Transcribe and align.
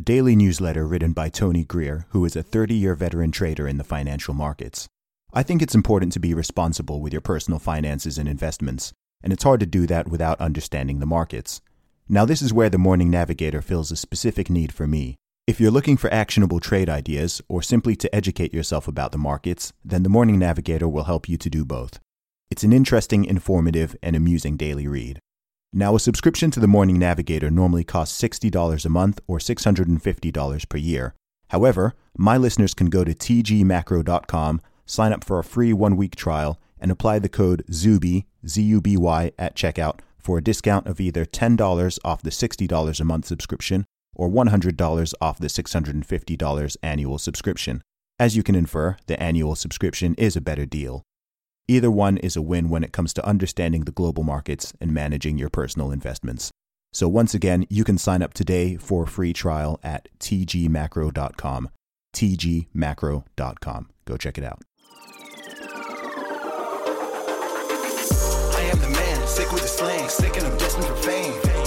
a 0.00 0.02
daily 0.02 0.34
newsletter 0.34 0.86
written 0.86 1.12
by 1.12 1.28
Tony 1.28 1.62
Greer, 1.62 2.06
who 2.08 2.24
is 2.24 2.34
a 2.34 2.42
30 2.42 2.74
year 2.74 2.94
veteran 2.94 3.30
trader 3.30 3.68
in 3.68 3.76
the 3.76 3.84
financial 3.84 4.32
markets. 4.32 4.88
I 5.34 5.42
think 5.42 5.60
it's 5.60 5.74
important 5.74 6.14
to 6.14 6.18
be 6.18 6.32
responsible 6.32 7.02
with 7.02 7.12
your 7.12 7.20
personal 7.20 7.58
finances 7.58 8.16
and 8.16 8.26
investments, 8.26 8.94
and 9.22 9.30
it's 9.30 9.42
hard 9.42 9.60
to 9.60 9.66
do 9.66 9.86
that 9.88 10.08
without 10.08 10.40
understanding 10.40 11.00
the 11.00 11.04
markets. 11.06 11.60
Now, 12.08 12.24
this 12.24 12.40
is 12.40 12.50
where 12.50 12.70
The 12.70 12.78
Morning 12.78 13.10
Navigator 13.10 13.60
fills 13.60 13.92
a 13.92 13.96
specific 13.96 14.48
need 14.48 14.72
for 14.72 14.86
me. 14.86 15.16
If 15.46 15.60
you're 15.60 15.70
looking 15.70 15.98
for 15.98 16.10
actionable 16.10 16.60
trade 16.60 16.88
ideas 16.88 17.42
or 17.46 17.60
simply 17.60 17.94
to 17.96 18.14
educate 18.14 18.54
yourself 18.54 18.88
about 18.88 19.12
the 19.12 19.18
markets, 19.18 19.74
then 19.84 20.02
The 20.02 20.08
Morning 20.08 20.38
Navigator 20.38 20.88
will 20.88 21.04
help 21.04 21.28
you 21.28 21.36
to 21.36 21.50
do 21.50 21.66
both. 21.66 22.00
It's 22.50 22.64
an 22.64 22.72
interesting, 22.72 23.26
informative, 23.26 23.94
and 24.02 24.16
amusing 24.16 24.56
daily 24.56 24.86
read. 24.86 25.20
Now, 25.72 25.94
a 25.94 26.00
subscription 26.00 26.50
to 26.50 26.60
the 26.60 26.66
Morning 26.66 26.98
Navigator 26.98 27.48
normally 27.48 27.84
costs 27.84 28.20
$60 28.20 28.84
a 28.84 28.88
month 28.88 29.20
or 29.28 29.38
$650 29.38 30.68
per 30.68 30.78
year. 30.78 31.14
However, 31.50 31.94
my 32.18 32.36
listeners 32.36 32.74
can 32.74 32.88
go 32.88 33.04
to 33.04 33.14
tgmacro.com, 33.14 34.60
sign 34.84 35.12
up 35.12 35.22
for 35.22 35.38
a 35.38 35.44
free 35.44 35.72
one 35.72 35.96
week 35.96 36.16
trial, 36.16 36.58
and 36.80 36.90
apply 36.90 37.20
the 37.20 37.28
code 37.28 37.64
ZUBY, 37.70 38.24
Z-U-B-Y, 38.44 39.30
at 39.38 39.54
checkout 39.54 40.00
for 40.18 40.38
a 40.38 40.42
discount 40.42 40.88
of 40.88 41.00
either 41.00 41.24
$10 41.24 41.98
off 42.04 42.22
the 42.22 42.30
$60 42.30 43.00
a 43.00 43.04
month 43.04 43.26
subscription 43.26 43.84
or 44.14 44.28
$100 44.28 45.14
off 45.20 45.38
the 45.38 45.46
$650 45.46 46.76
annual 46.82 47.18
subscription. 47.18 47.82
As 48.18 48.36
you 48.36 48.42
can 48.42 48.56
infer, 48.56 48.96
the 49.06 49.22
annual 49.22 49.54
subscription 49.54 50.14
is 50.16 50.36
a 50.36 50.40
better 50.40 50.66
deal. 50.66 51.04
Either 51.70 51.88
one 51.88 52.18
is 52.18 52.34
a 52.34 52.42
win 52.42 52.68
when 52.68 52.82
it 52.82 52.90
comes 52.90 53.12
to 53.14 53.24
understanding 53.24 53.84
the 53.84 53.92
global 53.92 54.24
markets 54.24 54.72
and 54.80 54.92
managing 54.92 55.38
your 55.38 55.48
personal 55.48 55.92
investments. 55.92 56.50
So, 56.92 57.06
once 57.06 57.32
again, 57.32 57.64
you 57.70 57.84
can 57.84 57.96
sign 57.96 58.22
up 58.22 58.34
today 58.34 58.74
for 58.74 59.04
a 59.04 59.06
free 59.06 59.32
trial 59.32 59.78
at 59.84 60.08
tgmacro.com. 60.18 61.70
tgmacro.com. 62.12 63.90
Go 64.04 64.16
check 64.16 64.36
it 64.36 64.42
out. 64.42 64.62
I 68.56 68.70
am 68.72 68.80
the 68.80 68.88
man, 68.88 69.28
sick 69.28 69.52
with 69.52 69.62
the 69.62 69.68
slang, 69.68 70.08
sick 70.08 70.36
and 70.38 70.46
I'm 70.48 70.58
destined 70.58 70.86
for 70.86 70.96
fame. 70.96 71.59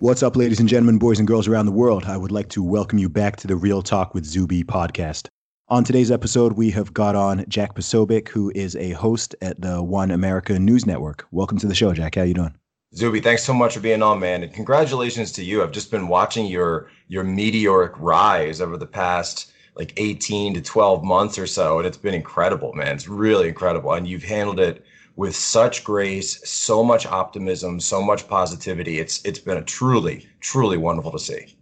What's 0.00 0.22
up, 0.22 0.36
ladies 0.36 0.60
and 0.60 0.68
gentlemen, 0.68 0.98
boys 0.98 1.18
and 1.18 1.26
girls 1.26 1.48
around 1.48 1.66
the 1.66 1.72
world? 1.72 2.04
I 2.04 2.16
would 2.16 2.30
like 2.30 2.48
to 2.50 2.62
welcome 2.62 3.00
you 3.00 3.08
back 3.08 3.34
to 3.38 3.48
the 3.48 3.56
Real 3.56 3.82
Talk 3.82 4.14
with 4.14 4.24
Zuby 4.24 4.62
podcast. 4.62 5.26
On 5.66 5.82
today's 5.82 6.12
episode, 6.12 6.52
we 6.52 6.70
have 6.70 6.94
got 6.94 7.16
on 7.16 7.44
Jack 7.48 7.74
Posobiec, 7.74 8.28
who 8.28 8.52
is 8.54 8.76
a 8.76 8.92
host 8.92 9.34
at 9.42 9.60
the 9.60 9.82
One 9.82 10.12
America 10.12 10.56
News 10.56 10.86
Network. 10.86 11.26
Welcome 11.32 11.58
to 11.58 11.66
the 11.66 11.74
show, 11.74 11.92
Jack. 11.92 12.14
How 12.14 12.22
you 12.22 12.32
doing? 12.32 12.54
Zuby, 12.94 13.18
thanks 13.18 13.42
so 13.42 13.52
much 13.52 13.74
for 13.74 13.80
being 13.80 14.00
on, 14.00 14.20
man, 14.20 14.44
and 14.44 14.52
congratulations 14.52 15.32
to 15.32 15.42
you. 15.42 15.64
I've 15.64 15.72
just 15.72 15.90
been 15.90 16.06
watching 16.06 16.46
your 16.46 16.88
your 17.08 17.24
meteoric 17.24 17.94
rise 17.96 18.60
over 18.60 18.76
the 18.76 18.86
past 18.86 19.50
like 19.74 19.94
18 19.96 20.54
to 20.54 20.60
12 20.60 21.02
months 21.02 21.40
or 21.40 21.46
so, 21.48 21.78
and 21.78 21.88
it's 21.88 21.96
been 21.96 22.14
incredible, 22.14 22.72
man. 22.72 22.94
It's 22.94 23.08
really 23.08 23.48
incredible, 23.48 23.92
and 23.94 24.06
you've 24.06 24.22
handled 24.22 24.60
it 24.60 24.84
with 25.18 25.34
such 25.34 25.82
grace, 25.82 26.40
so 26.48 26.84
much 26.84 27.04
optimism, 27.04 27.80
so 27.80 28.00
much 28.00 28.28
positivity. 28.28 29.00
It's 29.00 29.22
it's 29.24 29.40
been 29.40 29.58
a 29.58 29.62
truly, 29.62 30.28
truly 30.38 30.78
wonderful 30.78 31.10
to 31.10 31.18
see. 31.18 31.56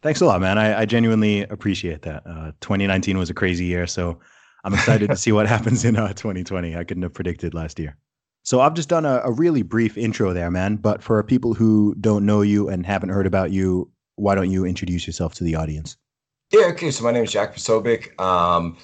Thanks 0.00 0.20
a 0.20 0.26
lot, 0.26 0.40
man. 0.40 0.58
I, 0.58 0.80
I 0.80 0.84
genuinely 0.86 1.42
appreciate 1.42 2.02
that. 2.02 2.22
Uh, 2.24 2.52
2019 2.60 3.18
was 3.18 3.28
a 3.28 3.34
crazy 3.34 3.64
year, 3.64 3.88
so 3.88 4.20
I'm 4.64 4.72
excited 4.72 5.10
to 5.10 5.16
see 5.16 5.32
what 5.32 5.46
happens 5.54 5.84
in 5.84 5.96
uh, 5.96 6.12
2020. 6.12 6.76
I 6.76 6.84
couldn't 6.84 7.02
have 7.02 7.12
predicted 7.12 7.52
last 7.52 7.80
year. 7.80 7.96
So 8.44 8.60
I've 8.60 8.74
just 8.74 8.88
done 8.88 9.04
a, 9.04 9.20
a 9.24 9.32
really 9.32 9.62
brief 9.62 9.98
intro 9.98 10.32
there, 10.32 10.50
man. 10.50 10.76
But 10.76 11.02
for 11.02 11.22
people 11.24 11.52
who 11.52 11.96
don't 12.00 12.24
know 12.24 12.42
you 12.42 12.68
and 12.68 12.86
haven't 12.86 13.10
heard 13.10 13.26
about 13.26 13.50
you, 13.50 13.90
why 14.14 14.36
don't 14.36 14.50
you 14.52 14.64
introduce 14.64 15.04
yourself 15.06 15.34
to 15.34 15.44
the 15.44 15.56
audience? 15.56 15.96
Yeah, 16.52 16.66
okay. 16.66 16.92
So 16.92 17.02
my 17.02 17.10
name 17.10 17.24
is 17.24 17.32
Jack 17.32 17.56
Posobiec. 17.56 18.18
Um, 18.20 18.78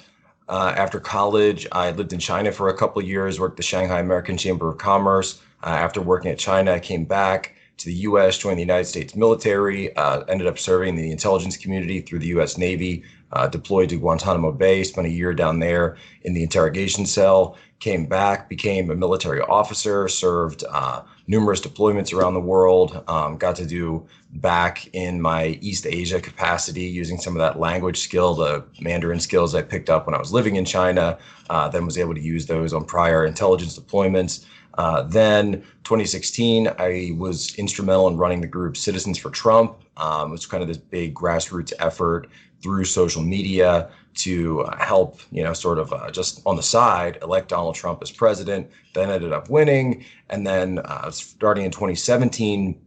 uh, 0.49 0.73
after 0.77 0.99
college, 0.99 1.67
I 1.71 1.91
lived 1.91 2.13
in 2.13 2.19
China 2.19 2.51
for 2.51 2.69
a 2.69 2.77
couple 2.77 3.01
years, 3.01 3.39
worked 3.39 3.57
the 3.57 3.63
Shanghai 3.63 3.99
American 3.99 4.37
Chamber 4.37 4.69
of 4.69 4.77
Commerce. 4.77 5.41
Uh, 5.63 5.69
after 5.69 6.01
working 6.01 6.31
at 6.31 6.37
China, 6.37 6.71
I 6.73 6.79
came 6.79 7.03
back 7.03 7.55
to 7.77 7.85
the 7.85 7.93
U.S., 7.93 8.37
joined 8.37 8.57
the 8.57 8.63
United 8.63 8.85
States 8.85 9.15
military, 9.15 9.95
uh, 9.95 10.21
ended 10.21 10.47
up 10.47 10.57
serving 10.57 10.89
in 10.89 10.95
the 10.95 11.11
intelligence 11.11 11.57
community 11.57 12.01
through 12.01 12.19
the 12.19 12.27
U.S. 12.27 12.57
Navy, 12.57 13.03
uh, 13.33 13.47
deployed 13.47 13.89
to 13.89 13.97
Guantanamo 13.97 14.51
Bay, 14.51 14.83
spent 14.83 15.05
a 15.07 15.11
year 15.11 15.33
down 15.33 15.59
there 15.59 15.97
in 16.23 16.33
the 16.33 16.43
interrogation 16.43 17.05
cell, 17.05 17.57
came 17.79 18.05
back, 18.05 18.49
became 18.49 18.89
a 18.89 18.95
military 18.95 19.41
officer, 19.41 20.07
served 20.07 20.63
uh, 20.69 21.01
numerous 21.27 21.61
deployments 21.61 22.13
around 22.13 22.33
the 22.33 22.39
world, 22.39 23.03
um, 23.07 23.37
got 23.37 23.55
to 23.57 23.65
do 23.65 24.05
back 24.33 24.89
in 24.93 25.21
my 25.21 25.59
East 25.61 25.85
Asia 25.85 26.19
capacity 26.19 26.83
using 26.83 27.17
some 27.17 27.33
of 27.33 27.39
that 27.39 27.59
language 27.59 27.99
skill, 27.99 28.33
the 28.33 28.65
Mandarin 28.81 29.19
skills 29.19 29.53
I 29.53 29.61
picked 29.61 29.89
up 29.89 30.05
when 30.07 30.15
I 30.15 30.19
was 30.19 30.33
living 30.33 30.55
in 30.55 30.65
China, 30.65 31.17
uh, 31.49 31.69
then 31.69 31.85
was 31.85 31.97
able 31.97 32.15
to 32.15 32.21
use 32.21 32.45
those 32.45 32.73
on 32.73 32.83
prior 32.83 33.25
intelligence 33.25 33.77
deployments. 33.77 34.45
Uh, 34.77 35.03
then 35.03 35.61
2016, 35.83 36.67
I 36.79 37.11
was 37.17 37.55
instrumental 37.55 38.07
in 38.07 38.17
running 38.17 38.41
the 38.41 38.47
group 38.47 38.77
Citizens 38.77 39.17
for 39.17 39.29
Trump. 39.29 39.77
Um, 39.97 40.29
it 40.29 40.31
was 40.31 40.45
kind 40.45 40.61
of 40.61 40.67
this 40.67 40.77
big 40.77 41.15
grassroots 41.15 41.73
effort 41.79 42.27
through 42.61 42.85
social 42.85 43.21
media 43.21 43.89
to 44.17 44.61
uh, 44.61 44.83
help, 44.83 45.19
you 45.31 45.43
know, 45.43 45.53
sort 45.53 45.77
of 45.79 45.93
uh, 45.93 46.09
just 46.11 46.41
on 46.45 46.55
the 46.55 46.63
side, 46.63 47.17
elect 47.21 47.49
Donald 47.49 47.75
Trump 47.75 48.01
as 48.01 48.11
president. 48.11 48.69
Then 48.93 49.09
ended 49.09 49.31
up 49.31 49.49
winning, 49.49 50.05
and 50.29 50.45
then 50.45 50.79
uh, 50.79 51.11
starting 51.11 51.65
in 51.65 51.71
2017, 51.71 52.79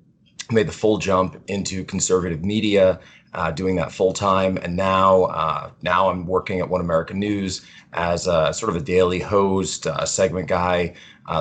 made 0.51 0.67
the 0.67 0.73
full 0.73 0.99
jump 0.99 1.41
into 1.49 1.85
conservative 1.85 2.45
media, 2.45 2.99
uh, 3.35 3.51
doing 3.53 3.77
that 3.77 3.93
full 3.93 4.13
time, 4.13 4.59
and 4.59 4.75
now 4.77 5.25
uh, 5.25 5.71
now 5.83 6.11
I'm 6.11 6.27
working 6.27 6.59
at 6.59 6.69
One 6.69 6.81
American 6.81 7.21
News 7.21 7.65
as 7.93 8.27
a, 8.27 8.53
sort 8.53 8.71
of 8.71 8.77
a 8.77 8.85
daily 8.85 9.21
host, 9.21 9.87
uh, 9.87 10.05
segment 10.05 10.49
guy. 10.49 10.95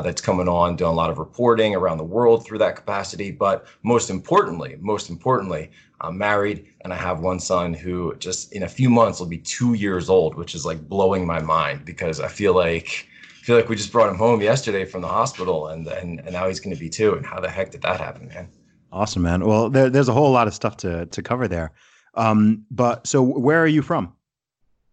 That's 0.03 0.21
coming 0.21 0.47
on, 0.47 0.75
doing 0.75 0.91
a 0.91 0.93
lot 0.93 1.09
of 1.09 1.17
reporting 1.17 1.73
around 1.73 1.97
the 1.97 2.03
world 2.03 2.45
through 2.45 2.59
that 2.59 2.75
capacity. 2.75 3.31
But 3.31 3.65
most 3.81 4.11
importantly, 4.11 4.77
most 4.79 5.09
importantly, 5.09 5.71
I'm 6.01 6.17
married 6.17 6.67
and 6.81 6.93
I 6.93 6.95
have 6.95 7.19
one 7.19 7.39
son 7.39 7.73
who 7.73 8.15
just 8.15 8.53
in 8.53 8.63
a 8.63 8.69
few 8.69 8.89
months 8.89 9.19
will 9.19 9.27
be 9.27 9.37
two 9.37 9.73
years 9.73 10.09
old, 10.09 10.35
which 10.35 10.55
is 10.55 10.65
like 10.65 10.87
blowing 10.87 11.25
my 11.25 11.39
mind 11.39 11.85
because 11.85 12.19
I 12.19 12.27
feel 12.27 12.55
like 12.55 13.07
I 13.41 13.43
feel 13.43 13.55
like 13.55 13.69
we 13.69 13.75
just 13.75 13.91
brought 13.91 14.09
him 14.09 14.17
home 14.17 14.41
yesterday 14.41 14.85
from 14.85 15.01
the 15.01 15.07
hospital 15.07 15.67
and 15.67 15.87
and, 15.87 16.19
and 16.19 16.31
now 16.31 16.47
he's 16.47 16.59
going 16.59 16.75
to 16.75 16.79
be 16.79 16.89
two. 16.89 17.15
And 17.15 17.25
how 17.25 17.39
the 17.39 17.49
heck 17.49 17.71
did 17.71 17.81
that 17.81 17.99
happen, 17.99 18.27
man? 18.29 18.47
Awesome, 18.91 19.21
man. 19.21 19.45
Well, 19.45 19.69
there, 19.69 19.89
there's 19.89 20.09
a 20.09 20.13
whole 20.13 20.31
lot 20.31 20.47
of 20.47 20.53
stuff 20.53 20.77
to 20.77 21.05
to 21.07 21.21
cover 21.21 21.47
there. 21.47 21.71
Um, 22.15 22.65
but 22.71 23.05
so 23.05 23.21
where 23.21 23.61
are 23.61 23.67
you 23.67 23.81
from? 23.81 24.13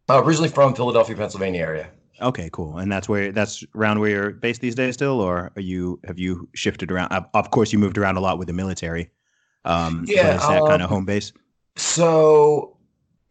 Uh, 0.09 0.23
originally 0.23 0.49
from 0.49 0.75
Philadelphia, 0.75 1.17
Pennsylvania 1.17 1.61
area. 1.61 1.91
Okay, 2.21 2.49
cool. 2.53 2.79
And 2.79 2.91
that's 2.91 3.09
where 3.09 3.33
that's 3.33 3.65
around 3.75 4.01
where 4.01 4.11
you're 4.11 4.31
based 4.31 4.61
these 4.61 4.75
days 4.75 4.95
still, 4.95 5.21
or 5.21 5.53
are 5.57 5.63
you 5.63 6.01
have 6.05 6.19
you 6.19 6.49
shifted 6.55 6.91
around? 6.91 7.13
Of 7.35 7.51
course, 7.51 7.73
you 7.73 7.79
moved 7.79 7.99
around 7.99 8.17
a 8.17 8.21
lot 8.21 8.39
with 8.39 8.47
the 8.49 8.55
military. 8.55 9.11
Um, 9.67 10.05
Yeah, 10.09 10.37
is 10.37 10.49
that 10.49 10.63
um, 10.63 10.69
kind 10.69 10.83
of 10.83 10.89
home 10.89 11.05
base? 11.05 11.33
So 11.77 12.77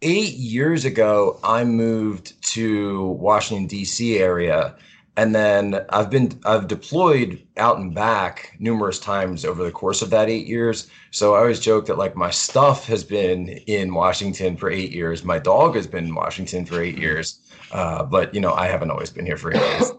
eight 0.02 0.34
years 0.34 0.86
ago, 0.86 1.40
I 1.44 1.64
moved 1.64 2.42
to 2.54 3.08
Washington 3.12 3.68
D.C. 3.68 4.20
area, 4.20 4.76
and 5.18 5.34
then 5.34 5.86
I've 5.90 6.10
been 6.10 6.40
I've 6.46 6.68
deployed 6.68 7.42
out 7.58 7.78
and 7.78 7.96
back 7.96 8.56
numerous 8.60 9.00
times 9.00 9.46
over 9.46 9.64
the 9.64 9.72
course 9.72 10.02
of 10.02 10.10
that 10.12 10.30
eight 10.30 10.46
years. 10.46 10.90
So 11.12 11.36
I 11.36 11.40
always 11.40 11.60
joke 11.60 11.86
that 11.88 11.98
like 11.98 12.16
my 12.16 12.30
stuff 12.30 12.86
has 12.88 13.04
been 13.04 13.50
in 13.50 13.94
Washington 13.94 14.58
for 14.58 14.70
eight 14.70 14.92
years. 14.92 15.24
My 15.24 15.40
dog 15.40 15.76
has 15.76 15.88
been 15.88 16.06
in 16.06 16.16
Washington 16.16 16.66
for 16.66 16.81
eight 16.81 16.98
years, 16.98 17.40
uh, 17.72 18.04
but 18.04 18.36
you 18.36 18.42
know 18.42 18.54
I 18.54 18.68
haven't 18.68 18.92
always 18.92 19.10
been 19.10 19.26
here 19.26 19.38
for 19.38 19.54
eight 19.54 19.62
years. 19.62 19.92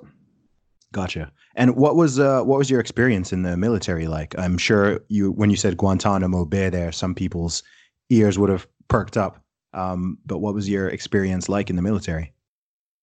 Gotcha. 0.93 1.33
And 1.57 1.75
what 1.75 1.97
was 1.97 2.21
uh, 2.21 2.43
what 2.43 2.59
was 2.59 2.71
your 2.71 2.81
experience 2.81 3.33
in 3.33 3.43
the 3.43 3.57
military 3.57 4.07
like? 4.07 4.39
I'm 4.39 4.59
sure 4.59 5.01
you 5.09 5.33
when 5.33 5.51
you 5.51 5.57
said 5.57 5.79
Guantanamo 5.79 6.45
Bay, 6.45 6.69
there 6.69 6.93
some 6.93 7.15
people's 7.15 7.63
ears 8.11 8.39
would 8.39 8.51
have 8.51 8.67
perked 8.89 9.17
up. 9.17 9.43
Um, 9.73 10.19
but 10.27 10.39
what 10.39 10.55
was 10.55 10.69
your 10.69 10.89
experience 10.89 11.49
like 11.49 11.71
in 11.71 11.77
the 11.77 11.83
military? 11.83 12.33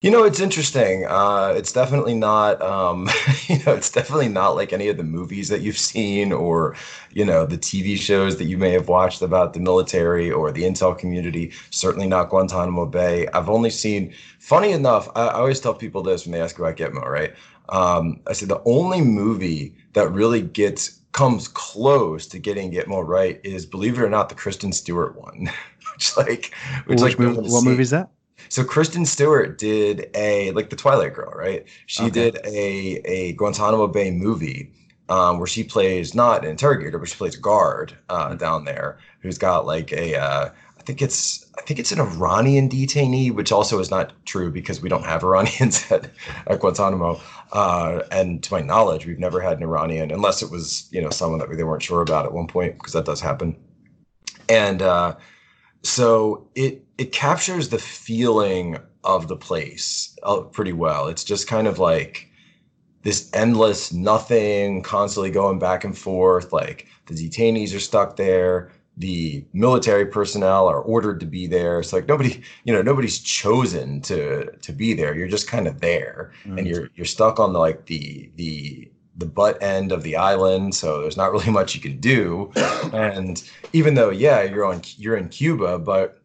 You 0.03 0.11
know, 0.11 0.25
it's 0.25 0.41
interesting. 0.41 1.05
Uh, 1.07 1.53
it's 1.55 1.71
definitely 1.71 2.13
not, 2.13 2.61
um, 2.61 3.09
you 3.47 3.55
know, 3.63 3.73
it's 3.73 3.89
definitely 3.89 4.27
not 4.27 4.49
like 4.49 4.73
any 4.73 4.89
of 4.89 4.97
the 4.97 5.03
movies 5.05 5.47
that 5.47 5.61
you've 5.61 5.77
seen 5.77 6.33
or, 6.33 6.75
you 7.11 7.23
know, 7.23 7.45
the 7.45 7.57
TV 7.57 7.97
shows 7.97 8.35
that 8.35 8.43
you 8.43 8.57
may 8.57 8.71
have 8.71 8.89
watched 8.89 9.21
about 9.21 9.53
the 9.53 9.61
military 9.61 10.29
or 10.29 10.51
the 10.51 10.63
intel 10.63 10.97
community. 10.97 11.53
Certainly 11.69 12.07
not 12.07 12.29
Guantanamo 12.29 12.85
Bay. 12.85 13.27
I've 13.33 13.49
only 13.49 13.69
seen, 13.69 14.13
funny 14.39 14.73
enough, 14.73 15.07
I, 15.15 15.27
I 15.27 15.33
always 15.35 15.61
tell 15.61 15.73
people 15.73 16.03
this 16.03 16.25
when 16.25 16.33
they 16.33 16.41
ask 16.41 16.59
about 16.59 16.75
Gitmo, 16.75 17.05
right? 17.05 17.33
Um, 17.69 18.19
I 18.27 18.33
said 18.33 18.49
the 18.49 18.61
only 18.65 18.99
movie 18.99 19.73
that 19.93 20.11
really 20.11 20.41
gets 20.41 20.99
comes 21.13 21.47
close 21.47 22.27
to 22.27 22.39
getting 22.39 22.73
Gitmo 22.73 23.07
right 23.07 23.39
is, 23.45 23.65
believe 23.65 23.97
it 23.97 24.01
or 24.01 24.09
not, 24.09 24.27
the 24.27 24.35
Kristen 24.35 24.73
Stewart 24.73 25.15
one, 25.15 25.49
which 25.93 26.17
like, 26.17 26.53
which, 26.87 26.99
which 26.99 27.17
like, 27.17 27.19
movie, 27.19 27.49
what 27.49 27.63
movie 27.63 27.83
is 27.83 27.91
that? 27.91 28.09
So 28.49 28.63
Kristen 28.63 29.05
Stewart 29.05 29.57
did 29.57 30.09
a 30.15 30.51
like 30.51 30.69
the 30.69 30.75
Twilight 30.75 31.13
Girl, 31.13 31.31
right? 31.35 31.65
She 31.85 32.09
Okay. 32.09 32.09
did 32.09 32.37
a 32.45 33.01
a 33.05 33.33
Guantanamo 33.33 33.87
Bay 33.87 34.11
movie 34.11 34.71
um, 35.09 35.37
where 35.37 35.47
she 35.47 35.63
plays 35.63 36.13
not 36.15 36.43
an 36.43 36.51
interrogator, 36.51 36.97
but 36.99 37.09
she 37.09 37.15
plays 37.15 37.35
a 37.35 37.39
guard 37.39 37.97
uh, 38.09 38.35
down 38.35 38.65
there 38.65 38.97
who's 39.21 39.37
got 39.37 39.65
like 39.65 39.91
a 39.91 40.15
uh, 40.15 40.49
I 40.79 40.81
think 40.83 41.01
it's 41.01 41.45
I 41.57 41.61
think 41.61 41.79
it's 41.79 41.91
an 41.91 41.99
Iranian 41.99 42.69
detainee, 42.69 43.31
which 43.31 43.51
also 43.51 43.79
is 43.79 43.91
not 43.91 44.13
true 44.25 44.51
because 44.51 44.81
we 44.81 44.89
don't 44.89 45.05
have 45.05 45.23
Iranians 45.23 45.85
at, 45.91 46.09
at 46.47 46.59
Guantanamo. 46.59 47.19
Uh, 47.51 48.01
and 48.11 48.41
to 48.43 48.53
my 48.53 48.61
knowledge, 48.61 49.05
we've 49.05 49.19
never 49.19 49.39
had 49.41 49.57
an 49.57 49.63
Iranian 49.63 50.11
unless 50.11 50.41
it 50.41 50.49
was 50.51 50.87
you 50.91 51.01
know 51.01 51.09
someone 51.09 51.39
that 51.39 51.55
they 51.55 51.63
weren't 51.63 51.83
sure 51.83 52.01
about 52.01 52.25
at 52.25 52.33
one 52.33 52.47
point 52.47 52.73
because 52.77 52.93
that 52.93 53.05
does 53.05 53.21
happen. 53.21 53.57
And 54.49 54.81
uh, 54.81 55.15
so 55.83 56.49
it 56.55 56.82
it 56.97 57.11
captures 57.11 57.69
the 57.69 57.79
feeling 57.79 58.77
of 59.03 59.27
the 59.27 59.35
place 59.35 60.15
uh, 60.23 60.41
pretty 60.41 60.73
well. 60.73 61.07
It's 61.07 61.23
just 61.23 61.47
kind 61.47 61.67
of 61.67 61.79
like 61.79 62.29
this 63.03 63.29
endless 63.33 63.91
nothing, 63.91 64.81
constantly 64.81 65.29
going 65.29 65.59
back 65.59 65.83
and 65.83 65.97
forth. 65.97 66.53
Like 66.53 66.87
the 67.07 67.15
detainees 67.15 67.75
are 67.75 67.79
stuck 67.79 68.15
there. 68.15 68.71
The 68.97 69.43
military 69.53 70.05
personnel 70.05 70.67
are 70.67 70.81
ordered 70.81 71.19
to 71.21 71.25
be 71.25 71.47
there. 71.47 71.79
It's 71.79 71.91
like 71.91 72.07
nobody, 72.07 72.41
you 72.63 72.73
know, 72.73 72.83
nobody's 72.83 73.19
chosen 73.19 74.01
to 74.01 74.51
to 74.51 74.71
be 74.71 74.93
there. 74.93 75.15
You're 75.15 75.27
just 75.27 75.47
kind 75.47 75.67
of 75.67 75.81
there, 75.81 76.31
and 76.59 76.67
you're 76.67 76.89
you're 76.95 77.05
stuck 77.05 77.39
on 77.39 77.53
the 77.53 77.59
like 77.59 77.87
the 77.87 78.29
the 78.35 78.91
the 79.17 79.25
butt 79.25 79.61
end 79.61 79.91
of 79.91 80.03
the 80.03 80.15
island. 80.15 80.75
So 80.75 81.01
there's 81.01 81.17
not 81.17 81.31
really 81.31 81.49
much 81.59 81.73
you 81.73 81.81
can 81.81 81.99
do. 81.99 82.51
And 82.93 83.43
even 83.73 83.95
though, 83.95 84.11
yeah, 84.11 84.43
you're 84.43 84.65
on 84.65 84.81
you're 84.97 85.17
in 85.17 85.29
Cuba, 85.29 85.79
but 85.79 86.22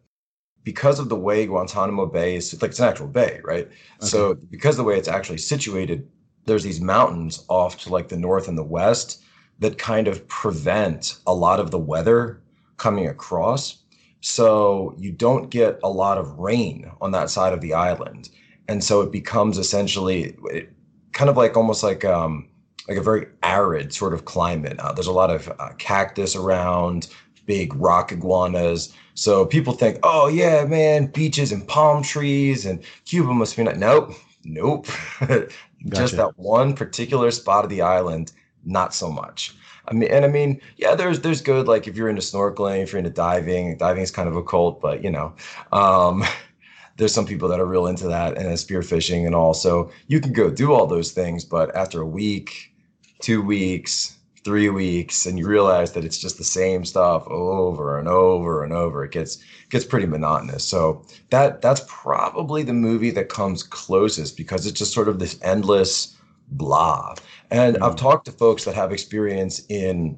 because 0.63 0.99
of 0.99 1.09
the 1.09 1.15
way 1.15 1.45
Guantanamo 1.45 2.05
Bay 2.05 2.35
is 2.35 2.59
like 2.61 2.71
it's 2.71 2.79
an 2.79 2.87
actual 2.87 3.07
bay, 3.07 3.41
right? 3.43 3.67
So 3.99 4.35
because 4.35 4.75
of 4.75 4.77
the 4.77 4.83
way 4.83 4.97
it's 4.97 5.07
actually 5.07 5.37
situated, 5.37 6.07
there's 6.45 6.63
these 6.63 6.81
mountains 6.81 7.45
off 7.47 7.79
to 7.79 7.89
like 7.89 8.09
the 8.09 8.17
north 8.17 8.47
and 8.47 8.57
the 8.57 8.63
west 8.63 9.23
that 9.59 9.77
kind 9.77 10.07
of 10.07 10.27
prevent 10.27 11.19
a 11.27 11.33
lot 11.33 11.59
of 11.59 11.71
the 11.71 11.79
weather 11.79 12.41
coming 12.77 13.07
across. 13.07 13.83
So 14.21 14.95
you 14.97 15.11
don't 15.11 15.49
get 15.49 15.79
a 15.83 15.89
lot 15.89 16.17
of 16.17 16.37
rain 16.39 16.91
on 17.01 17.11
that 17.11 17.29
side 17.29 17.53
of 17.53 17.61
the 17.61 17.73
island. 17.73 18.29
And 18.67 18.83
so 18.83 19.01
it 19.01 19.11
becomes 19.11 19.57
essentially 19.57 20.35
it, 20.45 20.71
kind 21.13 21.29
of 21.29 21.37
like 21.37 21.57
almost 21.57 21.83
like 21.83 22.05
um 22.05 22.49
like 22.87 22.97
a 22.97 23.01
very 23.01 23.27
arid 23.43 23.93
sort 23.93 24.13
of 24.13 24.25
climate. 24.25 24.79
Uh, 24.79 24.91
there's 24.91 25.07
a 25.07 25.11
lot 25.11 25.29
of 25.29 25.47
uh, 25.59 25.69
cactus 25.77 26.35
around, 26.35 27.07
big 27.45 27.73
rock 27.75 28.11
iguanas. 28.11 28.93
So 29.13 29.45
people 29.45 29.73
think, 29.73 29.99
oh 30.03 30.27
yeah, 30.27 30.65
man, 30.65 31.07
beaches 31.07 31.51
and 31.51 31.67
palm 31.67 32.03
trees 32.03 32.65
and 32.65 32.83
Cuba 33.05 33.33
must 33.33 33.57
be 33.57 33.63
not. 33.63 33.77
Nope, 33.77 34.13
nope. 34.43 34.87
Just 35.87 36.17
that 36.17 36.37
one 36.37 36.73
particular 36.73 37.31
spot 37.31 37.63
of 37.63 37.69
the 37.69 37.81
island, 37.81 38.33
not 38.65 38.93
so 38.93 39.11
much. 39.11 39.55
I 39.87 39.93
mean, 39.93 40.11
and 40.11 40.23
I 40.23 40.27
mean, 40.27 40.61
yeah, 40.77 40.93
there's 40.95 41.21
there's 41.21 41.41
good. 41.41 41.67
Like 41.67 41.87
if 41.87 41.95
you're 41.95 42.09
into 42.09 42.21
snorkeling, 42.21 42.83
if 42.83 42.91
you're 42.91 42.99
into 42.99 43.09
diving, 43.09 43.77
diving 43.77 44.03
is 44.03 44.11
kind 44.11 44.29
of 44.29 44.35
a 44.35 44.43
cult, 44.43 44.81
but 44.81 45.03
you 45.03 45.09
know, 45.09 45.33
um, 45.71 46.23
there's 46.97 47.13
some 47.13 47.25
people 47.25 47.49
that 47.49 47.59
are 47.59 47.65
real 47.65 47.87
into 47.87 48.07
that 48.07 48.37
and 48.37 48.47
spearfishing 48.57 49.25
and 49.25 49.33
all. 49.33 49.53
So 49.53 49.91
you 50.07 50.19
can 50.19 50.33
go 50.33 50.49
do 50.49 50.73
all 50.73 50.85
those 50.85 51.11
things, 51.11 51.43
but 51.43 51.75
after 51.75 52.01
a 52.01 52.05
week, 52.05 52.73
two 53.21 53.41
weeks, 53.41 54.17
three 54.49 54.69
weeks, 54.69 55.27
and 55.27 55.37
you 55.37 55.47
realize 55.47 55.91
that 55.91 56.03
it's 56.03 56.17
just 56.17 56.39
the 56.39 56.43
same 56.43 56.83
stuff 56.83 57.27
over 57.27 57.99
and 57.99 58.07
over 58.07 58.63
and 58.63 58.73
over, 58.73 59.03
it 59.03 59.11
gets 59.11 59.37
gets 59.69 59.85
pretty 59.85 60.07
monotonous. 60.07 60.65
So 60.65 61.05
that 61.29 61.61
that's 61.61 61.85
probably 61.87 62.63
the 62.63 62.73
movie 62.73 63.11
that 63.11 63.29
comes 63.29 63.61
closest 63.61 64.35
because 64.35 64.65
it's 64.65 64.79
just 64.79 64.91
sort 64.91 65.07
of 65.07 65.19
this 65.19 65.37
endless 65.43 66.17
blah. 66.47 67.13
And 67.51 67.77
I've 67.77 67.95
talked 67.95 68.25
to 68.25 68.31
folks 68.31 68.65
that 68.65 68.73
have 68.73 68.91
experience 68.91 69.61
in 69.69 70.17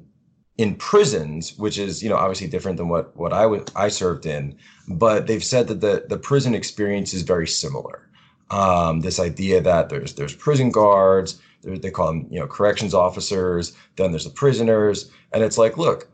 in 0.56 0.76
prisons, 0.76 1.58
which 1.58 1.76
is 1.76 2.02
you 2.02 2.08
know 2.08 2.16
obviously 2.16 2.46
different 2.46 2.78
than 2.78 2.88
what 2.88 3.14
what 3.14 3.34
I 3.34 3.44
was 3.44 3.64
I 3.76 3.88
served 3.88 4.24
in, 4.24 4.56
but 4.88 5.26
they've 5.26 5.44
said 5.44 5.68
that 5.68 5.82
the 5.82 6.06
the 6.08 6.16
prison 6.16 6.54
experience 6.54 7.12
is 7.12 7.20
very 7.20 7.46
similar. 7.46 8.08
Um, 8.50 9.00
this 9.00 9.20
idea 9.20 9.60
that 9.60 9.90
there's 9.90 10.14
there's 10.14 10.34
prison 10.34 10.70
guards, 10.70 11.38
they 11.62 11.90
call 11.90 12.08
them 12.08 12.26
you 12.30 12.40
know 12.40 12.46
corrections 12.46 12.94
officers, 12.94 13.74
then 13.96 14.10
there's 14.10 14.24
the 14.24 14.30
prisoners, 14.30 15.10
and 15.32 15.42
it's 15.42 15.58
like 15.58 15.76
look, 15.76 16.08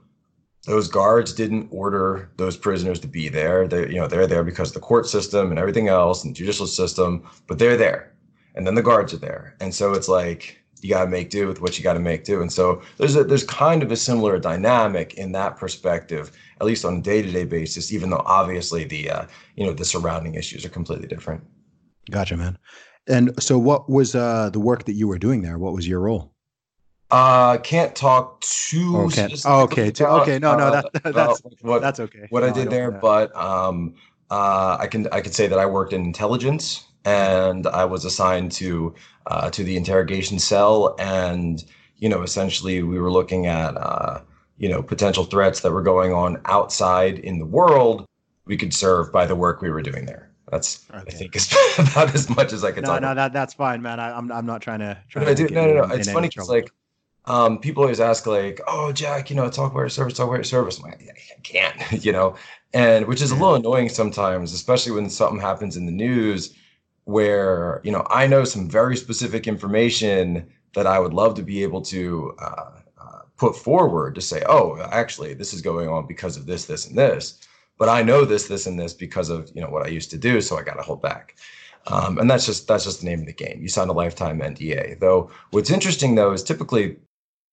those 0.66 0.88
guards 0.88 1.32
didn't 1.32 1.68
order 1.70 2.30
those 2.36 2.56
prisoners 2.56 3.00
to 3.00 3.08
be 3.08 3.28
there. 3.28 3.66
They 3.66 3.88
you 3.88 3.96
know 3.96 4.08
they're 4.08 4.26
there 4.26 4.44
because 4.44 4.72
the 4.72 4.80
court 4.80 5.06
system 5.06 5.50
and 5.50 5.58
everything 5.58 5.88
else 5.88 6.24
and 6.24 6.34
judicial 6.34 6.66
system, 6.66 7.28
but 7.46 7.58
they're 7.58 7.76
there, 7.76 8.14
and 8.54 8.66
then 8.66 8.74
the 8.74 8.82
guards 8.82 9.14
are 9.14 9.18
there, 9.18 9.56
and 9.60 9.74
so 9.74 9.92
it's 9.92 10.08
like 10.08 10.58
you 10.82 10.90
got 10.90 11.04
to 11.04 11.10
make 11.10 11.30
do 11.30 11.46
with 11.46 11.60
what 11.60 11.76
you 11.76 11.84
got 11.84 11.94
to 11.94 12.00
make 12.00 12.24
do. 12.24 12.40
And 12.40 12.52
so 12.52 12.82
there's 12.98 13.16
a, 13.16 13.24
there's 13.24 13.44
kind 13.44 13.82
of 13.82 13.90
a 13.90 13.96
similar 13.96 14.38
dynamic 14.38 15.14
in 15.14 15.32
that 15.32 15.56
perspective, 15.56 16.30
at 16.60 16.66
least 16.66 16.84
on 16.84 16.98
a 16.98 17.02
day 17.02 17.22
to 17.22 17.30
day 17.30 17.44
basis, 17.44 17.92
even 17.92 18.10
though 18.10 18.22
obviously 18.24 18.84
the 18.84 19.10
uh, 19.10 19.26
you 19.56 19.66
know 19.66 19.72
the 19.72 19.84
surrounding 19.84 20.34
issues 20.34 20.64
are 20.64 20.70
completely 20.70 21.08
different. 21.08 21.42
Gotcha, 22.10 22.36
man. 22.36 22.58
And 23.08 23.42
so, 23.42 23.58
what 23.58 23.88
was 23.88 24.14
uh, 24.14 24.50
the 24.50 24.60
work 24.60 24.84
that 24.84 24.92
you 24.92 25.08
were 25.08 25.18
doing 25.18 25.42
there? 25.42 25.58
What 25.58 25.72
was 25.72 25.88
your 25.88 26.00
role? 26.00 26.32
Uh, 27.10 27.56
can't 27.58 27.96
talk 27.96 28.40
too. 28.42 28.96
Okay. 28.98 29.28
specifically 29.28 29.50
Oh, 29.50 29.62
okay. 29.62 29.88
About, 29.88 30.22
okay. 30.22 30.38
No, 30.38 30.56
no, 30.56 30.70
that, 30.70 31.02
that's 31.14 31.42
what 31.62 31.80
that's 31.80 32.00
okay. 32.00 32.26
what 32.30 32.44
I 32.44 32.50
did 32.50 32.64
don't 32.64 32.70
there, 32.70 32.90
but 32.90 33.34
um, 33.34 33.94
uh, 34.30 34.76
I 34.78 34.86
can 34.86 35.08
I 35.10 35.22
can 35.22 35.32
say 35.32 35.46
that 35.46 35.58
I 35.58 35.64
worked 35.64 35.94
in 35.94 36.04
intelligence, 36.04 36.86
and 37.06 37.66
I 37.66 37.86
was 37.86 38.04
assigned 38.04 38.52
to 38.52 38.94
uh, 39.26 39.48
to 39.50 39.64
the 39.64 39.76
interrogation 39.76 40.38
cell, 40.38 40.94
and 40.98 41.64
you 41.96 42.08
know, 42.10 42.22
essentially, 42.22 42.82
we 42.82 43.00
were 43.00 43.10
looking 43.10 43.46
at 43.46 43.76
uh, 43.76 44.20
you 44.58 44.68
know 44.68 44.82
potential 44.82 45.24
threats 45.24 45.60
that 45.60 45.72
were 45.72 45.82
going 45.82 46.12
on 46.12 46.40
outside 46.44 47.18
in 47.20 47.38
the 47.38 47.46
world. 47.46 48.04
We 48.44 48.58
could 48.58 48.74
serve 48.74 49.12
by 49.12 49.24
the 49.24 49.34
work 49.34 49.62
we 49.62 49.70
were 49.70 49.82
doing 49.82 50.04
there. 50.04 50.30
That's 50.50 50.86
I 50.92 51.00
think 51.02 51.36
is 51.36 51.52
about 51.78 52.14
as 52.14 52.28
much 52.34 52.52
as 52.52 52.64
I 52.64 52.72
can. 52.72 52.82
no, 52.82 52.90
talk. 52.92 53.02
no, 53.02 53.14
that 53.14 53.32
that's 53.32 53.54
fine, 53.54 53.82
man. 53.82 54.00
I, 54.00 54.16
I'm 54.16 54.30
I'm 54.32 54.46
not 54.46 54.62
trying 54.62 54.80
to. 54.80 54.96
Trying 55.08 55.26
I 55.28 55.34
to 55.34 55.34
do. 55.34 55.42
get 55.48 55.54
No, 55.54 55.66
no, 55.66 55.74
no. 55.86 55.94
in- 55.94 56.00
It's 56.00 56.10
funny 56.10 56.28
because 56.28 56.48
like, 56.48 56.70
um, 57.26 57.58
people 57.58 57.82
always 57.82 58.00
ask 58.00 58.26
like, 58.26 58.60
"Oh, 58.66 58.90
Jack, 58.92 59.28
you 59.30 59.36
know, 59.36 59.50
talk 59.50 59.72
about 59.72 59.80
your 59.80 59.88
service, 59.90 60.14
talk 60.14 60.26
about 60.28 60.36
your 60.36 60.44
service." 60.44 60.78
I'm 60.78 60.84
like, 60.90 61.02
I 61.02 61.40
can't, 61.42 61.76
you 62.04 62.12
know, 62.12 62.36
and 62.72 63.06
which 63.06 63.20
is 63.20 63.30
a 63.30 63.34
little 63.34 63.56
annoying 63.56 63.88
sometimes, 63.90 64.52
especially 64.54 64.92
when 64.92 65.10
something 65.10 65.40
happens 65.40 65.76
in 65.76 65.84
the 65.86 65.92
news 65.92 66.54
where 67.04 67.80
you 67.84 67.92
know 67.92 68.06
I 68.10 68.26
know 68.26 68.44
some 68.44 68.68
very 68.68 68.96
specific 68.96 69.46
information 69.46 70.48
that 70.74 70.86
I 70.86 70.98
would 70.98 71.14
love 71.14 71.34
to 71.36 71.42
be 71.42 71.62
able 71.62 71.80
to 71.82 72.34
uh, 72.38 72.70
uh, 73.00 73.20
put 73.36 73.56
forward 73.56 74.14
to 74.14 74.20
say, 74.22 74.42
"Oh, 74.48 74.78
actually, 74.90 75.34
this 75.34 75.52
is 75.52 75.60
going 75.60 75.88
on 75.88 76.06
because 76.06 76.36
of 76.38 76.46
this, 76.46 76.64
this, 76.64 76.86
and 76.86 76.96
this." 76.96 77.40
But 77.78 77.88
I 77.88 78.02
know 78.02 78.24
this, 78.24 78.48
this, 78.48 78.66
and 78.66 78.78
this 78.78 78.92
because 78.92 79.30
of 79.30 79.50
you 79.54 79.62
know 79.62 79.70
what 79.70 79.86
I 79.86 79.88
used 79.88 80.10
to 80.10 80.18
do, 80.18 80.40
so 80.40 80.58
I 80.58 80.62
got 80.62 80.74
to 80.74 80.82
hold 80.82 81.02
back. 81.02 81.36
Um, 81.86 82.18
and 82.18 82.30
that's 82.30 82.44
just 82.44 82.68
that's 82.68 82.84
just 82.84 83.00
the 83.00 83.06
name 83.06 83.20
of 83.20 83.26
the 83.26 83.32
game. 83.32 83.60
You 83.62 83.68
sign 83.68 83.88
a 83.88 83.92
lifetime 83.92 84.40
NDA. 84.40 85.00
Though 85.00 85.30
what's 85.50 85.70
interesting 85.70 86.14
though 86.14 86.32
is 86.32 86.42
typically 86.42 86.96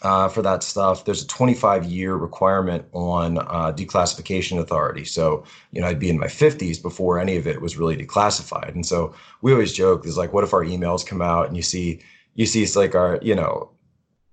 uh, 0.02 0.28
for 0.28 0.42
that 0.42 0.64
stuff. 0.64 1.06
There's 1.06 1.24
a 1.24 1.28
25 1.28 1.86
year 1.86 2.16
requirement 2.16 2.86
on 2.94 3.38
uh, 3.40 3.74
declassification 3.76 4.60
authority. 4.60 5.06
So, 5.06 5.44
you 5.72 5.82
know, 5.82 5.88
I'd 5.88 6.00
be 6.00 6.10
in 6.10 6.20
my 6.20 6.28
50s 6.28 6.82
before 6.82 7.20
any 7.20 7.38
of 7.38 7.48
it 7.48 7.62
was 7.62 7.78
really 7.78 7.98
declassified. 7.98 8.74
And 8.76 8.86
so 8.86 9.16
we 9.42 9.52
always 9.52 9.74
joke 9.74 10.06
is 10.06 10.18
like, 10.18 10.34
what 10.34 10.44
if 10.44 10.54
our 10.54 10.64
emails 10.64 11.06
come 11.06 11.22
out 11.22 11.48
and 11.48 11.56
you 11.56 11.64
see, 11.64 12.02
you 12.36 12.46
see 12.46 12.62
it's 12.64 12.76
like 12.76 12.94
our, 12.94 13.20
you 13.22 13.36
know, 13.36 13.72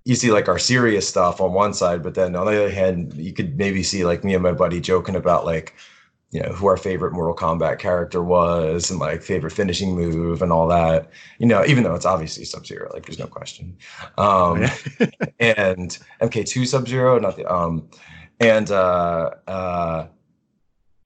you 0.05 0.15
see 0.15 0.33
like 0.33 0.49
our 0.49 0.59
serious 0.59 1.09
stuff 1.09 1.41
on 1.41 1.53
one 1.53 1.75
side, 1.75 2.03
but 2.03 2.15
then 2.15 2.35
on 2.35 2.47
the 2.47 2.65
other 2.65 2.71
hand, 2.71 3.15
you 3.15 3.33
could 3.33 3.57
maybe 3.57 3.83
see 3.83 4.05
like 4.05 4.25
me 4.25 4.35
and 4.35 4.43
my 4.43 4.53
buddy 4.53 4.81
joking 4.81 5.17
about 5.17 5.45
like, 5.45 5.75
you 6.31 6.41
know 6.43 6.49
who 6.49 6.67
our 6.67 6.79
favorite 6.79 7.13
Mortal 7.13 7.37
Kombat 7.37 7.79
character 7.79 8.23
was 8.23 8.91
and 8.91 8.99
like 8.99 9.23
favorite 9.23 9.51
finishing 9.51 9.95
move 9.95 10.41
and 10.41 10.51
all 10.51 10.67
that. 10.69 11.11
You 11.39 11.47
know, 11.47 11.65
even 11.67 11.85
though 11.85 11.95
it's 11.95 12.07
obviously 12.07 12.47
Sub 12.47 12.67
Zero, 12.67 12.91
like 12.93 13.05
there's 13.05 13.19
no 13.19 13.27
question. 13.27 13.77
Um, 14.17 14.63
and 15.41 15.99
MK2 16.23 16.67
Sub 16.67 16.89
Zero, 16.89 17.19
not 17.19 17.37
the 17.37 17.45
um, 17.53 17.87
and 18.41 18.71
uh, 18.71 19.31
uh, 19.47 20.07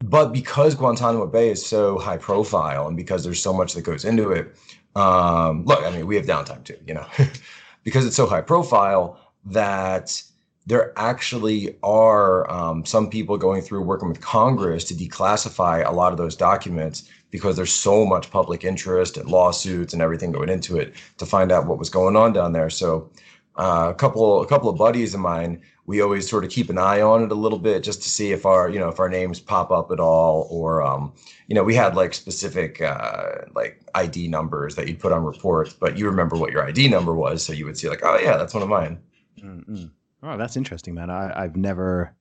but 0.04 0.32
because 0.32 0.74
Guantanamo 0.74 1.26
Bay 1.26 1.50
is 1.50 1.64
so 1.64 1.98
high 1.98 2.18
profile 2.18 2.86
and 2.86 2.96
because 2.96 3.24
there's 3.24 3.42
so 3.42 3.52
much 3.52 3.74
that 3.74 3.82
goes 3.82 4.04
into 4.04 4.30
it, 4.30 4.54
um, 4.94 5.64
look, 5.64 5.82
I 5.84 5.90
mean, 5.90 6.06
we 6.06 6.16
have 6.16 6.26
downtime 6.26 6.64
too, 6.64 6.78
you 6.86 6.94
know, 6.94 7.06
because 7.86 8.04
it's 8.04 8.16
so 8.16 8.26
high 8.26 8.40
profile 8.40 9.16
that 9.44 10.20
there 10.66 10.92
actually 10.96 11.78
are 11.84 12.50
um, 12.50 12.84
some 12.84 13.08
people 13.08 13.38
going 13.38 13.62
through 13.62 13.80
working 13.80 14.08
with 14.08 14.20
Congress 14.20 14.82
to 14.82 14.92
declassify 14.92 15.86
a 15.86 15.92
lot 15.92 16.10
of 16.10 16.18
those 16.18 16.34
documents 16.34 17.08
because 17.30 17.54
there's 17.54 17.72
so 17.72 18.04
much 18.04 18.28
public 18.32 18.64
interest 18.64 19.16
and 19.16 19.30
lawsuits 19.30 19.92
and 19.92 20.02
everything 20.02 20.32
going 20.32 20.48
into 20.48 20.76
it 20.76 20.94
to 21.18 21.24
find 21.24 21.52
out 21.52 21.66
what 21.66 21.78
was 21.78 21.88
going 21.88 22.16
on 22.16 22.32
down 22.32 22.50
there. 22.50 22.68
So 22.68 23.08
uh, 23.56 23.88
a 23.90 23.94
couple 23.94 24.42
a 24.42 24.46
couple 24.46 24.68
of 24.68 24.76
buddies 24.76 25.14
of 25.14 25.20
mine, 25.20 25.60
we 25.86 26.00
always 26.00 26.28
sort 26.28 26.44
of 26.44 26.50
keep 26.50 26.68
an 26.68 26.78
eye 26.78 27.00
on 27.00 27.22
it 27.22 27.32
a 27.32 27.34
little 27.34 27.58
bit 27.58 27.82
just 27.82 28.02
to 28.02 28.08
see 28.08 28.32
if 28.32 28.44
our 28.44 28.68
you 28.68 28.78
know 28.78 28.88
if 28.88 29.00
our 29.00 29.08
names 29.08 29.40
pop 29.40 29.70
up 29.70 29.90
at 29.90 30.00
all 30.00 30.46
or 30.50 30.82
um, 30.82 31.12
you 31.48 31.54
know 31.54 31.64
we 31.64 31.75
had 31.75 31.94
like 31.94 32.12
specific 32.12 32.80
uh, 32.82 33.32
like 33.54 33.80
ID 33.94 34.28
numbers 34.28 34.75
that 34.75 34.88
you'd 34.88 35.00
put 35.00 35.12
on 35.12 35.25
reports, 35.25 35.72
but 35.72 35.96
you 35.96 36.06
remember 36.06 36.36
what 36.36 36.52
your 36.52 36.66
ID 36.66 36.88
number 36.88 37.14
was, 37.14 37.42
so 37.42 37.52
you 37.52 37.64
would 37.64 37.78
see 37.78 37.88
like 37.88 38.00
oh 38.02 38.18
yeah 38.18 38.36
that's 38.36 38.54
one 38.54 38.62
of 38.62 38.68
mine. 38.68 38.98
Mm-hmm. 39.40 39.86
Oh, 40.22 40.36
that's 40.36 40.56
interesting, 40.56 40.94
man. 40.94 41.10
I, 41.10 41.44
I've 41.44 41.56
never, 41.56 42.14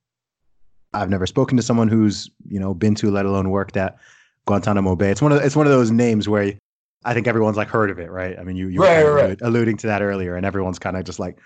I've 0.94 1.10
never 1.10 1.26
spoken 1.26 1.58
to 1.58 1.64
someone 1.64 1.88
who's 1.88 2.30
you 2.48 2.60
know 2.60 2.74
been 2.74 2.96
to, 2.96 3.10
let 3.12 3.26
alone 3.26 3.50
worked 3.50 3.78
at 3.78 3.98
Guantanamo 4.46 4.96
Bay. 4.96 5.12
It's 5.12 5.22
one 5.22 5.32
of 5.32 5.42
it's 5.42 5.56
one 5.56 5.66
of 5.66 5.72
those 5.72 5.92
names 5.92 6.30
where 6.30 6.54
I 7.06 7.14
think 7.14 7.28
everyone's 7.28 7.58
like 7.58 7.70
heard 7.70 7.90
of 7.90 8.00
it, 8.00 8.12
right? 8.12 8.38
I 8.38 8.44
mean, 8.44 8.56
you 8.56 8.68
you 8.68 8.82
right, 8.82 9.04
were 9.04 9.14
right. 9.14 9.38
alluding 9.42 9.78
to 9.78 9.88
that 9.88 10.02
earlier, 10.02 10.36
and 10.36 10.46
everyone's 10.46 10.80
kind 10.80 10.98
of 10.98 11.06
just 11.06 11.20
like 11.20 11.38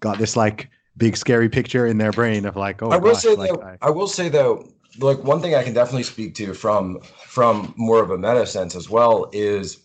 got 0.00 0.18
this 0.18 0.36
like 0.36 0.70
big 0.96 1.16
scary 1.16 1.48
picture 1.48 1.86
in 1.86 1.98
their 1.98 2.12
brain 2.12 2.44
of 2.44 2.56
like, 2.56 2.82
oh, 2.82 2.90
I 2.90 2.96
will 2.96 3.12
gosh, 3.12 3.22
say 3.22 3.34
like, 3.34 3.50
though, 3.50 3.62
I, 3.62 3.76
I 3.82 3.90
will 3.90 4.08
say 4.08 4.28
though, 4.28 4.68
like 4.98 5.22
one 5.22 5.40
thing 5.40 5.54
I 5.54 5.62
can 5.62 5.74
definitely 5.74 6.04
speak 6.04 6.34
to 6.36 6.54
from 6.54 7.00
from 7.00 7.74
more 7.76 8.02
of 8.02 8.10
a 8.10 8.18
meta 8.18 8.46
sense 8.46 8.74
as 8.74 8.88
well 8.88 9.28
is 9.32 9.78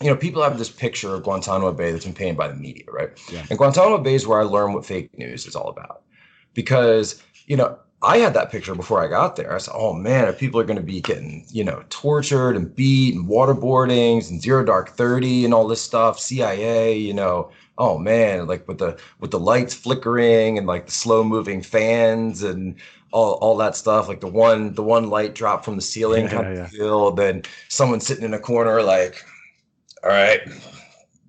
you 0.00 0.08
know, 0.08 0.16
people 0.16 0.42
have 0.42 0.58
this 0.58 0.70
picture 0.70 1.14
of 1.14 1.22
Guantanamo 1.22 1.72
Bay 1.72 1.92
that's 1.92 2.06
been 2.06 2.14
painted 2.14 2.36
by 2.36 2.48
the 2.48 2.54
media, 2.54 2.84
right? 2.90 3.10
Yeah. 3.30 3.44
And 3.50 3.58
Guantanamo 3.58 3.98
Bay 3.98 4.14
is 4.14 4.26
where 4.26 4.40
I 4.40 4.44
learned 4.44 4.74
what 4.74 4.86
fake 4.86 5.16
news 5.18 5.46
is 5.46 5.54
all 5.54 5.68
about. 5.68 6.02
Because, 6.54 7.22
you 7.46 7.56
know, 7.56 7.78
I 8.02 8.18
had 8.18 8.32
that 8.34 8.50
picture 8.50 8.74
before 8.74 9.02
I 9.04 9.08
got 9.08 9.36
there. 9.36 9.54
I 9.54 9.58
said, 9.58 9.74
oh 9.76 9.92
man, 9.92 10.28
if 10.28 10.38
people 10.38 10.58
are 10.58 10.64
going 10.64 10.78
to 10.78 10.82
be 10.82 11.02
getting, 11.02 11.44
you 11.50 11.64
know, 11.64 11.84
tortured 11.90 12.56
and 12.56 12.74
beat 12.74 13.14
and 13.14 13.26
waterboardings 13.28 14.30
and 14.30 14.40
zero 14.40 14.64
dark 14.64 14.90
30 14.90 15.44
and 15.44 15.52
all 15.52 15.68
this 15.68 15.82
stuff, 15.82 16.18
CIA, 16.18 16.96
you 16.96 17.12
know, 17.12 17.50
oh 17.76 17.98
man, 17.98 18.46
like 18.46 18.66
with 18.66 18.78
the 18.78 18.98
with 19.20 19.30
the 19.30 19.38
lights 19.38 19.74
flickering 19.74 20.56
and 20.56 20.66
like 20.66 20.86
the 20.86 20.92
slow 20.92 21.22
moving 21.22 21.62
fans 21.62 22.42
and 22.42 22.76
all, 23.12 23.34
all 23.34 23.56
that 23.58 23.76
stuff, 23.76 24.08
like 24.08 24.20
the 24.20 24.28
one 24.28 24.72
the 24.74 24.82
one 24.82 25.10
light 25.10 25.34
drop 25.34 25.64
from 25.64 25.76
the 25.76 25.82
ceiling 25.82 26.26
Yeah, 26.26 26.28
kind 26.28 26.46
of 26.46 26.54
yeah. 26.56 26.66
feel, 26.68 27.10
then 27.12 27.42
someone 27.68 28.00
sitting 28.00 28.24
in 28.24 28.34
a 28.34 28.40
corner 28.40 28.82
like, 28.82 29.22
all 30.02 30.10
right, 30.10 30.40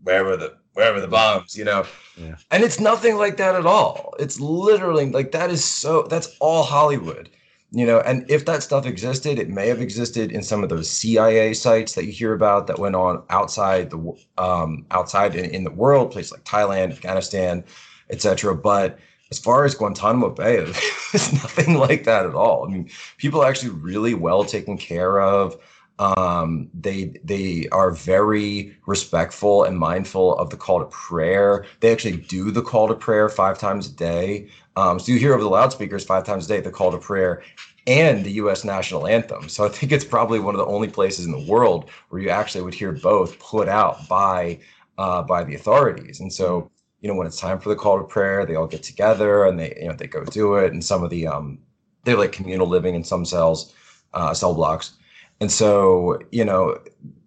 wherever 0.03 0.37
the 0.37 0.57
wherever 0.73 1.01
the 1.01 1.07
bombs, 1.07 1.57
you 1.57 1.63
know. 1.63 1.85
Yeah. 2.17 2.35
And 2.51 2.63
it's 2.63 2.79
nothing 2.79 3.17
like 3.17 3.37
that 3.37 3.55
at 3.55 3.65
all. 3.65 4.13
It's 4.19 4.39
literally 4.39 5.09
like 5.09 5.31
that 5.31 5.49
is 5.49 5.63
so 5.63 6.03
that's 6.03 6.35
all 6.39 6.63
Hollywood. 6.63 7.29
You 7.73 7.85
know, 7.85 8.01
and 8.01 8.29
if 8.29 8.45
that 8.45 8.63
stuff 8.63 8.85
existed, 8.85 9.39
it 9.39 9.49
may 9.49 9.69
have 9.69 9.79
existed 9.79 10.29
in 10.33 10.43
some 10.43 10.61
of 10.61 10.67
those 10.67 10.89
CIA 10.89 11.53
sites 11.53 11.95
that 11.95 12.03
you 12.05 12.11
hear 12.11 12.33
about 12.33 12.67
that 12.67 12.79
went 12.79 12.95
on 12.95 13.23
outside 13.29 13.89
the 13.89 14.13
um, 14.37 14.85
outside 14.91 15.35
in, 15.35 15.45
in 15.51 15.63
the 15.63 15.71
world, 15.71 16.11
places 16.11 16.33
like 16.33 16.43
Thailand, 16.43 16.91
Afghanistan, 16.91 17.63
etc. 18.09 18.55
But 18.55 18.99
as 19.31 19.39
far 19.39 19.63
as 19.63 19.73
Guantanamo 19.73 20.31
Bay, 20.31 20.57
it's 21.13 21.31
nothing 21.31 21.75
like 21.75 22.03
that 22.03 22.25
at 22.25 22.35
all. 22.35 22.65
I 22.67 22.69
mean, 22.69 22.89
people 23.17 23.41
are 23.41 23.49
actually 23.49 23.69
really 23.69 24.15
well 24.15 24.43
taken 24.43 24.77
care 24.77 25.21
of. 25.21 25.57
Um, 26.01 26.67
they 26.73 27.13
they 27.23 27.69
are 27.71 27.91
very 27.91 28.75
respectful 28.87 29.65
and 29.65 29.77
mindful 29.77 30.35
of 30.39 30.49
the 30.49 30.57
call 30.57 30.79
to 30.79 30.85
prayer. 30.87 31.65
They 31.79 31.91
actually 31.91 32.17
do 32.17 32.49
the 32.49 32.63
call 32.63 32.87
to 32.87 32.95
prayer 32.95 33.29
five 33.29 33.59
times 33.59 33.87
a 33.87 33.91
day. 33.93 34.49
Um, 34.75 34.99
so 34.99 35.11
you 35.11 35.19
hear 35.19 35.33
over 35.33 35.43
the 35.43 35.49
loudspeakers 35.49 36.03
five 36.03 36.25
times 36.25 36.45
a 36.45 36.47
day 36.49 36.59
the 36.59 36.71
call 36.71 36.91
to 36.91 36.97
prayer 36.97 37.43
and 37.85 38.23
the 38.25 38.31
U.S. 38.33 38.63
national 38.63 39.05
anthem. 39.05 39.47
So 39.47 39.63
I 39.65 39.69
think 39.69 39.91
it's 39.91 40.05
probably 40.05 40.39
one 40.39 40.55
of 40.55 40.59
the 40.59 40.65
only 40.65 40.87
places 40.87 41.25
in 41.25 41.31
the 41.31 41.51
world 41.51 41.89
where 42.09 42.21
you 42.21 42.29
actually 42.29 42.63
would 42.63 42.73
hear 42.73 42.91
both 42.91 43.37
put 43.39 43.69
out 43.69 44.07
by 44.09 44.59
uh, 44.97 45.21
by 45.21 45.43
the 45.43 45.53
authorities. 45.53 46.19
And 46.19 46.33
so 46.33 46.71
you 47.01 47.09
know 47.09 47.15
when 47.15 47.27
it's 47.27 47.39
time 47.39 47.59
for 47.59 47.69
the 47.69 47.75
call 47.75 47.99
to 47.99 48.05
prayer, 48.05 48.43
they 48.43 48.55
all 48.55 48.67
get 48.67 48.81
together 48.81 49.45
and 49.45 49.59
they 49.59 49.77
you 49.79 49.89
know 49.89 49.95
they 49.95 50.07
go 50.07 50.25
do 50.25 50.55
it. 50.55 50.73
And 50.73 50.83
some 50.83 51.03
of 51.03 51.11
the 51.11 51.27
um, 51.27 51.59
they 52.05 52.15
like 52.15 52.31
communal 52.31 52.67
living 52.67 52.95
in 52.95 53.03
some 53.03 53.23
cells, 53.23 53.75
uh, 54.15 54.33
cell 54.33 54.55
blocks. 54.55 54.93
And 55.41 55.51
so, 55.51 56.19
you 56.31 56.45
know, 56.45 56.77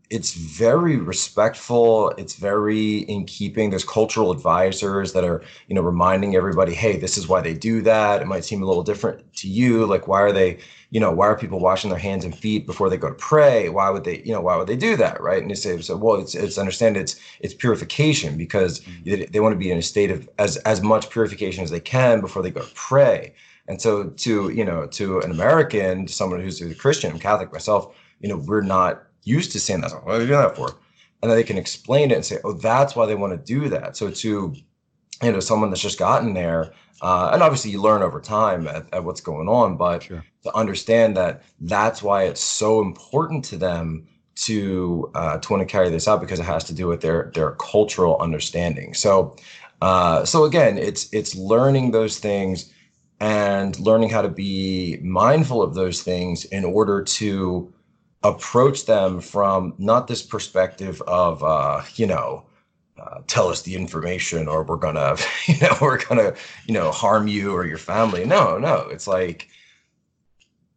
it's 0.08 0.34
very 0.34 0.96
respectful. 0.96 2.10
It's 2.10 2.36
very 2.36 2.98
in 2.98 3.24
keeping. 3.24 3.70
There's 3.70 3.84
cultural 3.84 4.30
advisors 4.30 5.12
that 5.14 5.24
are, 5.24 5.42
you 5.66 5.74
know, 5.74 5.80
reminding 5.80 6.36
everybody, 6.36 6.72
hey, 6.72 6.96
this 6.96 7.18
is 7.18 7.26
why 7.26 7.40
they 7.40 7.54
do 7.54 7.82
that. 7.82 8.22
It 8.22 8.28
might 8.28 8.44
seem 8.44 8.62
a 8.62 8.66
little 8.66 8.84
different 8.84 9.34
to 9.38 9.48
you. 9.48 9.84
Like, 9.84 10.06
why 10.06 10.20
are 10.20 10.30
they, 10.30 10.58
you 10.90 11.00
know, 11.00 11.10
why 11.10 11.26
are 11.26 11.36
people 11.36 11.58
washing 11.58 11.90
their 11.90 11.98
hands 11.98 12.24
and 12.24 12.36
feet 12.38 12.66
before 12.66 12.88
they 12.88 12.96
go 12.96 13.08
to 13.08 13.14
pray? 13.14 13.68
Why 13.68 13.90
would 13.90 14.04
they, 14.04 14.22
you 14.22 14.32
know, 14.32 14.40
why 14.40 14.56
would 14.56 14.68
they 14.68 14.76
do 14.76 14.96
that, 14.96 15.20
right? 15.20 15.42
And 15.42 15.50
you 15.50 15.56
say, 15.56 15.80
so 15.80 15.96
well, 15.96 16.20
it's 16.20 16.36
it's 16.36 16.56
understand 16.56 16.96
it's 16.96 17.16
it's 17.40 17.54
purification 17.54 18.38
because 18.38 18.78
mm-hmm. 18.78 19.10
they, 19.10 19.26
they 19.26 19.40
want 19.40 19.54
to 19.54 19.58
be 19.58 19.72
in 19.72 19.78
a 19.78 19.82
state 19.82 20.12
of 20.12 20.28
as 20.38 20.56
as 20.58 20.80
much 20.82 21.10
purification 21.10 21.64
as 21.64 21.70
they 21.70 21.80
can 21.80 22.20
before 22.20 22.42
they 22.44 22.50
go 22.52 22.60
to 22.60 22.74
pray. 22.76 23.34
And 23.66 23.82
so, 23.82 24.10
to 24.10 24.50
you 24.50 24.64
know, 24.64 24.86
to 24.86 25.20
an 25.20 25.32
American, 25.32 26.06
to 26.06 26.12
someone 26.12 26.40
who's 26.40 26.60
a 26.62 26.72
Christian, 26.76 27.10
I'm 27.10 27.18
Catholic 27.18 27.52
myself 27.52 27.96
you 28.24 28.30
know, 28.30 28.38
we're 28.38 28.62
not 28.62 29.02
used 29.24 29.52
to 29.52 29.60
saying 29.60 29.82
that. 29.82 29.90
So 29.90 29.98
what 29.98 30.16
are 30.16 30.20
you 30.22 30.26
doing 30.28 30.40
that 30.40 30.56
for? 30.56 30.68
And 31.20 31.30
then 31.30 31.36
they 31.36 31.44
can 31.44 31.58
explain 31.58 32.10
it 32.10 32.14
and 32.14 32.24
say, 32.24 32.38
oh, 32.42 32.54
that's 32.54 32.96
why 32.96 33.04
they 33.04 33.14
want 33.14 33.34
to 33.34 33.54
do 33.54 33.68
that. 33.68 33.98
So 33.98 34.10
to, 34.10 34.54
you 35.22 35.32
know, 35.32 35.40
someone 35.40 35.68
that's 35.68 35.82
just 35.82 35.98
gotten 35.98 36.32
there, 36.32 36.72
uh, 37.02 37.30
and 37.34 37.42
obviously 37.42 37.70
you 37.70 37.82
learn 37.82 38.00
over 38.00 38.22
time 38.22 38.66
at, 38.66 38.86
at 38.94 39.04
what's 39.04 39.20
going 39.20 39.46
on, 39.46 39.76
but 39.76 40.04
Sure. 40.04 40.24
to 40.44 40.56
understand 40.56 41.18
that 41.18 41.42
that's 41.60 42.02
why 42.02 42.24
it's 42.24 42.40
so 42.40 42.80
important 42.80 43.44
to 43.46 43.58
them 43.58 44.08
to 44.36 45.10
uh, 45.14 45.36
to 45.38 45.52
want 45.52 45.60
to 45.60 45.70
carry 45.70 45.90
this 45.90 46.08
out 46.08 46.20
because 46.22 46.40
it 46.40 46.44
has 46.44 46.64
to 46.64 46.74
do 46.74 46.86
with 46.86 47.02
their 47.02 47.30
their 47.34 47.52
cultural 47.52 48.16
understanding. 48.20 48.94
So, 48.94 49.36
uh, 49.82 50.24
so 50.24 50.44
again, 50.44 50.78
it's 50.78 51.12
it's 51.12 51.36
learning 51.36 51.90
those 51.90 52.18
things 52.18 52.72
and 53.20 53.78
learning 53.78 54.08
how 54.08 54.22
to 54.22 54.28
be 54.30 54.98
mindful 55.02 55.62
of 55.62 55.74
those 55.74 56.02
things 56.02 56.46
in 56.46 56.64
order 56.64 57.02
to 57.02 57.72
approach 58.24 58.86
them 58.86 59.20
from 59.20 59.74
not 59.78 60.08
this 60.08 60.22
perspective 60.22 61.00
of 61.02 61.44
uh, 61.44 61.82
you 61.94 62.06
know 62.06 62.44
uh, 62.98 63.20
tell 63.26 63.48
us 63.48 63.62
the 63.62 63.74
information 63.74 64.48
or 64.48 64.64
we're 64.64 64.76
gonna 64.76 65.16
you 65.46 65.58
know 65.60 65.76
we're 65.80 66.02
gonna 66.04 66.34
you 66.66 66.74
know 66.74 66.90
harm 66.90 67.28
you 67.28 67.52
or 67.52 67.66
your 67.66 67.78
family. 67.78 68.24
No 68.24 68.58
no. 68.58 68.88
It's 68.90 69.06
like 69.06 69.48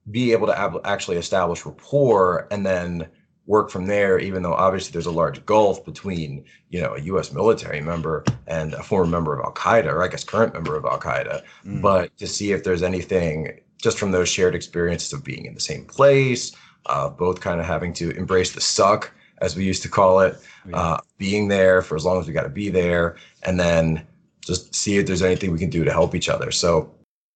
be 0.09 0.31
able 0.31 0.47
to 0.47 0.57
ab- 0.57 0.81
actually 0.85 1.17
establish 1.17 1.65
rapport 1.65 2.47
and 2.51 2.65
then 2.65 3.07
work 3.45 3.69
from 3.69 3.87
there 3.87 4.19
even 4.19 4.41
though 4.43 4.53
obviously 4.53 4.91
there's 4.91 5.05
a 5.05 5.11
large 5.11 5.45
gulf 5.45 5.83
between 5.85 6.43
you 6.69 6.81
know 6.81 6.95
a 6.95 7.01
US 7.01 7.31
military 7.31 7.81
member 7.81 8.25
and 8.45 8.73
a 8.73 8.83
former 8.83 9.09
member 9.09 9.37
of 9.37 9.45
al-Qaeda 9.45 9.85
or 9.85 10.03
I 10.03 10.09
guess 10.09 10.23
current 10.23 10.53
member 10.53 10.75
of 10.75 10.85
al-Qaeda. 10.85 11.43
Mm. 11.65 11.81
but 11.81 12.15
to 12.17 12.27
see 12.27 12.51
if 12.51 12.63
there's 12.63 12.83
anything 12.83 13.59
just 13.81 13.99
from 13.99 14.11
those 14.11 14.27
shared 14.27 14.55
experiences 14.55 15.13
of 15.13 15.23
being 15.23 15.45
in 15.45 15.53
the 15.53 15.61
same 15.61 15.85
place 15.85 16.53
uh, 16.85 17.09
both 17.09 17.41
kind 17.41 17.59
of 17.59 17.65
having 17.65 17.93
to 17.93 18.11
embrace 18.11 18.51
the 18.53 18.61
suck 18.61 19.11
as 19.39 19.55
we 19.55 19.63
used 19.63 19.83
to 19.83 19.89
call 19.89 20.19
it 20.19 20.37
uh, 20.73 20.97
being 21.17 21.47
there 21.47 21.81
for 21.81 21.95
as 21.95 22.05
long 22.05 22.19
as 22.19 22.27
we 22.27 22.33
got 22.33 22.43
to 22.43 22.49
be 22.49 22.69
there 22.69 23.17
and 23.43 23.59
then 23.59 24.05
just 24.41 24.73
see 24.73 24.97
if 24.97 25.05
there's 25.05 25.21
anything 25.21 25.51
we 25.51 25.59
can 25.59 25.69
do 25.69 25.83
to 25.83 25.91
help 25.91 26.15
each 26.15 26.29
other 26.29 26.51
so 26.51 26.91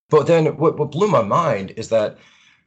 but 0.10 0.28
then 0.28 0.58
what, 0.58 0.78
what 0.78 0.92
blew 0.92 1.08
my 1.08 1.22
mind 1.22 1.72
is 1.78 1.90
that 1.90 2.18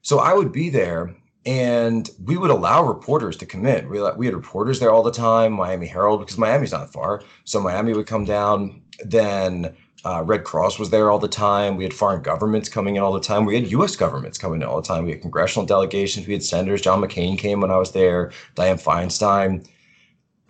so 0.02 0.18
i 0.18 0.32
would 0.32 0.52
be 0.52 0.68
there 0.70 1.14
and 1.46 2.10
we 2.24 2.36
would 2.36 2.50
allow 2.50 2.82
reporters 2.82 3.36
to 3.36 3.46
come 3.46 3.66
in. 3.66 3.88
We, 3.88 4.00
we 4.16 4.26
had 4.26 4.34
reporters 4.34 4.80
there 4.80 4.90
all 4.90 5.02
the 5.02 5.12
time, 5.12 5.52
Miami 5.52 5.86
Herald, 5.86 6.20
because 6.20 6.38
Miami's 6.38 6.72
not 6.72 6.92
far. 6.92 7.22
So 7.44 7.60
Miami 7.60 7.92
would 7.92 8.06
come 8.06 8.24
down. 8.24 8.80
Then 9.04 9.76
uh, 10.04 10.22
Red 10.24 10.44
Cross 10.44 10.78
was 10.78 10.90
there 10.90 11.10
all 11.10 11.18
the 11.18 11.28
time. 11.28 11.76
We 11.76 11.84
had 11.84 11.94
foreign 11.94 12.22
governments 12.22 12.68
coming 12.68 12.96
in 12.96 13.02
all 13.02 13.12
the 13.12 13.20
time. 13.20 13.44
We 13.44 13.54
had 13.54 13.70
U.S. 13.70 13.96
governments 13.96 14.38
coming 14.38 14.60
in 14.60 14.68
all 14.68 14.80
the 14.80 14.86
time. 14.86 15.04
We 15.04 15.12
had 15.12 15.22
congressional 15.22 15.66
delegations. 15.66 16.26
We 16.26 16.34
had 16.34 16.42
senators. 16.42 16.82
John 16.82 17.00
McCain 17.00 17.38
came 17.38 17.60
when 17.60 17.70
I 17.70 17.78
was 17.78 17.92
there. 17.92 18.30
Dianne 18.54 18.82
Feinstein. 18.82 19.66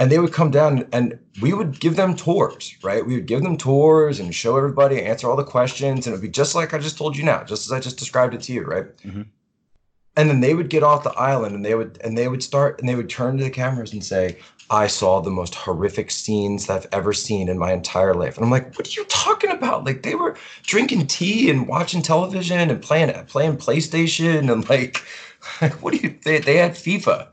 And 0.00 0.10
they 0.10 0.18
would 0.18 0.32
come 0.32 0.50
down 0.50 0.88
and 0.92 1.16
we 1.40 1.52
would 1.52 1.78
give 1.78 1.94
them 1.94 2.16
tours, 2.16 2.76
right? 2.82 3.06
We 3.06 3.14
would 3.14 3.26
give 3.26 3.44
them 3.44 3.56
tours 3.56 4.18
and 4.18 4.34
show 4.34 4.56
everybody, 4.56 5.00
answer 5.00 5.30
all 5.30 5.36
the 5.36 5.44
questions. 5.44 6.06
And 6.06 6.12
it 6.12 6.16
would 6.18 6.22
be 6.22 6.28
just 6.28 6.56
like 6.56 6.74
I 6.74 6.78
just 6.78 6.98
told 6.98 7.16
you 7.16 7.22
now, 7.22 7.44
just 7.44 7.64
as 7.66 7.70
I 7.70 7.78
just 7.78 7.96
described 7.96 8.34
it 8.34 8.42
to 8.42 8.52
you, 8.52 8.64
right? 8.64 8.96
Mm-hmm 9.04 9.22
and 10.16 10.28
then 10.30 10.40
they 10.40 10.54
would 10.54 10.70
get 10.70 10.82
off 10.82 11.02
the 11.02 11.12
island 11.12 11.54
and 11.54 11.64
they 11.64 11.74
would 11.74 11.98
and 12.02 12.16
they 12.16 12.28
would 12.28 12.42
start 12.42 12.78
and 12.78 12.88
they 12.88 12.94
would 12.94 13.10
turn 13.10 13.36
to 13.36 13.44
the 13.44 13.50
cameras 13.50 13.92
and 13.92 14.04
say 14.04 14.38
i 14.70 14.86
saw 14.86 15.20
the 15.20 15.30
most 15.30 15.54
horrific 15.54 16.10
scenes 16.10 16.70
i've 16.70 16.86
ever 16.92 17.12
seen 17.12 17.48
in 17.48 17.58
my 17.58 17.72
entire 17.72 18.14
life. 18.14 18.36
And 18.36 18.44
i'm 18.44 18.50
like 18.50 18.76
what 18.76 18.86
are 18.86 19.00
you 19.00 19.04
talking 19.06 19.50
about? 19.50 19.84
Like 19.84 20.02
they 20.02 20.14
were 20.14 20.36
drinking 20.62 21.06
tea 21.06 21.50
and 21.50 21.68
watching 21.68 22.02
television 22.02 22.70
and 22.70 22.82
playing 22.82 23.12
playing 23.26 23.56
playstation 23.56 24.52
and 24.52 24.68
like 24.68 24.98
what 25.80 25.94
do 25.94 25.98
you 25.98 26.18
they, 26.24 26.38
they 26.38 26.56
had 26.56 26.72
fifa. 26.72 27.28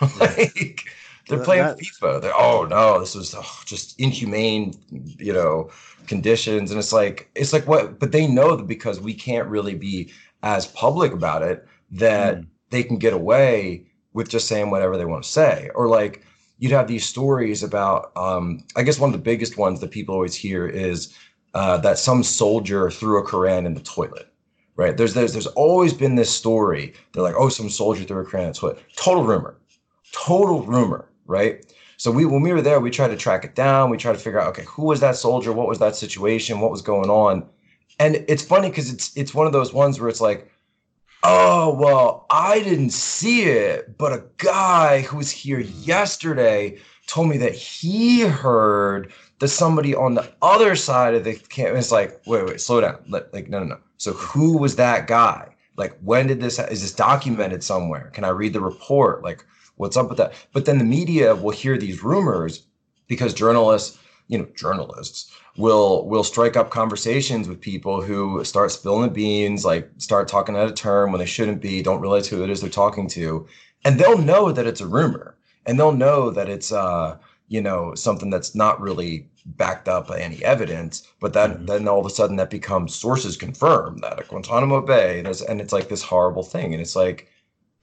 Like 0.20 0.80
they're 1.28 1.42
playing 1.42 1.64
that, 1.64 1.78
fifa. 1.78 2.20
They're 2.20 2.36
oh 2.36 2.64
no 2.64 3.00
this 3.00 3.14
was 3.14 3.34
oh, 3.34 3.60
just 3.64 3.98
inhumane 4.00 4.74
you 4.90 5.32
know 5.32 5.70
conditions. 6.06 6.70
And 6.70 6.78
it's 6.78 6.92
like 6.92 7.30
it's 7.34 7.52
like 7.52 7.66
what 7.66 7.98
but 7.98 8.12
they 8.12 8.26
know 8.26 8.56
that 8.56 8.66
because 8.66 9.00
we 9.00 9.14
can't 9.14 9.48
really 9.48 9.74
be 9.74 10.12
as 10.42 10.66
public 10.68 11.12
about 11.12 11.42
it 11.42 11.66
that 11.90 12.38
mm. 12.38 12.46
they 12.70 12.82
can 12.82 12.98
get 12.98 13.12
away 13.12 13.86
with 14.12 14.28
just 14.28 14.48
saying 14.48 14.70
whatever 14.70 14.96
they 14.96 15.04
want 15.04 15.24
to 15.24 15.30
say. 15.30 15.70
Or 15.74 15.88
like 15.88 16.24
you'd 16.58 16.72
have 16.72 16.88
these 16.88 17.06
stories 17.06 17.62
about 17.62 18.12
um, 18.16 18.64
i 18.76 18.82
guess 18.82 18.98
one 18.98 19.08
of 19.08 19.12
the 19.12 19.22
biggest 19.22 19.56
ones 19.58 19.80
that 19.80 19.90
people 19.90 20.14
always 20.14 20.34
hear 20.34 20.66
is 20.66 21.14
uh, 21.54 21.78
that 21.78 21.98
some 21.98 22.22
soldier 22.22 22.90
threw 22.90 23.18
a 23.18 23.26
quran 23.26 23.66
in 23.66 23.74
the 23.74 23.80
toilet 23.80 24.30
right? 24.76 24.96
There's, 24.96 25.14
there's 25.14 25.32
there's 25.32 25.46
always 25.48 25.92
been 25.92 26.14
this 26.14 26.30
story 26.30 26.94
they're 27.12 27.22
like 27.22 27.34
oh 27.36 27.48
some 27.48 27.70
soldier 27.70 28.04
threw 28.04 28.20
a 28.20 28.24
quran 28.24 28.42
in 28.42 28.48
the 28.48 28.54
toilet. 28.54 28.78
Total 28.96 29.24
rumor. 29.24 29.56
Total 30.12 30.62
rumor 30.62 31.08
right? 31.26 31.64
So 31.96 32.10
we 32.10 32.24
when 32.24 32.42
we 32.42 32.52
were 32.52 32.62
there 32.62 32.78
we 32.78 32.90
tried 32.90 33.08
to 33.08 33.16
track 33.16 33.44
it 33.44 33.54
down. 33.54 33.90
We 33.90 33.96
tried 33.96 34.12
to 34.12 34.18
figure 34.18 34.40
out 34.40 34.48
okay 34.48 34.64
who 34.64 34.84
was 34.84 35.00
that 35.00 35.16
soldier? 35.16 35.52
What 35.52 35.68
was 35.68 35.78
that 35.78 35.96
situation? 35.96 36.60
What 36.60 36.70
was 36.70 36.82
going 36.82 37.10
on? 37.10 37.46
And 37.98 38.24
it's 38.28 38.44
funny 38.44 38.68
because 38.68 38.92
it's 38.92 39.16
it's 39.16 39.34
one 39.34 39.46
of 39.46 39.52
those 39.52 39.72
ones 39.72 39.98
where 39.98 40.08
it's 40.08 40.20
like 40.20 40.50
Oh, 41.28 41.74
well, 41.74 42.24
I 42.30 42.60
didn't 42.60 42.90
see 42.90 43.42
it, 43.42 43.98
but 43.98 44.12
a 44.12 44.22
guy 44.36 45.00
who 45.00 45.16
was 45.16 45.28
here 45.28 45.58
yesterday 45.58 46.78
told 47.08 47.28
me 47.28 47.36
that 47.38 47.52
he 47.52 48.20
heard 48.20 49.12
that 49.40 49.48
somebody 49.48 49.92
on 49.92 50.14
the 50.14 50.32
other 50.40 50.76
side 50.76 51.14
of 51.14 51.24
the 51.24 51.34
camp 51.34 51.76
is 51.76 51.90
like, 51.90 52.20
wait, 52.28 52.46
wait, 52.46 52.60
slow 52.60 52.80
down. 52.80 53.02
Like, 53.08 53.48
no, 53.48 53.58
no, 53.58 53.64
no. 53.64 53.78
So 53.96 54.12
who 54.12 54.56
was 54.56 54.76
that 54.76 55.08
guy? 55.08 55.48
Like, 55.76 55.98
when 56.00 56.28
did 56.28 56.40
this, 56.40 56.60
is 56.60 56.82
this 56.82 56.94
documented 56.94 57.64
somewhere? 57.64 58.12
Can 58.14 58.22
I 58.22 58.28
read 58.28 58.52
the 58.52 58.60
report? 58.60 59.24
Like, 59.24 59.44
what's 59.78 59.96
up 59.96 60.08
with 60.08 60.18
that? 60.18 60.34
But 60.52 60.64
then 60.64 60.78
the 60.78 60.84
media 60.84 61.34
will 61.34 61.50
hear 61.50 61.76
these 61.76 62.04
rumors 62.04 62.66
because 63.08 63.34
journalists, 63.34 63.98
you 64.28 64.38
know, 64.38 64.46
journalists 64.54 65.32
will 65.56 66.06
will 66.06 66.24
strike 66.24 66.56
up 66.56 66.70
conversations 66.70 67.48
with 67.48 67.60
people 67.60 68.02
who 68.02 68.44
start 68.44 68.70
spilling 68.70 69.08
the 69.08 69.14
beans, 69.14 69.64
like 69.64 69.90
start 69.98 70.28
talking 70.28 70.56
out 70.56 70.66
of 70.66 70.74
term 70.74 71.12
when 71.12 71.18
they 71.18 71.26
shouldn't 71.26 71.60
be, 71.60 71.82
don't 71.82 72.00
realize 72.00 72.28
who 72.28 72.42
it 72.44 72.50
is 72.50 72.60
they're 72.60 72.70
talking 72.70 73.08
to, 73.08 73.46
and 73.84 73.98
they'll 73.98 74.18
know 74.18 74.52
that 74.52 74.66
it's 74.66 74.80
a 74.80 74.86
rumor, 74.86 75.36
and 75.64 75.78
they'll 75.78 75.92
know 75.92 76.30
that 76.30 76.48
it's 76.48 76.72
uh 76.72 77.16
you 77.48 77.60
know 77.60 77.94
something 77.94 78.30
that's 78.30 78.54
not 78.54 78.80
really 78.80 79.28
backed 79.46 79.88
up 79.88 80.08
by 80.08 80.18
any 80.20 80.44
evidence, 80.44 81.06
but 81.20 81.32
that 81.32 81.50
mm-hmm. 81.50 81.66
then 81.66 81.88
all 81.88 82.00
of 82.00 82.06
a 82.06 82.10
sudden 82.10 82.36
that 82.36 82.50
becomes 82.50 82.94
sources 82.94 83.36
confirm 83.36 83.98
that 83.98 84.18
at 84.18 84.28
Guantanamo 84.28 84.80
Bay, 84.80 85.18
and 85.18 85.28
it's, 85.28 85.42
and 85.42 85.60
it's 85.60 85.72
like 85.72 85.88
this 85.88 86.02
horrible 86.02 86.42
thing, 86.42 86.72
and 86.72 86.82
it's 86.82 86.96
like 86.96 87.28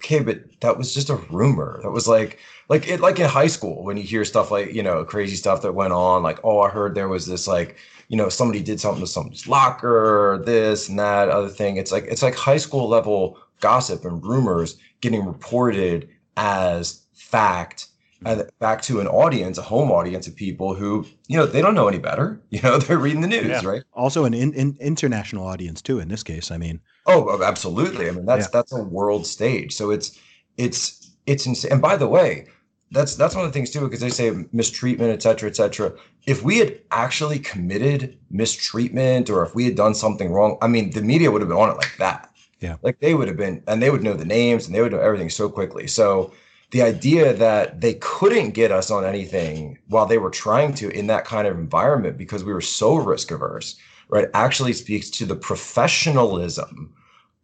okay, 0.04 0.20
but 0.20 0.42
that 0.62 0.78
was 0.78 0.94
just 0.94 1.10
a 1.10 1.16
rumor. 1.16 1.80
That 1.82 1.92
was 1.92 2.08
like 2.08 2.40
like 2.70 2.88
it 2.88 3.00
like 3.00 3.20
in 3.20 3.30
high 3.30 3.48
school 3.48 3.84
when 3.84 3.98
you 3.98 4.04
hear 4.04 4.26
stuff 4.26 4.52
like, 4.52 4.74
you 4.74 4.84
know, 4.84 5.04
crazy 5.04 5.36
stuff 5.36 5.62
that 5.62 5.74
went 5.74 5.94
on, 5.94 6.24
like, 6.24 6.40
oh, 6.44 6.60
I 6.60 6.70
heard 6.70 6.96
there 6.96 7.08
was 7.08 7.26
this 7.26 7.48
like, 7.48 7.78
you 8.10 8.18
know, 8.18 8.30
somebody 8.30 8.62
did 8.62 8.80
something 8.80 9.02
to 9.02 9.08
somebody's 9.08 9.48
locker, 9.48 10.42
this 10.46 10.90
and 10.90 11.00
that 11.00 11.30
other 11.30 11.50
thing. 11.50 11.78
It's 11.78 11.92
like 11.92 12.06
it's 12.06 12.24
like 12.24 12.36
high 12.36 12.58
school 12.58 12.88
level 12.90 13.38
gossip 13.60 14.06
and 14.06 14.24
rumors 14.24 14.78
getting 15.02 15.26
reported 15.26 16.10
as 16.38 17.02
fact 17.14 17.88
and 18.26 18.50
back 18.60 18.82
to 18.84 19.00
an 19.00 19.08
audience, 19.08 19.58
a 19.58 19.62
home 19.62 19.92
audience 19.92 20.28
of 20.28 20.36
people 20.36 20.74
who, 20.74 21.06
you 21.28 21.38
know, 21.38 21.46
they 21.46 21.62
don't 21.62 21.76
know 21.76 21.88
any 21.88 22.00
better. 22.00 22.42
You 22.54 22.62
know, 22.62 22.78
they're 22.78 23.00
reading 23.00 23.22
the 23.22 23.28
news, 23.28 23.48
yeah. 23.48 23.66
right? 23.66 23.84
Also, 23.94 24.26
an 24.26 24.36
in, 24.36 24.54
in, 24.54 24.78
international 24.80 25.48
audience 25.48 25.82
too. 25.82 26.00
In 26.00 26.08
this 26.08 26.22
case, 26.22 26.52
I 26.52 26.58
mean, 26.58 26.80
oh, 27.08 27.28
oh 27.28 27.44
absolutely. 27.44 28.08
I 28.08 28.12
mean, 28.12 28.28
that's 28.28 28.46
yeah. 28.46 28.50
that's 28.54 28.72
a 28.74 28.84
world 28.84 29.26
stage. 29.26 29.74
So 29.74 29.90
it's 29.90 30.20
it's 30.58 31.12
it's 31.26 31.48
insane. 31.48 31.72
And 31.72 31.82
by 31.82 31.98
the 31.98 32.08
way, 32.08 32.48
that's 32.92 33.16
that's 33.16 33.36
one 33.36 33.44
of 33.44 33.52
the 33.52 33.58
things 33.58 33.72
too, 33.72 33.82
because 33.82 34.00
they 34.00 34.12
say 34.12 34.32
mistreatment, 34.52 35.12
et 35.12 35.24
cetera, 35.24 35.50
et 35.50 35.56
cetera. 35.56 35.94
If 36.28 36.44
we 36.44 36.60
had 36.60 36.80
actually 36.92 37.40
committed 37.40 38.20
mistreatment, 38.30 39.32
or 39.32 39.44
if 39.44 39.56
we 39.56 39.66
had 39.66 39.76
done 39.76 39.96
something 39.96 40.32
wrong, 40.32 40.58
I 40.62 40.68
mean, 40.68 40.92
the 40.92 41.02
media 41.02 41.32
would 41.32 41.42
have 41.42 41.50
been 41.50 41.58
on 41.58 41.72
it 41.72 41.78
like 41.78 41.98
that. 41.98 42.30
Yeah, 42.60 42.76
like 42.84 43.00
they 43.00 43.16
would 43.16 43.28
have 43.28 43.36
been, 43.36 43.64
and 43.68 43.82
they 43.82 43.90
would 43.90 44.04
know 44.04 44.14
the 44.14 44.26
names, 44.26 44.68
and 44.68 44.76
they 44.76 44.82
would 44.82 44.92
know 44.92 45.00
everything 45.00 45.32
so 45.32 45.50
quickly. 45.50 45.88
So 45.88 46.34
the 46.74 46.82
idea 46.82 47.34
that 47.34 47.82
they 47.82 47.94
couldn't 48.02 48.50
get 48.50 48.72
us 48.72 48.90
on 48.90 49.06
anything 49.06 49.78
while 49.90 50.08
they 50.08 50.18
were 50.18 50.32
trying 50.32 50.74
to 50.74 50.90
in 50.90 51.06
that 51.06 51.24
kind 51.24 51.48
of 51.48 51.56
environment 51.60 52.18
because 52.18 52.44
we 52.44 52.52
were 52.52 52.62
so 52.62 52.96
risk 52.96 53.30
averse, 53.30 53.76
right, 54.10 54.28
actually 54.34 54.74
speaks 54.74 55.12
to 55.12 55.24
the 55.24 55.36
professionalism 55.36 56.92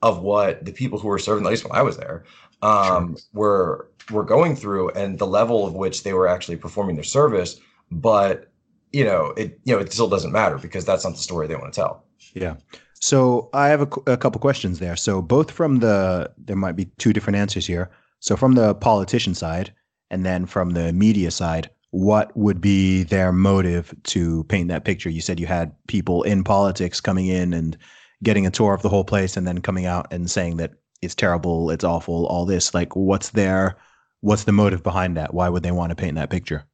of 0.01 0.23
what 0.23 0.65
the 0.65 0.71
people 0.71 0.97
who 0.97 1.07
were 1.07 1.19
serving, 1.19 1.45
at 1.45 1.49
least 1.51 1.63
when 1.63 1.77
I 1.77 1.83
was 1.83 1.95
there, 1.95 2.23
um, 2.63 3.15
sure. 3.15 3.23
were 3.33 3.91
were 4.09 4.23
going 4.23 4.55
through 4.55 4.89
and 4.91 5.19
the 5.19 5.27
level 5.27 5.67
of 5.67 5.75
which 5.75 6.01
they 6.01 6.13
were 6.13 6.27
actually 6.27 6.57
performing 6.57 6.95
their 6.95 7.03
service. 7.03 7.59
But 7.91 8.51
you 8.91 9.05
know, 9.05 9.27
it 9.37 9.59
you 9.63 9.75
know 9.75 9.79
it 9.79 9.93
still 9.93 10.09
doesn't 10.09 10.31
matter 10.31 10.57
because 10.57 10.85
that's 10.85 11.03
not 11.03 11.13
the 11.13 11.21
story 11.21 11.45
they 11.45 11.55
want 11.55 11.71
to 11.71 11.79
tell. 11.79 12.03
Yeah. 12.33 12.55
So 12.99 13.51
I 13.53 13.67
have 13.67 13.81
a, 13.81 14.11
a 14.11 14.17
couple 14.17 14.41
questions 14.41 14.79
there. 14.79 14.95
So 14.95 15.21
both 15.21 15.51
from 15.51 15.79
the 15.79 16.31
there 16.39 16.55
might 16.55 16.75
be 16.75 16.85
two 16.97 17.13
different 17.13 17.37
answers 17.37 17.67
here. 17.67 17.91
So 18.19 18.35
from 18.35 18.53
the 18.53 18.75
politician 18.75 19.33
side 19.33 19.73
and 20.09 20.25
then 20.25 20.45
from 20.45 20.71
the 20.71 20.91
media 20.93 21.31
side, 21.31 21.69
what 21.91 22.35
would 22.37 22.61
be 22.61 23.03
their 23.03 23.31
motive 23.31 23.93
to 24.03 24.43
paint 24.45 24.67
that 24.69 24.85
picture? 24.85 25.09
You 25.09 25.21
said 25.21 25.39
you 25.39 25.47
had 25.47 25.73
people 25.87 26.23
in 26.23 26.43
politics 26.43 27.01
coming 27.01 27.27
in 27.27 27.53
and 27.53 27.77
getting 28.21 28.45
a 28.45 28.51
tour 28.51 28.73
of 28.73 28.81
the 28.81 28.89
whole 28.89 29.03
place 29.03 29.37
and 29.37 29.47
then 29.47 29.61
coming 29.61 29.85
out 29.85 30.11
and 30.11 30.29
saying 30.29 30.57
that 30.57 30.73
it's 31.01 31.15
terrible, 31.15 31.71
it's 31.71 31.83
awful, 31.83 32.25
all 32.27 32.45
this. 32.45 32.73
Like 32.73 32.95
what's 32.95 33.29
their 33.29 33.77
what's 34.21 34.43
the 34.43 34.51
motive 34.51 34.83
behind 34.83 35.17
that? 35.17 35.33
Why 35.33 35.49
would 35.49 35.63
they 35.63 35.71
want 35.71 35.91
to 35.91 35.95
paint 35.95 36.15
that 36.15 36.29
picture? 36.29 36.65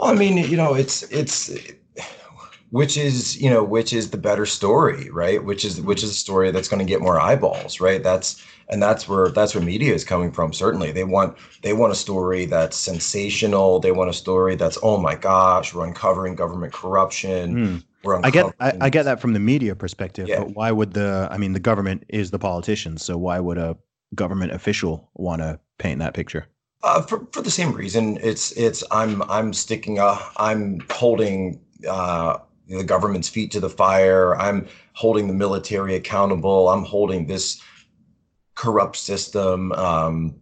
I 0.00 0.14
mean, 0.14 0.38
you 0.38 0.56
know, 0.56 0.74
it's 0.74 1.02
it's 1.04 1.50
which 2.70 2.96
is 2.96 3.40
you 3.40 3.50
know 3.50 3.62
which 3.62 3.92
is 3.92 4.10
the 4.10 4.18
better 4.18 4.46
story 4.46 5.10
right? 5.10 5.44
Which 5.44 5.64
is 5.64 5.80
which 5.80 6.02
is 6.02 6.10
a 6.10 6.14
story 6.14 6.50
that's 6.50 6.68
going 6.68 6.84
to 6.84 6.90
get 6.90 7.00
more 7.00 7.20
eyeballs 7.20 7.80
right? 7.80 8.02
That's 8.02 8.42
and 8.68 8.82
that's 8.82 9.08
where 9.08 9.28
that's 9.28 9.54
where 9.54 9.62
media 9.62 9.94
is 9.94 10.04
coming 10.04 10.32
from 10.32 10.52
certainly. 10.52 10.92
They 10.92 11.04
want 11.04 11.36
they 11.62 11.72
want 11.72 11.92
a 11.92 11.96
story 11.96 12.46
that's 12.46 12.76
sensational. 12.76 13.80
They 13.80 13.92
want 13.92 14.10
a 14.10 14.14
story 14.14 14.56
that's 14.56 14.78
oh 14.82 14.98
my 14.98 15.14
gosh 15.14 15.74
we're 15.74 15.86
uncovering 15.86 16.34
government 16.34 16.72
corruption. 16.72 17.54
Mm. 17.54 17.84
we're 18.02 18.20
i 18.24 18.30
get 18.30 18.46
I, 18.60 18.72
I, 18.80 18.90
get 18.90 19.04
that 19.04 19.20
from 19.20 19.32
the 19.32 19.40
media 19.40 19.74
perspective 19.74 20.28
yeah. 20.28 20.40
but 20.40 20.54
why 20.54 20.70
would 20.70 20.92
the 20.92 21.28
i 21.30 21.38
mean 21.38 21.52
the 21.52 21.60
government 21.60 22.04
is 22.08 22.30
the 22.30 22.38
politicians 22.38 23.04
so 23.04 23.16
why 23.18 23.40
would 23.40 23.58
a 23.58 23.76
government 24.14 24.52
official 24.52 25.10
want 25.14 25.42
to 25.42 25.58
paint 25.78 25.98
that 25.98 26.14
picture? 26.14 26.46
Uh, 26.82 27.02
for, 27.02 27.26
for 27.32 27.42
the 27.42 27.50
same 27.50 27.72
reason 27.72 28.18
it's 28.22 28.52
it's 28.52 28.84
i'm 28.90 29.22
i'm 29.22 29.52
sticking 29.52 29.98
a 29.98 30.18
i'm 30.36 30.80
holding 30.90 31.60
uh, 31.88 32.38
the 32.68 32.84
government's 32.84 33.28
feet 33.28 33.50
to 33.52 33.60
the 33.60 33.70
fire. 33.70 34.36
I'm 34.36 34.66
holding 34.92 35.28
the 35.28 35.34
military 35.34 35.94
accountable. 35.94 36.68
I'm 36.68 36.84
holding 36.84 37.26
this 37.26 37.62
corrupt 38.54 38.96
system 38.96 39.72
um, 39.72 40.34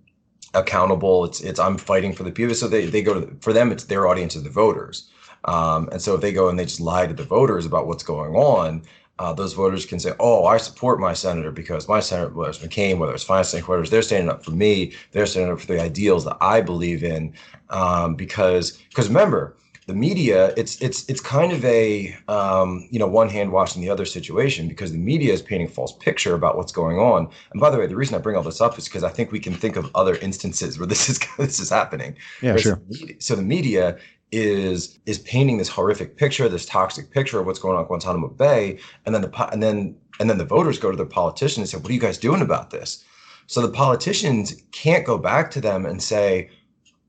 accountable. 0.55 1.25
It's 1.25 1.41
it's 1.41 1.61
I'm 1.61 1.77
fighting 1.77 2.13
for 2.13 2.23
the 2.23 2.33
people. 2.33 2.55
So 2.55 2.69
they 2.69 2.87
they 2.87 3.03
go 3.03 3.21
to 3.21 3.37
for 3.41 3.53
them 3.53 3.73
it's 3.73 3.85
their 3.85 4.07
audience 4.07 4.37
of 4.37 4.45
the 4.45 4.51
voters. 4.51 5.11
Um, 5.45 5.89
and 5.93 6.01
so 6.01 6.15
if 6.15 6.23
they 6.23 6.33
go 6.33 6.49
and 6.49 6.59
they 6.59 6.65
just 6.65 6.81
lie 6.81 7.07
to 7.07 7.13
the 7.13 7.25
voters 7.25 7.67
about 7.67 7.87
what's 7.87 8.03
going 8.03 8.35
on, 8.35 8.83
uh, 9.19 9.33
those 9.33 9.53
voters 9.53 9.85
can 9.85 10.01
say, 10.01 10.13
"Oh, 10.19 10.47
I 10.47 10.57
support 10.57 10.99
my 10.99 11.13
senator 11.13 11.51
because 11.51 11.87
my 11.87 12.01
senator, 12.01 12.33
whether 12.33 12.51
it's 12.51 12.59
McCain, 12.61 12.99
whether 12.99 13.15
it's 13.15 13.25
Feinstein, 13.25 13.61
whether 13.69 13.83
it's 13.83 13.91
they're 13.91 14.03
standing 14.03 14.31
up 14.31 14.45
for 14.45 14.53
me, 14.53 14.93
they're 15.13 15.27
standing 15.27 15.53
up 15.53 15.61
for 15.61 15.67
the 15.67 15.81
ideals 15.81 16.25
that 16.25 16.39
I 16.41 16.61
believe 16.63 17.05
in." 17.05 17.35
Um, 17.71 18.15
because 18.15 18.73
because 18.89 19.09
remember, 19.09 19.57
the 19.87 19.95
media, 19.95 20.55
it's 20.57 20.81
it's 20.81 21.09
it's 21.11 21.21
kind 21.21 21.53
of 21.53 21.65
a 21.65 22.17
um, 22.29 22.89
you 22.91 22.99
know 22.99 23.07
one 23.07 23.29
hand 23.29 23.53
washing 23.53 23.83
the 23.83 23.91
other 23.91 24.07
situation 24.07 24.67
because 24.67 24.93
the 24.93 24.99
media 24.99 25.33
is 25.33 25.43
painting 25.43 25.67
a 25.67 25.71
false 25.71 25.93
picture 25.99 26.35
about 26.35 26.57
what's 26.57 26.73
going 26.73 26.99
on. 26.99 27.29
And 27.53 27.61
by 27.61 27.71
the 27.71 27.79
way, 27.79 27.87
the 27.87 27.97
reason 27.97 28.15
I 28.15 28.19
bring 28.19 28.37
all 28.37 28.43
this 28.43 28.61
up 28.61 28.79
is 28.79 28.85
because 28.85 29.05
I 29.05 29.11
think 29.11 29.31
we 29.31 29.41
can 29.41 29.53
think 29.53 29.77
of 29.77 29.91
other 29.95 30.17
instances 30.17 30.79
where 30.79 30.87
this 30.87 31.09
is 31.09 31.21
this 31.39 31.61
is 31.61 31.71
happening. 31.71 32.17
Yeah, 32.41 32.57
sure. 32.57 32.81
So 33.19 33.35
the 33.35 33.43
media 33.43 33.99
is 34.33 34.99
is 35.05 35.19
painting 35.19 35.59
this 35.59 35.69
horrific 35.69 36.17
picture, 36.17 36.49
this 36.49 36.67
toxic 36.67 37.11
picture 37.11 37.39
of 37.39 37.47
what's 37.47 37.59
going 37.59 37.77
on 37.77 37.83
at 37.83 37.89
Guantanamo 37.89 38.29
Bay, 38.29 38.79
and 39.05 39.15
then 39.15 39.23
the 39.23 39.49
and 39.53 39.63
then 39.63 39.97
and 40.19 40.31
then 40.31 40.39
the 40.39 40.47
voters 40.47 40.79
go 40.79 40.91
to 40.91 40.97
their 40.97 41.05
politicians 41.05 41.59
and 41.59 41.69
say, 41.69 41.83
"What 41.83 41.91
are 41.91 41.95
you 41.95 42.01
guys 42.01 42.17
doing 42.17 42.41
about 42.41 42.71
this?" 42.71 43.05
So 43.47 43.61
the 43.61 43.69
politicians 43.69 44.55
can't 44.73 45.05
go 45.05 45.19
back 45.19 45.51
to 45.51 45.61
them 45.61 45.85
and 45.85 46.03
say, 46.03 46.51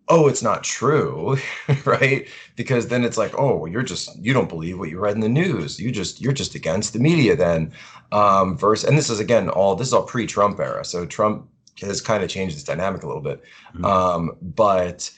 "Oh, 0.08 0.28
it's 0.28 0.44
not 0.44 0.64
true," 0.64 1.38
right? 1.86 2.28
Because 2.56 2.88
then 2.88 3.04
it's 3.04 3.18
like, 3.18 3.34
"Oh, 3.38 3.66
you're 3.66 3.84
just 3.84 4.18
you 4.20 4.34
don't 4.34 4.50
believe 4.50 4.80
what 4.80 4.90
you 4.90 5.00
read 5.00 5.16
in 5.16 5.22
the 5.22 5.30
news. 5.30 5.80
You 5.80 5.92
just 5.92 6.22
you're 6.22 6.34
just 6.34 6.56
against 6.56 6.94
the 6.94 7.00
media." 7.00 7.36
Then, 7.36 7.72
um, 8.12 8.58
verse 8.58 8.84
and 8.84 8.98
this 8.98 9.10
is 9.10 9.20
again 9.20 9.50
all 9.50 9.76
this 9.76 9.88
is 9.88 9.94
all 9.94 10.04
pre-Trump 10.04 10.60
era, 10.60 10.86
so 10.86 11.06
Trump 11.06 11.48
has 11.82 12.02
kind 12.02 12.24
of 12.24 12.30
changed 12.30 12.56
this 12.56 12.64
dynamic 12.64 13.04
a 13.04 13.08
little 13.08 13.22
bit, 13.22 13.44
mm-hmm. 13.74 13.86
um, 13.86 14.38
but 14.42 15.12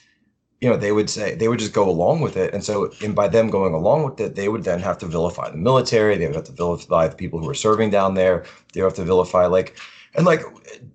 you 0.60 0.68
know 0.68 0.76
they 0.76 0.92
would 0.92 1.08
say 1.08 1.34
they 1.34 1.48
would 1.48 1.58
just 1.58 1.72
go 1.72 1.88
along 1.88 2.20
with 2.20 2.36
it 2.36 2.52
and 2.52 2.64
so 2.64 2.90
and 3.02 3.14
by 3.14 3.28
them 3.28 3.48
going 3.48 3.74
along 3.74 4.04
with 4.04 4.20
it 4.20 4.34
they 4.34 4.48
would 4.48 4.64
then 4.64 4.80
have 4.80 4.98
to 4.98 5.06
vilify 5.06 5.48
the 5.50 5.56
military 5.56 6.16
they 6.16 6.26
would 6.26 6.34
have 6.34 6.44
to 6.44 6.52
vilify 6.52 7.06
the 7.06 7.14
people 7.14 7.38
who 7.38 7.48
are 7.48 7.54
serving 7.54 7.90
down 7.90 8.14
there 8.14 8.44
they 8.72 8.82
would 8.82 8.88
have 8.88 8.96
to 8.96 9.04
vilify 9.04 9.46
like 9.46 9.76
and 10.18 10.26
like 10.26 10.42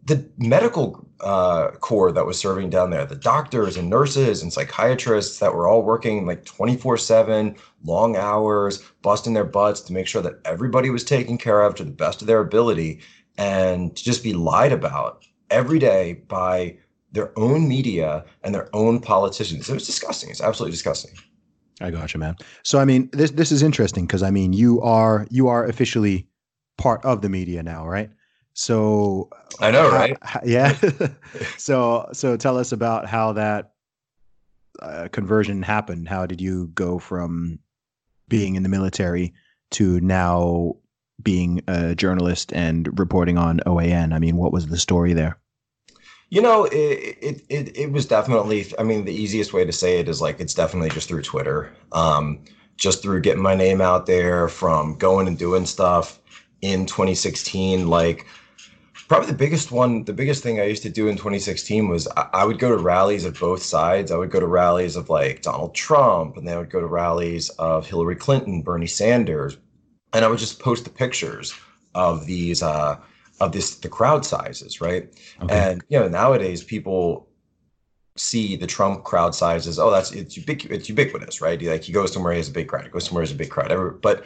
the 0.05 0.29
medical 0.37 1.07
uh, 1.21 1.71
corps 1.79 2.11
that 2.11 2.25
was 2.25 2.37
serving 2.37 2.69
down 2.69 2.89
there 2.89 3.05
the 3.05 3.15
doctors 3.15 3.77
and 3.77 3.89
nurses 3.89 4.43
and 4.43 4.51
psychiatrists 4.51 5.39
that 5.39 5.55
were 5.55 5.65
all 5.65 5.81
working 5.81 6.25
like 6.25 6.43
24 6.43 6.97
7 6.97 7.55
long 7.85 8.17
hours 8.17 8.83
busting 9.01 9.33
their 9.33 9.45
butts 9.45 9.79
to 9.79 9.93
make 9.93 10.05
sure 10.05 10.21
that 10.21 10.39
everybody 10.43 10.89
was 10.89 11.05
taken 11.05 11.37
care 11.37 11.61
of 11.61 11.73
to 11.73 11.85
the 11.85 11.91
best 11.91 12.21
of 12.21 12.27
their 12.27 12.41
ability 12.41 12.99
and 13.37 13.95
to 13.95 14.03
just 14.03 14.23
be 14.23 14.33
lied 14.33 14.73
about 14.73 15.25
every 15.49 15.79
day 15.79 16.13
by 16.27 16.77
their 17.13 17.31
own 17.39 17.67
media 17.67 18.25
and 18.43 18.53
their 18.53 18.69
own 18.75 18.99
politicians. 18.99 19.69
It 19.69 19.73
was 19.73 19.85
disgusting. 19.85 20.31
It's 20.31 20.41
absolutely 20.41 20.71
disgusting. 20.71 21.11
I 21.79 21.91
got 21.91 22.13
you, 22.13 22.19
man. 22.19 22.35
So 22.63 22.79
I 22.79 22.85
mean, 22.85 23.09
this 23.13 23.31
this 23.31 23.51
is 23.51 23.63
interesting 23.63 24.05
because 24.05 24.23
I 24.23 24.31
mean, 24.31 24.51
you 24.51 24.81
are 24.81 25.27
you 25.29 25.47
are 25.47 25.65
officially 25.65 26.27
part 26.77 27.03
of 27.05 27.21
the 27.21 27.29
media 27.29 27.63
now, 27.63 27.87
right? 27.87 28.09
So 28.53 29.29
I 29.59 29.71
know, 29.71 29.89
how, 29.89 29.95
right? 29.95 30.17
How, 30.21 30.41
yeah. 30.45 30.77
so 31.57 32.09
so 32.13 32.37
tell 32.37 32.57
us 32.57 32.71
about 32.71 33.07
how 33.07 33.33
that 33.33 33.73
uh, 34.81 35.07
conversion 35.11 35.61
happened. 35.63 36.07
How 36.07 36.25
did 36.25 36.41
you 36.41 36.67
go 36.73 36.99
from 36.99 37.59
being 38.27 38.55
in 38.55 38.63
the 38.63 38.69
military 38.69 39.33
to 39.71 39.99
now 40.01 40.75
being 41.21 41.61
a 41.67 41.95
journalist 41.95 42.51
and 42.53 42.97
reporting 42.99 43.37
on 43.37 43.59
OAN? 43.65 44.13
I 44.13 44.19
mean, 44.19 44.37
what 44.37 44.51
was 44.51 44.67
the 44.67 44.79
story 44.79 45.13
there? 45.13 45.37
You 46.29 46.41
know, 46.41 46.65
it, 46.65 47.17
it, 47.21 47.41
it 47.49 47.77
it 47.77 47.91
was 47.91 48.07
definitely. 48.07 48.65
I 48.79 48.83
mean, 48.83 49.05
the 49.05 49.13
easiest 49.13 49.53
way 49.53 49.65
to 49.65 49.71
say 49.71 49.99
it 49.99 50.09
is 50.09 50.19
like 50.21 50.39
it's 50.39 50.55
definitely 50.55 50.89
just 50.89 51.07
through 51.07 51.21
Twitter, 51.21 51.71
um, 51.91 52.43
just 52.75 53.03
through 53.03 53.21
getting 53.21 53.43
my 53.43 53.53
name 53.53 53.81
out 53.81 54.07
there, 54.07 54.47
from 54.47 54.95
going 54.97 55.27
and 55.27 55.37
doing 55.37 55.67
stuff 55.67 56.19
in 56.61 56.87
2016. 56.87 57.87
Like, 57.87 58.25
probably 59.13 59.31
the 59.31 59.37
biggest 59.37 59.71
one, 59.71 60.03
the 60.05 60.13
biggest 60.13 60.43
thing 60.43 60.59
I 60.59 60.65
used 60.65 60.83
to 60.83 60.89
do 60.89 61.07
in 61.07 61.15
2016 61.15 61.87
was 61.87 62.07
I, 62.17 62.29
I 62.33 62.45
would 62.45 62.59
go 62.59 62.69
to 62.69 62.77
rallies 62.77 63.25
of 63.25 63.39
both 63.39 63.63
sides. 63.63 64.11
I 64.11 64.17
would 64.17 64.31
go 64.31 64.39
to 64.39 64.47
rallies 64.47 64.95
of 64.95 65.09
like 65.09 65.41
Donald 65.41 65.75
Trump, 65.75 66.37
and 66.37 66.47
then 66.47 66.55
I 66.55 66.59
would 66.59 66.69
go 66.69 66.79
to 66.79 66.87
rallies 66.87 67.49
of 67.51 67.87
Hillary 67.87 68.15
Clinton, 68.15 68.61
Bernie 68.61 68.87
Sanders, 68.87 69.57
and 70.13 70.25
I 70.25 70.27
would 70.27 70.39
just 70.39 70.59
post 70.59 70.83
the 70.83 70.89
pictures 70.89 71.53
of 71.95 72.25
these. 72.25 72.63
Uh, 72.63 72.97
of 73.39 73.51
this 73.51 73.75
the 73.75 73.89
crowd 73.89 74.25
sizes, 74.25 74.81
right? 74.81 75.09
Okay. 75.41 75.53
And 75.53 75.83
you 75.89 75.99
know, 75.99 76.07
nowadays 76.07 76.63
people 76.63 77.27
see 78.15 78.55
the 78.55 78.67
Trump 78.67 79.03
crowd 79.03 79.35
sizes. 79.35 79.79
Oh, 79.79 79.91
that's 79.91 80.11
it's 80.11 80.37
ubiqu- 80.37 80.71
it's 80.71 80.89
ubiquitous, 80.89 81.41
right? 81.41 81.61
Like 81.61 81.83
he 81.83 81.91
goes 81.91 82.13
somewhere, 82.13 82.33
he 82.33 82.37
has 82.37 82.49
a 82.49 82.53
big 82.53 82.67
crowd. 82.67 82.85
He 82.85 82.89
goes 82.89 83.05
somewhere, 83.05 83.23
he 83.23 83.29
has 83.29 83.35
a 83.35 83.37
big 83.37 83.49
crowd. 83.49 84.01
But 84.01 84.25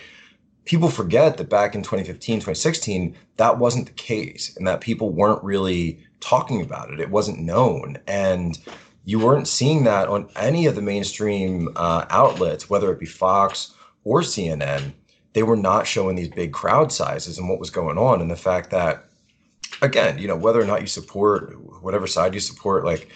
people 0.67 0.89
forget 0.89 1.37
that 1.37 1.49
back 1.49 1.73
in 1.73 1.81
2015, 1.81 2.37
2016, 2.37 3.15
that 3.37 3.57
wasn't 3.57 3.87
the 3.87 3.93
case, 3.93 4.55
and 4.55 4.67
that 4.67 4.81
people 4.81 5.09
weren't 5.09 5.43
really 5.43 5.99
talking 6.19 6.61
about 6.61 6.91
it. 6.91 6.99
It 6.99 7.09
wasn't 7.09 7.39
known, 7.39 7.97
and 8.07 8.59
you 9.05 9.19
weren't 9.19 9.47
seeing 9.47 9.83
that 9.85 10.07
on 10.07 10.29
any 10.35 10.67
of 10.67 10.75
the 10.75 10.81
mainstream 10.81 11.69
uh, 11.75 12.05
outlets, 12.09 12.69
whether 12.69 12.91
it 12.91 12.99
be 12.99 13.05
Fox 13.05 13.73
or 14.03 14.21
CNN 14.21 14.93
they 15.37 15.43
were 15.43 15.55
not 15.55 15.85
showing 15.85 16.15
these 16.15 16.29
big 16.29 16.51
crowd 16.51 16.91
sizes 16.91 17.37
and 17.37 17.47
what 17.47 17.59
was 17.59 17.69
going 17.69 17.95
on. 17.95 18.21
And 18.21 18.31
the 18.31 18.35
fact 18.35 18.71
that 18.71 19.05
again 19.83 20.17
you 20.17 20.27
know 20.27 20.35
whether 20.35 20.59
or 20.59 20.65
not 20.65 20.81
you 20.81 20.87
support 20.87 21.53
whatever 21.83 22.07
side 22.07 22.33
you 22.33 22.39
support 22.39 22.83
like 22.85 23.09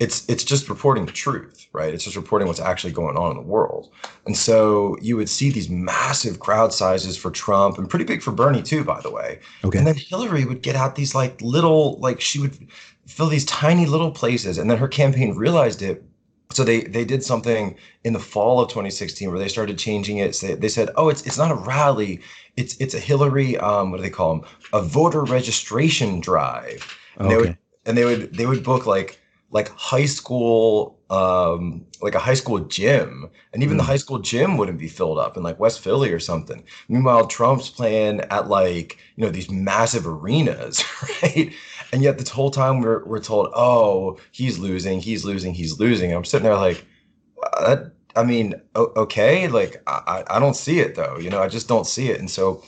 it's 0.00 0.28
it's 0.28 0.42
just 0.42 0.68
reporting 0.68 1.06
the 1.06 1.12
truth 1.12 1.66
right 1.72 1.94
it's 1.94 2.04
just 2.04 2.16
reporting 2.16 2.48
what's 2.48 2.60
actually 2.60 2.92
going 2.92 3.16
on 3.16 3.30
in 3.30 3.36
the 3.36 3.42
world 3.42 3.92
and 4.26 4.36
so 4.36 4.96
you 5.00 5.16
would 5.16 5.28
see 5.28 5.50
these 5.50 5.68
massive 5.68 6.40
crowd 6.40 6.72
sizes 6.72 7.16
for 7.16 7.30
trump 7.30 7.78
and 7.78 7.88
pretty 7.88 8.04
big 8.04 8.20
for 8.20 8.32
bernie 8.32 8.62
too 8.62 8.82
by 8.82 9.00
the 9.00 9.10
way 9.10 9.38
okay. 9.64 9.78
and 9.78 9.86
then 9.86 9.94
hillary 9.94 10.44
would 10.44 10.62
get 10.62 10.74
out 10.74 10.96
these 10.96 11.14
like 11.14 11.40
little 11.40 11.98
like 12.00 12.20
she 12.20 12.40
would 12.40 12.68
fill 13.06 13.28
these 13.28 13.44
tiny 13.44 13.86
little 13.86 14.10
places 14.10 14.58
and 14.58 14.68
then 14.68 14.78
her 14.78 14.88
campaign 14.88 15.36
realized 15.36 15.80
it 15.80 16.04
so 16.52 16.62
they 16.62 16.82
they 16.82 17.04
did 17.04 17.24
something 17.24 17.76
in 18.04 18.12
the 18.12 18.18
fall 18.18 18.60
of 18.60 18.68
2016 18.68 19.28
where 19.28 19.38
they 19.38 19.48
started 19.48 19.78
changing 19.78 20.18
it. 20.18 20.36
So 20.36 20.48
they, 20.48 20.54
they 20.54 20.68
said, 20.68 20.90
"Oh, 20.96 21.08
it's 21.08 21.22
it's 21.22 21.38
not 21.38 21.50
a 21.50 21.54
rally. 21.56 22.20
It's 22.56 22.76
it's 22.76 22.94
a 22.94 23.00
Hillary 23.00 23.56
um 23.58 23.90
what 23.90 23.96
do 23.96 24.02
they 24.02 24.10
call 24.10 24.36
them? 24.36 24.48
A 24.72 24.80
voter 24.80 25.24
registration 25.24 26.20
drive." 26.20 26.96
And 27.16 27.26
okay. 27.26 27.34
they 27.34 27.40
would 27.40 27.58
and 27.86 27.98
they 27.98 28.04
would 28.04 28.34
they 28.34 28.46
would 28.46 28.62
book 28.62 28.86
like 28.86 29.18
like 29.54 29.68
high 29.70 30.04
school 30.04 30.98
um 31.10 31.86
like 32.02 32.16
a 32.16 32.18
high 32.18 32.34
school 32.34 32.58
gym 32.58 33.30
and 33.52 33.62
even 33.62 33.76
mm. 33.76 33.78
the 33.78 33.84
high 33.84 33.96
school 33.96 34.18
gym 34.18 34.56
wouldn't 34.56 34.78
be 34.78 34.88
filled 34.88 35.16
up 35.16 35.36
in 35.36 35.42
like 35.44 35.60
West 35.60 35.80
Philly 35.80 36.12
or 36.12 36.18
something. 36.18 36.64
Meanwhile, 36.88 37.28
Trump's 37.28 37.70
playing 37.70 38.20
at 38.22 38.48
like, 38.48 38.98
you 39.16 39.24
know, 39.24 39.30
these 39.30 39.50
massive 39.50 40.06
arenas, 40.06 40.84
right? 41.22 41.52
And 41.92 42.02
yet 42.02 42.18
this 42.18 42.28
whole 42.28 42.50
time 42.50 42.80
we're 42.80 43.04
we're 43.06 43.20
told, 43.20 43.48
oh, 43.54 44.18
he's 44.32 44.58
losing, 44.58 45.00
he's 45.00 45.24
losing, 45.24 45.54
he's 45.54 45.78
losing. 45.78 46.10
And 46.10 46.18
I'm 46.18 46.24
sitting 46.24 46.44
there 46.44 46.56
like, 46.56 46.84
that, 47.60 47.92
I 48.16 48.24
mean, 48.24 48.54
okay, 48.76 49.46
like 49.48 49.82
I, 49.86 50.24
I 50.26 50.40
don't 50.40 50.56
see 50.56 50.80
it 50.80 50.96
though. 50.96 51.16
You 51.18 51.30
know, 51.30 51.40
I 51.40 51.48
just 51.48 51.68
don't 51.68 51.86
see 51.86 52.10
it. 52.10 52.18
And 52.18 52.30
so 52.30 52.62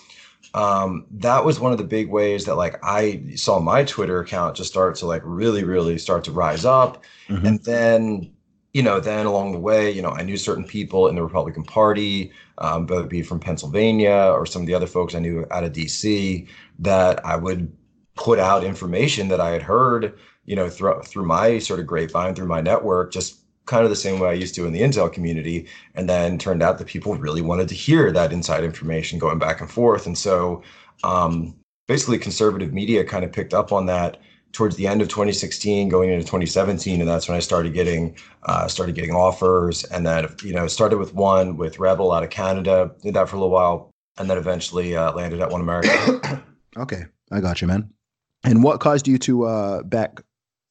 um, 0.57 1.05
that 1.11 1.45
was 1.45 1.61
one 1.61 1.73
of 1.73 1.79
the 1.79 1.85
big 1.85 2.09
ways 2.09 2.47
that 2.47 2.57
like 2.57 2.79
I 2.83 3.23
saw 3.37 3.61
my 3.61 3.85
Twitter 3.85 4.21
account 4.21 4.57
just 4.57 4.71
start 4.71 4.97
to 4.97 5.07
like 5.07 5.21
really, 5.23 5.64
really 5.64 5.99
start 5.99 6.25
to 6.25 6.33
rise 6.33 6.64
up. 6.64 7.05
Mm-hmm. 7.29 7.47
And 7.47 7.64
then, 7.64 8.33
you 8.73 8.83
know, 8.83 8.99
then 8.99 9.27
along 9.27 9.53
the 9.53 9.59
way, 9.59 9.90
you 9.90 10.01
know, 10.01 10.09
I 10.09 10.23
knew 10.23 10.38
certain 10.38 10.64
people 10.64 11.09
in 11.09 11.14
the 11.14 11.23
Republican 11.23 11.62
Party, 11.62 12.33
um, 12.57 12.87
whether 12.87 13.05
it 13.05 13.11
be 13.11 13.23
from 13.23 13.38
Pennsylvania 13.38 14.33
or 14.33 14.47
some 14.47 14.62
of 14.62 14.66
the 14.66 14.73
other 14.73 14.87
folks 14.87 15.14
I 15.14 15.19
knew 15.19 15.47
out 15.51 15.62
of 15.62 15.75
DC, 15.75 16.49
that 16.79 17.25
I 17.25 17.37
would 17.37 17.71
put 18.14 18.38
out 18.38 18.64
information 18.64 19.29
that 19.29 19.42
I 19.42 19.51
had 19.51 19.62
heard, 19.62 20.19
you 20.47 20.57
know, 20.57 20.71
through 20.71 21.03
through 21.03 21.27
my 21.27 21.59
sort 21.59 21.81
of 21.81 21.87
grapevine, 21.87 22.35
through 22.35 22.47
my 22.47 22.62
network, 22.62 23.12
just 23.12 23.40
kind 23.66 23.85
of 23.85 23.90
the 23.90 23.96
same 23.96 24.18
way 24.18 24.31
I 24.31 24.33
used 24.33 24.55
to 24.57 24.66
in 24.66 24.72
the 24.72 24.81
Intel 24.81 25.12
community. 25.12 25.66
And 25.94 26.09
then 26.09 26.38
turned 26.38 26.62
out 26.62 26.79
that 26.79 26.87
people 26.87 27.14
really 27.16 27.42
wanted 27.42 27.68
to 27.68 27.74
hear 27.74 28.11
that 28.12 28.33
inside 28.33 28.64
information 28.64 29.18
going 29.18 29.38
back 29.38 29.61
and 29.61 29.70
forth. 29.70 30.07
And 30.07 30.16
so 30.16 30.62
um, 31.05 31.55
basically 31.87 32.18
conservative 32.18 32.72
media 32.72 33.05
kind 33.05 33.24
of 33.24 33.33
picked 33.33 33.55
up 33.55 33.72
on 33.72 33.87
that 33.87 34.18
towards 34.52 34.76
the 34.76 34.87
end 34.87 35.02
of 35.02 35.09
2016 35.09 35.88
going 35.90 36.09
into 36.09 36.24
2017 36.24 37.00
and 37.00 37.11
that's 37.11 37.29
when 37.29 37.37
i 37.37 37.40
started 37.40 37.74
getting 37.74 38.16
uh, 38.44 38.66
started 38.66 38.94
getting 38.94 39.14
offers 39.14 39.85
and 39.85 40.07
then 40.07 40.26
you 40.42 40.55
know 40.55 40.66
started 40.66 40.96
with 40.96 41.12
one 41.12 41.59
with 41.59 41.79
rebel 41.79 42.11
out 42.11 42.22
of 42.22 42.31
canada 42.31 42.90
did 43.02 43.12
that 43.12 43.29
for 43.29 43.37
a 43.37 43.38
little 43.38 43.52
while 43.52 43.90
and 44.16 44.31
then 44.31 44.38
eventually 44.38 44.96
uh, 44.96 45.12
landed 45.12 45.42
at 45.42 45.50
one 45.50 45.61
america 45.61 46.42
okay 46.79 47.05
i 47.33 47.40
got 47.40 47.61
you 47.61 47.68
man 47.68 47.90
and 48.44 48.62
what 48.62 48.81
caused 48.81 49.07
you 49.07 49.18
to 49.18 49.44
uh, 49.44 49.83
back 49.83 50.22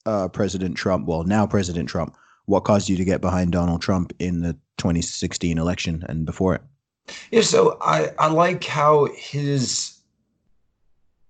uh, 0.06 0.28
President 0.28 0.76
Trump? 0.76 1.08
Well, 1.08 1.24
now 1.24 1.46
President 1.46 1.90
Trump. 1.90 2.16
What 2.46 2.62
caused 2.62 2.90
you 2.90 2.98
to 2.98 3.06
get 3.06 3.22
behind 3.22 3.52
Donald 3.52 3.82
Trump 3.82 4.14
in 4.20 4.42
the 4.42 4.54
2016 4.78 5.58
election 5.58 6.04
and 6.08 6.26
before 6.26 6.56
it? 6.56 6.62
Yeah, 7.32 7.42
so 7.42 7.78
I, 7.82 8.12
I 8.18 8.28
like 8.28 8.64
how 8.64 9.08
his 9.16 10.00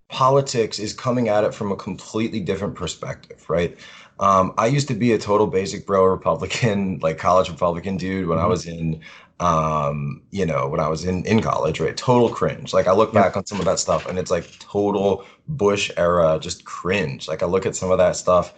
politics 0.10 0.80
is 0.80 0.94
coming 0.94 1.30
at 1.30 1.44
it 1.44 1.54
from 1.54 1.72
a 1.72 1.76
completely 1.76 2.40
different 2.40 2.76
perspective, 2.76 3.50
right? 3.50 3.78
Um, 4.20 4.54
I 4.58 4.68
used 4.68 4.88
to 4.88 4.94
be 4.94 5.12
a 5.12 5.18
total 5.18 5.48
basic 5.48 5.86
bro 5.86 6.06
Republican, 6.06 7.00
like 7.02 7.18
college 7.18 7.50
Republican 7.50 7.98
dude 7.98 8.28
when 8.28 8.38
mm-hmm. 8.38 8.46
I 8.46 8.50
was 8.50 8.66
in 8.66 9.02
um, 9.40 10.22
you 10.32 10.46
know, 10.46 10.68
when 10.68 10.80
I 10.80 10.88
was 10.88 11.04
in, 11.04 11.26
in 11.26 11.42
college, 11.42 11.80
right? 11.80 11.96
Total 11.96 12.30
cringe. 12.30 12.74
Like 12.74 12.88
I 12.88 12.94
look 12.94 13.14
back 13.14 13.36
on 13.36 13.46
some 13.46 13.60
of 13.60 13.66
that 13.66 13.80
stuff 13.80 14.08
and 14.08 14.18
it's 14.18 14.32
like 14.32 14.48
total 14.60 15.26
Bush 15.48 15.92
era, 15.98 16.40
just 16.40 16.64
cringe. 16.64 17.28
Like 17.28 17.44
I 17.44 17.46
look 17.46 17.66
at 17.66 17.76
some 17.76 17.92
of 17.92 17.98
that 17.98 18.16
stuff. 18.16 18.54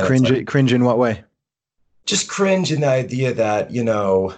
Cringe, 0.00 0.30
like, 0.30 0.46
cringe 0.46 0.72
in 0.72 0.84
what 0.84 0.98
way? 0.98 1.22
Just 2.06 2.28
cringe 2.28 2.72
in 2.72 2.80
the 2.80 2.88
idea 2.88 3.32
that, 3.34 3.70
you 3.70 3.84
know, 3.84 4.34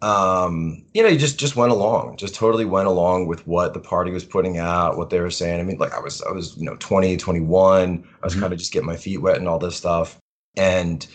um, 0.00 0.84
you 0.94 1.02
know, 1.02 1.08
you 1.08 1.18
just 1.18 1.38
just 1.38 1.56
went 1.56 1.72
along, 1.72 2.16
just 2.18 2.34
totally 2.34 2.64
went 2.64 2.86
along 2.86 3.26
with 3.26 3.46
what 3.46 3.74
the 3.74 3.80
party 3.80 4.10
was 4.10 4.24
putting 4.24 4.58
out, 4.58 4.96
what 4.96 5.10
they 5.10 5.20
were 5.20 5.30
saying. 5.30 5.60
I 5.60 5.64
mean, 5.64 5.78
like 5.78 5.92
I 5.92 6.00
was 6.00 6.22
I 6.22 6.30
was, 6.30 6.56
you 6.56 6.64
know, 6.64 6.76
20, 6.76 7.16
21. 7.16 8.04
I 8.22 8.26
was 8.26 8.32
mm-hmm. 8.32 8.40
kind 8.40 8.52
of 8.52 8.58
just 8.58 8.72
getting 8.72 8.86
my 8.86 8.96
feet 8.96 9.18
wet 9.18 9.36
and 9.36 9.48
all 9.48 9.58
this 9.58 9.76
stuff. 9.76 10.18
And 10.56 11.06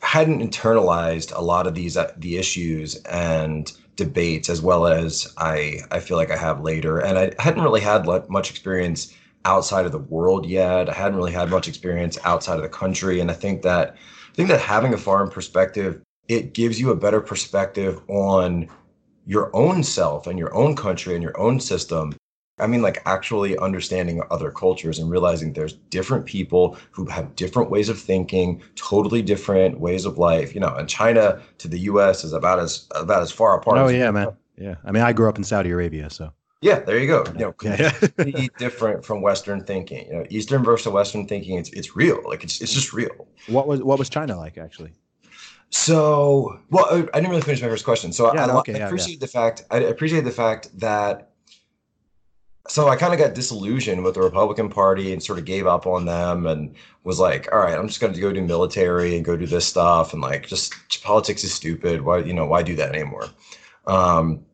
hadn't 0.00 0.40
internalized 0.40 1.32
a 1.34 1.40
lot 1.40 1.66
of 1.66 1.74
these 1.74 1.96
uh, 1.96 2.12
the 2.18 2.36
issues 2.36 2.96
and 3.04 3.72
debates 3.96 4.50
as 4.50 4.60
well 4.60 4.86
as 4.86 5.32
I 5.38 5.80
I 5.90 6.00
feel 6.00 6.16
like 6.16 6.30
I 6.30 6.36
have 6.36 6.60
later. 6.60 6.98
And 6.98 7.18
I 7.18 7.32
hadn't 7.38 7.62
really 7.62 7.80
had 7.80 8.04
much 8.28 8.50
experience 8.50 9.14
outside 9.44 9.86
of 9.86 9.92
the 9.92 9.98
world 9.98 10.46
yet. 10.46 10.88
I 10.88 10.92
hadn't 10.92 11.16
really 11.16 11.32
had 11.32 11.50
much 11.50 11.68
experience 11.68 12.18
outside 12.24 12.56
of 12.56 12.62
the 12.62 12.68
country. 12.68 13.20
And 13.20 13.30
I 13.30 13.34
think 13.34 13.62
that 13.62 13.96
think 14.34 14.48
that 14.48 14.60
having 14.60 14.92
a 14.92 14.98
foreign 14.98 15.30
perspective 15.30 16.02
it 16.28 16.54
gives 16.54 16.80
you 16.80 16.90
a 16.90 16.96
better 16.96 17.20
perspective 17.20 18.00
on 18.08 18.68
your 19.26 19.54
own 19.54 19.82
self 19.82 20.26
and 20.26 20.38
your 20.38 20.54
own 20.54 20.76
country 20.76 21.14
and 21.14 21.22
your 21.22 21.38
own 21.38 21.60
system. 21.60 22.14
I 22.58 22.66
mean, 22.68 22.82
like 22.82 23.02
actually 23.04 23.58
understanding 23.58 24.22
other 24.30 24.50
cultures 24.50 24.98
and 24.98 25.10
realizing 25.10 25.52
there's 25.52 25.72
different 25.72 26.24
people 26.24 26.78
who 26.92 27.06
have 27.06 27.34
different 27.34 27.68
ways 27.68 27.88
of 27.88 27.98
thinking, 27.98 28.62
totally 28.76 29.22
different 29.22 29.80
ways 29.80 30.04
of 30.04 30.18
life. 30.18 30.54
You 30.54 30.60
know, 30.60 30.72
and 30.74 30.88
China 30.88 31.42
to 31.58 31.68
the 31.68 31.80
U.S. 31.80 32.22
is 32.22 32.32
about 32.32 32.60
as 32.60 32.86
about 32.94 33.22
as 33.22 33.32
far 33.32 33.58
apart. 33.58 33.78
Oh 33.78 33.88
yeah, 33.88 34.10
man. 34.10 34.28
Yeah, 34.56 34.76
I 34.84 34.92
mean, 34.92 35.02
I 35.02 35.12
grew 35.12 35.28
up 35.28 35.36
in 35.36 35.42
Saudi 35.42 35.70
Arabia, 35.70 36.08
so. 36.10 36.32
Yeah, 36.64 36.80
there 36.80 36.98
you 36.98 37.06
go. 37.06 37.24
You 37.34 37.40
know, 37.40 37.52
completely 37.52 38.48
different 38.56 39.04
from 39.04 39.20
Western 39.20 39.62
thinking. 39.64 40.06
You 40.06 40.12
know, 40.14 40.26
Eastern 40.30 40.64
versus 40.64 40.90
Western 40.90 41.28
thinking. 41.28 41.58
It's 41.58 41.68
it's 41.70 41.94
real. 41.94 42.22
Like 42.26 42.42
it's 42.42 42.62
it's 42.62 42.72
just 42.72 42.94
real. 42.94 43.28
What 43.48 43.68
was 43.68 43.82
what 43.82 43.98
was 43.98 44.08
China 44.08 44.34
like 44.38 44.56
actually? 44.56 44.92
So, 45.68 46.58
well, 46.70 46.86
I 46.90 47.18
didn't 47.18 47.30
really 47.30 47.42
finish 47.42 47.60
my 47.60 47.68
first 47.68 47.84
question. 47.84 48.12
So, 48.12 48.32
yeah, 48.32 48.46
I, 48.46 48.56
okay, 48.58 48.80
I, 48.80 48.86
appreciate 48.86 49.14
yeah. 49.14 49.26
the 49.26 49.26
fact. 49.26 49.64
I 49.70 49.78
appreciate 49.78 50.24
the 50.24 50.30
fact 50.30 50.68
that. 50.78 51.32
So 52.68 52.88
I 52.88 52.96
kind 52.96 53.12
of 53.12 53.18
got 53.18 53.34
disillusioned 53.34 54.02
with 54.02 54.14
the 54.14 54.22
Republican 54.22 54.70
Party 54.70 55.12
and 55.12 55.22
sort 55.22 55.38
of 55.38 55.44
gave 55.44 55.66
up 55.66 55.86
on 55.86 56.06
them 56.06 56.46
and 56.46 56.74
was 57.02 57.20
like, 57.20 57.46
all 57.52 57.58
right, 57.58 57.76
I'm 57.76 57.88
just 57.88 58.00
going 58.00 58.14
to 58.14 58.20
go 58.20 58.32
do 58.32 58.40
military 58.40 59.16
and 59.16 59.24
go 59.24 59.36
do 59.36 59.46
this 59.46 59.66
stuff 59.66 60.14
and 60.14 60.22
like 60.22 60.46
just 60.46 60.72
politics 61.02 61.44
is 61.44 61.52
stupid. 61.52 62.00
Why 62.00 62.20
you 62.20 62.32
know 62.32 62.46
why 62.46 62.62
do 62.62 62.74
that 62.76 62.94
anymore? 62.94 63.26
Um, 63.86 64.46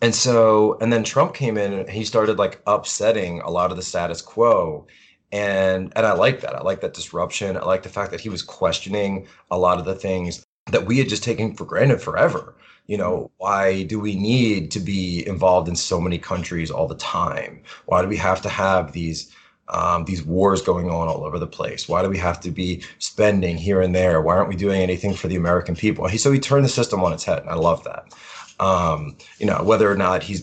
and 0.00 0.14
so 0.14 0.78
and 0.80 0.92
then 0.92 1.04
Trump 1.04 1.34
came 1.34 1.56
in 1.58 1.72
and 1.72 1.88
he 1.88 2.04
started 2.04 2.38
like 2.38 2.60
upsetting 2.66 3.40
a 3.40 3.50
lot 3.50 3.70
of 3.70 3.76
the 3.76 3.82
status 3.82 4.22
quo 4.22 4.86
and 5.32 5.92
and 5.96 6.06
I 6.06 6.12
like 6.12 6.40
that. 6.40 6.54
I 6.54 6.62
like 6.62 6.80
that 6.80 6.94
disruption. 6.94 7.56
I 7.56 7.64
like 7.64 7.82
the 7.82 7.88
fact 7.88 8.10
that 8.12 8.20
he 8.20 8.28
was 8.28 8.42
questioning 8.42 9.26
a 9.50 9.58
lot 9.58 9.78
of 9.78 9.84
the 9.84 9.94
things 9.94 10.46
that 10.70 10.86
we 10.86 10.98
had 10.98 11.08
just 11.08 11.22
taken 11.22 11.54
for 11.54 11.64
granted 11.64 12.00
forever. 12.00 12.54
You 12.86 12.96
know, 12.96 13.30
why 13.36 13.82
do 13.82 14.00
we 14.00 14.14
need 14.14 14.70
to 14.70 14.80
be 14.80 15.26
involved 15.26 15.68
in 15.68 15.76
so 15.76 16.00
many 16.00 16.18
countries 16.18 16.70
all 16.70 16.86
the 16.88 16.94
time? 16.94 17.62
Why 17.86 18.00
do 18.00 18.08
we 18.08 18.16
have 18.16 18.40
to 18.42 18.48
have 18.48 18.92
these 18.92 19.30
um, 19.68 20.06
these 20.06 20.24
wars 20.24 20.62
going 20.62 20.88
on 20.88 21.08
all 21.08 21.24
over 21.24 21.38
the 21.38 21.46
place? 21.46 21.86
Why 21.88 22.02
do 22.02 22.08
we 22.08 22.16
have 22.16 22.40
to 22.40 22.50
be 22.50 22.82
spending 22.98 23.58
here 23.58 23.82
and 23.82 23.94
there? 23.94 24.22
Why 24.22 24.36
aren't 24.36 24.48
we 24.48 24.56
doing 24.56 24.80
anything 24.80 25.12
for 25.12 25.28
the 25.28 25.36
American 25.36 25.76
people? 25.76 26.08
He 26.08 26.16
so 26.16 26.32
he 26.32 26.40
turned 26.40 26.64
the 26.64 26.70
system 26.70 27.04
on 27.04 27.12
its 27.12 27.24
head, 27.24 27.40
and 27.40 27.50
I 27.50 27.54
love 27.54 27.84
that. 27.84 28.14
Um, 28.60 29.16
you 29.38 29.46
know, 29.46 29.62
whether 29.62 29.90
or 29.90 29.96
not 29.96 30.22
he's 30.22 30.42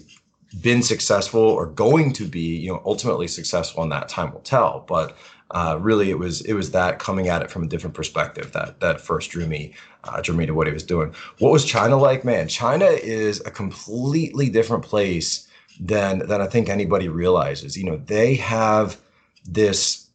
been 0.61 0.81
successful 0.81 1.41
or 1.41 1.65
going 1.65 2.13
to 2.13 2.25
be, 2.25 2.39
you 2.39 2.71
know, 2.71 2.81
ultimately 2.85 3.27
successful 3.27 3.83
in 3.83 3.89
that 3.89 4.07
time 4.07 4.31
will 4.31 4.41
tell. 4.41 4.85
But 4.87 5.17
uh, 5.51 5.77
really, 5.79 6.09
it 6.09 6.17
was 6.17 6.41
it 6.41 6.53
was 6.53 6.71
that 6.71 6.99
coming 6.99 7.27
at 7.27 7.41
it 7.41 7.51
from 7.51 7.63
a 7.63 7.67
different 7.67 7.95
perspective 7.95 8.51
that 8.53 8.79
that 8.79 8.99
first 8.99 9.31
drew 9.31 9.45
me 9.45 9.73
uh, 10.05 10.21
drew 10.21 10.35
me 10.35 10.45
to 10.45 10.53
what 10.53 10.67
he 10.67 10.73
was 10.73 10.83
doing. 10.83 11.13
What 11.39 11.51
was 11.51 11.65
China 11.65 11.97
like? 11.97 12.25
Man, 12.25 12.47
China 12.47 12.85
is 12.85 13.41
a 13.45 13.51
completely 13.51 14.49
different 14.49 14.83
place 14.83 15.47
than 15.79 16.19
than 16.27 16.41
I 16.41 16.47
think 16.47 16.69
anybody 16.69 17.09
realizes. 17.09 17.77
You 17.77 17.83
know, 17.83 17.97
they 17.97 18.35
have 18.35 18.97
this 19.45 20.09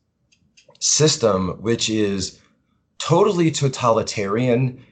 system 0.81 1.51
which 1.61 1.89
is 1.89 2.41
totally 2.99 3.51
totalitarian 3.51 4.85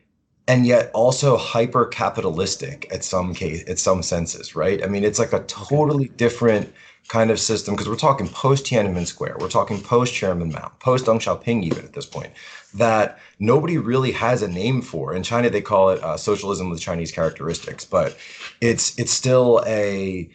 and 0.48 0.66
yet 0.66 0.90
also 0.94 1.37
hyper 1.37 1.87
capitalistic 1.87 2.88
at 2.92 3.04
some 3.04 3.34
case 3.34 3.62
at 3.68 3.78
some 3.78 4.02
senses 4.02 4.56
right? 4.56 4.82
I 4.84 4.88
mean 4.88 5.04
it's 5.04 5.18
like 5.20 5.32
a 5.32 5.44
totally 5.44 6.08
different 6.08 6.72
kind 7.08 7.30
of 7.30 7.40
system 7.40 7.74
because 7.74 7.88
we're 7.88 7.96
talking 7.96 8.28
post 8.28 8.66
tiananmen 8.66 9.06
square 9.06 9.37
we're 9.40 9.48
talking 9.48 9.80
post 9.80 10.14
chairman 10.14 10.52
mao 10.52 10.72
post 10.80 11.06
deng 11.06 11.18
xiaoping 11.20 11.64
even 11.64 11.84
at 11.84 11.92
this 11.94 12.06
point 12.06 12.32
that 12.74 13.18
nobody 13.38 13.78
really 13.78 14.12
has 14.12 14.42
a 14.42 14.48
name 14.48 14.82
for. 14.82 15.14
In 15.14 15.22
china 15.22 15.50
they 15.50 15.62
call 15.62 15.90
it 15.90 16.02
uh, 16.02 16.16
socialism 16.16 16.70
with 16.70 16.80
chinese 16.80 17.12
characteristics 17.12 17.84
but 17.84 18.16
it's 18.61 18.98
it's 18.98 19.12
still 19.12 19.62
a 19.66 20.30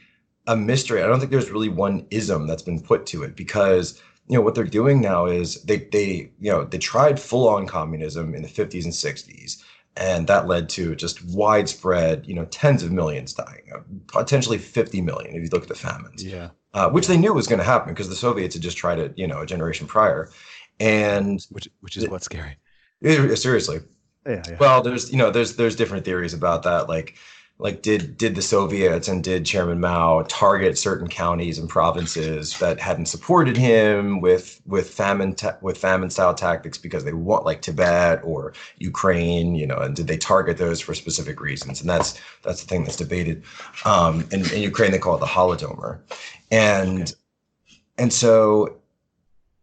a 0.47 0.55
mystery. 0.57 1.01
I 1.01 1.07
don't 1.07 1.19
think 1.19 1.31
there's 1.31 1.51
really 1.51 1.69
one 1.69 2.05
ism 2.11 2.47
that's 2.47 2.63
been 2.63 2.81
put 2.81 3.05
to 3.07 3.23
it 3.23 3.35
because 3.35 4.01
you 4.27 4.35
know 4.35 4.41
what 4.41 4.55
they're 4.55 4.65
doing 4.65 5.01
now 5.01 5.25
is 5.25 5.63
they 5.63 5.77
they 5.91 6.31
you 6.39 6.51
know 6.51 6.63
they 6.65 6.77
tried 6.77 7.19
full 7.19 7.47
on 7.47 7.67
communism 7.67 8.33
in 8.35 8.41
the 8.41 8.47
50s 8.47 8.83
and 8.85 8.93
60s 8.93 9.63
and 9.95 10.27
that 10.27 10.47
led 10.47 10.69
to 10.69 10.95
just 10.95 11.23
widespread, 11.25 12.25
you 12.25 12.33
know, 12.33 12.45
tens 12.45 12.83
of 12.83 12.91
millions 12.91 13.33
dying, 13.33 13.63
uh, 13.73 13.79
potentially 14.07 14.57
50 14.57 15.01
million 15.01 15.35
if 15.35 15.43
you 15.43 15.49
look 15.51 15.63
at 15.63 15.69
the 15.69 15.75
famines. 15.75 16.23
Yeah. 16.23 16.49
Uh, 16.73 16.89
which 16.89 17.05
they 17.05 17.17
knew 17.17 17.33
was 17.33 17.47
going 17.47 17.59
to 17.59 17.65
happen 17.65 17.93
because 17.93 18.09
the 18.09 18.15
Soviets 18.15 18.55
had 18.55 18.63
just 18.63 18.77
tried 18.77 18.97
it, 18.97 19.13
you 19.15 19.27
know, 19.27 19.41
a 19.41 19.45
generation 19.45 19.85
prior, 19.85 20.31
and 20.79 21.45
which 21.51 21.67
which 21.81 21.97
is 21.97 22.09
what's 22.09 22.25
scary. 22.25 22.57
It, 23.01 23.37
seriously. 23.37 23.81
Yeah, 24.25 24.41
yeah. 24.47 24.57
Well, 24.59 24.81
there's 24.81 25.11
you 25.11 25.17
know 25.17 25.29
there's 25.29 25.55
there's 25.55 25.75
different 25.75 26.03
theories 26.03 26.33
about 26.33 26.63
that. 26.63 26.89
Like 26.89 27.15
like 27.63 27.81
did 27.81 28.17
did 28.17 28.35
the 28.35 28.41
Soviets 28.41 29.07
and 29.07 29.23
did 29.23 29.45
Chairman 29.45 29.79
Mao 29.79 30.23
target 30.27 30.77
certain 30.77 31.07
counties 31.07 31.57
and 31.57 31.69
provinces 31.69 32.59
that 32.59 32.77
hadn't 32.77 33.05
supported 33.05 33.55
him 33.55 34.19
with 34.19 34.61
with 34.65 34.89
famine 34.89 35.33
ta- 35.33 35.55
with 35.61 35.77
famine 35.77 36.09
style 36.09 36.33
tactics 36.33 36.77
because 36.77 37.05
they 37.05 37.13
want 37.13 37.45
like 37.45 37.61
Tibet 37.61 38.19
or 38.25 38.53
Ukraine, 38.79 39.55
you 39.55 39.65
know, 39.65 39.77
and 39.77 39.95
did 39.95 40.07
they 40.07 40.17
target 40.17 40.57
those 40.57 40.81
for 40.81 40.93
specific 40.93 41.39
reasons? 41.39 41.79
And 41.79 41.89
that's 41.89 42.19
that's 42.43 42.61
the 42.61 42.67
thing 42.67 42.83
that's 42.83 42.97
debated. 42.97 43.43
Um, 43.85 44.27
in, 44.31 44.41
in 44.51 44.61
Ukraine, 44.61 44.91
they 44.91 44.99
call 44.99 45.15
it 45.15 45.21
the 45.21 45.25
Holodomor, 45.25 45.99
and 46.51 47.01
okay. 47.03 47.79
and 47.97 48.11
so 48.11 48.75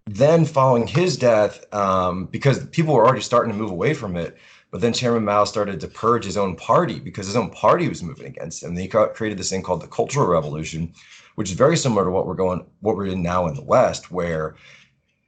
then 0.07 0.47
following 0.47 0.87
his 0.87 1.19
death, 1.19 1.63
um, 1.75 2.25
because 2.25 2.65
people 2.69 2.95
were 2.95 3.05
already 3.05 3.21
starting 3.21 3.53
to 3.53 3.59
move 3.59 3.71
away 3.71 3.93
from 3.93 4.17
it 4.17 4.39
but 4.71 4.81
then 4.81 4.93
Chairman 4.93 5.25
Mao 5.25 5.45
started 5.45 5.81
to 5.81 5.89
purge 5.89 6.25
his 6.25 6.37
own 6.37 6.57
party 6.57 7.01
because 7.01 7.27
his 7.27 7.37
own 7.37 7.51
party 7.51 7.89
was 7.89 8.03
moving 8.03 8.27
against 8.27 8.63
him. 8.63 8.71
And 8.71 8.79
he 8.79 8.89
created 8.89 9.39
this 9.39 9.51
thing 9.51 9.63
called 9.63 9.83
the 9.83 9.89
Cultural 9.89 10.27
Revolution, 10.27 10.93
which 11.35 11.51
is 11.51 11.57
very 11.57 11.77
similar 11.77 12.05
to 12.05 12.11
what 12.11 12.27
we're 12.27 12.35
going, 12.35 12.65
what 12.81 12.97
we're 12.97 13.07
in 13.07 13.23
now 13.23 13.47
in 13.47 13.55
the 13.55 13.65
West, 13.65 14.11
where 14.11 14.55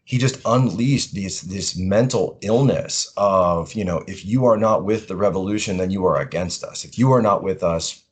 he 0.04 0.18
just 0.18 0.40
unleashed 0.44 1.14
this 1.14 1.42
this 1.42 1.76
mental 1.76 2.38
illness 2.42 3.12
of 3.16 3.72
you 3.74 3.84
know 3.84 4.02
if 4.08 4.24
you 4.24 4.44
are 4.44 4.56
not 4.56 4.84
with 4.84 5.06
the 5.06 5.14
revolution 5.14 5.76
then 5.76 5.92
you 5.92 6.04
are 6.04 6.20
against 6.20 6.64
us 6.64 6.84
if 6.84 6.98
you 6.98 7.12
are 7.12 7.22
not 7.22 7.44
with 7.44 7.62
us 7.62 8.02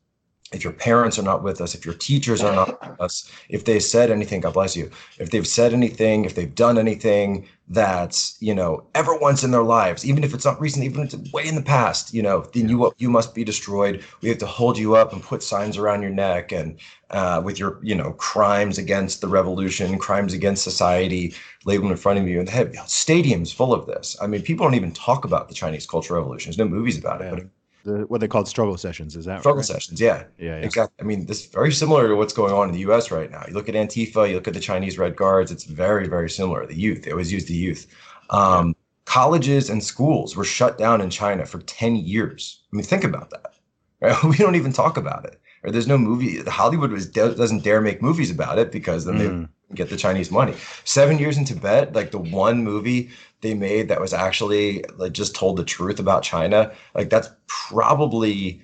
if 0.52 0.64
your 0.64 0.72
parents 0.72 1.18
are 1.18 1.22
not 1.22 1.42
with 1.42 1.60
us, 1.60 1.74
if 1.74 1.84
your 1.84 1.94
teachers 1.94 2.42
are 2.42 2.54
not 2.54 2.90
with 2.90 3.00
us, 3.00 3.30
if 3.48 3.64
they 3.64 3.78
said 3.78 4.10
anything, 4.10 4.40
God 4.40 4.54
bless 4.54 4.76
you, 4.76 4.90
if 5.18 5.30
they've 5.30 5.46
said 5.46 5.72
anything, 5.72 6.24
if 6.24 6.34
they've 6.34 6.54
done 6.54 6.76
anything 6.76 7.46
that's, 7.72 8.36
you 8.40 8.52
know, 8.52 8.84
ever 8.96 9.16
once 9.16 9.44
in 9.44 9.52
their 9.52 9.62
lives, 9.62 10.04
even 10.04 10.24
if 10.24 10.34
it's 10.34 10.44
not 10.44 10.60
recent, 10.60 10.84
even 10.84 11.04
if 11.04 11.14
it's 11.14 11.32
way 11.32 11.46
in 11.46 11.54
the 11.54 11.62
past, 11.62 12.12
you 12.12 12.20
know, 12.20 12.44
then 12.52 12.68
you 12.68 12.92
you 12.98 13.08
must 13.08 13.32
be 13.32 13.44
destroyed. 13.44 14.04
We 14.20 14.28
have 14.28 14.38
to 14.38 14.46
hold 14.46 14.76
you 14.76 14.96
up 14.96 15.12
and 15.12 15.22
put 15.22 15.40
signs 15.42 15.78
around 15.78 16.02
your 16.02 16.10
neck 16.10 16.50
and 16.50 16.80
uh, 17.10 17.40
with 17.44 17.60
your, 17.60 17.78
you 17.80 17.94
know, 17.94 18.12
crimes 18.14 18.76
against 18.76 19.20
the 19.20 19.28
revolution, 19.28 19.98
crimes 19.98 20.34
against 20.34 20.64
society 20.64 21.32
labeled 21.64 21.92
in 21.92 21.96
front 21.96 22.18
of 22.18 22.26
you. 22.26 22.40
And 22.40 22.48
they 22.48 22.52
have 22.52 22.72
stadiums 22.86 23.54
full 23.54 23.72
of 23.72 23.86
this. 23.86 24.16
I 24.20 24.26
mean, 24.26 24.42
people 24.42 24.66
don't 24.66 24.74
even 24.74 24.92
talk 24.92 25.24
about 25.24 25.48
the 25.48 25.54
Chinese 25.54 25.86
Cultural 25.86 26.20
Revolution. 26.20 26.50
There's 26.50 26.58
no 26.58 26.68
movies 26.68 26.98
about 26.98 27.22
it, 27.22 27.30
but 27.32 27.44
the 27.84 28.00
what 28.08 28.20
they 28.20 28.28
called 28.28 28.48
struggle 28.48 28.76
sessions. 28.76 29.16
Is 29.16 29.24
that 29.24 29.40
struggle 29.40 29.58
right? 29.58 29.66
sessions? 29.66 30.00
Yeah. 30.00 30.24
yeah, 30.38 30.58
yeah, 30.58 30.64
exactly. 30.64 30.96
I 31.00 31.04
mean, 31.04 31.26
this 31.26 31.44
is 31.44 31.46
very 31.46 31.72
similar 31.72 32.08
to 32.08 32.16
what's 32.16 32.32
going 32.32 32.52
on 32.52 32.68
in 32.68 32.74
the 32.74 32.80
U.S. 32.80 33.10
right 33.10 33.30
now. 33.30 33.44
You 33.46 33.54
look 33.54 33.68
at 33.68 33.74
Antifa, 33.74 34.28
you 34.28 34.34
look 34.34 34.48
at 34.48 34.54
the 34.54 34.60
Chinese 34.60 34.98
Red 34.98 35.16
Guards. 35.16 35.50
It's 35.50 35.64
very, 35.64 36.08
very 36.08 36.30
similar. 36.30 36.66
The 36.66 36.78
youth, 36.78 37.02
they 37.02 37.10
always 37.10 37.32
use 37.32 37.46
the 37.46 37.54
youth. 37.54 37.86
Um, 38.30 38.68
yeah. 38.68 38.72
Colleges 39.06 39.70
and 39.70 39.82
schools 39.82 40.36
were 40.36 40.44
shut 40.44 40.78
down 40.78 41.00
in 41.00 41.10
China 41.10 41.44
for 41.46 41.58
ten 41.60 41.96
years. 41.96 42.62
I 42.72 42.76
mean, 42.76 42.84
think 42.84 43.04
about 43.04 43.30
that. 43.30 43.54
Right? 44.00 44.16
We 44.24 44.36
don't 44.36 44.56
even 44.56 44.72
talk 44.72 44.96
about 44.96 45.24
it. 45.24 45.40
Or 45.62 45.70
there's 45.70 45.88
no 45.88 45.98
movie. 45.98 46.42
Hollywood 46.44 46.90
was, 46.90 47.06
doesn't 47.06 47.64
dare 47.64 47.80
make 47.82 48.00
movies 48.00 48.30
about 48.30 48.58
it 48.58 48.72
because 48.72 49.04
then 49.04 49.18
mm. 49.18 49.48
they 49.68 49.74
get 49.74 49.90
the 49.90 49.96
Chinese 49.96 50.30
money. 50.30 50.54
Seven 50.84 51.18
years 51.18 51.36
in 51.36 51.44
Tibet, 51.44 51.92
like 51.92 52.12
the 52.12 52.18
one 52.18 52.64
movie 52.64 53.10
they 53.40 53.54
made 53.54 53.88
that 53.88 54.00
was 54.00 54.12
actually 54.12 54.84
like 54.96 55.12
just 55.12 55.34
told 55.34 55.56
the 55.56 55.64
truth 55.64 55.98
about 55.98 56.22
China, 56.22 56.72
like 56.94 57.10
that's 57.10 57.30
probably 57.46 58.62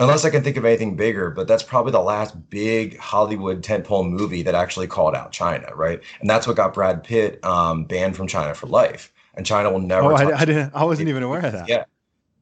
unless 0.00 0.24
I 0.24 0.30
can 0.30 0.42
think 0.42 0.56
of 0.56 0.64
anything 0.64 0.96
bigger, 0.96 1.30
but 1.30 1.46
that's 1.46 1.62
probably 1.62 1.92
the 1.92 2.00
last 2.00 2.48
big 2.48 2.98
Hollywood 2.98 3.62
tentpole 3.62 4.08
movie 4.08 4.42
that 4.42 4.54
actually 4.54 4.86
called 4.86 5.14
out 5.14 5.30
China, 5.30 5.68
right? 5.74 6.00
And 6.20 6.28
that's 6.28 6.46
what 6.46 6.56
got 6.56 6.74
Brad 6.74 7.04
Pitt 7.04 7.44
um, 7.44 7.84
banned 7.84 8.16
from 8.16 8.26
China 8.26 8.54
for 8.54 8.66
life. 8.66 9.12
And 9.34 9.46
China 9.46 9.70
will 9.70 9.80
never. 9.80 10.12
Oh, 10.12 10.16
I, 10.16 10.38
I, 10.38 10.44
didn't. 10.44 10.74
I 10.74 10.84
wasn't 10.84 11.08
even 11.08 11.22
aware 11.22 11.44
of 11.44 11.52
that. 11.52 11.68
Yeah. 11.68 11.84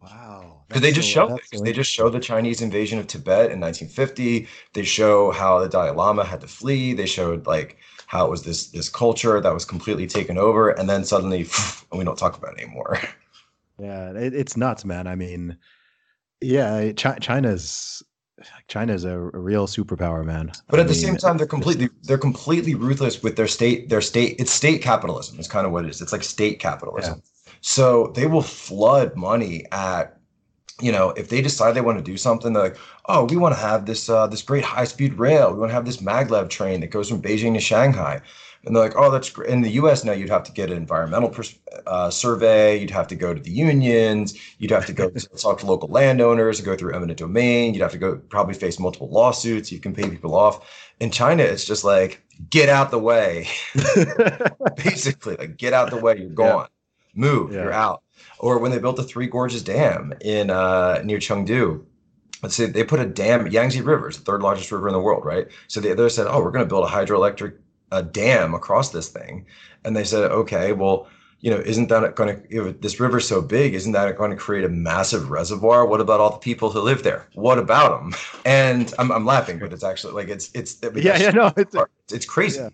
Wow. 0.00 0.62
Because 0.68 0.82
they 0.82 0.92
just 0.92 1.08
show 1.08 1.38
so 1.52 1.62
they 1.62 1.72
just 1.72 1.90
show 1.90 2.08
the 2.08 2.20
Chinese 2.20 2.62
invasion 2.62 2.98
of 2.98 3.06
Tibet 3.06 3.50
in 3.50 3.60
1950. 3.60 4.46
They 4.72 4.82
show 4.84 5.30
how 5.30 5.58
the 5.58 5.68
Dalai 5.68 5.90
Lama 5.90 6.24
had 6.24 6.40
to 6.40 6.46
flee. 6.46 6.94
They 6.94 7.06
showed 7.06 7.46
like 7.46 7.78
how 8.08 8.24
it 8.24 8.30
was 8.30 8.42
this 8.42 8.68
this 8.68 8.88
culture 8.88 9.38
that 9.38 9.52
was 9.52 9.66
completely 9.66 10.06
taken 10.06 10.38
over, 10.38 10.70
and 10.70 10.88
then 10.88 11.04
suddenly 11.04 11.46
we 11.92 12.04
don't 12.04 12.18
talk 12.18 12.36
about 12.36 12.54
it 12.54 12.62
anymore. 12.62 12.98
Yeah, 13.78 14.10
it, 14.12 14.34
it's 14.34 14.56
nuts, 14.56 14.84
man. 14.84 15.06
I 15.06 15.14
mean, 15.14 15.56
yeah, 16.40 16.90
China's 16.92 18.02
China's 18.66 19.04
a, 19.04 19.10
a 19.10 19.38
real 19.38 19.66
superpower, 19.66 20.24
man. 20.24 20.50
But 20.68 20.80
I 20.80 20.82
at 20.82 20.86
mean, 20.86 20.88
the 20.88 20.94
same 20.94 21.16
time, 21.16 21.36
they're 21.36 21.46
completely 21.46 21.90
they're 22.02 22.18
completely 22.18 22.74
ruthless 22.74 23.22
with 23.22 23.36
their 23.36 23.46
state. 23.46 23.90
Their 23.90 24.00
state 24.00 24.36
it's 24.40 24.52
state 24.52 24.80
capitalism. 24.80 25.38
It's 25.38 25.46
kind 25.46 25.66
of 25.66 25.72
what 25.72 25.84
it 25.84 25.90
is. 25.90 26.00
It's 26.00 26.12
like 26.12 26.24
state 26.24 26.58
capitalism. 26.60 27.22
Yeah. 27.22 27.52
So 27.60 28.12
they 28.16 28.26
will 28.26 28.42
flood 28.42 29.16
money 29.16 29.66
at 29.70 30.17
you 30.80 30.92
know, 30.92 31.10
if 31.10 31.28
they 31.28 31.42
decide 31.42 31.72
they 31.72 31.80
want 31.80 31.98
to 31.98 32.04
do 32.04 32.16
something, 32.16 32.52
they're 32.52 32.62
like, 32.64 32.78
oh, 33.06 33.24
we 33.24 33.36
want 33.36 33.54
to 33.54 33.60
have 33.60 33.86
this 33.86 34.08
uh, 34.08 34.26
this 34.26 34.42
great 34.42 34.64
high 34.64 34.84
speed 34.84 35.14
rail. 35.14 35.52
We 35.52 35.58
want 35.58 35.70
to 35.70 35.74
have 35.74 35.86
this 35.86 35.98
maglev 35.98 36.48
train 36.50 36.80
that 36.80 36.88
goes 36.88 37.08
from 37.08 37.22
Beijing 37.22 37.54
to 37.54 37.60
Shanghai. 37.60 38.20
And 38.64 38.74
they're 38.74 38.82
like, 38.82 38.96
oh, 38.96 39.10
that's 39.10 39.30
great. 39.30 39.50
In 39.50 39.60
the 39.60 39.70
U.S. 39.70 40.04
now, 40.04 40.12
you'd 40.12 40.28
have 40.28 40.42
to 40.44 40.52
get 40.52 40.70
an 40.70 40.76
environmental 40.76 41.30
pers- 41.30 41.58
uh, 41.86 42.10
survey. 42.10 42.76
You'd 42.78 42.90
have 42.90 43.06
to 43.08 43.14
go 43.14 43.32
to 43.32 43.40
the 43.40 43.50
unions. 43.50 44.36
You'd 44.58 44.72
have 44.72 44.84
to 44.86 44.92
go 44.92 45.08
talk 45.38 45.60
to 45.60 45.66
local 45.66 45.88
landowners. 45.88 46.58
and 46.58 46.66
Go 46.66 46.76
through 46.76 46.94
eminent 46.94 47.18
domain. 47.18 47.72
You'd 47.72 47.82
have 47.82 47.92
to 47.92 47.98
go 47.98 48.16
probably 48.16 48.54
face 48.54 48.78
multiple 48.78 49.08
lawsuits. 49.08 49.70
You 49.70 49.78
can 49.78 49.94
pay 49.94 50.10
people 50.10 50.34
off. 50.34 50.68
In 51.00 51.10
China, 51.10 51.44
it's 51.44 51.64
just 51.64 51.84
like 51.84 52.20
get 52.50 52.68
out 52.68 52.90
the 52.90 52.98
way. 52.98 53.48
Basically, 54.76 55.36
like 55.36 55.56
get 55.56 55.72
out 55.72 55.90
the 55.90 55.96
way. 55.96 56.18
You're 56.18 56.28
gone. 56.30 56.66
Yeah. 57.14 57.14
Move. 57.14 57.52
Yeah. 57.52 57.62
You're 57.62 57.72
out. 57.72 58.02
Or 58.40 58.58
when 58.58 58.70
they 58.70 58.78
built 58.78 58.96
the 58.96 59.02
Three 59.02 59.26
Gorges 59.26 59.62
Dam 59.62 60.12
in 60.20 60.50
uh, 60.50 61.02
near 61.04 61.18
Chengdu, 61.18 61.84
let's 62.42 62.54
say 62.54 62.66
they 62.66 62.84
put 62.84 63.00
a 63.00 63.06
dam 63.06 63.46
yangtze 63.46 63.80
river 63.80 64.08
is 64.08 64.16
the 64.16 64.24
third 64.24 64.42
largest 64.42 64.70
river 64.70 64.88
in 64.88 64.94
the 64.94 65.00
world 65.00 65.24
right? 65.24 65.48
So 65.66 65.80
they, 65.80 65.94
they 65.94 66.08
said 66.08 66.26
oh 66.28 66.42
we're 66.42 66.50
going 66.50 66.64
to 66.64 66.68
build 66.68 66.84
a 66.84 66.90
hydroelectric 66.90 67.56
a 67.90 68.02
dam 68.02 68.54
across 68.54 68.90
this 68.90 69.08
thing. 69.08 69.46
And 69.84 69.96
they 69.96 70.04
said 70.04 70.30
okay 70.30 70.72
well 70.72 71.08
you 71.40 71.50
know 71.50 71.58
isn't 71.58 71.88
that 71.88 72.14
going 72.16 72.42
to 72.50 72.72
this 72.80 73.00
river's 73.00 73.26
so 73.26 73.40
big 73.40 73.74
isn't 73.74 73.92
that 73.92 74.16
going 74.16 74.30
to 74.30 74.36
create 74.36 74.64
a 74.64 74.68
massive 74.68 75.30
reservoir? 75.30 75.86
What 75.86 76.00
about 76.00 76.20
all 76.20 76.30
the 76.30 76.38
people 76.38 76.70
who 76.70 76.80
live 76.80 77.02
there? 77.02 77.28
What 77.34 77.58
about 77.58 78.00
them 78.00 78.14
and 78.44 78.92
i'm, 78.98 79.10
I'm 79.10 79.26
laughing 79.26 79.58
but 79.58 79.72
it's 79.72 79.84
actually 79.84 80.14
like 80.14 80.28
it's 80.28 80.50
it's 80.54 80.78
yeah 80.94 81.18
yeah 81.18 81.30
no 81.30 81.52
it's, 81.56 81.74
it's 82.12 82.26
crazy. 82.26 82.60
Yeah. 82.60 82.70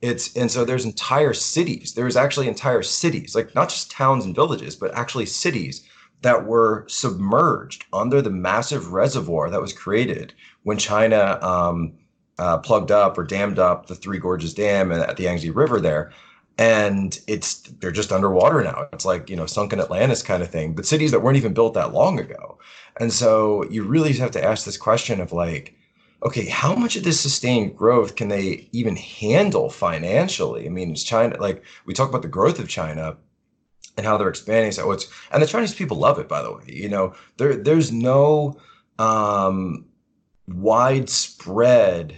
It's 0.00 0.36
and 0.36 0.50
so 0.50 0.64
there's 0.64 0.84
entire 0.84 1.34
cities 1.34 1.94
there's 1.94 2.16
actually 2.16 2.48
entire 2.48 2.82
cities 2.82 3.34
like 3.34 3.54
not 3.54 3.68
just 3.68 3.90
towns 3.90 4.24
and 4.24 4.34
villages 4.34 4.76
but 4.76 4.94
actually 4.94 5.26
cities 5.26 5.84
that 6.22 6.46
were 6.46 6.84
submerged 6.88 7.84
under 7.92 8.22
the 8.22 8.30
massive 8.30 8.92
reservoir 8.92 9.50
that 9.50 9.60
was 9.60 9.72
created 9.72 10.32
when 10.62 10.78
china 10.78 11.38
um, 11.42 11.92
uh, 12.38 12.58
plugged 12.58 12.90
up 12.90 13.18
or 13.18 13.24
dammed 13.24 13.58
up 13.58 13.86
the 13.86 13.94
Three 13.94 14.18
Gorges 14.18 14.54
Dam 14.54 14.92
at 14.92 15.16
the 15.16 15.24
Yangtze 15.24 15.50
River 15.50 15.80
there. 15.80 16.12
And 16.56 17.18
it's 17.28 17.60
they're 17.80 17.92
just 17.92 18.12
underwater 18.12 18.62
now. 18.62 18.88
It's 18.92 19.04
like, 19.04 19.30
you 19.30 19.36
know, 19.36 19.46
sunken 19.46 19.80
Atlantis 19.80 20.22
kind 20.22 20.42
of 20.42 20.50
thing, 20.50 20.74
but 20.74 20.86
cities 20.86 21.12
that 21.12 21.20
weren't 21.20 21.36
even 21.36 21.54
built 21.54 21.74
that 21.74 21.92
long 21.92 22.18
ago. 22.18 22.58
And 22.98 23.12
so 23.12 23.64
you 23.70 23.84
really 23.84 24.12
have 24.14 24.32
to 24.32 24.44
ask 24.44 24.64
this 24.64 24.76
question 24.76 25.20
of 25.20 25.32
like, 25.32 25.74
okay, 26.22 26.46
how 26.46 26.74
much 26.74 26.96
of 26.96 27.04
this 27.04 27.20
sustained 27.20 27.76
growth 27.76 28.16
can 28.16 28.28
they 28.28 28.68
even 28.72 28.96
handle 28.96 29.70
financially? 29.70 30.66
I 30.66 30.68
mean, 30.68 30.90
it's 30.90 31.04
China, 31.04 31.36
like 31.40 31.64
we 31.86 31.94
talk 31.94 32.08
about 32.08 32.22
the 32.22 32.28
growth 32.28 32.58
of 32.58 32.68
China 32.68 33.16
and 33.96 34.06
how 34.06 34.16
they're 34.16 34.28
expanding. 34.28 34.72
So 34.72 34.90
it's, 34.90 35.06
and 35.30 35.42
the 35.42 35.46
Chinese 35.46 35.74
people 35.74 35.96
love 35.96 36.18
it, 36.18 36.28
by 36.28 36.42
the 36.42 36.52
way. 36.52 36.64
You 36.66 36.88
know, 36.88 37.14
there 37.36 37.56
there's 37.56 37.92
no 37.92 38.60
um, 38.98 39.86
widespread 40.48 42.16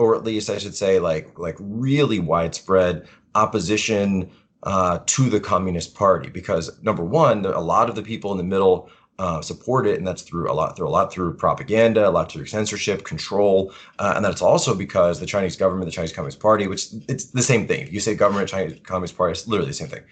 or 0.00 0.16
at 0.16 0.24
least 0.24 0.48
I 0.50 0.58
should 0.58 0.74
say, 0.74 0.98
like 0.98 1.38
like 1.38 1.56
really 1.60 2.18
widespread 2.18 3.06
opposition 3.34 4.30
uh, 4.62 5.00
to 5.06 5.28
the 5.28 5.40
Communist 5.40 5.94
Party. 5.94 6.30
Because 6.30 6.82
number 6.82 7.04
one, 7.04 7.44
a 7.44 7.60
lot 7.60 7.88
of 7.90 7.94
the 7.94 8.02
people 8.02 8.32
in 8.32 8.38
the 8.38 8.44
middle 8.44 8.90
uh, 9.20 9.42
support 9.42 9.86
it, 9.86 9.98
and 9.98 10.06
that's 10.06 10.22
through 10.22 10.50
a 10.50 10.54
lot 10.60 10.76
through 10.76 10.88
a 10.88 10.94
lot 10.98 11.12
through 11.12 11.34
propaganda, 11.34 12.08
a 12.08 12.10
lot 12.18 12.32
through 12.32 12.46
censorship, 12.46 13.04
control, 13.04 13.72
uh, 13.98 14.14
and 14.16 14.24
that's 14.24 14.40
also 14.40 14.74
because 14.74 15.20
the 15.20 15.26
Chinese 15.26 15.56
government, 15.56 15.84
the 15.84 15.92
Chinese 15.92 16.12
Communist 16.12 16.40
Party, 16.40 16.66
which 16.66 16.86
it's 17.06 17.26
the 17.26 17.42
same 17.42 17.66
thing. 17.68 17.82
If 17.82 17.92
you 17.92 18.00
say 18.00 18.14
government, 18.14 18.48
Chinese 18.48 18.80
Communist 18.82 19.16
Party, 19.16 19.32
it's 19.32 19.46
literally 19.46 19.70
the 19.70 19.74
same 19.82 19.88
thing 19.88 20.04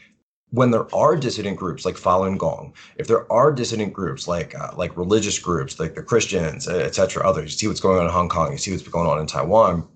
when 0.51 0.71
there 0.71 0.93
are 0.95 1.17
dissident 1.17 1.57
groups 1.57 1.85
like 1.85 1.97
Falun 1.97 2.39
Gong, 2.39 2.73
if 2.97 3.07
there 3.07 3.31
are 3.31 3.53
dissident 3.53 3.93
groups 3.93 4.27
like 4.27 4.55
uh, 4.55 4.71
like 4.77 4.97
religious 4.97 5.39
groups 5.39 5.79
like 5.79 5.95
the 5.95 6.03
Christians, 6.03 6.69
et 6.69 6.95
cetera, 6.95 7.27
others, 7.27 7.53
you 7.53 7.59
see 7.59 7.69
what's 7.69 7.81
going 7.81 7.99
on 7.99 8.07
in 8.07 8.13
Hong 8.13 8.29
Kong, 8.29 8.53
you 8.53 8.59
see 8.59 8.71
what's 8.71 8.87
going 8.89 9.09
on 9.09 9.21
in 9.21 9.27
Taiwan, 9.27 9.87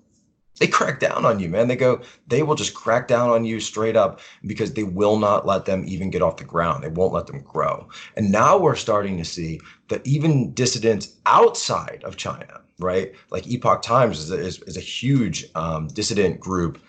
they 0.59 0.67
crack 0.67 0.99
down 0.99 1.25
on 1.25 1.39
you, 1.39 1.49
man. 1.49 1.67
They 1.67 1.75
go, 1.75 2.01
they 2.27 2.43
will 2.43 2.55
just 2.55 2.73
crack 2.73 3.07
down 3.07 3.29
on 3.29 3.43
you 3.43 3.59
straight 3.59 3.95
up 3.95 4.19
because 4.45 4.73
they 4.73 4.83
will 4.83 5.17
not 5.17 5.45
let 5.45 5.65
them 5.65 5.83
even 5.87 6.09
get 6.09 6.21
off 6.21 6.37
the 6.37 6.43
ground. 6.43 6.83
They 6.83 6.89
won't 6.89 7.13
let 7.13 7.27
them 7.27 7.41
grow. 7.41 7.89
And 8.15 8.31
now 8.31 8.57
we're 8.57 8.75
starting 8.75 9.17
to 9.17 9.25
see 9.25 9.59
that 9.89 10.05
even 10.05 10.53
dissidents 10.53 11.15
outside 11.25 12.01
of 12.05 12.17
China, 12.17 12.61
right? 12.79 13.13
Like 13.31 13.47
Epoch 13.47 13.81
Times 13.81 14.19
is 14.19 14.31
a, 14.31 14.37
is, 14.37 14.61
is 14.63 14.77
a 14.77 14.81
huge 14.81 15.45
um, 15.55 15.87
dissident 15.87 16.39
group 16.39 16.79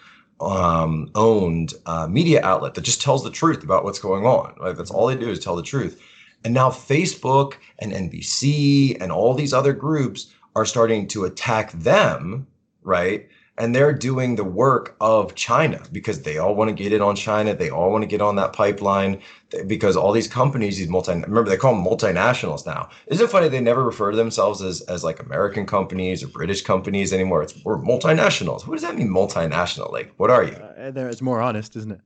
um, 0.41 1.11
owned 1.15 1.75
uh, 1.87 2.07
media 2.07 2.43
outlet 2.43 2.75
that 2.75 2.85
just 2.85 3.01
tells 3.01 3.25
the 3.25 3.31
truth 3.31 3.65
about 3.65 3.85
what's 3.85 3.99
going 3.99 4.27
on. 4.27 4.55
Right? 4.61 4.77
That's 4.77 4.91
all 4.91 5.07
they 5.07 5.17
do 5.17 5.31
is 5.31 5.41
tell 5.41 5.57
the 5.57 5.63
truth. 5.63 6.01
And 6.45 6.53
now 6.53 6.69
Facebook 6.69 7.55
and 7.79 7.93
NBC 7.93 9.01
and 9.01 9.11
all 9.11 9.33
these 9.33 9.55
other 9.55 9.73
groups 9.73 10.33
are 10.55 10.67
starting 10.67 11.09
to 11.09 11.25
attack 11.25 11.73
them, 11.73 12.47
right? 12.83 13.27
And 13.59 13.75
they're 13.75 13.93
doing 13.93 14.35
the 14.35 14.45
work 14.45 14.97
of 15.01 15.35
China 15.35 15.81
because 15.93 16.23
they 16.23 16.39
all 16.39 16.55
want 16.55 16.69
to 16.69 16.75
get 16.75 16.93
in 16.93 17.01
on 17.01 17.15
China. 17.15 17.55
They 17.55 17.71
all 17.71 17.91
want 17.91 18.03
to 18.03 18.07
get 18.07 18.21
on 18.21 18.37
that 18.37 18.53
pipeline 18.53 19.21
because 19.67 19.97
all 19.97 20.13
these 20.13 20.27
companies, 20.27 20.79
these 20.79 20.89
multi, 20.89 21.13
remember 21.13 21.45
they 21.45 21.57
call 21.57 21.75
them 21.75 21.85
multinationals 21.85 22.67
now. 22.67 22.89
Isn't 23.07 23.25
it 23.25 23.31
funny 23.31 23.49
they 23.49 23.61
never 23.61 23.85
refer 23.85 24.11
to 24.11 24.17
themselves 24.17 24.61
as, 24.61 24.81
as 24.83 25.05
like 25.05 25.21
American 25.21 25.67
companies 25.67 26.23
or 26.23 26.29
British 26.29 26.63
companies 26.63 27.13
anymore? 27.13 27.43
It's 27.43 27.55
we're 27.65 27.79
multinationals. 27.79 28.67
What 28.67 28.75
does 28.75 28.83
that 28.83 28.97
mean, 28.97 29.09
multinational? 29.09 29.93
Like, 29.93 30.13
what 30.17 30.31
are 30.31 30.45
you? 30.45 30.55
Uh, 30.55 30.93
it's 30.97 31.23
more 31.23 31.41
honest, 31.41 31.77
isn't 31.77 31.93
it? 31.93 32.01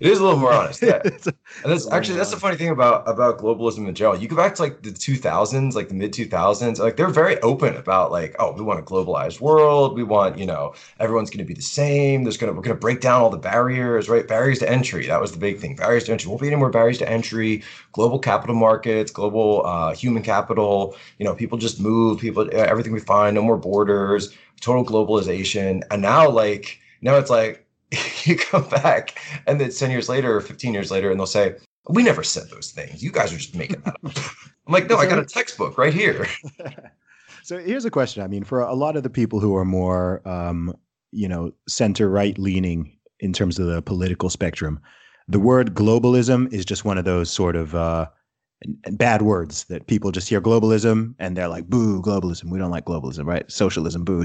It 0.00 0.10
is 0.10 0.18
a 0.18 0.24
little 0.24 0.38
more 0.38 0.52
honest, 0.52 0.82
yeah. 0.82 1.00
and 1.04 1.34
that's 1.64 1.86
actually 1.88 2.16
that's 2.16 2.30
the 2.30 2.36
funny 2.36 2.56
thing 2.56 2.70
about 2.70 3.06
about 3.06 3.38
globalism 3.38 3.86
in 3.86 3.94
general. 3.94 4.20
You 4.20 4.26
go 4.26 4.34
back 4.34 4.54
to 4.56 4.62
like 4.62 4.82
the 4.82 4.90
2000s, 4.90 5.74
like 5.74 5.88
the 5.88 5.94
mid 5.94 6.12
2000s, 6.12 6.78
like 6.78 6.96
they're 6.96 7.08
very 7.08 7.38
open 7.40 7.76
about 7.76 8.10
like, 8.10 8.34
oh, 8.38 8.52
we 8.52 8.62
want 8.62 8.80
a 8.80 8.82
globalized 8.82 9.40
world. 9.40 9.94
We 9.94 10.02
want 10.02 10.38
you 10.38 10.46
know 10.46 10.74
everyone's 10.98 11.30
going 11.30 11.38
to 11.38 11.44
be 11.44 11.54
the 11.54 11.62
same. 11.62 12.24
There's 12.24 12.36
gonna 12.36 12.52
we're 12.52 12.62
gonna 12.62 12.74
break 12.76 13.00
down 13.00 13.20
all 13.20 13.30
the 13.30 13.36
barriers, 13.36 14.08
right? 14.08 14.26
Barriers 14.26 14.58
to 14.60 14.70
entry. 14.70 15.06
That 15.06 15.20
was 15.20 15.32
the 15.32 15.38
big 15.38 15.58
thing. 15.60 15.76
Barriers 15.76 16.04
to 16.04 16.12
entry. 16.12 16.28
Won't 16.28 16.40
be 16.40 16.48
any 16.48 16.56
more 16.56 16.70
barriers 16.70 16.98
to 16.98 17.08
entry. 17.08 17.62
Global 17.92 18.18
capital 18.18 18.56
markets, 18.56 19.12
global 19.12 19.64
uh, 19.66 19.94
human 19.94 20.22
capital. 20.22 20.96
You 21.18 21.24
know, 21.26 21.34
people 21.34 21.58
just 21.58 21.78
move. 21.78 22.18
People, 22.20 22.48
everything 22.52 22.92
we 22.92 23.00
find. 23.00 23.34
No 23.34 23.42
more 23.42 23.58
borders. 23.58 24.34
Total 24.60 24.84
globalization. 24.84 25.82
And 25.90 26.02
now 26.02 26.28
like 26.28 26.80
now 27.02 27.16
it's 27.16 27.30
like 27.30 27.63
you 28.24 28.36
come 28.36 28.68
back 28.68 29.20
and 29.46 29.60
then 29.60 29.70
10 29.70 29.90
years 29.90 30.08
later 30.08 30.36
or 30.36 30.40
15 30.40 30.72
years 30.72 30.90
later 30.90 31.10
and 31.10 31.18
they'll 31.18 31.26
say 31.26 31.54
we 31.88 32.02
never 32.02 32.22
said 32.22 32.48
those 32.48 32.70
things. 32.70 33.02
You 33.02 33.12
guys 33.12 33.32
are 33.32 33.36
just 33.36 33.54
making 33.54 33.82
that 33.82 33.96
up. 34.04 34.16
I'm 34.66 34.72
like 34.72 34.88
no 34.88 34.96
i 34.96 35.06
got 35.06 35.18
a 35.18 35.24
textbook 35.24 35.78
right 35.78 35.94
here. 35.94 36.26
So 37.42 37.58
here's 37.58 37.84
a 37.84 37.90
question. 37.90 38.22
I 38.22 38.26
mean 38.26 38.42
for 38.42 38.60
a 38.60 38.74
lot 38.74 38.96
of 38.96 39.02
the 39.02 39.10
people 39.10 39.38
who 39.38 39.54
are 39.54 39.66
more 39.66 40.26
um, 40.26 40.74
you 41.12 41.28
know 41.28 41.52
center 41.68 42.08
right 42.08 42.38
leaning 42.38 42.96
in 43.20 43.34
terms 43.34 43.58
of 43.58 43.66
the 43.66 43.82
political 43.82 44.30
spectrum 44.30 44.80
the 45.28 45.38
word 45.38 45.74
globalism 45.74 46.52
is 46.52 46.64
just 46.64 46.84
one 46.84 46.98
of 46.98 47.04
those 47.04 47.30
sort 47.30 47.56
of 47.56 47.74
uh, 47.74 48.06
bad 48.92 49.22
words 49.22 49.64
that 49.64 49.86
people 49.86 50.10
just 50.10 50.28
hear 50.28 50.40
globalism 50.40 51.14
and 51.18 51.36
they're 51.36 51.48
like 51.48 51.68
boo 51.68 52.00
globalism. 52.02 52.50
We 52.50 52.58
don't 52.58 52.70
like 52.70 52.84
globalism 52.84 53.26
right? 53.26 53.50
Socialism 53.50 54.04
boo 54.04 54.24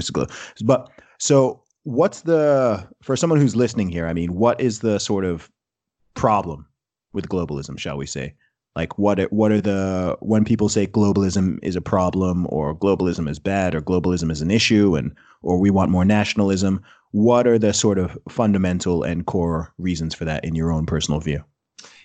but 0.64 0.88
so 1.18 1.62
what's 1.84 2.22
the 2.22 2.86
for 3.02 3.16
someone 3.16 3.40
who's 3.40 3.56
listening 3.56 3.88
here 3.88 4.06
i 4.06 4.12
mean 4.12 4.34
what 4.34 4.60
is 4.60 4.80
the 4.80 4.98
sort 4.98 5.24
of 5.24 5.50
problem 6.14 6.66
with 7.12 7.28
globalism 7.28 7.78
shall 7.78 7.96
we 7.96 8.06
say? 8.06 8.34
Like 8.76 8.98
what 8.98 9.20
what 9.32 9.50
are 9.50 9.60
the 9.60 10.16
when 10.20 10.44
people 10.44 10.68
say 10.68 10.86
globalism 10.86 11.58
is 11.62 11.74
a 11.74 11.80
problem 11.80 12.46
or 12.50 12.74
globalism 12.74 13.28
is 13.28 13.38
bad 13.38 13.74
or 13.74 13.82
globalism 13.82 14.30
is 14.30 14.42
an 14.42 14.50
issue 14.50 14.94
and 14.94 15.14
or 15.42 15.58
we 15.58 15.70
want 15.70 15.90
more 15.90 16.04
nationalism 16.04 16.80
what 17.12 17.48
are 17.48 17.58
the 17.58 17.72
sort 17.72 17.98
of 17.98 18.16
fundamental 18.28 19.02
and 19.02 19.26
core 19.26 19.74
reasons 19.78 20.14
for 20.14 20.24
that 20.24 20.44
in 20.44 20.54
your 20.54 20.70
own 20.70 20.86
personal 20.86 21.18
view? 21.18 21.42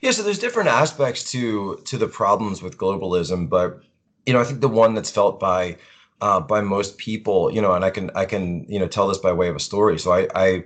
Yeah 0.02 0.10
so 0.10 0.24
there's 0.24 0.40
different 0.40 0.70
aspects 0.70 1.30
to 1.32 1.80
to 1.86 1.98
the 1.98 2.08
problems 2.08 2.64
with 2.64 2.80
globalism 2.80 3.48
but 3.48 3.84
you 4.26 4.34
know 4.34 4.42
i 4.42 4.44
think 4.44 4.62
the 4.62 4.68
one 4.68 4.96
that's 4.96 5.12
felt 5.12 5.40
by 5.40 5.78
uh, 6.26 6.40
by 6.40 6.60
most 6.60 6.98
people, 6.98 7.52
you 7.52 7.62
know, 7.62 7.74
and 7.74 7.86
I 7.86 7.92
can 7.92 8.10
I 8.16 8.26
can 8.26 8.66
you 8.68 8.80
know 8.80 8.88
tell 8.88 9.08
this 9.08 9.20
by 9.20 9.32
way 9.32 9.48
of 9.48 9.56
a 9.56 9.60
story. 9.60 10.00
So 10.00 10.12
I, 10.12 10.28
I 10.34 10.64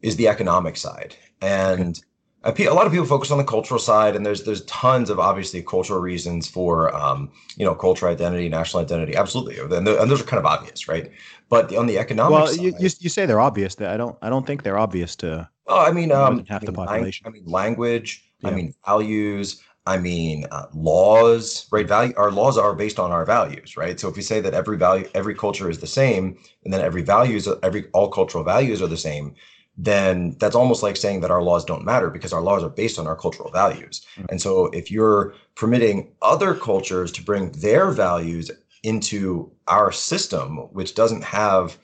is 0.00 0.16
the 0.16 0.26
economic 0.26 0.78
side, 0.78 1.14
and 1.42 2.02
a 2.44 2.50
lot 2.70 2.86
of 2.86 2.92
people 2.92 3.06
focus 3.06 3.30
on 3.30 3.36
the 3.36 3.44
cultural 3.44 3.78
side, 3.78 4.16
and 4.16 4.24
there's 4.24 4.44
there's 4.44 4.64
tons 4.64 5.10
of 5.10 5.20
obviously 5.20 5.62
cultural 5.62 6.00
reasons 6.00 6.48
for 6.48 6.94
um, 6.96 7.30
you 7.58 7.64
know 7.66 7.74
cultural 7.74 8.10
identity, 8.10 8.48
national 8.48 8.82
identity, 8.82 9.14
absolutely, 9.14 9.58
and, 9.58 9.70
and, 9.86 10.10
those 10.10 10.22
are 10.22 10.24
kind 10.24 10.38
of 10.38 10.46
obvious, 10.46 10.88
right? 10.88 11.12
But 11.50 11.76
on 11.76 11.86
the 11.86 11.98
economic 11.98 12.32
well, 12.32 12.46
side, 12.46 12.62
you, 12.62 12.72
you, 12.80 12.88
you 12.98 13.10
say 13.10 13.26
they're 13.26 13.46
obvious. 13.50 13.74
That 13.74 13.90
I 13.90 13.98
don't 13.98 14.16
I 14.22 14.30
don't 14.30 14.46
think 14.46 14.62
they're 14.62 14.78
obvious 14.78 15.14
to. 15.16 15.46
Well, 15.66 15.78
I 15.78 15.92
mean, 15.92 16.10
um, 16.10 16.46
half 16.46 16.62
I 16.62 16.66
the 16.66 16.72
population. 16.72 17.26
I 17.26 17.30
mean, 17.30 17.44
language. 17.44 18.24
Yeah. 18.40 18.48
I 18.48 18.54
mean, 18.54 18.74
values. 18.86 19.62
I 19.86 19.98
mean, 19.98 20.46
uh, 20.50 20.66
laws. 20.72 21.66
Right? 21.70 21.86
Value. 21.86 22.14
Our 22.16 22.30
laws 22.30 22.56
are 22.56 22.74
based 22.74 22.98
on 22.98 23.10
our 23.10 23.24
values, 23.24 23.76
right? 23.76 23.98
So 23.98 24.08
if 24.08 24.16
we 24.16 24.22
say 24.22 24.40
that 24.40 24.54
every 24.54 24.76
value, 24.76 25.08
every 25.14 25.34
culture 25.34 25.68
is 25.68 25.78
the 25.78 25.86
same, 25.86 26.38
and 26.64 26.72
then 26.72 26.80
every 26.80 27.02
values, 27.02 27.48
every 27.62 27.86
all 27.92 28.08
cultural 28.08 28.44
values 28.44 28.80
are 28.80 28.86
the 28.86 28.96
same, 28.96 29.34
then 29.76 30.36
that's 30.38 30.54
almost 30.54 30.82
like 30.82 30.96
saying 30.96 31.20
that 31.20 31.30
our 31.30 31.42
laws 31.42 31.64
don't 31.64 31.84
matter 31.84 32.10
because 32.10 32.32
our 32.32 32.42
laws 32.42 32.62
are 32.62 32.68
based 32.68 32.98
on 32.98 33.06
our 33.06 33.16
cultural 33.16 33.50
values. 33.50 34.06
Mm. 34.16 34.26
And 34.30 34.40
so 34.40 34.66
if 34.66 34.90
you're 34.90 35.34
permitting 35.54 36.12
other 36.20 36.54
cultures 36.54 37.10
to 37.12 37.22
bring 37.22 37.52
their 37.52 37.90
values 37.90 38.50
into 38.82 39.50
our 39.68 39.90
system, 39.90 40.58
which 40.72 40.94
doesn't 40.94 41.24
have 41.24 41.78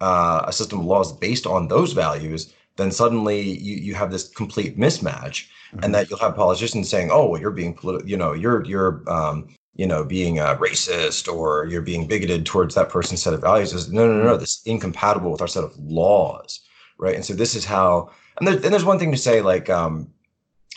uh, 0.00 0.44
a 0.46 0.52
system 0.52 0.80
of 0.80 0.86
laws 0.86 1.12
based 1.12 1.46
on 1.46 1.68
those 1.68 1.92
values, 1.92 2.52
then 2.76 2.90
suddenly 2.90 3.40
you, 3.40 3.76
you 3.76 3.94
have 3.94 4.10
this 4.10 4.28
complete 4.28 4.78
mismatch, 4.78 5.48
And 5.82 5.94
that 5.94 6.10
you'll 6.10 6.18
have 6.18 6.36
politicians 6.36 6.88
saying, 6.88 7.10
"Oh, 7.10 7.26
well, 7.26 7.40
you're 7.40 7.50
being 7.50 7.72
political, 7.72 8.08
you 8.08 8.16
know, 8.16 8.32
you're 8.32 8.64
you're 8.64 9.02
um, 9.10 9.48
you 9.74 9.86
know 9.86 10.04
being 10.04 10.38
uh, 10.38 10.56
racist 10.56 11.32
or 11.32 11.66
you're 11.66 11.82
being 11.82 12.06
bigoted 12.06 12.44
towards 12.44 12.74
that 12.74 12.90
person's 12.90 13.22
set 13.22 13.32
of 13.32 13.40
values." 13.40 13.72
Is 13.72 13.90
no, 13.90 14.06
no, 14.06 14.18
no, 14.18 14.24
no, 14.24 14.36
this 14.36 14.58
is 14.58 14.62
incompatible 14.66 15.30
with 15.30 15.40
our 15.40 15.48
set 15.48 15.64
of 15.64 15.74
laws, 15.78 16.60
right? 16.98 17.14
And 17.14 17.24
so 17.24 17.32
this 17.32 17.54
is 17.54 17.64
how, 17.64 18.10
and, 18.38 18.46
there, 18.46 18.54
and 18.54 18.64
there's 18.64 18.84
one 18.84 18.98
thing 18.98 19.12
to 19.12 19.16
say, 19.16 19.40
like, 19.40 19.70
um, 19.70 20.12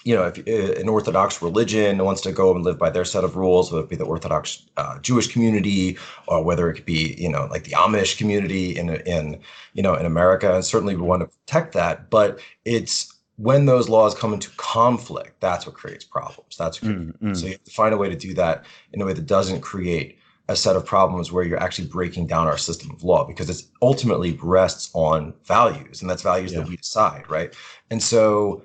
you 0.05 0.15
know, 0.15 0.23
if 0.23 0.37
uh, 0.47 0.79
an 0.79 0.87
Orthodox 0.87 1.41
religion 1.41 1.97
wants 1.97 2.21
to 2.21 2.31
go 2.31 2.55
and 2.55 2.63
live 2.63 2.77
by 2.77 2.91
their 2.91 3.03
set 3.03 3.23
of 3.23 3.35
rules, 3.35 3.71
whether 3.71 3.83
it 3.83 3.89
be 3.89 3.95
the 3.95 4.05
Orthodox 4.05 4.63
uh, 4.77 4.99
Jewish 4.99 5.27
community 5.27 5.97
or 6.27 6.43
whether 6.43 6.69
it 6.69 6.75
could 6.75 6.85
be, 6.85 7.15
you 7.17 7.27
know, 7.27 7.47
like 7.47 7.63
the 7.63 7.71
Amish 7.71 8.17
community 8.17 8.77
in 8.77 8.89
in 9.07 9.41
you 9.73 9.81
know 9.81 9.95
in 9.95 10.05
America, 10.05 10.53
and 10.53 10.63
certainly 10.63 10.95
we 10.95 11.01
want 11.01 11.21
to 11.21 11.27
protect 11.39 11.73
that. 11.73 12.11
But 12.11 12.39
it's 12.65 13.14
when 13.38 13.65
those 13.65 13.89
laws 13.89 14.15
come 14.15 14.33
into 14.33 14.49
conflict, 14.51 15.39
that's 15.41 15.65
what 15.65 15.75
creates 15.75 16.05
problems. 16.05 16.55
That's 16.57 16.81
what 16.81 16.93
creates 16.93 17.17
Mm, 17.17 17.29
mm. 17.29 17.36
so 17.36 17.45
you 17.45 17.51
have 17.53 17.63
to 17.63 17.71
find 17.71 17.93
a 17.93 17.97
way 17.97 18.09
to 18.09 18.15
do 18.15 18.33
that 18.36 18.65
in 18.93 19.01
a 19.01 19.05
way 19.05 19.13
that 19.13 19.25
doesn't 19.25 19.61
create 19.61 20.19
a 20.47 20.55
set 20.55 20.75
of 20.75 20.86
problems 20.86 21.31
where 21.31 21.43
you're 21.43 21.61
actually 21.61 21.88
breaking 21.88 22.27
down 22.27 22.47
our 22.47 22.57
system 22.57 22.91
of 22.91 23.03
law 23.03 23.25
because 23.25 23.49
it's 23.49 23.67
ultimately 23.81 24.38
rests 24.43 24.91
on 24.93 25.33
values 25.45 26.01
and 26.01 26.09
that's 26.09 26.21
values 26.21 26.53
Yeah. 26.53 26.59
that 26.59 26.69
we 26.69 26.77
decide, 26.77 27.29
right? 27.29 27.53
And 27.89 28.01
so 28.01 28.63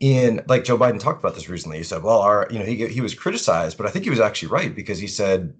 in 0.00 0.42
like 0.48 0.64
Joe 0.64 0.76
Biden 0.76 0.98
talked 0.98 1.20
about 1.20 1.34
this 1.34 1.48
recently. 1.48 1.78
He 1.78 1.84
said, 1.84 2.02
well, 2.02 2.18
our, 2.18 2.48
you 2.50 2.58
know, 2.58 2.64
he 2.64 2.88
he 2.88 3.00
was 3.00 3.14
criticized, 3.14 3.76
but 3.76 3.86
I 3.86 3.90
think 3.90 4.04
he 4.04 4.10
was 4.10 4.20
actually 4.20 4.48
right 4.48 4.74
because 4.74 4.98
he 4.98 5.06
said 5.06 5.54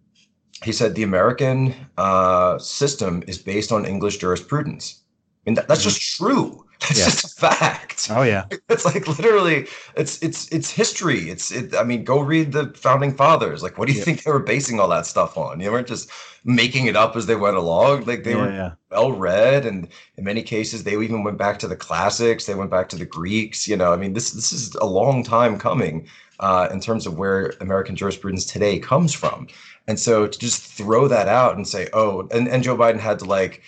he 0.64 0.72
said 0.72 0.94
the 0.94 1.02
American 1.04 1.74
uh, 1.96 2.58
system 2.58 3.22
is 3.26 3.38
based 3.38 3.72
on 3.72 3.84
English 3.84 4.18
jurisprudence. 4.18 5.02
I 5.46 5.50
mean, 5.50 5.54
that, 5.56 5.68
that's 5.68 5.82
just 5.84 6.00
true. 6.16 6.64
That's 6.80 6.98
Yeah. 6.98 7.04
just 7.04 7.24
a 7.24 7.28
fact 7.28 8.10
Oh 8.10 8.22
yeah. 8.22 8.46
it's 8.68 8.84
like 8.84 9.06
literally 9.06 9.66
it's 9.96 10.20
it's 10.22 10.48
it's 10.52 10.70
history 10.70 11.30
it's 11.30 11.52
it, 11.52 11.74
i 11.76 11.84
mean 11.84 12.04
go 12.04 12.20
read 12.20 12.52
the 12.52 12.72
founding 12.76 13.14
fathers 13.14 13.62
like 13.62 13.78
what 13.78 13.86
do 13.86 13.94
you 13.94 13.98
Yeah. 13.98 14.04
think 14.04 14.22
they 14.24 14.30
were 14.32 14.40
basing 14.40 14.80
all 14.80 14.88
that 14.88 15.06
stuff 15.06 15.36
on 15.38 15.58
they 15.58 15.68
weren't 15.70 15.86
just 15.86 16.10
making 16.44 16.86
it 16.86 16.96
up 16.96 17.14
as 17.14 17.26
they 17.26 17.36
went 17.36 17.56
along 17.56 18.04
like 18.04 18.24
they 18.24 18.34
yeah, 18.34 18.36
were 18.36 18.50
yeah. 18.50 18.70
well 18.90 19.12
read 19.12 19.64
and 19.64 19.88
in 20.16 20.24
many 20.24 20.42
cases 20.42 20.82
they 20.82 20.96
even 21.00 21.22
went 21.22 21.38
back 21.38 21.58
to 21.60 21.68
the 21.68 21.76
classics 21.76 22.46
they 22.46 22.54
went 22.54 22.70
back 22.70 22.88
to 22.88 22.96
the 22.96 23.06
greeks 23.06 23.68
you 23.68 23.76
know 23.76 23.92
i 23.92 23.96
mean 23.96 24.12
this 24.12 24.32
this 24.32 24.52
is 24.52 24.74
a 24.76 24.86
long 24.86 25.22
time 25.22 25.58
coming 25.58 26.06
uh, 26.40 26.68
in 26.72 26.80
terms 26.80 27.06
of 27.06 27.16
where 27.16 27.54
american 27.60 27.94
jurisprudence 27.94 28.44
today 28.44 28.78
comes 28.80 29.12
from 29.14 29.46
and 29.86 30.00
so 30.00 30.26
to 30.26 30.38
just 30.38 30.62
throw 30.62 31.06
that 31.06 31.28
out 31.28 31.54
and 31.54 31.68
say 31.68 31.88
oh 31.92 32.26
and, 32.32 32.48
and 32.48 32.64
joe 32.64 32.76
biden 32.76 32.98
had 32.98 33.18
to 33.20 33.24
like 33.24 33.62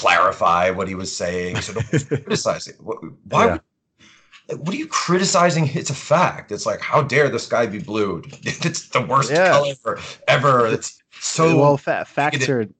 clarify 0.00 0.70
what 0.70 0.86
he 0.88 0.94
was 0.94 1.10
saying 1.14 1.60
so 1.60 1.72
don't 1.74 1.86
criticize 2.08 2.66
it 2.68 2.76
Wh- 2.76 3.02
why 3.32 3.44
Yeah. 3.46 3.52
would 3.52 3.60
what 4.58 4.74
are 4.74 4.76
you 4.76 4.86
criticizing? 4.86 5.70
It's 5.72 5.88
a 5.88 5.94
fact. 5.94 6.52
It's 6.52 6.66
like, 6.66 6.78
how 6.82 7.00
dare 7.00 7.30
the 7.30 7.38
sky 7.38 7.64
be 7.64 7.78
blue? 7.78 8.22
It's 8.42 8.90
the 8.90 9.00
worst 9.00 9.30
Yeah. 9.30 9.48
color 9.52 9.98
ever. 10.28 10.66
It's 10.66 11.02
so 11.18 11.56
well, 11.58 11.78
fa- 11.78 12.04
facts 12.06 12.36
bigoted. 12.38 12.68
are 12.68 12.74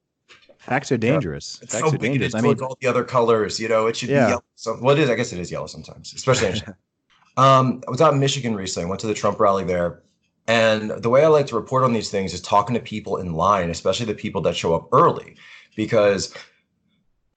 facts 0.59 0.91
are 0.91 0.97
dangerous. 0.97 1.57
it's 1.63 1.73
facts 1.73 1.89
so 1.89 1.95
are 1.95 1.97
dangerous. 1.97 2.35
I 2.35 2.41
mean, 2.41 2.59
all 2.61 2.77
the 2.79 2.85
other 2.87 3.03
colors. 3.03 3.59
You 3.59 3.67
know, 3.67 3.87
it 3.87 3.95
should 3.97 4.09
Yeah. 4.09 4.25
be 4.25 4.29
yellow. 4.29 4.43
So, 4.55 4.77
well, 4.79 4.95
it 4.95 5.01
is. 5.01 5.09
I 5.09 5.15
guess 5.15 5.33
it 5.33 5.39
is 5.39 5.49
yellow 5.51 5.65
sometimes, 5.65 6.13
especially. 6.13 6.49
In 6.49 6.61
um, 7.37 7.81
I 7.87 7.89
was 7.89 7.99
out 7.99 8.13
in 8.13 8.19
Michigan 8.19 8.53
recently. 8.55 8.87
Went 8.87 9.01
to 9.01 9.07
the 9.07 9.15
Trump 9.15 9.39
rally 9.39 9.63
there, 9.63 10.03
and 10.47 10.91
the 10.91 11.09
way 11.09 11.23
I 11.25 11.29
like 11.29 11.47
to 11.47 11.55
report 11.55 11.83
on 11.83 11.93
these 11.93 12.11
things 12.11 12.31
is 12.35 12.41
talking 12.41 12.75
to 12.75 12.79
people 12.79 13.17
in 13.17 13.33
line, 13.33 13.71
especially 13.71 14.05
the 14.05 14.13
people 14.13 14.41
that 14.41 14.55
show 14.55 14.75
up 14.75 14.87
early, 14.91 15.35
because 15.75 16.31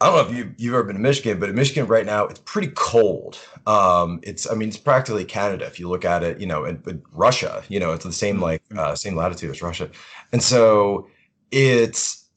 I 0.00 0.06
don't 0.06 0.16
know 0.16 0.30
if 0.30 0.36
you, 0.36 0.54
you've 0.58 0.74
ever 0.74 0.84
been 0.84 0.96
to 0.96 1.02
Michigan, 1.02 1.40
but 1.40 1.48
in 1.48 1.56
Michigan 1.56 1.86
right 1.86 2.06
now 2.06 2.26
it's 2.26 2.40
pretty 2.40 2.68
cold. 2.76 3.38
Um, 3.66 4.20
it's 4.22 4.48
I 4.48 4.54
mean 4.54 4.68
it's 4.68 4.76
practically 4.76 5.24
Canada 5.24 5.66
if 5.66 5.80
you 5.80 5.88
look 5.88 6.04
at 6.04 6.22
it, 6.22 6.38
you 6.38 6.46
know, 6.46 6.64
and 6.64 6.80
but 6.82 6.98
Russia, 7.12 7.64
you 7.68 7.80
know, 7.80 7.92
it's 7.92 8.04
the 8.04 8.12
same 8.12 8.40
like 8.40 8.62
uh, 8.76 8.94
same 8.94 9.16
latitude 9.16 9.50
as 9.50 9.60
Russia, 9.60 9.90
and 10.32 10.42
so 10.42 11.08
it's 11.50 12.28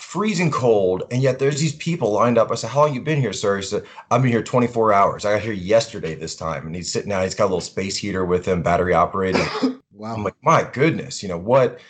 freezing 0.00 0.50
cold, 0.50 1.02
and 1.10 1.22
yet 1.22 1.38
there's 1.38 1.60
these 1.60 1.74
people 1.76 2.12
lined 2.12 2.38
up. 2.38 2.52
I 2.52 2.54
said, 2.54 2.70
"How 2.70 2.86
long 2.86 2.94
you 2.94 3.00
been 3.00 3.20
here, 3.20 3.32
sir?" 3.32 3.56
He 3.56 3.62
said, 3.62 3.84
"I've 4.12 4.22
been 4.22 4.30
here 4.30 4.42
24 4.42 4.92
hours. 4.92 5.24
I 5.24 5.34
got 5.34 5.42
here 5.42 5.52
yesterday 5.52 6.14
this 6.14 6.36
time." 6.36 6.66
And 6.66 6.76
he's 6.76 6.92
sitting 6.92 7.10
out. 7.10 7.24
He's 7.24 7.34
got 7.34 7.44
a 7.44 7.46
little 7.46 7.60
space 7.60 7.96
heater 7.96 8.24
with 8.24 8.46
him, 8.46 8.62
battery 8.62 8.94
operated. 8.94 9.44
wow. 9.92 10.14
I'm 10.14 10.22
like, 10.22 10.36
my 10.42 10.68
goodness, 10.72 11.20
you 11.22 11.28
know 11.28 11.38
what? 11.38 11.80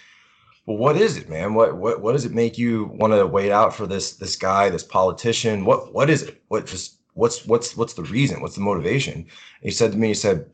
Well, 0.71 0.79
what 0.79 0.97
is 0.97 1.17
it, 1.17 1.29
man? 1.29 1.55
What 1.55 1.77
what 1.79 2.01
what 2.01 2.13
does 2.13 2.25
it 2.25 2.31
make 2.33 2.57
you 2.57 2.93
want 2.95 3.13
to 3.13 3.27
wait 3.27 3.51
out 3.51 3.75
for 3.75 3.89
this 3.89 4.13
this 4.13 4.37
guy, 4.37 4.71
this 4.71 4.85
politician? 4.85 5.65
What 5.65 5.93
what 5.93 6.09
is 6.09 6.23
it? 6.23 6.45
What 6.47 6.67
just 6.67 6.99
what's 7.15 7.45
what's 7.45 7.77
what's 7.77 7.95
the 7.95 8.05
reason? 8.05 8.41
What's 8.41 8.55
the 8.55 8.61
motivation? 8.61 9.15
And 9.15 9.27
he 9.63 9.73
said 9.73 9.91
to 9.91 9.99
me, 9.99 10.07
he 10.09 10.15
said, 10.15 10.49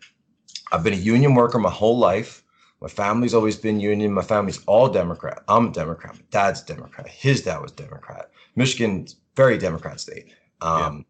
I've 0.73 0.83
been 0.83 0.95
a 0.95 0.97
union 0.97 1.35
worker 1.35 1.59
my 1.59 1.69
whole 1.69 1.99
life. 1.99 2.43
My 2.81 2.89
family's 2.89 3.35
always 3.35 3.57
been 3.57 3.79
union. 3.79 4.11
My 4.11 4.23
family's 4.23 4.65
all 4.65 4.89
Democrat. 4.89 5.43
I'm 5.49 5.67
a 5.67 5.73
Democrat. 5.73 6.15
My 6.15 6.23
dad's 6.31 6.63
Democrat. 6.63 7.07
His 7.09 7.43
dad 7.43 7.61
was 7.61 7.73
Democrat. 7.73 8.31
Michigan's 8.55 9.17
very 9.35 9.59
Democrat 9.59 10.01
state. 10.01 10.33
Um, 10.63 11.05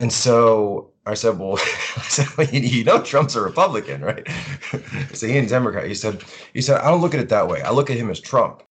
And 0.00 0.12
so 0.12 0.91
I 1.04 1.14
said, 1.14 1.38
well, 1.38 1.58
I 1.96 2.02
said, 2.02 2.28
well, 2.36 2.48
you, 2.48 2.84
know, 2.84 3.02
Trump's 3.02 3.34
a 3.34 3.40
Republican, 3.40 4.02
right? 4.02 4.26
so 5.12 5.26
he 5.26 5.36
and 5.38 5.48
Democrat. 5.48 5.86
He 5.86 5.94
said, 5.94 6.22
he 6.54 6.62
said, 6.62 6.80
I 6.80 6.90
don't 6.90 7.00
look 7.00 7.14
at 7.14 7.20
it 7.20 7.28
that 7.30 7.48
way. 7.48 7.62
I 7.62 7.70
look 7.70 7.90
at 7.90 7.96
him 7.96 8.10
as 8.10 8.20
Trump. 8.20 8.62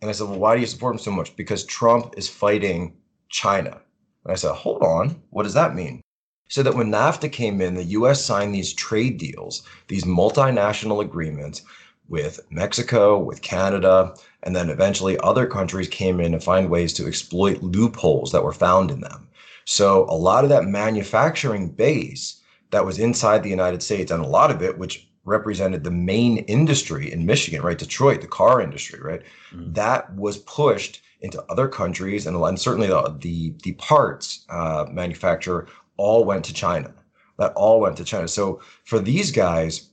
And 0.00 0.08
I 0.08 0.12
said, 0.12 0.28
well, 0.28 0.38
why 0.38 0.54
do 0.54 0.60
you 0.60 0.66
support 0.66 0.94
him 0.94 1.00
so 1.00 1.10
much? 1.10 1.34
Because 1.36 1.64
Trump 1.64 2.14
is 2.16 2.28
fighting 2.28 2.94
China. 3.28 3.80
And 4.24 4.32
I 4.32 4.36
said, 4.36 4.52
hold 4.52 4.82
on, 4.82 5.20
what 5.30 5.42
does 5.42 5.54
that 5.54 5.74
mean? 5.74 5.96
He 5.96 6.54
said 6.54 6.66
that 6.66 6.74
when 6.74 6.90
NAFTA 6.90 7.30
came 7.30 7.60
in, 7.60 7.74
the 7.74 7.84
US 7.84 8.24
signed 8.24 8.54
these 8.54 8.72
trade 8.72 9.18
deals, 9.18 9.62
these 9.88 10.04
multinational 10.04 11.02
agreements 11.02 11.62
with 12.08 12.40
Mexico, 12.50 13.18
with 13.18 13.40
Canada, 13.40 14.14
and 14.42 14.54
then 14.54 14.68
eventually 14.68 15.16
other 15.20 15.46
countries 15.46 15.88
came 15.88 16.20
in 16.20 16.32
to 16.32 16.40
find 16.40 16.68
ways 16.68 16.92
to 16.94 17.06
exploit 17.06 17.62
loopholes 17.62 18.32
that 18.32 18.42
were 18.42 18.52
found 18.52 18.90
in 18.90 19.00
them. 19.00 19.28
So 19.64 20.04
a 20.08 20.16
lot 20.16 20.44
of 20.44 20.50
that 20.50 20.64
manufacturing 20.64 21.70
base 21.70 22.40
that 22.70 22.84
was 22.84 22.98
inside 22.98 23.42
the 23.42 23.50
United 23.50 23.82
States, 23.82 24.10
and 24.10 24.22
a 24.24 24.28
lot 24.28 24.50
of 24.50 24.62
it, 24.62 24.78
which 24.78 25.08
represented 25.24 25.84
the 25.84 25.90
main 25.90 26.38
industry 26.38 27.12
in 27.12 27.26
Michigan, 27.26 27.62
right? 27.62 27.78
Detroit, 27.78 28.20
the 28.20 28.26
car 28.26 28.60
industry, 28.60 29.00
right? 29.00 29.22
Mhm. 29.52 29.74
That 29.74 30.14
was 30.16 30.38
pushed 30.38 31.02
into 31.20 31.42
other 31.50 31.68
countries, 31.68 32.26
and, 32.26 32.36
and 32.36 32.58
certainly 32.58 32.88
the 32.88 33.16
the, 33.20 33.54
the 33.62 33.72
parts 33.72 34.44
uh, 34.48 34.86
manufacturer 34.90 35.66
all 35.96 36.24
went 36.24 36.44
to 36.46 36.54
China. 36.54 36.94
That 37.38 37.52
all 37.54 37.80
went 37.80 37.96
to 37.98 38.04
China. 38.04 38.28
So 38.28 38.60
for 38.84 38.98
these 38.98 39.30
guys, 39.30 39.90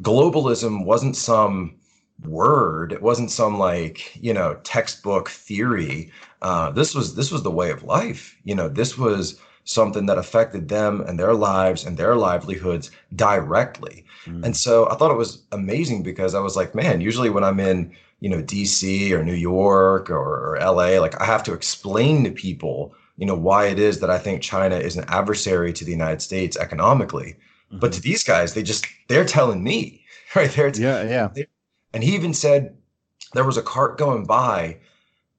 globalism 0.00 0.84
wasn't 0.84 1.16
some 1.16 1.76
word. 2.24 2.92
It 2.92 3.02
wasn't 3.02 3.30
some 3.30 3.58
like 3.58 4.16
you 4.16 4.32
know 4.32 4.58
textbook 4.64 5.28
theory. 5.28 6.10
Uh, 6.42 6.70
this 6.70 6.94
was 6.94 7.14
this 7.14 7.30
was 7.30 7.42
the 7.42 7.50
way 7.50 7.70
of 7.70 7.82
life. 7.82 8.36
You 8.44 8.54
know, 8.54 8.68
this 8.68 8.96
was 8.96 9.40
something 9.64 10.06
that 10.06 10.18
affected 10.18 10.68
them 10.68 11.02
and 11.02 11.18
their 11.18 11.34
lives 11.34 11.84
and 11.84 11.96
their 11.96 12.16
livelihoods 12.16 12.90
directly. 13.14 14.04
Mm. 14.24 14.44
And 14.44 14.56
so 14.56 14.88
I 14.88 14.94
thought 14.94 15.10
it 15.10 15.18
was 15.18 15.42
amazing 15.52 16.02
because 16.02 16.34
I 16.34 16.40
was 16.40 16.56
like, 16.56 16.74
man, 16.74 17.02
usually 17.02 17.28
when 17.28 17.44
I'm 17.44 17.60
in, 17.60 17.94
you 18.20 18.30
know, 18.30 18.42
DC 18.42 19.10
or 19.10 19.22
New 19.22 19.34
York 19.34 20.08
or, 20.10 20.56
or 20.56 20.58
LA, 20.58 20.98
like 21.00 21.20
I 21.20 21.26
have 21.26 21.42
to 21.44 21.52
explain 21.52 22.24
to 22.24 22.30
people, 22.30 22.94
you 23.18 23.26
know, 23.26 23.34
why 23.34 23.66
it 23.66 23.78
is 23.78 24.00
that 24.00 24.10
I 24.10 24.18
think 24.18 24.40
China 24.40 24.76
is 24.76 24.96
an 24.96 25.04
adversary 25.08 25.72
to 25.74 25.84
the 25.84 25.90
United 25.90 26.22
States 26.22 26.56
economically. 26.56 27.36
But 27.70 27.92
to 27.92 28.00
these 28.00 28.24
guys, 28.24 28.54
they 28.54 28.62
just 28.62 28.86
they're 29.08 29.26
telling 29.26 29.62
me, 29.62 30.02
right? 30.34 30.50
They're 30.50 30.72
yeah, 30.74 31.02
yeah. 31.02 31.44
and 31.92 32.02
he 32.02 32.14
even 32.14 32.32
said 32.32 32.74
there 33.34 33.44
was 33.44 33.58
a 33.58 33.62
cart 33.62 33.98
going 33.98 34.24
by 34.24 34.78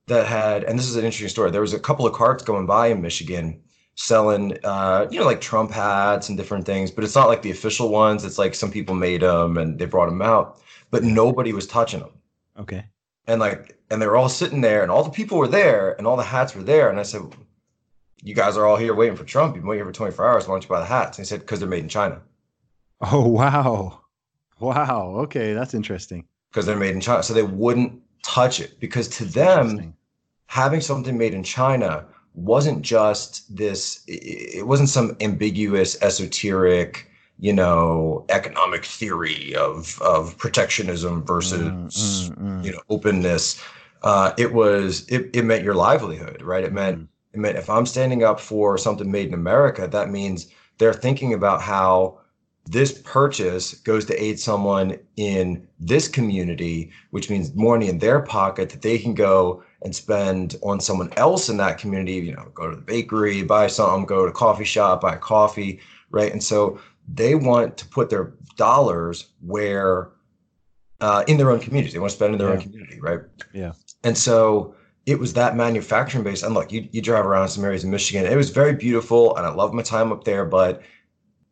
that 0.10 0.28
had, 0.28 0.64
and 0.66 0.78
this 0.78 0.88
is 0.88 0.96
an 0.96 1.06
interesting 1.06 1.30
story. 1.30 1.52
There 1.52 1.62
was 1.62 1.74
a 1.74 1.80
couple 1.80 2.06
of 2.06 2.14
carts 2.14 2.44
going 2.44 2.66
by 2.66 2.88
in 2.88 3.02
Michigan 3.02 3.62
selling, 3.96 4.58
uh, 4.64 5.08
you 5.12 5.20
know, 5.20 5.26
like 5.26 5.42
Trump 5.42 5.72
hats 5.72 6.30
and 6.30 6.38
different 6.38 6.66
things, 6.66 6.92
but 6.92 7.04
it's 7.04 7.16
not 7.16 7.28
like 7.28 7.42
the 7.42 7.52
official 7.52 7.90
ones. 7.90 8.24
It's 8.24 8.38
like 8.38 8.56
some 8.56 8.72
people 8.72 8.96
made 8.96 9.22
them 9.22 9.58
and 9.58 9.80
they 9.80 9.86
brought 9.86 10.08
them 10.08 10.22
out, 10.22 10.62
but 10.92 11.04
nobody 11.04 11.54
was 11.54 11.68
touching 11.68 12.00
them. 12.00 12.12
Okay. 12.60 12.86
And 13.28 13.40
like, 13.40 13.78
and 13.90 14.02
they 14.02 14.08
were 14.08 14.18
all 14.18 14.30
sitting 14.30 14.62
there, 14.62 14.84
and 14.84 14.92
all 14.92 15.04
the 15.04 15.10
people 15.10 15.38
were 15.38 15.48
there, 15.48 15.94
and 15.98 16.06
all 16.08 16.18
the 16.18 16.24
hats 16.24 16.56
were 16.56 16.64
there. 16.64 16.90
And 16.90 17.00
I 17.00 17.04
said, 17.04 17.22
"You 18.24 18.36
guys 18.36 18.58
are 18.58 18.66
all 18.66 18.78
here 18.78 18.94
waiting 18.94 19.16
for 19.16 19.24
Trump. 19.24 19.56
You've 19.56 19.64
been 19.64 19.70
waiting 19.70 19.86
for 19.86 19.92
24 19.92 20.28
hours. 20.28 20.48
Why 20.48 20.54
don't 20.54 20.64
you 20.64 20.70
buy 20.70 20.80
the 20.80 20.86
hats?" 20.86 21.18
And 21.18 21.26
he 21.26 21.30
said, 21.30 21.42
"Because 21.42 21.60
they're 21.60 21.70
made 21.70 21.84
in 21.84 21.90
China." 21.90 22.22
Oh 23.02 23.28
wow, 23.28 24.02
wow. 24.60 25.16
Okay, 25.24 25.54
that's 25.54 25.74
interesting. 25.74 26.26
Because 26.52 26.66
they're 26.66 26.76
made 26.76 26.96
in 26.96 27.02
China, 27.02 27.24
so 27.24 27.34
they 27.34 27.44
wouldn't 27.44 28.02
touch 28.24 28.60
it 28.60 28.80
because 28.80 29.08
to 29.08 29.26
them, 29.26 29.94
having 30.50 30.82
something 30.82 31.16
made 31.16 31.36
in 31.36 31.44
China 31.44 32.06
wasn't 32.34 32.82
just 32.82 33.56
this. 33.56 34.04
It 34.08 34.66
wasn't 34.66 34.90
some 34.90 35.16
ambiguous, 35.22 35.96
esoteric 36.02 37.06
you 37.40 37.54
know 37.54 38.26
economic 38.30 38.84
theory 38.84 39.56
of 39.56 40.02
of 40.02 40.38
protectionism 40.38 41.24
versus 41.24 41.62
mm, 41.62 42.36
mm, 42.36 42.38
mm. 42.38 42.66
you 42.66 42.72
know 42.72 42.82
openness 42.90 43.64
uh, 44.04 44.34
it 44.38 44.54
was 44.54 45.08
it, 45.08 45.30
it 45.34 45.44
meant 45.44 45.64
your 45.64 45.74
livelihood 45.74 46.42
right 46.42 46.66
it 46.66 46.74
meant 46.74 47.00
mm. 47.00 47.08
it 47.34 47.40
meant 47.40 47.58
if 47.58 47.70
i'm 47.70 47.86
standing 47.86 48.26
up 48.26 48.42
for 48.42 48.78
something 48.78 49.10
made 49.10 49.28
in 49.30 49.34
america 49.34 49.88
that 49.88 50.10
means 50.10 50.48
they're 50.80 50.94
thinking 50.94 51.34
about 51.34 51.62
how 51.62 52.20
this 52.66 53.02
purchase 53.06 53.74
goes 53.74 54.04
to 54.04 54.22
aid 54.22 54.38
someone 54.38 54.98
in 55.16 55.66
this 55.80 56.10
community 56.10 56.92
which 57.12 57.30
means 57.30 57.56
more 57.56 57.76
money 57.76 57.88
in 57.88 58.00
their 58.00 58.20
pocket 58.20 58.70
that 58.70 58.82
they 58.82 58.98
can 58.98 59.14
go 59.14 59.64
and 59.82 59.96
spend 59.96 60.58
on 60.62 60.80
someone 60.80 61.12
else 61.16 61.50
in 61.50 61.58
that 61.58 61.78
community 61.78 62.14
you 62.14 62.34
know 62.34 62.50
go 62.54 62.70
to 62.70 62.76
the 62.76 62.82
bakery 62.82 63.44
buy 63.44 63.68
something 63.68 64.06
go 64.06 64.26
to 64.26 64.32
a 64.32 64.34
coffee 64.34 64.64
shop 64.66 65.02
buy 65.02 65.16
coffee 65.16 65.80
right 66.12 66.32
and 66.32 66.44
so 66.44 66.80
they 67.14 67.36
want 67.36 67.78
to 67.78 67.88
put 67.88 68.10
their 68.10 68.34
dollars 68.56 69.30
where 69.42 70.12
uh, 71.02 71.24
in 71.28 71.38
their 71.38 71.52
own 71.52 71.60
communities. 71.60 71.94
They 71.94 72.00
want 72.00 72.12
to 72.12 72.16
spend 72.16 72.34
in 72.34 72.40
their 72.40 72.50
yeah. 72.50 72.56
own 72.56 72.62
community, 72.62 73.00
right? 73.00 73.20
Yeah. 73.54 73.74
And 74.04 74.18
so 74.18 74.76
it 75.06 75.18
was 75.18 75.34
that 75.34 75.56
manufacturing 75.56 76.24
base. 76.24 76.44
And 76.44 76.54
look, 76.54 76.72
you, 76.72 76.88
you 76.92 77.02
drive 77.02 77.26
around 77.26 77.50
some 77.50 77.64
areas 77.64 77.84
in 77.84 77.92
Michigan. 77.92 78.26
It 78.26 78.36
was 78.36 78.50
very 78.50 78.74
beautiful, 78.74 79.36
and 79.38 79.46
I 79.46 79.50
love 79.50 79.74
my 79.74 79.82
time 79.82 80.12
up 80.12 80.24
there. 80.24 80.46
But 80.46 80.82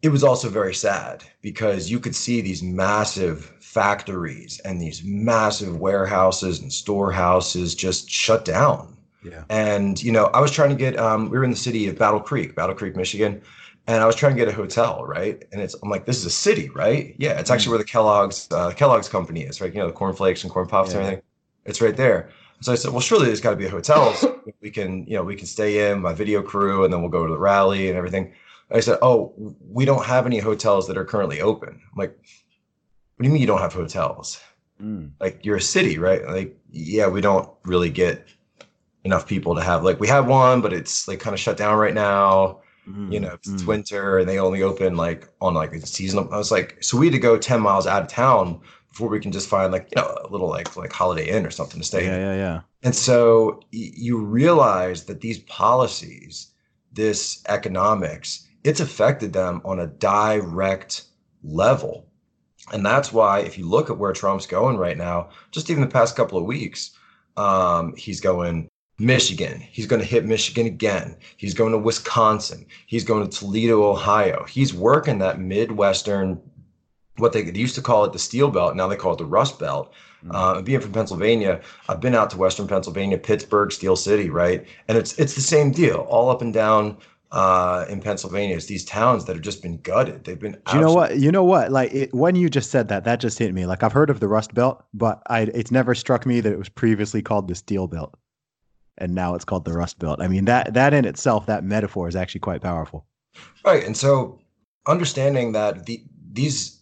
it 0.07 0.11
was 0.11 0.23
also 0.23 0.49
very 0.49 0.73
sad 0.73 1.23
because 1.41 1.91
you 1.91 1.99
could 1.99 2.15
see 2.15 2.41
these 2.41 2.63
massive 2.63 3.45
factories 3.59 4.59
and 4.65 4.81
these 4.81 5.03
massive 5.03 5.79
warehouses 5.79 6.59
and 6.59 6.73
storehouses 6.73 7.75
just 7.75 8.09
shut 8.09 8.43
down. 8.43 8.97
Yeah. 9.23 9.43
And 9.49 10.01
you 10.01 10.11
know, 10.11 10.25
I 10.33 10.41
was 10.41 10.51
trying 10.51 10.69
to 10.69 10.75
get. 10.75 10.97
Um, 10.97 11.29
we 11.29 11.37
were 11.37 11.43
in 11.43 11.51
the 11.51 11.57
city 11.57 11.87
of 11.87 11.97
Battle 11.97 12.19
Creek, 12.19 12.55
Battle 12.55 12.75
Creek, 12.75 12.95
Michigan 12.95 13.41
and 13.87 14.03
I 14.03 14.05
was 14.05 14.15
trying 14.15 14.35
to 14.35 14.37
get 14.37 14.49
a 14.49 14.55
hotel, 14.55 15.05
right? 15.05 15.43
And 15.51 15.61
it's 15.61 15.75
I'm 15.81 15.89
like, 15.89 16.05
this 16.05 16.17
is 16.17 16.25
a 16.25 16.29
city, 16.29 16.69
right? 16.69 17.15
Yeah, 17.17 17.39
it's 17.39 17.49
actually 17.49 17.67
mm. 17.67 17.71
where 17.71 17.77
the 17.79 17.85
Kellogg's 17.85 18.47
uh, 18.51 18.71
Kellogg's 18.71 19.07
company 19.07 19.41
is, 19.41 19.61
right? 19.61 19.73
You 19.73 19.79
know, 19.79 19.87
the 19.87 19.93
cornflakes 19.93 20.43
and 20.43 20.51
corn 20.51 20.67
puffs 20.67 20.91
yeah. 20.91 20.97
and 20.97 21.05
everything. 21.05 21.23
It's 21.65 21.81
right 21.81 21.95
there. 21.95 22.29
So 22.59 22.71
I 22.71 22.75
said, 22.75 22.91
well, 22.91 23.01
surely 23.01 23.27
there's 23.27 23.41
got 23.41 23.51
to 23.51 23.55
be 23.55 23.65
a 23.65 23.69
hotel. 23.69 24.13
So 24.13 24.41
we 24.61 24.71
can, 24.71 25.05
you 25.05 25.15
know, 25.15 25.23
we 25.23 25.35
can 25.35 25.47
stay 25.47 25.89
in 25.89 26.01
my 26.01 26.13
video 26.13 26.41
crew, 26.41 26.83
and 26.83 26.93
then 26.93 27.01
we'll 27.01 27.09
go 27.09 27.25
to 27.25 27.31
the 27.31 27.39
rally 27.39 27.87
and 27.87 27.97
everything. 27.97 28.33
I 28.71 28.81
said, 28.81 28.97
oh, 29.01 29.33
we 29.69 29.85
don't 29.85 30.05
have 30.05 30.25
any 30.25 30.39
hotels 30.39 30.87
that 30.87 30.97
are 30.97 31.05
currently 31.05 31.41
open. 31.41 31.69
I'm 31.69 31.97
like, 31.97 32.11
what 32.11 33.23
do 33.23 33.27
you 33.27 33.31
mean 33.31 33.41
you 33.41 33.47
don't 33.47 33.61
have 33.61 33.73
hotels? 33.73 34.39
Mm. 34.81 35.11
Like 35.19 35.45
you're 35.45 35.55
a 35.55 35.61
city, 35.61 35.97
right? 35.97 36.25
Like, 36.27 36.57
yeah, 36.71 37.07
we 37.07 37.21
don't 37.21 37.49
really 37.63 37.89
get 37.89 38.27
enough 39.03 39.25
people 39.25 39.55
to 39.55 39.61
have. 39.61 39.83
Like 39.83 39.99
we 39.99 40.07
have 40.07 40.27
one, 40.27 40.61
but 40.61 40.73
it's 40.73 41.07
like 41.07 41.19
kind 41.19 41.33
of 41.33 41.39
shut 41.39 41.57
down 41.57 41.77
right 41.77 41.93
now 41.93 42.59
Mm, 42.87 43.11
you 43.11 43.19
know, 43.19 43.33
it's 43.33 43.49
mm. 43.49 43.65
winter 43.65 44.19
and 44.19 44.29
they 44.29 44.39
only 44.39 44.63
open 44.63 44.95
like 44.95 45.29
on 45.41 45.53
like 45.53 45.73
a 45.73 45.85
seasonal. 45.85 46.31
I 46.33 46.37
was 46.37 46.51
like, 46.51 46.81
so 46.81 46.97
we 46.97 47.07
had 47.07 47.13
to 47.13 47.19
go 47.19 47.37
10 47.37 47.59
miles 47.59 47.85
out 47.85 48.01
of 48.01 48.07
town 48.07 48.61
before 48.89 49.09
we 49.09 49.19
can 49.19 49.31
just 49.31 49.49
find 49.49 49.73
like, 49.73 49.89
you 49.95 50.01
know, 50.01 50.17
a 50.23 50.29
little 50.29 50.47
like 50.47 50.75
like 50.77 50.93
Holiday 50.93 51.29
Inn 51.29 51.45
or 51.45 51.51
something 51.51 51.79
to 51.79 51.85
stay 51.85 52.05
yeah, 52.05 52.15
in. 52.15 52.21
Yeah, 52.21 52.35
yeah, 52.35 52.61
And 52.83 52.95
so 52.95 53.59
y- 53.73 53.91
you 53.93 54.23
realize 54.23 55.03
that 55.05 55.19
these 55.21 55.39
policies, 55.39 56.51
this 56.93 57.43
economics, 57.49 58.46
it's 58.63 58.79
affected 58.79 59.33
them 59.33 59.61
on 59.65 59.79
a 59.79 59.87
direct 59.87 61.03
level. 61.43 62.07
And 62.73 62.85
that's 62.85 63.13
why 63.13 63.39
if 63.39 63.57
you 63.57 63.67
look 63.67 63.89
at 63.89 63.97
where 63.97 64.11
Trump's 64.11 64.45
going 64.45 64.77
right 64.77 64.97
now, 64.97 65.29
just 65.51 65.69
even 65.69 65.81
the 65.81 65.87
past 65.87 66.15
couple 66.15 66.37
of 66.37 66.45
weeks, 66.45 66.91
um, 67.37 67.95
he's 67.95 68.19
going 68.19 68.67
Michigan. 68.99 69.61
He's 69.61 69.85
going 69.85 70.01
to 70.01 70.07
hit 70.07 70.25
Michigan 70.25 70.65
again. 70.65 71.15
He's 71.37 71.53
going 71.53 71.71
to 71.71 71.77
Wisconsin. 71.77 72.65
He's 72.87 73.03
going 73.03 73.27
to 73.27 73.39
Toledo, 73.39 73.83
Ohio. 73.83 74.43
He's 74.49 74.73
working 74.73 75.19
that 75.19 75.39
Midwestern, 75.39 76.41
what 77.17 77.31
they 77.31 77.43
used 77.43 77.75
to 77.75 77.81
call 77.81 78.05
it 78.05 78.13
the 78.13 78.19
Steel 78.19 78.49
Belt. 78.49 78.75
Now 78.75 78.87
they 78.87 78.95
call 78.95 79.13
it 79.13 79.17
the 79.17 79.25
Rust 79.25 79.59
Belt. 79.59 79.93
Mm-hmm. 80.23 80.35
Uh, 80.35 80.61
being 80.63 80.79
from 80.79 80.93
Pennsylvania, 80.93 81.61
I've 81.87 82.01
been 82.01 82.15
out 82.15 82.31
to 82.31 82.37
Western 82.37 82.67
Pennsylvania, 82.67 83.19
Pittsburgh, 83.19 83.71
Steel 83.71 83.95
City, 83.95 84.31
right? 84.31 84.65
And 84.87 84.97
it's 84.97 85.17
it's 85.19 85.35
the 85.35 85.41
same 85.41 85.71
deal, 85.71 86.07
all 86.09 86.31
up 86.31 86.41
and 86.41 86.51
down 86.51 86.97
uh, 87.31 87.85
in 87.89 88.01
Pennsylvania. 88.01 88.55
It's 88.55 88.65
these 88.65 88.85
towns 88.85 89.25
that 89.25 89.35
have 89.35 89.43
just 89.43 89.61
been 89.61 89.77
gutted. 89.77 90.23
They've 90.23 90.39
been. 90.39 90.57
you 90.73 90.79
know 90.79 90.93
what? 90.93 91.17
You 91.17 91.31
know 91.31 91.43
what? 91.43 91.71
Like 91.71 91.93
it, 91.93 92.13
when 92.13 92.35
you 92.35 92.49
just 92.49 92.71
said 92.71 92.87
that, 92.89 93.03
that 93.03 93.19
just 93.19 93.37
hit 93.39 93.53
me. 93.53 93.65
Like 93.65 93.83
I've 93.83 93.93
heard 93.93 94.09
of 94.09 94.19
the 94.19 94.27
Rust 94.27 94.53
Belt, 94.53 94.83
but 94.93 95.21
I 95.27 95.41
it's 95.41 95.71
never 95.71 95.95
struck 95.95 96.25
me 96.25 96.39
that 96.41 96.51
it 96.51 96.57
was 96.57 96.69
previously 96.69 97.21
called 97.21 97.47
the 97.47 97.55
Steel 97.55 97.87
Belt 97.87 98.17
and 98.97 99.13
now 99.13 99.35
it's 99.35 99.45
called 99.45 99.65
the 99.65 99.73
Rust 99.73 99.99
Belt. 99.99 100.21
I 100.21 100.27
mean 100.27 100.45
that 100.45 100.73
that 100.73 100.93
in 100.93 101.05
itself, 101.05 101.45
that 101.45 101.63
metaphor 101.63 102.07
is 102.07 102.15
actually 102.15 102.41
quite 102.41 102.61
powerful. 102.61 103.05
Right, 103.65 103.83
and 103.83 103.95
so 103.95 104.39
understanding 104.87 105.51
that 105.51 105.85
the 105.85 106.03
these 106.31 106.81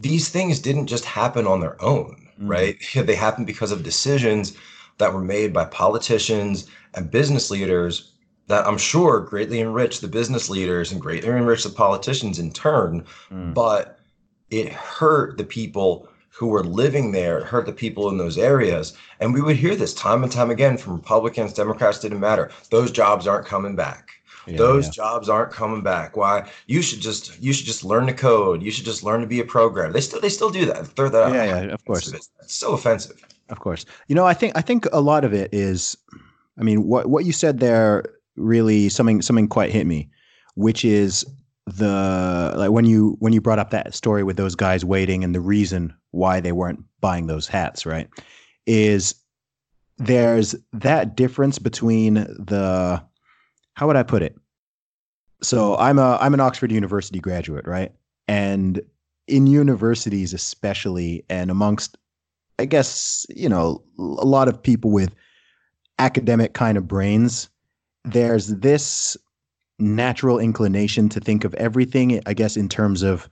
these 0.00 0.28
things 0.28 0.60
didn't 0.60 0.86
just 0.86 1.04
happen 1.04 1.46
on 1.46 1.60
their 1.60 1.82
own, 1.82 2.28
mm. 2.40 2.48
right? 2.48 2.76
They 2.94 3.14
happened 3.14 3.46
because 3.46 3.72
of 3.72 3.82
decisions 3.82 4.56
that 4.98 5.12
were 5.12 5.22
made 5.22 5.52
by 5.52 5.64
politicians 5.64 6.68
and 6.94 7.10
business 7.10 7.50
leaders 7.50 8.11
that 8.52 8.66
I'm 8.66 8.76
sure 8.76 9.20
greatly 9.20 9.62
enriched 9.62 10.02
the 10.02 10.08
business 10.08 10.50
leaders 10.50 10.92
and 10.92 11.00
greatly 11.00 11.30
enriched 11.30 11.64
the 11.64 11.70
politicians 11.70 12.38
in 12.38 12.52
turn, 12.52 13.02
mm. 13.30 13.54
but 13.54 13.98
it 14.50 14.70
hurt 14.70 15.38
the 15.38 15.44
people 15.44 16.06
who 16.28 16.48
were 16.48 16.62
living 16.62 17.12
there, 17.12 17.38
it 17.38 17.44
hurt 17.44 17.64
the 17.64 17.72
people 17.72 18.10
in 18.10 18.18
those 18.18 18.36
areas. 18.36 18.92
And 19.20 19.32
we 19.32 19.40
would 19.40 19.56
hear 19.56 19.74
this 19.74 19.94
time 19.94 20.22
and 20.22 20.30
time 20.30 20.50
again 20.50 20.76
from 20.76 20.96
Republicans, 20.96 21.54
Democrats, 21.54 22.00
didn't 22.00 22.20
matter. 22.20 22.50
Those 22.70 22.90
jobs 22.90 23.26
aren't 23.26 23.46
coming 23.46 23.74
back. 23.74 24.10
Yeah, 24.46 24.58
those 24.58 24.86
yeah. 24.86 25.02
jobs 25.02 25.30
aren't 25.30 25.52
coming 25.52 25.82
back. 25.82 26.18
Why? 26.18 26.46
You 26.66 26.82
should 26.82 27.00
just 27.00 27.40
you 27.40 27.54
should 27.54 27.66
just 27.66 27.84
learn 27.84 28.06
to 28.08 28.12
code. 28.12 28.62
You 28.62 28.70
should 28.70 28.84
just 28.84 29.02
learn 29.02 29.22
to 29.22 29.26
be 29.26 29.40
a 29.40 29.44
programmer. 29.44 29.94
They 29.94 30.00
still 30.02 30.20
they 30.20 30.28
still 30.28 30.50
do 30.50 30.66
that. 30.66 30.88
Throw 30.88 31.08
that 31.08 31.22
out. 31.22 31.32
Yeah, 31.32 31.44
yeah, 31.44 31.72
of 31.72 31.82
course. 31.86 32.12
It's, 32.12 32.28
it's 32.40 32.54
so 32.54 32.72
offensive. 32.72 33.24
Of 33.48 33.60
course. 33.60 33.86
You 34.08 34.14
know, 34.14 34.26
I 34.26 34.34
think 34.34 34.52
I 34.56 34.60
think 34.60 34.86
a 34.92 35.00
lot 35.00 35.24
of 35.24 35.32
it 35.32 35.54
is 35.54 35.96
I 36.58 36.62
mean, 36.62 36.86
what 36.86 37.06
what 37.06 37.24
you 37.24 37.32
said 37.32 37.60
there 37.60 38.04
really 38.36 38.88
something 38.88 39.22
something 39.22 39.48
quite 39.48 39.70
hit 39.70 39.86
me, 39.86 40.08
which 40.54 40.84
is 40.84 41.24
the 41.66 42.54
like 42.56 42.70
when 42.70 42.84
you 42.84 43.16
when 43.20 43.32
you 43.32 43.40
brought 43.40 43.58
up 43.58 43.70
that 43.70 43.94
story 43.94 44.22
with 44.24 44.36
those 44.36 44.54
guys 44.54 44.84
waiting 44.84 45.22
and 45.22 45.34
the 45.34 45.40
reason 45.40 45.94
why 46.10 46.40
they 46.40 46.52
weren't 46.52 46.82
buying 47.00 47.26
those 47.26 47.46
hats, 47.46 47.86
right? 47.86 48.08
Is 48.66 49.14
there's 49.98 50.54
that 50.72 51.16
difference 51.16 51.58
between 51.58 52.14
the 52.14 53.02
how 53.74 53.86
would 53.86 53.96
I 53.96 54.02
put 54.02 54.22
it? 54.22 54.36
So 55.42 55.76
I'm 55.76 55.98
a 55.98 56.18
I'm 56.20 56.34
an 56.34 56.40
Oxford 56.40 56.72
University 56.72 57.20
graduate, 57.20 57.66
right? 57.66 57.92
And 58.28 58.80
in 59.28 59.46
universities 59.46 60.34
especially 60.34 61.24
and 61.28 61.50
amongst 61.50 61.96
I 62.58 62.64
guess, 62.64 63.26
you 63.30 63.48
know, 63.48 63.82
a 63.98 64.26
lot 64.26 64.48
of 64.48 64.62
people 64.62 64.90
with 64.90 65.14
academic 65.98 66.54
kind 66.54 66.76
of 66.76 66.86
brains, 66.86 67.48
there's 68.04 68.48
this 68.48 69.16
natural 69.78 70.38
inclination 70.38 71.08
to 71.10 71.20
think 71.20 71.44
of 71.44 71.54
everything, 71.54 72.20
I 72.26 72.34
guess, 72.34 72.56
in 72.56 72.68
terms 72.68 73.02
of 73.02 73.28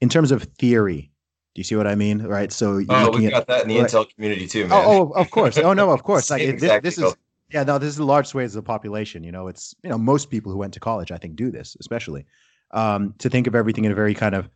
in 0.00 0.08
terms 0.08 0.32
of 0.32 0.44
theory. 0.58 1.10
Do 1.54 1.60
you 1.60 1.64
see 1.64 1.76
what 1.76 1.86
I 1.86 1.94
mean? 1.94 2.22
Right. 2.22 2.50
So 2.50 2.82
oh, 2.88 3.10
we've 3.10 3.30
got 3.30 3.46
that 3.46 3.62
in 3.62 3.68
the 3.68 3.78
right. 3.78 3.90
Intel 3.90 4.08
community 4.14 4.46
too, 4.46 4.66
man. 4.66 4.82
Oh, 4.84 5.12
oh, 5.14 5.20
of 5.20 5.30
course. 5.30 5.58
Oh 5.58 5.74
no, 5.74 5.90
of 5.90 6.02
course. 6.02 6.30
like 6.30 6.58
this, 6.58 6.82
this 6.82 6.98
is 6.98 7.14
yeah, 7.52 7.64
no, 7.64 7.78
this 7.78 7.90
is 7.90 8.00
large 8.00 8.26
swathes 8.26 8.56
of 8.56 8.64
the 8.64 8.66
population. 8.66 9.22
You 9.22 9.32
know, 9.32 9.48
it's 9.48 9.74
you 9.82 9.90
know 9.90 9.98
most 9.98 10.30
people 10.30 10.50
who 10.50 10.58
went 10.58 10.72
to 10.74 10.80
college, 10.80 11.12
I 11.12 11.18
think, 11.18 11.36
do 11.36 11.50
this, 11.50 11.76
especially 11.80 12.24
um, 12.72 13.14
to 13.18 13.28
think 13.28 13.46
of 13.46 13.54
everything 13.54 13.84
in 13.84 13.92
a 13.92 13.94
very 13.94 14.14
kind 14.14 14.34
of 14.34 14.48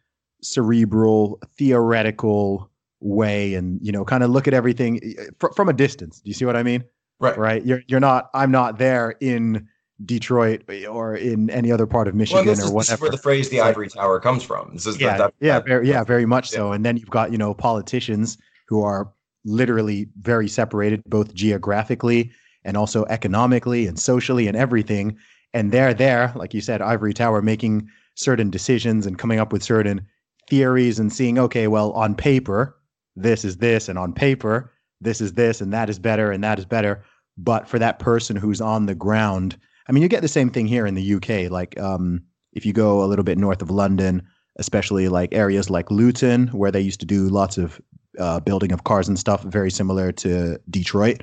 cerebral, 0.42 1.40
theoretical 1.58 2.70
way, 3.00 3.54
and 3.54 3.78
you 3.82 3.92
know, 3.92 4.04
kind 4.04 4.22
of 4.22 4.30
look 4.30 4.48
at 4.48 4.54
everything 4.54 5.00
eh, 5.02 5.24
fr- 5.38 5.52
from 5.54 5.68
a 5.68 5.72
distance. 5.72 6.20
Do 6.20 6.28
you 6.28 6.34
see 6.34 6.44
what 6.44 6.56
I 6.56 6.62
mean? 6.62 6.84
Right. 7.18 7.36
Right. 7.38 7.64
You're 7.64 7.82
you're 7.88 8.00
not. 8.00 8.30
I'm 8.34 8.50
not 8.50 8.78
there 8.78 9.14
in 9.20 9.68
Detroit 10.04 10.62
or 10.88 11.16
in 11.16 11.48
any 11.50 11.72
other 11.72 11.86
part 11.86 12.08
of 12.08 12.14
Michigan 12.14 12.44
well, 12.44 12.54
or 12.54 12.64
is, 12.64 12.70
whatever. 12.70 12.80
This 12.80 12.90
is 12.90 13.00
where 13.00 13.10
the 13.10 13.18
phrase 13.18 13.48
"the 13.48 13.60
ivory 13.60 13.88
tower" 13.88 14.20
comes 14.20 14.42
from. 14.42 14.70
This 14.74 14.86
is 14.86 15.00
yeah, 15.00 15.16
that, 15.16 15.34
yeah, 15.40 15.58
that, 15.58 15.66
very, 15.66 15.88
yeah, 15.88 16.04
very 16.04 16.26
much 16.26 16.52
yeah. 16.52 16.58
so. 16.58 16.72
And 16.72 16.84
then 16.84 16.96
you've 16.98 17.10
got 17.10 17.32
you 17.32 17.38
know 17.38 17.54
politicians 17.54 18.36
who 18.68 18.82
are 18.82 19.10
literally 19.44 20.08
very 20.20 20.48
separated, 20.48 21.02
both 21.06 21.32
geographically 21.32 22.32
and 22.64 22.76
also 22.76 23.04
economically 23.06 23.86
and 23.86 23.98
socially 23.98 24.48
and 24.48 24.56
everything. 24.56 25.16
and 25.56 25.72
they're 25.72 25.94
there, 25.94 26.32
like 26.34 26.52
you 26.52 26.60
said, 26.60 26.82
ivory 26.82 27.14
tower, 27.14 27.40
making 27.40 27.88
certain 28.14 28.50
decisions 28.50 29.06
and 29.06 29.18
coming 29.18 29.38
up 29.38 29.54
with 29.54 29.62
certain 29.62 30.06
theories 30.50 30.98
and 30.98 31.10
seeing, 31.10 31.38
okay, 31.38 31.66
well, 31.66 31.92
on 31.92 32.14
paper, 32.14 32.76
this 33.16 33.42
is 33.42 33.56
this, 33.56 33.88
and 33.88 33.98
on 33.98 34.12
paper, 34.12 34.70
this 35.01 35.20
is 35.20 35.34
this, 35.34 35.61
and 35.61 35.72
that 35.72 35.90
is 35.90 35.99
better, 35.99 36.30
and 36.30 36.42
that 36.44 36.59
is 36.59 36.64
better. 36.64 37.05
But 37.36 37.68
for 37.68 37.78
that 37.78 37.99
person 37.99 38.36
who's 38.36 38.61
on 38.61 38.86
the 38.86 38.94
ground, 38.94 39.57
I 39.88 39.92
mean, 39.92 40.03
you 40.03 40.09
get 40.09 40.22
the 40.22 40.28
same 40.28 40.51
thing 40.51 40.66
here 40.66 40.86
in 40.86 40.94
the 40.94 41.14
UK. 41.14 41.51
Like, 41.51 41.78
um, 41.78 42.22
if 42.53 42.64
you 42.64 42.72
go 42.72 43.03
a 43.03 43.07
little 43.07 43.24
bit 43.24 43.38
north 43.38 43.62
of 43.62 43.70
London, 43.70 44.22
especially 44.57 45.09
like 45.09 45.34
areas 45.34 45.68
like 45.70 45.90
Luton, 45.90 46.49
where 46.49 46.70
they 46.70 46.80
used 46.80 47.01
to 47.01 47.07
do 47.07 47.28
lots 47.28 47.59
of 47.59 47.80
uh, 48.18 48.40
building 48.40 48.72
of 48.72 48.84
cars 48.84 49.09
and 49.09 49.18
stuff, 49.18 49.42
very 49.42 49.70
similar 49.70 50.11
to 50.12 50.59
Detroit, 50.70 51.22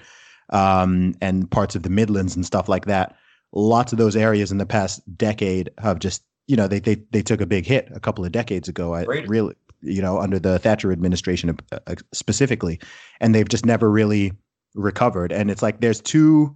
um, 0.50 1.16
and 1.22 1.50
parts 1.50 1.76
of 1.76 1.84
the 1.84 1.90
Midlands 1.90 2.36
and 2.36 2.46
stuff 2.46 2.70
like 2.70 2.86
that. 2.86 3.16
Lots 3.52 3.92
of 3.92 3.98
those 3.98 4.16
areas 4.16 4.52
in 4.52 4.58
the 4.58 4.66
past 4.66 5.02
decade 5.18 5.70
have 5.80 6.00
just, 6.00 6.24
you 6.48 6.56
know, 6.56 6.68
they 6.68 6.80
they 6.80 6.96
they 7.12 7.22
took 7.22 7.42
a 7.42 7.46
big 7.46 7.66
hit 7.66 7.90
a 7.94 8.00
couple 8.00 8.26
of 8.26 8.32
decades 8.32 8.68
ago. 8.68 8.94
I 8.94 9.04
really, 9.04 9.56
you 9.84 10.02
know, 10.02 10.20
under 10.20 10.40
the 10.40 10.60
Thatcher 10.60 10.92
administration 10.92 11.58
uh, 11.72 11.80
uh, 11.88 11.96
specifically, 12.14 12.80
and 13.20 13.34
they've 13.34 13.50
just 13.50 13.66
never 13.66 13.90
really 13.90 14.34
recovered. 14.76 15.32
And 15.32 15.52
it's 15.52 15.62
like 15.62 15.82
there's 15.82 16.02
two 16.02 16.56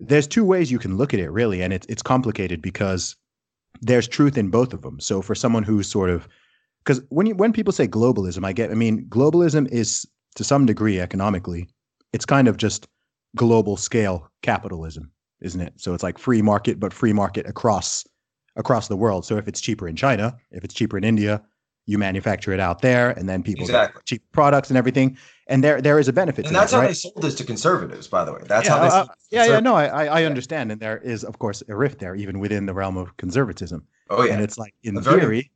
there's 0.00 0.28
two 0.28 0.44
ways 0.44 0.70
you 0.70 0.78
can 0.78 0.96
look 0.96 1.12
at 1.12 1.20
it 1.20 1.30
really, 1.30 1.62
and 1.62 1.72
it's 1.72 1.86
it's 1.88 2.02
complicated 2.02 2.62
because 2.62 3.16
there's 3.80 4.08
truth 4.08 4.36
in 4.36 4.50
both 4.50 4.72
of 4.72 4.82
them. 4.82 5.00
So 5.00 5.22
for 5.22 5.34
someone 5.34 5.62
who's 5.62 5.88
sort 5.88 6.10
of 6.10 6.28
because 6.84 7.02
when 7.08 7.26
you 7.26 7.34
when 7.34 7.52
people 7.52 7.72
say 7.72 7.88
globalism, 7.88 8.44
I 8.44 8.52
get 8.52 8.70
I 8.70 8.74
mean 8.74 9.06
globalism 9.08 9.68
is 9.68 10.06
to 10.36 10.44
some 10.44 10.66
degree 10.66 11.00
economically, 11.00 11.68
it's 12.12 12.24
kind 12.24 12.48
of 12.48 12.56
just 12.56 12.86
global 13.36 13.76
scale 13.76 14.30
capitalism, 14.42 15.10
isn't 15.40 15.60
it? 15.60 15.74
So 15.76 15.94
it's 15.94 16.02
like 16.02 16.18
free 16.18 16.42
market, 16.42 16.80
but 16.80 16.92
free 16.92 17.12
market 17.12 17.46
across 17.46 18.06
across 18.56 18.88
the 18.88 18.96
world. 18.96 19.24
So 19.24 19.36
if 19.36 19.48
it's 19.48 19.60
cheaper 19.60 19.88
in 19.88 19.96
China, 19.96 20.36
if 20.50 20.64
it's 20.64 20.74
cheaper 20.74 20.98
in 20.98 21.04
India, 21.04 21.42
you 21.88 21.96
manufacture 21.96 22.52
it 22.52 22.60
out 22.60 22.82
there, 22.82 23.10
and 23.12 23.26
then 23.26 23.42
people 23.42 23.64
exactly. 23.64 24.02
cheap 24.04 24.22
products 24.32 24.68
and 24.68 24.76
everything. 24.76 25.16
And 25.46 25.64
there 25.64 25.80
there 25.80 25.98
is 25.98 26.06
a 26.06 26.12
benefit. 26.12 26.42
To 26.42 26.42
that. 26.42 26.48
And 26.48 26.56
that's 26.56 26.72
that, 26.72 26.76
how 26.76 26.82
right? 26.82 26.88
they 26.88 26.94
sold 26.94 27.22
this 27.22 27.34
to 27.36 27.44
conservatives, 27.44 28.06
by 28.06 28.26
the 28.26 28.32
way. 28.34 28.42
That's 28.46 28.68
yeah, 28.68 28.76
how 28.76 28.82
they. 28.82 28.94
Uh, 28.94 29.06
yeah, 29.30 29.46
yeah, 29.46 29.60
no, 29.60 29.74
I 29.74 30.04
I, 30.04 30.24
understand, 30.24 30.70
and 30.70 30.78
there 30.78 30.98
is 30.98 31.24
of 31.24 31.38
course 31.38 31.62
a 31.66 31.74
rift 31.74 31.98
there, 31.98 32.14
even 32.14 32.40
within 32.40 32.66
the 32.66 32.74
realm 32.74 32.98
of 32.98 33.16
conservatism. 33.16 33.86
Oh 34.10 34.22
yeah. 34.22 34.34
And 34.34 34.42
it's 34.42 34.58
like 34.58 34.74
in 34.82 35.00
very- 35.00 35.20
theory, 35.20 35.50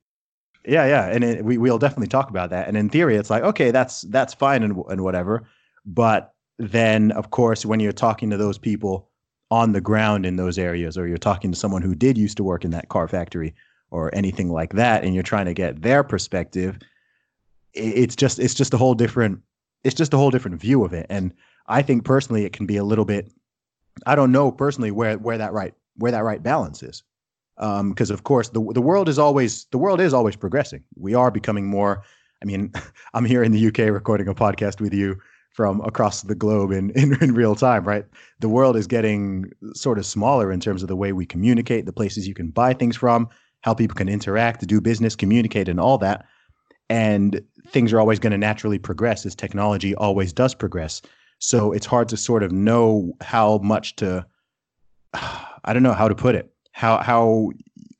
yeah, 0.65 0.87
yeah, 0.87 1.09
and 1.09 1.23
it, 1.23 1.45
we 1.45 1.59
we'll 1.59 1.79
definitely 1.79 2.09
talk 2.09 2.31
about 2.31 2.49
that. 2.49 2.67
And 2.67 2.79
in 2.79 2.89
theory, 2.89 3.17
it's 3.17 3.29
like 3.29 3.43
okay, 3.43 3.71
that's 3.71 4.01
that's 4.03 4.33
fine 4.33 4.63
and 4.63 4.83
and 4.89 5.03
whatever. 5.03 5.47
But 5.85 6.33
then, 6.59 7.13
of 7.13 7.29
course, 7.29 7.67
when 7.67 7.79
you're 7.79 7.93
talking 7.93 8.31
to 8.31 8.39
those 8.39 8.57
people 8.57 9.11
on 9.51 9.73
the 9.73 9.83
ground 9.83 10.25
in 10.25 10.37
those 10.37 10.57
areas, 10.57 10.97
or 10.97 11.07
you're 11.07 11.19
talking 11.19 11.53
to 11.53 11.59
someone 11.59 11.83
who 11.83 11.95
did 11.95 12.17
used 12.17 12.39
to 12.39 12.45
work 12.45 12.65
in 12.65 12.71
that 12.71 12.89
car 12.89 13.07
factory 13.07 13.55
or 13.93 14.15
anything 14.15 14.51
like 14.51 14.73
that, 14.73 15.05
and 15.05 15.15
you're 15.15 15.23
trying 15.23 15.47
to 15.47 15.55
get 15.55 15.83
their 15.83 16.03
perspective, 16.03 16.79
it's 17.75 18.17
just 18.17 18.39
it's 18.39 18.55
just 18.55 18.75
a 18.75 18.79
whole 18.79 18.95
different 18.95 19.41
it's 19.85 19.95
just 19.95 20.15
a 20.15 20.17
whole 20.17 20.31
different 20.31 20.61
view 20.61 20.85
of 20.85 20.93
it. 20.93 21.07
And 21.09 21.33
I 21.67 21.83
think 21.83 22.05
personally, 22.05 22.45
it 22.45 22.53
can 22.53 22.67
be 22.67 22.77
a 22.77 22.85
little 22.85 23.05
bit. 23.05 23.31
I 24.07 24.15
don't 24.15 24.33
know 24.33 24.51
personally 24.51 24.91
where 24.91 25.19
where 25.19 25.39
that 25.39 25.53
right 25.53 25.75
where 25.97 26.13
that 26.13 26.25
right 26.25 26.43
balance 26.43 26.83
is 26.83 27.03
um, 27.59 27.91
because 27.91 28.11
of 28.11 28.25
course 28.25 28.49
the 28.49 28.61
the 28.73 28.81
world 28.81 29.09
is 29.09 29.19
always 29.19 29.67
the 29.67 29.79
world 29.79 30.01
is 30.01 30.15
always 30.15 30.37
progressing. 30.37 30.83
We 30.97 31.15
are 31.15 31.31
becoming 31.31 31.67
more. 31.67 32.03
I 32.43 32.45
mean, 32.45 32.73
I'm 33.15 33.25
here 33.25 33.43
in 33.43 33.53
the 33.53 33.67
UK 33.69 33.93
recording 33.93 34.29
a 34.29 34.35
podcast 34.35 34.81
with 34.81 34.95
you 34.95 35.21
from 35.53 35.83
across 35.83 36.23
the 36.23 36.35
globe 36.35 36.73
in, 36.73 36.91
in 36.97 37.17
in 37.23 37.35
real 37.35 37.55
time, 37.55 37.85
right? 37.85 38.05
The 38.41 38.49
world 38.49 38.77
is 38.77 38.87
getting 38.87 39.53
sort 39.75 39.99
of 39.99 40.07
smaller 40.07 40.51
in 40.51 40.61
terms 40.61 40.83
of 40.83 40.89
the 40.89 40.97
way 40.97 41.13
we 41.13 41.27
communicate, 41.27 41.87
the 41.87 41.93
places 41.93 42.27
you 42.27 42.35
can 42.35 42.49
buy 42.49 42.73
things 42.75 42.97
from, 42.97 43.29
how 43.63 43.75
people 43.75 43.95
can 43.95 44.09
interact, 44.09 44.67
do 44.67 44.81
business, 44.81 45.17
communicate, 45.17 45.69
and 45.69 45.81
all 45.81 45.99
that. 45.99 46.27
And 46.89 47.41
things 47.69 47.93
are 47.93 48.01
always 48.01 48.19
going 48.19 48.33
to 48.33 48.39
naturally 48.39 48.79
progress 48.79 49.25
as 49.25 49.35
technology 49.35 49.95
always 49.95 50.33
does 50.33 50.55
progress. 50.55 51.01
So 51.39 51.73
it's 51.73 51.87
hard 51.87 52.09
to 52.11 52.17
sort 52.17 52.43
of 52.43 52.53
know 52.53 53.13
how 53.21 53.59
much 53.59 53.97
to 53.97 54.27
I 55.15 55.73
don't 55.73 55.83
know 55.83 55.93
how 55.93 56.09
to 56.09 56.15
put 56.15 56.35
it. 56.35 56.53
How 56.73 56.99
how 56.99 57.51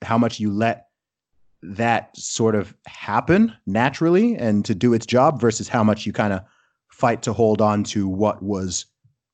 how 0.03 0.19
much 0.19 0.41
you 0.41 0.53
let 0.53 0.87
that 1.63 2.17
sort 2.17 2.55
of 2.55 2.75
happen 2.87 3.55
naturally 3.67 4.37
and 4.37 4.65
to 4.65 4.75
do 4.75 4.93
its 4.95 5.07
job 5.07 5.41
versus 5.41 5.69
how 5.69 5.85
much 5.85 6.07
you 6.07 6.13
kind 6.13 6.33
of 6.33 6.43
fight 6.89 7.23
to 7.23 7.33
hold 7.33 7.61
on 7.61 7.85
to 7.85 8.09
what 8.09 8.43
was 8.43 8.87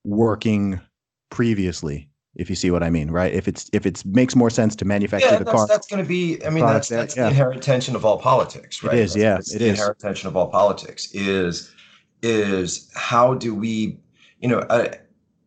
working 0.04 0.78
previously 1.30 2.08
if 2.38 2.48
you 2.48 2.56
see 2.56 2.70
what 2.70 2.82
i 2.82 2.88
mean 2.88 3.10
right 3.10 3.34
if 3.34 3.46
it's 3.48 3.68
if 3.72 3.84
it 3.84 4.02
makes 4.06 4.34
more 4.34 4.48
sense 4.48 4.74
to 4.76 4.84
manufacture 4.84 5.26
yeah, 5.26 5.38
the 5.38 5.44
that's, 5.44 5.56
car 5.56 5.66
that's 5.66 5.86
going 5.88 6.02
to 6.02 6.08
be. 6.08 6.42
I 6.46 6.50
mean, 6.50 6.64
that's 6.64 6.88
that's 6.88 7.16
yeah. 7.16 7.24
the 7.24 7.28
inherent 7.30 7.62
tension 7.62 7.94
of 7.96 8.04
all 8.04 8.18
politics, 8.18 8.82
right? 8.82 8.94
is, 8.96 9.14
yeah, 9.16 9.34
That's 9.34 9.54
it 9.54 9.58
the 9.58 9.64
is. 9.66 9.70
inherent 9.72 9.98
tension 9.98 10.28
of 10.28 10.36
all 10.36 10.46
politics 10.48 11.12
is 11.12 11.70
is 12.22 12.90
how 12.94 13.34
do 13.34 13.54
we, 13.54 13.98
you 14.40 14.48
know, 14.48 14.60
uh, 14.60 14.88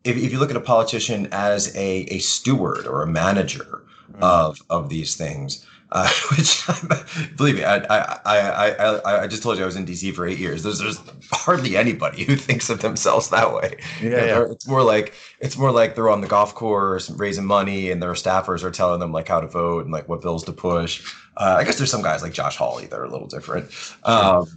if 0.03 0.17
if 0.17 0.31
you 0.31 0.39
look 0.39 0.51
at 0.51 0.57
a 0.57 0.61
politician 0.61 1.27
as 1.31 1.75
a 1.75 2.01
a 2.15 2.19
steward 2.19 2.85
or 2.85 3.01
a 3.01 3.07
manager 3.07 3.83
Mm. 4.13 4.23
of 4.23 4.57
of 4.69 4.89
these 4.89 5.15
things. 5.15 5.65
Uh, 5.93 6.09
which 6.37 6.65
believe 7.35 7.55
me, 7.55 7.63
I, 7.65 7.77
I 7.77 8.19
I 8.25 8.69
I 8.69 9.23
I 9.23 9.27
just 9.27 9.43
told 9.43 9.57
you 9.57 9.63
I 9.63 9.65
was 9.65 9.75
in 9.75 9.85
DC 9.85 10.13
for 10.15 10.25
eight 10.25 10.39
years. 10.39 10.63
There's 10.63 10.79
there's 10.79 10.99
hardly 11.31 11.75
anybody 11.75 12.23
who 12.23 12.35
thinks 12.37 12.69
of 12.69 12.81
themselves 12.81 13.29
that 13.29 13.53
way. 13.53 13.77
yeah, 14.01 14.09
Yeah, 14.09 14.25
yeah. 14.25 14.45
it's 14.49 14.67
more 14.67 14.83
like 14.83 15.13
it's 15.39 15.57
more 15.57 15.71
like 15.71 15.95
they're 15.95 16.09
on 16.09 16.21
the 16.21 16.27
golf 16.27 16.55
course 16.55 17.09
raising 17.09 17.45
money, 17.45 17.91
and 17.91 18.01
their 18.01 18.13
staffers 18.13 18.63
are 18.63 18.71
telling 18.71 18.99
them 19.01 19.11
like 19.11 19.27
how 19.27 19.41
to 19.41 19.47
vote 19.47 19.83
and 19.83 19.91
like 19.91 20.07
what 20.07 20.21
bills 20.21 20.45
to 20.45 20.53
push. 20.53 21.13
Uh, 21.35 21.55
I 21.59 21.63
guess 21.65 21.77
there's 21.77 21.91
some 21.91 22.01
guys 22.01 22.21
like 22.21 22.33
Josh 22.33 22.55
Hawley 22.55 22.85
that 22.87 22.97
are 22.97 23.05
a 23.05 23.09
little 23.09 23.27
different, 23.27 23.71
um, 24.03 24.47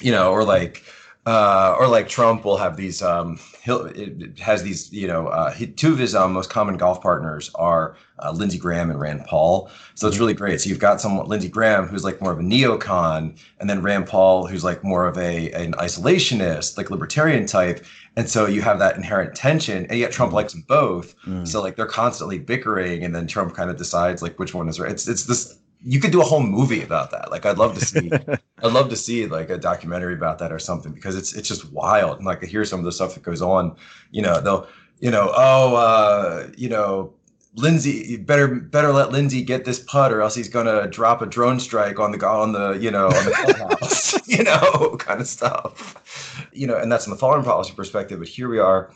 you 0.00 0.10
know, 0.10 0.32
or 0.32 0.44
like 0.44 0.82
uh, 1.26 1.74
or 1.76 1.88
like 1.88 2.08
Trump 2.08 2.44
will 2.44 2.56
have 2.56 2.76
these. 2.76 3.02
Um, 3.02 3.38
he'll 3.62 3.86
it 3.86 4.38
has 4.38 4.62
these. 4.62 4.92
You 4.92 5.08
know, 5.08 5.26
uh, 5.26 5.52
he, 5.52 5.66
two 5.66 5.92
of 5.92 5.98
his 5.98 6.14
um, 6.14 6.32
most 6.32 6.50
common 6.50 6.76
golf 6.76 7.02
partners 7.02 7.50
are 7.56 7.96
uh, 8.20 8.30
Lindsey 8.30 8.58
Graham 8.58 8.90
and 8.90 9.00
Rand 9.00 9.24
Paul. 9.26 9.68
So 9.96 10.06
it's 10.06 10.18
really 10.18 10.34
great. 10.34 10.60
So 10.60 10.68
you've 10.68 10.78
got 10.78 11.00
someone 11.00 11.26
Lindsey 11.26 11.48
Graham 11.48 11.88
who's 11.88 12.04
like 12.04 12.20
more 12.20 12.30
of 12.30 12.38
a 12.38 12.42
neocon, 12.42 13.36
and 13.58 13.68
then 13.68 13.82
Rand 13.82 14.06
Paul 14.06 14.46
who's 14.46 14.62
like 14.62 14.84
more 14.84 15.08
of 15.08 15.18
a 15.18 15.50
an 15.50 15.72
isolationist, 15.72 16.78
like 16.78 16.90
libertarian 16.90 17.44
type. 17.44 17.84
And 18.14 18.30
so 18.30 18.46
you 18.46 18.62
have 18.62 18.78
that 18.78 18.96
inherent 18.96 19.34
tension, 19.34 19.84
and 19.86 19.98
yet 19.98 20.12
Trump 20.12 20.32
likes 20.32 20.52
them 20.52 20.64
both. 20.68 21.16
Mm. 21.26 21.46
So 21.46 21.60
like 21.60 21.74
they're 21.74 21.86
constantly 21.86 22.38
bickering, 22.38 23.02
and 23.02 23.12
then 23.12 23.26
Trump 23.26 23.54
kind 23.54 23.68
of 23.68 23.76
decides 23.76 24.22
like 24.22 24.38
which 24.38 24.54
one 24.54 24.68
is 24.68 24.78
right. 24.78 24.92
It's 24.92 25.08
it's 25.08 25.24
this. 25.24 25.58
You 25.82 26.00
could 26.00 26.10
do 26.10 26.20
a 26.20 26.24
whole 26.24 26.42
movie 26.42 26.82
about 26.82 27.10
that. 27.12 27.30
Like 27.30 27.46
I'd 27.46 27.58
love 27.58 27.78
to 27.78 27.84
see. 27.84 28.10
I'd 28.62 28.72
love 28.72 28.88
to 28.90 28.96
see 28.96 29.26
like 29.26 29.50
a 29.50 29.58
documentary 29.58 30.14
about 30.14 30.38
that 30.38 30.52
or 30.52 30.58
something 30.58 30.92
because 30.92 31.16
it's 31.16 31.34
it's 31.34 31.48
just 31.48 31.70
wild. 31.72 32.18
And 32.18 32.26
like 32.26 32.42
I 32.42 32.46
hear 32.46 32.64
some 32.64 32.80
of 32.80 32.84
the 32.84 32.92
stuff 32.92 33.14
that 33.14 33.22
goes 33.22 33.42
on. 33.42 33.76
You 34.10 34.22
know, 34.22 34.40
they'll 34.40 34.68
you 35.00 35.10
know 35.10 35.32
oh 35.34 35.76
uh, 35.76 36.48
you 36.56 36.68
know 36.68 37.12
Lindsey, 37.56 38.04
you 38.06 38.18
better 38.18 38.48
better 38.48 38.92
let 38.92 39.12
Lindsey 39.12 39.42
get 39.42 39.64
this 39.64 39.80
putt, 39.80 40.12
or 40.12 40.20
else 40.20 40.34
he's 40.34 40.48
gonna 40.48 40.86
drop 40.88 41.22
a 41.22 41.26
drone 41.26 41.58
strike 41.58 41.98
on 41.98 42.12
the 42.12 42.26
on 42.26 42.52
the 42.52 42.72
you 42.72 42.90
know 42.90 43.06
on 43.06 43.24
the 43.24 43.30
clubhouse, 43.30 44.28
you 44.28 44.44
know, 44.44 44.96
kind 44.98 45.20
of 45.20 45.26
stuff. 45.26 46.46
You 46.52 46.66
know, 46.66 46.76
and 46.76 46.92
that's 46.92 47.04
from 47.04 47.12
the 47.12 47.18
foreign 47.18 47.44
policy 47.44 47.72
perspective. 47.72 48.18
But 48.18 48.28
here 48.28 48.48
we 48.48 48.58
are 48.58 48.90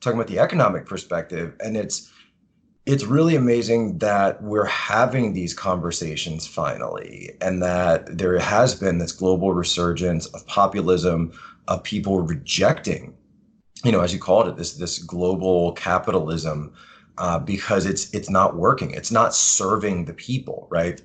talking 0.00 0.18
about 0.18 0.28
the 0.28 0.38
economic 0.38 0.84
perspective, 0.84 1.54
and 1.60 1.74
it's 1.74 2.12
it's 2.84 3.04
really 3.04 3.36
amazing 3.36 3.98
that 3.98 4.42
we're 4.42 4.64
having 4.64 5.32
these 5.32 5.54
conversations 5.54 6.46
finally, 6.46 7.30
and 7.40 7.62
that 7.62 8.18
there 8.18 8.38
has 8.38 8.74
been 8.74 8.98
this 8.98 9.12
global 9.12 9.54
resurgence 9.54 10.26
of 10.26 10.46
populism, 10.46 11.32
of 11.68 11.82
people 11.84 12.20
rejecting, 12.20 13.14
you 13.84 13.92
know, 13.92 14.00
as 14.00 14.12
you 14.12 14.18
called 14.18 14.48
it, 14.48 14.56
this 14.56 14.74
this 14.74 14.98
global 14.98 15.72
capitalism 15.72 16.72
uh, 17.18 17.38
because 17.38 17.86
it's 17.86 18.12
it's 18.12 18.30
not 18.30 18.56
working. 18.56 18.90
It's 18.90 19.12
not 19.12 19.34
serving 19.34 20.06
the 20.06 20.14
people, 20.14 20.66
right? 20.70 21.00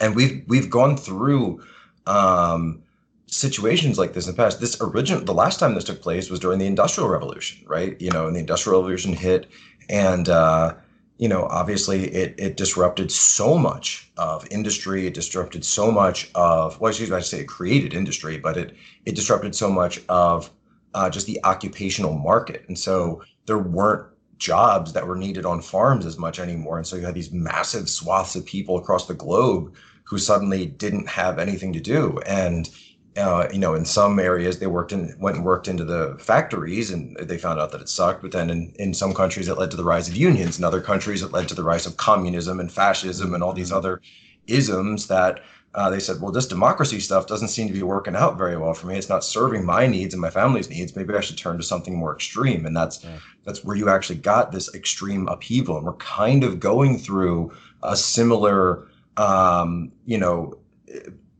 And 0.00 0.16
we've 0.16 0.42
we've 0.48 0.70
gone 0.70 0.96
through 0.96 1.62
um, 2.06 2.82
situations 3.26 3.98
like 3.98 4.14
this 4.14 4.26
in 4.26 4.32
the 4.32 4.36
past. 4.36 4.60
This 4.60 4.76
original, 4.80 5.24
the 5.24 5.34
last 5.34 5.60
time 5.60 5.74
this 5.74 5.84
took 5.84 6.02
place 6.02 6.30
was 6.30 6.40
during 6.40 6.58
the 6.58 6.66
Industrial 6.66 7.08
Revolution, 7.08 7.64
right? 7.68 8.00
You 8.00 8.10
know, 8.10 8.26
and 8.26 8.34
the 8.34 8.40
Industrial 8.40 8.80
Revolution 8.80 9.12
hit, 9.12 9.46
and 9.88 10.28
uh, 10.28 10.74
you 11.18 11.28
know, 11.28 11.44
obviously 11.50 12.04
it 12.14 12.34
it 12.38 12.56
disrupted 12.56 13.10
so 13.10 13.58
much 13.58 14.10
of 14.16 14.46
industry. 14.50 15.06
It 15.06 15.14
disrupted 15.14 15.64
so 15.64 15.90
much 15.90 16.30
of 16.34 16.80
well, 16.80 16.90
excuse 16.90 17.10
me, 17.10 17.16
I 17.16 17.20
say 17.20 17.40
it 17.40 17.48
created 17.48 17.92
industry, 17.92 18.38
but 18.38 18.56
it 18.56 18.76
it 19.04 19.14
disrupted 19.14 19.54
so 19.54 19.68
much 19.68 20.00
of 20.08 20.50
uh, 20.94 21.10
just 21.10 21.26
the 21.26 21.40
occupational 21.44 22.14
market, 22.14 22.64
and 22.68 22.78
so 22.78 23.22
there 23.46 23.58
weren't 23.58 24.06
jobs 24.38 24.92
that 24.92 25.06
were 25.06 25.16
needed 25.16 25.44
on 25.44 25.60
farms 25.60 26.06
as 26.06 26.16
much 26.16 26.38
anymore. 26.38 26.78
And 26.78 26.86
so 26.86 26.94
you 26.96 27.04
had 27.04 27.14
these 27.14 27.32
massive 27.32 27.88
swaths 27.88 28.36
of 28.36 28.46
people 28.46 28.78
across 28.78 29.06
the 29.06 29.14
globe 29.14 29.74
who 30.04 30.18
suddenly 30.18 30.64
didn't 30.66 31.08
have 31.08 31.38
anything 31.38 31.72
to 31.72 31.80
do. 31.80 32.18
And 32.24 32.70
uh, 33.18 33.48
you 33.52 33.58
know, 33.58 33.74
in 33.74 33.84
some 33.84 34.18
areas 34.18 34.58
they 34.58 34.66
worked 34.66 34.92
in 34.92 35.14
went 35.18 35.36
and 35.36 35.44
worked 35.44 35.68
into 35.68 35.84
the 35.84 36.16
factories 36.18 36.90
and 36.90 37.16
they 37.16 37.36
found 37.36 37.60
out 37.60 37.72
that 37.72 37.80
it 37.80 37.88
sucked. 37.88 38.22
But 38.22 38.32
then 38.32 38.48
in, 38.50 38.72
in 38.78 38.94
some 38.94 39.12
countries 39.12 39.48
it 39.48 39.58
led 39.58 39.70
to 39.72 39.76
the 39.76 39.84
rise 39.84 40.08
of 40.08 40.16
unions. 40.16 40.58
In 40.58 40.64
other 40.64 40.80
countries 40.80 41.22
it 41.22 41.32
led 41.32 41.48
to 41.48 41.54
the 41.54 41.64
rise 41.64 41.86
of 41.86 41.96
communism 41.96 42.60
and 42.60 42.72
fascism 42.72 43.34
and 43.34 43.42
all 43.42 43.52
these 43.52 43.68
mm-hmm. 43.68 43.78
other 43.78 44.00
isms 44.46 45.08
that 45.08 45.40
uh, 45.74 45.90
they 45.90 46.00
said, 46.00 46.20
well, 46.20 46.32
this 46.32 46.46
democracy 46.46 46.98
stuff 46.98 47.26
doesn't 47.26 47.48
seem 47.48 47.66
to 47.68 47.74
be 47.74 47.82
working 47.82 48.16
out 48.16 48.38
very 48.38 48.56
well 48.56 48.72
for 48.72 48.86
me. 48.86 48.96
It's 48.96 49.08
not 49.08 49.22
serving 49.22 49.64
my 49.64 49.86
needs 49.86 50.14
and 50.14 50.20
my 50.20 50.30
family's 50.30 50.70
needs. 50.70 50.96
Maybe 50.96 51.14
I 51.14 51.20
should 51.20 51.36
turn 51.36 51.58
to 51.58 51.62
something 51.62 51.94
more 51.94 52.14
extreme. 52.14 52.64
And 52.66 52.76
that's 52.76 53.04
yeah. 53.04 53.18
that's 53.44 53.64
where 53.64 53.76
you 53.76 53.88
actually 53.88 54.18
got 54.18 54.50
this 54.50 54.74
extreme 54.74 55.28
upheaval. 55.28 55.76
And 55.76 55.86
we're 55.86 55.92
kind 55.94 56.42
of 56.42 56.58
going 56.58 56.98
through 56.98 57.52
a 57.82 57.96
similar, 57.96 58.88
um, 59.18 59.92
you 60.06 60.18
know, 60.18 60.58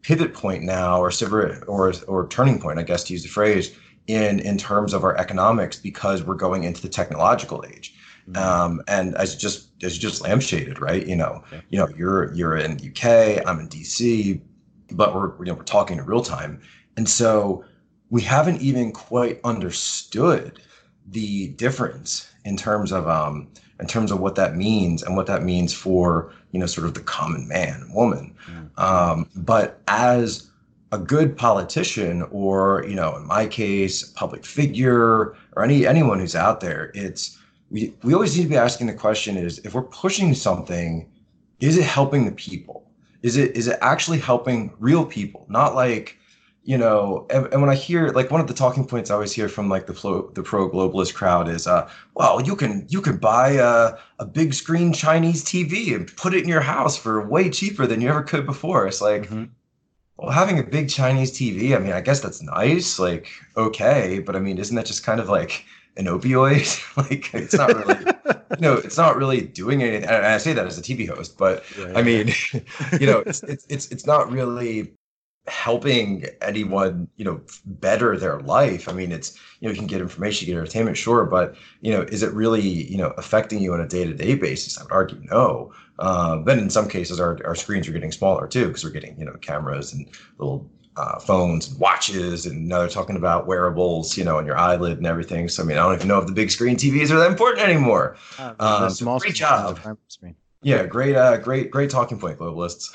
pivot 0.08 0.32
point 0.32 0.62
now, 0.62 0.98
or 0.98 1.12
or 1.66 1.92
or 2.06 2.28
turning 2.28 2.58
point, 2.58 2.78
I 2.78 2.82
guess, 2.82 3.04
to 3.04 3.12
use 3.12 3.22
the 3.22 3.28
phrase, 3.28 3.76
in 4.06 4.40
in 4.40 4.56
terms 4.56 4.94
of 4.94 5.04
our 5.04 5.14
economics, 5.18 5.76
because 5.76 6.22
we're 6.22 6.34
going 6.46 6.64
into 6.64 6.80
the 6.80 6.88
technological 6.88 7.62
age. 7.68 7.94
Mm-hmm. 8.26 8.42
Um, 8.42 8.82
and 8.88 9.14
as 9.16 9.36
just 9.36 9.68
as 9.82 9.98
just 9.98 10.22
lampshaded, 10.22 10.80
right? 10.80 11.06
You 11.06 11.16
know, 11.16 11.44
yeah. 11.52 11.60
you 11.68 11.78
know, 11.78 11.88
you're 11.94 12.32
you're 12.32 12.56
in 12.56 12.72
UK, 12.72 13.46
I'm 13.46 13.60
in 13.60 13.68
DC, 13.68 14.40
but 14.92 15.14
we're 15.14 15.36
you 15.40 15.50
know 15.50 15.54
we're 15.54 15.62
talking 15.62 15.98
in 15.98 16.06
real 16.06 16.22
time, 16.22 16.62
and 16.96 17.06
so 17.06 17.62
we 18.08 18.22
haven't 18.22 18.62
even 18.62 18.92
quite 18.92 19.40
understood 19.44 20.62
the 21.06 21.48
difference 21.48 22.32
in 22.46 22.56
terms 22.56 22.92
of 22.92 23.06
um 23.08 23.48
in 23.80 23.86
terms 23.86 24.10
of 24.10 24.20
what 24.20 24.34
that 24.34 24.56
means 24.56 25.02
and 25.02 25.16
what 25.16 25.26
that 25.26 25.42
means 25.42 25.72
for 25.72 26.32
you 26.52 26.58
know 26.60 26.66
sort 26.66 26.86
of 26.86 26.94
the 26.94 27.00
common 27.00 27.46
man 27.46 27.90
woman 27.94 28.34
mm-hmm. 28.46 28.66
Um, 28.78 29.28
but 29.36 29.82
as 29.86 30.50
a 30.90 30.98
good 30.98 31.36
politician 31.36 32.22
or 32.30 32.84
you 32.88 32.94
know 32.94 33.16
in 33.16 33.26
my 33.26 33.46
case 33.46 34.02
public 34.02 34.46
figure 34.46 35.36
or 35.54 35.62
any 35.62 35.86
anyone 35.86 36.18
who's 36.18 36.34
out 36.34 36.60
there 36.60 36.90
it's 36.94 37.38
we, 37.70 37.94
we 38.02 38.14
always 38.14 38.36
need 38.36 38.44
to 38.44 38.48
be 38.48 38.56
asking 38.56 38.86
the 38.86 38.94
question 38.94 39.36
is 39.36 39.58
if 39.60 39.74
we're 39.74 39.82
pushing 39.82 40.34
something, 40.34 41.08
is 41.60 41.76
it 41.76 41.84
helping 41.84 42.24
the 42.24 42.32
people? 42.32 42.90
Is 43.22 43.36
it 43.36 43.56
is 43.56 43.66
it 43.66 43.78
actually 43.80 44.18
helping 44.18 44.72
real 44.78 45.04
people? 45.04 45.44
Not 45.48 45.74
like, 45.74 46.17
you 46.68 46.76
know, 46.76 47.26
and, 47.30 47.46
and 47.46 47.62
when 47.62 47.70
I 47.70 47.74
hear 47.74 48.10
like 48.10 48.30
one 48.30 48.42
of 48.42 48.46
the 48.46 48.52
talking 48.52 48.86
points 48.86 49.10
I 49.10 49.14
always 49.14 49.32
hear 49.32 49.48
from 49.48 49.70
like 49.70 49.86
the 49.86 49.94
pro 49.94 50.28
the 50.32 50.42
pro 50.42 50.68
globalist 50.68 51.14
crowd 51.14 51.48
is 51.48 51.66
uh 51.66 51.88
well 52.14 52.42
you 52.42 52.54
can 52.54 52.84
you 52.90 53.00
can 53.00 53.16
buy 53.16 53.52
a, 53.52 53.96
a 54.18 54.26
big 54.26 54.52
screen 54.52 54.92
Chinese 54.92 55.42
TV 55.42 55.96
and 55.96 56.14
put 56.16 56.34
it 56.34 56.42
in 56.42 56.48
your 56.48 56.60
house 56.60 56.94
for 56.94 57.26
way 57.26 57.48
cheaper 57.48 57.86
than 57.86 58.02
you 58.02 58.10
ever 58.10 58.22
could 58.22 58.44
before. 58.44 58.86
It's 58.86 59.00
like 59.00 59.22
mm-hmm 59.22 59.44
well, 60.18 60.32
having 60.32 60.58
a 60.58 60.64
big 60.64 60.90
Chinese 60.90 61.30
TV, 61.30 61.76
I 61.76 61.78
mean, 61.78 61.92
I 61.92 62.00
guess 62.00 62.18
that's 62.18 62.42
nice, 62.42 62.98
like 62.98 63.28
okay, 63.56 64.18
but 64.18 64.34
I 64.34 64.40
mean, 64.40 64.58
isn't 64.58 64.74
that 64.74 64.84
just 64.84 65.04
kind 65.04 65.20
of 65.20 65.28
like 65.28 65.64
an 65.96 66.06
opioid. 66.06 66.66
like 66.96 67.32
it's 67.34 67.54
not 67.54 67.74
really, 67.74 68.04
you 68.56 68.60
know, 68.60 68.74
it's 68.74 68.96
not 68.96 69.16
really 69.16 69.42
doing 69.42 69.82
anything. 69.82 70.08
And 70.08 70.26
I 70.26 70.38
say 70.38 70.52
that 70.52 70.66
as 70.66 70.76
a 70.78 70.82
TV 70.82 71.08
host, 71.08 71.38
but 71.38 71.64
yeah, 71.78 71.92
I 71.94 72.02
mean, 72.02 72.32
you 73.00 73.06
know, 73.06 73.22
it's, 73.26 73.42
it's 73.44 73.66
it's 73.68 73.88
it's 73.90 74.06
not 74.06 74.30
really 74.30 74.92
helping 75.48 76.26
anyone, 76.42 77.08
you 77.16 77.24
know, 77.24 77.40
better 77.64 78.16
their 78.16 78.40
life. 78.40 78.88
I 78.88 78.92
mean, 78.92 79.12
it's 79.12 79.38
you 79.60 79.68
know, 79.68 79.72
you 79.72 79.78
can 79.78 79.86
get 79.86 80.00
information, 80.00 80.46
you 80.46 80.54
get 80.54 80.60
entertainment, 80.60 80.96
sure, 80.96 81.24
but 81.24 81.56
you 81.80 81.92
know, 81.92 82.02
is 82.02 82.22
it 82.22 82.32
really 82.32 82.60
you 82.62 82.96
know 82.96 83.12
affecting 83.16 83.60
you 83.60 83.74
on 83.74 83.80
a 83.80 83.88
day 83.88 84.04
to 84.04 84.14
day 84.14 84.34
basis? 84.34 84.78
I 84.78 84.82
would 84.82 84.92
argue 84.92 85.20
no. 85.30 85.72
Uh, 85.98 86.42
then 86.42 86.60
in 86.60 86.70
some 86.70 86.88
cases, 86.88 87.18
our, 87.18 87.38
our 87.44 87.56
screens 87.56 87.88
are 87.88 87.92
getting 87.92 88.12
smaller 88.12 88.46
too 88.46 88.68
because 88.68 88.84
we're 88.84 88.90
getting 88.90 89.18
you 89.18 89.24
know 89.24 89.34
cameras 89.40 89.92
and 89.92 90.08
little 90.38 90.70
uh, 90.96 91.18
phones 91.18 91.68
and 91.68 91.78
watches, 91.78 92.46
and 92.46 92.68
now 92.68 92.78
they're 92.78 92.88
talking 92.88 93.16
about 93.16 93.46
wearables, 93.46 94.16
you 94.16 94.24
know, 94.24 94.36
on 94.36 94.46
your 94.46 94.58
eyelid 94.58 94.98
and 94.98 95.06
everything. 95.06 95.48
So 95.48 95.62
I 95.62 95.66
mean, 95.66 95.78
I 95.78 95.82
don't 95.82 95.94
even 95.94 96.08
know 96.08 96.18
if 96.18 96.26
the 96.26 96.32
big 96.32 96.50
screen 96.50 96.76
TVs 96.76 97.10
are 97.10 97.18
that 97.18 97.30
important 97.30 97.64
anymore. 97.66 98.16
Uh, 98.38 98.54
um, 98.58 98.90
small 98.90 99.18
great 99.18 99.34
job. 99.34 99.80
Screen. 100.08 100.34
Yeah, 100.62 100.86
great, 100.86 101.14
uh, 101.14 101.36
great, 101.36 101.70
great 101.70 101.88
talking 101.88 102.18
point, 102.18 102.38
globalists. 102.38 102.90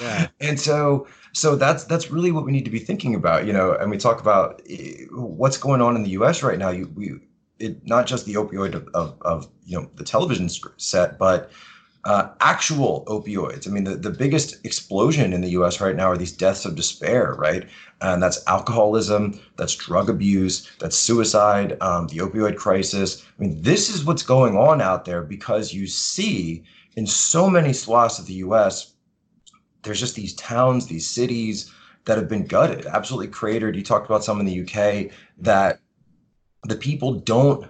yeah. 0.00 0.28
And 0.40 0.58
so, 0.58 1.06
so 1.36 1.54
that's 1.54 1.84
that's 1.84 2.10
really 2.10 2.32
what 2.32 2.46
we 2.46 2.50
need 2.50 2.64
to 2.64 2.70
be 2.70 2.78
thinking 2.78 3.14
about, 3.14 3.46
you 3.46 3.52
know. 3.52 3.74
And 3.74 3.90
we 3.90 3.98
talk 3.98 4.22
about 4.22 4.62
eh, 4.70 5.04
what's 5.10 5.58
going 5.58 5.82
on 5.82 5.94
in 5.94 6.02
the 6.02 6.10
U.S. 6.20 6.42
right 6.42 6.58
now. 6.58 6.70
You, 6.70 6.90
we, 6.94 7.20
it 7.58 7.86
not 7.86 8.06
just 8.06 8.24
the 8.24 8.34
opioid 8.34 8.74
of, 8.74 8.88
of, 8.94 9.18
of 9.20 9.46
you 9.66 9.78
know 9.78 9.90
the 9.96 10.02
television 10.02 10.48
set, 10.78 11.18
but 11.18 11.50
uh, 12.04 12.30
actual 12.40 13.04
opioids. 13.06 13.68
I 13.68 13.70
mean, 13.70 13.84
the, 13.84 13.96
the 13.96 14.08
biggest 14.08 14.64
explosion 14.64 15.34
in 15.34 15.42
the 15.42 15.50
US 15.50 15.78
right 15.78 15.94
now 15.94 16.06
are 16.06 16.16
these 16.16 16.32
deaths 16.32 16.64
of 16.64 16.74
despair, 16.74 17.34
right? 17.34 17.68
And 18.00 18.22
that's 18.22 18.42
alcoholism, 18.46 19.38
that's 19.56 19.74
drug 19.74 20.08
abuse, 20.08 20.70
that's 20.78 20.96
suicide, 20.96 21.76
um, 21.82 22.06
the 22.06 22.18
opioid 22.18 22.56
crisis. 22.56 23.26
I 23.38 23.42
mean, 23.42 23.60
this 23.60 23.90
is 23.90 24.04
what's 24.04 24.22
going 24.22 24.56
on 24.56 24.80
out 24.80 25.04
there 25.04 25.20
because 25.20 25.74
you 25.74 25.86
see 25.86 26.64
in 26.96 27.06
so 27.06 27.50
many 27.50 27.74
swaths 27.74 28.18
of 28.18 28.26
the 28.26 28.34
US, 28.34 28.92
there's 29.86 30.00
just 30.00 30.14
these 30.14 30.34
towns, 30.34 30.86
these 30.86 31.08
cities 31.08 31.72
that 32.04 32.18
have 32.18 32.28
been 32.28 32.46
gutted, 32.46 32.86
absolutely 32.86 33.28
cratered. 33.28 33.76
You 33.76 33.82
talked 33.82 34.06
about 34.06 34.24
some 34.24 34.38
in 34.40 34.46
the 34.46 34.60
UK 34.60 35.12
that 35.38 35.80
the 36.64 36.76
people 36.76 37.14
don't 37.14 37.66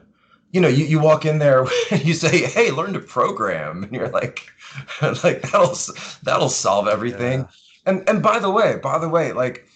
you 0.52 0.62
know, 0.62 0.68
you, 0.68 0.86
you 0.86 0.98
walk 0.98 1.26
in 1.26 1.38
there 1.38 1.66
and 1.90 2.04
you 2.04 2.14
say, 2.14 2.46
"Hey, 2.46 2.70
learn 2.70 2.94
to 2.94 3.00
program," 3.00 3.82
and 3.82 3.92
you're 3.92 4.08
like, 4.08 4.48
like 5.02 5.42
that'll 5.42 5.76
that'll 6.22 6.48
solve 6.48 6.88
everything. 6.88 7.40
Yeah. 7.40 7.46
And 7.84 8.08
and 8.08 8.22
by 8.22 8.38
the 8.38 8.50
way, 8.50 8.78
by 8.82 8.98
the 8.98 9.08
way, 9.08 9.32
like 9.32 9.68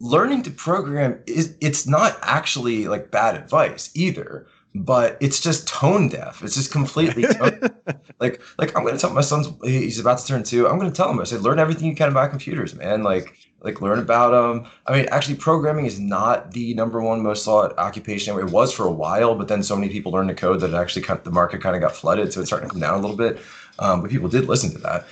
learning 0.00 0.42
to 0.42 0.50
program 0.50 1.20
is 1.26 1.56
it's 1.60 1.86
not 1.86 2.18
actually 2.22 2.88
like 2.88 3.10
bad 3.10 3.36
advice 3.36 3.90
either 3.94 4.46
but 4.84 5.16
it's 5.20 5.40
just 5.40 5.66
tone 5.66 6.08
deaf. 6.08 6.42
It's 6.42 6.54
just 6.54 6.72
completely 6.72 7.22
like 8.20 8.40
like 8.58 8.76
I'm 8.76 8.84
gonna 8.84 8.98
tell 8.98 9.10
my 9.10 9.20
son's 9.20 9.48
he's 9.62 9.98
about 9.98 10.18
to 10.18 10.26
turn 10.26 10.42
two. 10.42 10.68
I'm 10.68 10.78
gonna 10.78 10.90
tell 10.90 11.10
him 11.10 11.20
I 11.20 11.24
said 11.24 11.42
learn 11.42 11.58
everything 11.58 11.88
you 11.88 11.94
can 11.94 12.08
about 12.08 12.30
computers, 12.30 12.74
man. 12.74 13.02
Like 13.02 13.34
like 13.60 13.80
learn 13.80 13.98
about 13.98 14.30
them. 14.30 14.70
I 14.86 14.96
mean, 14.96 15.08
actually, 15.10 15.34
programming 15.36 15.86
is 15.86 15.98
not 15.98 16.52
the 16.52 16.74
number 16.74 17.02
one 17.02 17.22
most 17.22 17.44
sought 17.44 17.76
occupation. 17.78 18.38
It 18.38 18.46
was 18.46 18.72
for 18.72 18.86
a 18.86 18.92
while, 18.92 19.34
but 19.34 19.48
then 19.48 19.62
so 19.62 19.74
many 19.76 19.92
people 19.92 20.12
learned 20.12 20.28
to 20.28 20.34
code 20.34 20.60
that 20.60 20.70
it 20.70 20.76
actually 20.76 21.02
kind 21.02 21.18
of, 21.18 21.24
the 21.24 21.30
market 21.30 21.60
kind 21.60 21.74
of 21.74 21.82
got 21.82 21.94
flooded, 21.96 22.32
so 22.32 22.40
it's 22.40 22.50
starting 22.50 22.68
to 22.68 22.72
come 22.72 22.80
down 22.80 22.94
a 22.94 23.00
little 23.00 23.16
bit. 23.16 23.40
Um, 23.80 24.00
but 24.00 24.10
people 24.10 24.28
did 24.28 24.46
listen 24.46 24.70
to 24.72 24.78
that. 24.78 25.06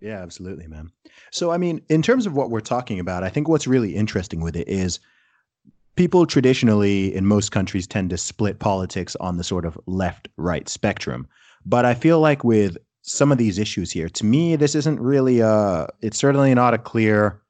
Yeah, 0.00 0.20
absolutely, 0.20 0.66
man. 0.66 0.92
So, 1.30 1.50
I 1.50 1.58
mean, 1.58 1.82
in 1.88 2.02
terms 2.02 2.26
of 2.26 2.34
what 2.34 2.50
we're 2.50 2.60
talking 2.60 3.00
about, 3.00 3.24
I 3.24 3.30
think 3.30 3.48
what's 3.48 3.66
really 3.66 3.96
interesting 3.96 4.40
with 4.40 4.54
it 4.54 4.68
is 4.68 5.00
people 5.98 6.26
traditionally 6.26 7.12
in 7.12 7.26
most 7.26 7.50
countries 7.50 7.84
tend 7.84 8.08
to 8.08 8.16
split 8.16 8.60
politics 8.60 9.16
on 9.16 9.36
the 9.36 9.42
sort 9.42 9.64
of 9.64 9.76
left 9.86 10.28
right 10.36 10.68
spectrum. 10.68 11.26
But 11.66 11.84
I 11.84 11.94
feel 11.94 12.20
like 12.20 12.44
with 12.44 12.78
some 13.02 13.32
of 13.32 13.38
these 13.38 13.58
issues 13.58 13.90
here, 13.90 14.08
to 14.10 14.24
me, 14.24 14.54
this 14.54 14.76
isn't 14.76 15.00
really 15.00 15.40
a, 15.40 15.88
it's 16.00 16.16
certainly 16.16 16.54
not 16.54 16.72
a 16.72 16.78
clear 16.78 17.42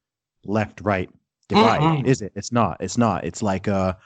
left 0.47 0.81
right 0.81 1.11
divide, 1.49 1.81
mm 1.81 2.07
is 2.07 2.23
it? 2.23 2.33
It's 2.35 2.51
not. 2.51 2.79
It's 2.81 2.97
not. 2.97 3.23
It's 3.25 3.43
like 3.43 3.67
a, 3.67 3.97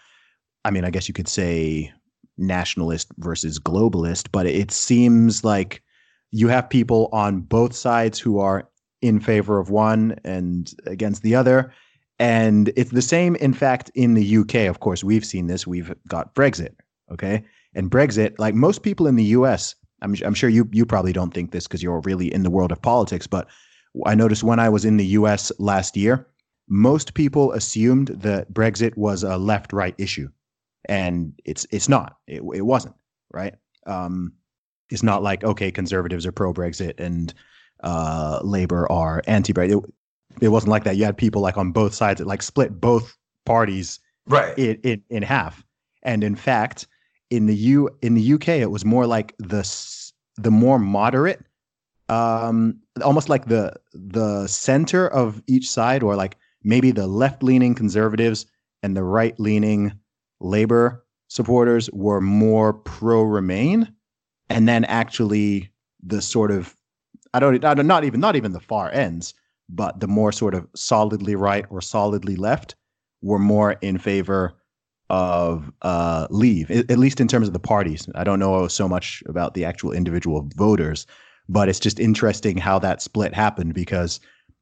I 0.65 0.73
mean, 0.73 0.85
I 0.85 0.91
guess 0.91 1.07
you 1.07 1.15
could 1.15 1.29
say 1.29 1.93
nationalist 2.37 3.13
versus 3.19 3.61
globalist, 3.61 4.29
but 4.33 4.47
it 4.47 4.73
seems 4.73 5.45
like 5.45 5.83
you 6.33 6.49
have 6.49 6.69
people 6.69 7.09
on 7.13 7.41
both 7.43 7.75
sides 7.75 8.19
who 8.19 8.41
are 8.41 8.69
in 9.03 9.21
favor 9.21 9.61
of 9.61 9.71
one 9.71 10.19
and 10.25 10.73
against 10.87 11.23
the 11.23 11.37
other. 11.37 11.73
And 12.23 12.73
it's 12.77 12.93
the 12.93 13.03
same, 13.03 13.35
in 13.37 13.53
fact, 13.53 13.91
in 13.97 14.15
the 14.15 14.37
UK. 14.37 14.69
Of 14.71 14.79
course, 14.79 15.03
we've 15.03 15.25
seen 15.25 15.49
this. 15.49 15.67
We've 15.67 15.93
got 16.07 16.37
Brexit. 16.37 16.77
Okay. 17.11 17.43
And 17.75 17.91
Brexit, 17.91 18.39
like 18.39 18.55
most 18.55 18.85
people 18.85 19.09
in 19.09 19.17
the 19.17 19.25
US, 19.25 19.75
I'm, 20.03 20.15
I'm 20.25 20.33
sure 20.33 20.49
you, 20.49 20.69
you 20.71 20.87
probably 20.87 21.13
don't 21.13 21.35
think 21.35 21.51
this 21.51 21.67
because 21.67 21.83
you're 21.83 21.99
really 22.03 22.33
in 22.33 22.45
the 22.45 22.51
world 22.51 22.71
of 22.71 22.81
politics, 22.81 23.27
but 23.27 23.49
I 24.07 24.15
noticed 24.15 24.45
when 24.45 24.61
I 24.61 24.69
was 24.69 24.85
in 24.85 24.99
the 24.99 25.07
US 25.07 25.51
last 25.59 25.97
year, 25.97 26.29
most 26.69 27.15
people 27.15 27.51
assumed 27.55 28.07
that 28.09 28.55
Brexit 28.55 28.97
was 28.97 29.25
a 29.25 29.37
left 29.37 29.73
right 29.73 29.97
issue. 29.99 30.29
And 30.85 31.33
it's 31.45 31.67
it's 31.73 31.89
not. 31.89 32.19
It, 32.29 32.43
it 32.55 32.63
wasn't, 32.63 32.95
right? 33.33 33.57
Um, 33.89 34.33
it's 34.91 35.03
not 35.03 35.25
like, 35.25 35.43
okay, 35.43 35.73
conservatives 35.73 36.25
are 36.25 36.33
pro 36.33 36.55
Brexit 36.55 37.01
and 37.01 37.35
uh, 37.83 38.39
Labor 38.45 38.91
are 38.93 39.23
anti 39.27 39.53
Brexit 39.53 39.85
it 40.41 40.49
wasn't 40.49 40.71
like 40.71 40.85
that. 40.85 40.97
You 40.97 41.05
had 41.05 41.17
people 41.17 41.43
like 41.43 41.57
on 41.57 41.73
both 41.73 41.95
sides 41.95 42.19
that 42.19 42.27
like 42.27 42.43
split 42.43 42.81
both 42.81 43.17
parties 43.45 44.01
right 44.27 44.57
in, 44.59 44.77
in, 44.83 45.03
in 45.11 45.23
half. 45.23 45.65
And 46.03 46.25
in 46.25 46.37
fact, 46.37 46.87
in 47.31 47.47
the 47.47 47.55
U 47.55 47.89
in 48.03 48.15
the 48.15 48.33
UK, 48.35 48.49
it 48.49 48.71
was 48.71 48.85
more 48.85 49.07
like 49.07 49.35
the 49.39 49.63
the 50.37 50.51
more 50.51 50.79
moderate, 50.79 51.45
um, 52.09 52.79
almost 53.03 53.29
like 53.29 53.47
the 53.47 53.73
the 53.93 54.47
center 54.47 55.09
of 55.09 55.43
each 55.47 55.69
side, 55.69 56.03
or 56.03 56.17
like 56.17 56.37
maybe 56.63 56.91
the 56.91 57.07
left 57.07 57.43
leaning 57.43 57.75
conservatives 57.75 58.47
and 58.83 58.97
the 58.97 59.05
right 59.05 59.39
leaning 59.39 59.93
labor 60.41 61.05
supporters 61.29 61.89
were 61.93 62.21
more 62.21 62.73
pro 62.73 63.23
Remain, 63.23 63.93
and 64.51 64.69
then 64.69 64.85
actually 64.85 65.71
the 66.03 66.21
sort 66.21 66.51
of 66.51 66.77
I 67.33 67.41
don't, 67.41 67.65
I 67.65 67.75
don't 67.75 67.87
not 67.87 68.05
even 68.05 68.21
not 68.21 68.37
even 68.37 68.53
the 68.53 68.61
far 68.61 68.91
ends 68.91 69.35
but 69.75 70.01
the 70.01 70.07
more 70.07 70.31
sort 70.31 70.55
of 70.55 70.67
solidly 70.77 71.35
right 71.35 71.65
or 71.71 71.81
solidly 71.81 72.37
left 72.37 72.77
were 73.23 73.39
more 73.39 73.73
in 73.81 73.99
favor 73.99 74.55
of 75.11 75.71
uh, 75.83 76.27
leave, 76.31 76.71
at 76.71 76.99
least 76.99 77.21
in 77.21 77.29
terms 77.29 77.47
of 77.47 77.53
the 77.53 77.59
parties. 77.59 78.09
I 78.15 78.25
don't 78.25 78.39
know 78.39 78.69
so 78.69 78.89
much 78.89 79.23
about 79.27 79.55
the 79.55 79.65
actual 79.65 79.93
individual 79.93 80.49
voters, 80.57 81.07
but 81.49 81.69
it's 81.69 81.81
just 81.81 82.01
interesting 82.01 82.57
how 82.57 82.79
that 82.79 83.03
split 83.03 83.35
happened 83.35 83.75
because 83.75 84.21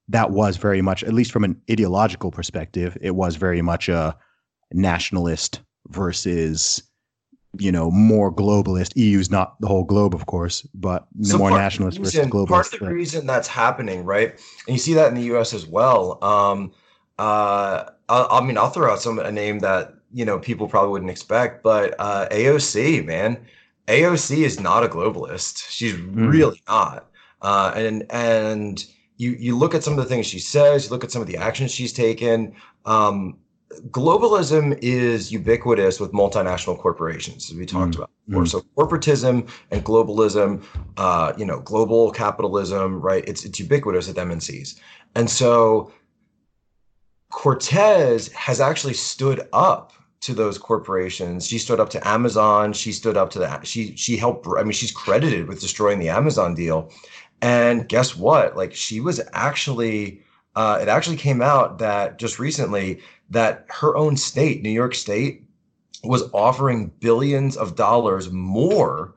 that 0.08 0.30
was 0.30 0.56
very 0.56 0.82
much, 0.82 1.04
at 1.04 1.12
least 1.12 1.30
from 1.30 1.44
an 1.44 1.60
ideological 1.70 2.30
perspective, 2.30 2.96
it 3.00 3.14
was 3.14 3.36
very 3.36 3.62
much 3.62 3.88
a 3.88 4.16
nationalist 4.72 5.60
versus 5.88 6.82
you 7.58 7.72
know 7.72 7.90
more 7.90 8.32
globalist. 8.32 8.92
Eu's 8.94 9.30
not 9.30 9.60
the 9.60 9.66
whole 9.66 9.84
globe 9.84 10.14
of 10.14 10.26
course 10.26 10.66
but 10.74 11.06
so 11.22 11.38
more 11.38 11.50
nationalist 11.50 11.98
reason, 11.98 12.30
versus 12.30 12.32
globalist 12.32 12.48
part 12.48 12.72
of 12.74 12.80
the 12.80 12.94
reason 12.94 13.26
that's 13.26 13.48
happening 13.48 14.04
right? 14.04 14.32
And 14.66 14.76
you 14.76 14.78
see 14.78 14.94
that 14.94 15.08
in 15.08 15.14
the 15.14 15.22
us 15.36 15.52
as 15.52 15.66
well. 15.66 16.22
Um 16.22 16.72
uh 17.18 17.90
I, 18.08 18.26
I 18.30 18.44
mean 18.44 18.56
i'll 18.56 18.70
throw 18.70 18.92
out 18.92 19.02
some 19.02 19.18
a 19.18 19.32
name 19.32 19.58
that 19.60 19.94
you 20.12 20.24
know 20.24 20.38
people 20.38 20.68
probably 20.68 20.90
wouldn't 20.90 21.10
expect 21.10 21.62
but 21.62 21.94
uh 21.98 22.28
aoc 22.30 23.04
man. 23.04 23.38
Aoc 23.88 24.44
is 24.44 24.60
not 24.60 24.84
a 24.84 24.88
globalist. 24.88 25.68
She's 25.68 25.94
mm. 25.94 26.30
really 26.30 26.62
not. 26.68 27.10
Uh 27.42 27.72
and 27.74 28.06
and 28.10 28.84
you 29.16 29.32
you 29.32 29.58
look 29.58 29.74
at 29.74 29.82
some 29.82 29.94
of 29.94 29.98
the 29.98 30.08
things 30.08 30.26
she 30.26 30.38
says 30.38 30.84
you 30.84 30.90
look 30.90 31.04
at 31.04 31.10
some 31.10 31.20
of 31.20 31.28
the 31.28 31.36
actions 31.36 31.72
she's 31.72 31.92
taken 31.92 32.54
um 32.86 33.36
globalism 33.90 34.78
is 34.82 35.30
ubiquitous 35.30 36.00
with 36.00 36.12
multinational 36.12 36.78
corporations, 36.78 37.50
as 37.50 37.56
we 37.56 37.66
talked 37.66 37.92
mm. 37.92 37.96
about 37.96 38.10
before. 38.26 38.42
Mm. 38.42 38.48
So 38.48 38.60
corporatism 38.76 39.48
and 39.70 39.84
globalism, 39.84 40.64
uh, 40.96 41.32
you 41.36 41.44
know, 41.44 41.60
global 41.60 42.10
capitalism, 42.10 43.00
right? 43.00 43.24
It's 43.26 43.44
it's 43.44 43.60
ubiquitous 43.60 44.08
at 44.08 44.16
MNCs, 44.16 44.80
and 45.14 45.30
so 45.30 45.92
Cortez 47.30 48.28
has 48.32 48.60
actually 48.60 48.94
stood 48.94 49.48
up 49.52 49.92
to 50.20 50.34
those 50.34 50.58
corporations. 50.58 51.46
She 51.46 51.58
stood 51.58 51.80
up 51.80 51.90
to 51.90 52.08
Amazon. 52.08 52.72
She 52.72 52.92
stood 52.92 53.16
up 53.16 53.30
to 53.30 53.38
that. 53.38 53.66
She 53.66 53.96
she 53.96 54.16
helped. 54.16 54.46
I 54.58 54.62
mean, 54.62 54.72
she's 54.72 54.92
credited 54.92 55.46
with 55.46 55.60
destroying 55.60 56.00
the 56.00 56.08
Amazon 56.08 56.54
deal. 56.54 56.90
And 57.40 57.88
guess 57.88 58.16
what? 58.16 58.56
Like 58.56 58.74
she 58.74 59.00
was 59.00 59.20
actually. 59.32 60.22
Uh, 60.56 60.80
it 60.82 60.88
actually 60.88 61.16
came 61.16 61.40
out 61.40 61.78
that 61.78 62.18
just 62.18 62.40
recently 62.40 63.00
that 63.30 63.66
her 63.68 63.96
own 63.96 64.16
state, 64.16 64.62
New 64.62 64.70
York 64.70 64.94
State, 64.94 65.44
was 66.02 66.30
offering 66.32 66.90
billions 67.00 67.56
of 67.56 67.76
dollars 67.76 68.30
more 68.30 69.14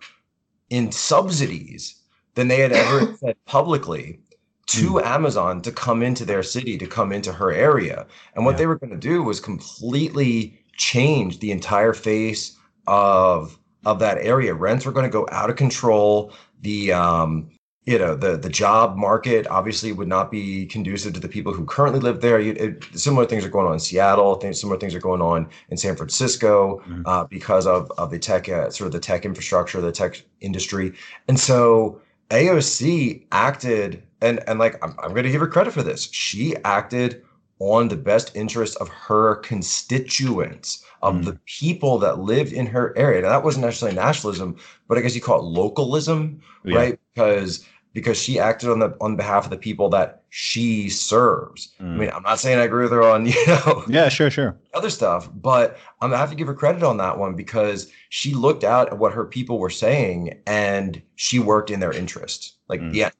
in 0.69 0.91
subsidies 0.91 1.95
than 2.35 2.47
they 2.47 2.59
had 2.59 2.71
ever 2.71 3.15
said 3.19 3.35
publicly 3.45 4.19
to 4.67 4.93
mm. 4.93 5.03
Amazon 5.03 5.61
to 5.61 5.71
come 5.71 6.01
into 6.01 6.25
their 6.25 6.43
city, 6.43 6.77
to 6.77 6.87
come 6.87 7.11
into 7.11 7.33
her 7.33 7.51
area. 7.51 8.05
And 8.35 8.45
what 8.45 8.51
yeah. 8.51 8.57
they 8.57 8.67
were 8.67 8.77
going 8.77 8.91
to 8.91 8.97
do 8.97 9.23
was 9.23 9.39
completely 9.39 10.59
change 10.77 11.39
the 11.39 11.51
entire 11.51 11.93
face 11.93 12.57
of 12.87 13.57
of 13.85 13.99
that 13.99 14.17
area. 14.19 14.53
Rents 14.53 14.85
were 14.85 14.93
going 14.93 15.05
to 15.05 15.11
go 15.11 15.27
out 15.31 15.49
of 15.49 15.57
control. 15.57 16.31
The 16.61 16.93
um, 16.93 17.49
you 17.85 17.99
know 17.99 18.15
the 18.15 18.37
the 18.37 18.49
job 18.49 18.95
market 18.95 19.45
obviously 19.47 19.91
would 19.91 20.07
not 20.07 20.31
be 20.31 20.65
conducive 20.67 21.13
to 21.13 21.19
the 21.19 21.27
people 21.27 21.53
who 21.53 21.65
currently 21.65 21.99
live 21.99 22.21
there. 22.21 22.39
It, 22.39 22.83
similar 22.93 23.25
things 23.25 23.43
are 23.43 23.49
going 23.49 23.67
on 23.67 23.73
in 23.73 23.79
Seattle. 23.79 24.35
Things, 24.35 24.59
similar 24.61 24.79
things 24.79 24.95
are 24.95 24.99
going 24.99 25.21
on 25.21 25.49
in 25.69 25.77
San 25.77 25.95
Francisco 25.95 26.81
mm-hmm. 26.87 27.01
uh, 27.05 27.25
because 27.25 27.67
of 27.67 27.91
of 27.97 28.09
the 28.09 28.19
tech 28.19 28.47
uh, 28.47 28.69
sort 28.69 28.87
of 28.87 28.93
the 28.93 28.99
tech 28.99 29.25
infrastructure, 29.25 29.81
the 29.81 29.91
tech 29.91 30.21
industry, 30.39 30.93
and 31.27 31.39
so 31.39 32.01
AOC 32.29 33.25
acted 33.31 34.03
and 34.21 34.39
and 34.47 34.59
like 34.59 34.83
I'm, 34.83 34.95
I'm 35.03 35.11
going 35.11 35.23
to 35.23 35.31
give 35.31 35.41
her 35.41 35.47
credit 35.47 35.73
for 35.73 35.83
this. 35.83 36.09
She 36.11 36.55
acted 36.63 37.21
on 37.59 37.87
the 37.87 37.95
best 37.95 38.35
interest 38.35 38.75
of 38.77 38.89
her 38.89 39.35
constituents, 39.35 40.83
of 41.01 41.15
mm. 41.15 41.25
the 41.25 41.39
people 41.45 41.97
that 41.99 42.19
lived 42.19 42.51
in 42.51 42.65
her 42.65 42.97
area. 42.97 43.21
Now, 43.21 43.29
that 43.29 43.43
wasn't 43.43 43.65
necessarily 43.65 43.95
nationalism, 43.95 44.57
but 44.87 44.97
I 44.97 45.01
guess 45.01 45.15
you 45.15 45.21
call 45.21 45.39
it 45.39 45.43
localism, 45.43 46.41
yeah. 46.65 46.75
right? 46.75 46.99
Because 47.13 47.65
because 47.93 48.17
she 48.17 48.39
acted 48.39 48.69
on 48.69 48.79
the 48.79 48.95
on 48.99 49.15
behalf 49.15 49.45
of 49.45 49.51
the 49.51 49.57
people 49.57 49.89
that 49.89 50.23
she 50.29 50.89
serves. 50.89 51.73
Mm. 51.79 51.93
I 51.93 51.97
mean, 51.97 52.11
I'm 52.13 52.23
not 52.23 52.39
saying 52.39 52.59
I 52.59 52.63
agree 52.63 52.83
with 52.83 52.91
her 52.91 53.03
on, 53.03 53.25
you 53.27 53.47
know, 53.47 53.83
yeah, 53.87 54.09
sure, 54.09 54.29
sure, 54.29 54.57
other 54.73 54.89
stuff, 54.89 55.29
but 55.33 55.77
I'm 56.01 56.09
gonna 56.09 56.17
have 56.17 56.31
to 56.31 56.35
give 56.35 56.47
her 56.47 56.53
credit 56.53 56.83
on 56.83 56.97
that 56.97 57.17
one 57.17 57.35
because 57.35 57.91
she 58.09 58.33
looked 58.33 58.63
out 58.63 58.89
at 58.91 58.97
what 58.97 59.13
her 59.13 59.25
people 59.25 59.59
were 59.59 59.69
saying 59.69 60.39
and 60.47 61.01
she 61.15 61.39
worked 61.39 61.69
in 61.69 61.79
their 61.79 61.93
interest. 61.93 62.55
Like, 62.67 62.81
mm. 62.81 62.93
yeah, 62.93 63.11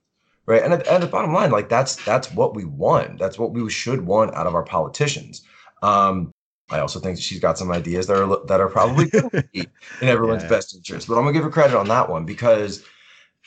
right. 0.46 0.64
And, 0.64 0.74
and 0.74 1.04
the 1.04 1.08
bottom 1.08 1.34
line, 1.34 1.52
like 1.52 1.70
that's 1.70 1.96
that's 2.04 2.32
what 2.32 2.56
we 2.56 2.66
want. 2.66 3.20
That's 3.20 3.38
what 3.38 3.52
we 3.52 3.70
should 3.70 4.06
want 4.06 4.34
out 4.34 4.48
of 4.48 4.56
our 4.56 4.64
politicians. 4.64 5.44
Um, 5.84 6.32
I 6.72 6.80
also 6.80 7.00
think 7.00 7.20
she's 7.20 7.40
got 7.40 7.58
some 7.58 7.72
ideas 7.72 8.08
that 8.08 8.18
are 8.18 8.46
that 8.48 8.60
are 8.60 8.70
probably 8.70 9.12
in 9.54 9.68
everyone's 10.02 10.44
yeah. 10.44 10.50
best 10.50 10.76
interest. 10.76 11.08
But 11.08 11.16
I'm 11.16 11.22
gonna 11.22 11.34
give 11.34 11.44
her 11.44 11.52
credit 11.52 11.78
on 11.78 11.88
that 11.90 12.10
one 12.10 12.26
because 12.26 12.84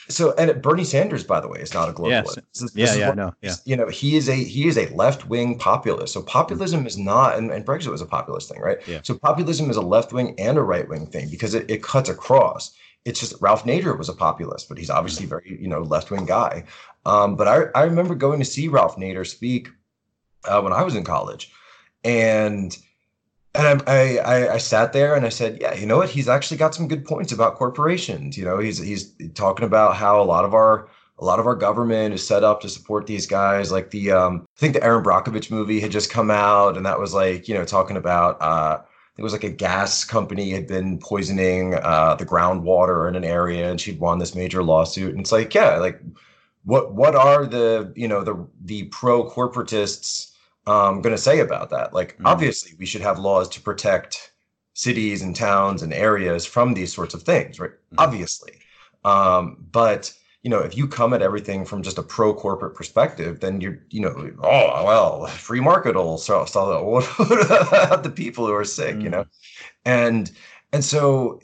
so 0.08 0.32
and 0.34 0.60
Bernie 0.62 0.84
Sanders, 0.84 1.24
by 1.24 1.40
the 1.40 1.48
way, 1.48 1.60
is 1.60 1.74
not 1.74 1.88
a 1.88 1.92
globalist. 1.92 2.36
Yes. 2.36 2.38
This 2.52 2.62
is, 2.62 2.76
yeah, 2.76 2.94
yeah, 2.94 3.14
no, 3.14 3.34
yeah. 3.40 3.54
You 3.64 3.76
know, 3.76 3.88
he 3.88 4.16
is 4.16 4.28
a 4.28 4.34
he 4.34 4.68
is 4.68 4.78
a 4.78 4.88
left 4.94 5.28
wing 5.28 5.58
populist. 5.58 6.12
So 6.12 6.22
populism 6.22 6.80
mm-hmm. 6.80 6.86
is 6.86 6.98
not, 6.98 7.36
and, 7.36 7.50
and, 7.50 7.64
Brexit 7.64 7.88
was 7.88 8.02
a 8.02 8.06
populist 8.06 8.48
thing, 8.48 8.60
right? 8.60 8.78
Yeah. 8.86 9.00
So 9.02 9.16
populism 9.16 9.70
is 9.70 9.76
a 9.76 9.82
left 9.82 10.12
wing 10.12 10.34
and 10.38 10.58
a 10.58 10.62
right 10.62 10.88
wing 10.88 11.06
thing 11.06 11.28
because 11.30 11.54
it, 11.54 11.68
it 11.70 11.82
cuts 11.82 12.08
across. 12.08 12.74
It's 13.04 13.20
just 13.20 13.34
Ralph 13.40 13.64
Nader 13.64 13.96
was 13.96 14.08
a 14.08 14.14
populist, 14.14 14.68
but 14.68 14.78
he's 14.78 14.90
obviously 14.90 15.24
mm-hmm. 15.24 15.30
very 15.30 15.58
you 15.60 15.68
know 15.68 15.82
left 15.82 16.10
wing 16.10 16.26
guy. 16.26 16.64
Um, 17.04 17.34
but 17.34 17.48
I 17.48 17.64
I 17.74 17.84
remember 17.84 18.14
going 18.14 18.38
to 18.38 18.44
see 18.44 18.68
Ralph 18.68 18.96
Nader 18.96 19.26
speak 19.26 19.68
uh, 20.44 20.60
when 20.60 20.72
I 20.72 20.82
was 20.82 20.94
in 20.94 21.04
college, 21.04 21.52
and 22.04 22.76
and 23.56 23.82
I, 23.86 24.16
I, 24.18 24.54
I 24.54 24.58
sat 24.58 24.92
there 24.92 25.14
and 25.14 25.24
I 25.24 25.30
said, 25.30 25.58
yeah, 25.60 25.74
you 25.74 25.86
know 25.86 25.96
what? 25.96 26.10
He's 26.10 26.28
actually 26.28 26.56
got 26.56 26.74
some 26.74 26.88
good 26.88 27.04
points 27.04 27.32
about 27.32 27.56
corporations. 27.56 28.36
You 28.36 28.44
know, 28.44 28.58
he's 28.58 28.78
he's 28.78 29.12
talking 29.34 29.66
about 29.66 29.96
how 29.96 30.20
a 30.20 30.24
lot 30.24 30.44
of 30.44 30.54
our 30.54 30.88
a 31.18 31.24
lot 31.24 31.38
of 31.38 31.46
our 31.46 31.54
government 31.54 32.14
is 32.14 32.26
set 32.26 32.44
up 32.44 32.60
to 32.60 32.68
support 32.68 33.06
these 33.06 33.26
guys. 33.26 33.72
Like 33.72 33.90
the 33.90 34.12
um, 34.12 34.46
I 34.56 34.60
think 34.60 34.74
the 34.74 34.84
Erin 34.84 35.04
Brockovich 35.04 35.50
movie 35.50 35.80
had 35.80 35.90
just 35.90 36.10
come 36.10 36.30
out, 36.30 36.76
and 36.76 36.84
that 36.86 37.00
was 37.00 37.14
like 37.14 37.48
you 37.48 37.54
know 37.54 37.64
talking 37.64 37.96
about 37.96 38.40
uh, 38.40 38.80
it 39.16 39.22
was 39.22 39.32
like 39.32 39.44
a 39.44 39.50
gas 39.50 40.04
company 40.04 40.50
had 40.50 40.66
been 40.66 40.98
poisoning 40.98 41.74
uh, 41.74 42.14
the 42.16 42.26
groundwater 42.26 43.08
in 43.08 43.16
an 43.16 43.24
area, 43.24 43.70
and 43.70 43.80
she'd 43.80 44.00
won 44.00 44.18
this 44.18 44.34
major 44.34 44.62
lawsuit. 44.62 45.10
And 45.10 45.20
it's 45.20 45.32
like, 45.32 45.54
yeah, 45.54 45.76
like 45.76 46.00
what 46.64 46.94
what 46.94 47.14
are 47.14 47.46
the 47.46 47.92
you 47.96 48.08
know 48.08 48.22
the 48.22 48.46
the 48.64 48.84
pro 48.84 49.28
corporatists 49.28 50.32
um, 50.66 51.00
going 51.00 51.14
to 51.14 51.20
say 51.20 51.40
about 51.40 51.70
that. 51.70 51.92
Like, 51.92 52.14
mm-hmm. 52.14 52.26
obviously, 52.26 52.72
we 52.78 52.86
should 52.86 53.02
have 53.02 53.18
laws 53.18 53.48
to 53.50 53.60
protect 53.60 54.32
cities 54.74 55.22
and 55.22 55.34
towns 55.34 55.82
and 55.82 55.92
areas 55.92 56.44
from 56.44 56.74
these 56.74 56.92
sorts 56.92 57.14
of 57.14 57.22
things, 57.22 57.58
right? 57.58 57.70
Mm-hmm. 57.70 57.96
Obviously. 57.98 58.52
Um, 59.04 59.56
but 59.72 60.12
you 60.42 60.50
know, 60.50 60.60
if 60.60 60.76
you 60.76 60.86
come 60.86 61.12
at 61.12 61.22
everything 61.22 61.64
from 61.64 61.82
just 61.82 61.98
a 61.98 62.04
pro 62.04 62.32
corporate 62.32 62.76
perspective, 62.76 63.40
then 63.40 63.60
you're, 63.60 63.80
you 63.90 64.00
know, 64.00 64.30
oh 64.44 64.84
well, 64.84 65.26
free 65.26 65.58
market 65.58 65.96
will 65.96 66.18
solve 66.18 66.52
that. 66.52 66.84
What 66.84 67.46
about 67.46 68.04
the 68.04 68.10
people 68.10 68.46
who 68.46 68.52
are 68.52 68.64
sick? 68.64 68.94
Mm-hmm. 68.94 69.00
You 69.00 69.10
know, 69.10 69.26
and 69.84 70.30
and 70.72 70.84
so 70.84 71.40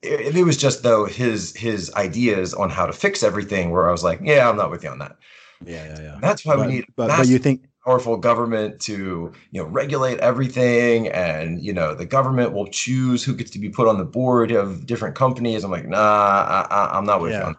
it, 0.00 0.36
it, 0.36 0.44
was 0.44 0.56
just 0.56 0.82
though 0.82 1.04
his 1.04 1.54
his 1.54 1.92
ideas 1.96 2.54
on 2.54 2.70
how 2.70 2.86
to 2.86 2.94
fix 2.94 3.22
everything, 3.22 3.72
where 3.72 3.88
I 3.88 3.92
was 3.92 4.02
like, 4.02 4.20
yeah, 4.22 4.48
I'm 4.48 4.56
not 4.56 4.70
with 4.70 4.84
you 4.84 4.88
on 4.88 5.00
that. 5.00 5.18
Yeah, 5.62 5.84
yeah, 5.84 6.00
yeah. 6.00 6.18
That's 6.22 6.46
why 6.46 6.56
but, 6.56 6.66
we 6.66 6.72
need. 6.76 6.86
But, 6.96 7.08
but 7.08 7.28
you 7.28 7.38
think 7.38 7.64
powerful 7.86 8.16
government 8.16 8.80
to 8.80 9.32
you 9.52 9.62
know 9.62 9.68
regulate 9.68 10.18
everything. 10.18 11.08
And 11.08 11.62
you 11.62 11.72
know 11.72 11.94
the 11.94 12.06
government 12.06 12.52
will 12.52 12.66
choose 12.66 13.22
who 13.24 13.34
gets 13.34 13.50
to 13.52 13.58
be 13.58 13.70
put 13.70 13.88
on 13.88 13.98
the 13.98 14.04
board 14.04 14.50
of 14.50 14.86
different 14.86 15.14
companies. 15.14 15.64
I'm 15.64 15.70
like 15.70 15.86
nah 15.86 16.66
I, 16.70 16.98
am 16.98 17.04
not 17.04 17.20
with 17.20 17.32
yeah. 17.32 17.50
you 17.50 17.56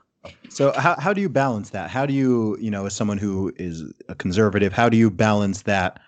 so 0.50 0.72
how, 0.74 0.96
how 1.00 1.14
do 1.14 1.22
you 1.22 1.30
balance 1.30 1.70
that? 1.72 1.90
How 1.90 2.06
do 2.06 2.14
you 2.14 2.58
you 2.60 2.70
know 2.70 2.86
as 2.86 2.96
someone 2.96 3.18
who 3.18 3.54
is 3.56 3.84
a 4.10 4.16
conservative 4.16 4.74
how 4.74 4.90
do 4.90 4.98
you 4.98 5.10
balance 5.10 5.64
that 5.64 6.00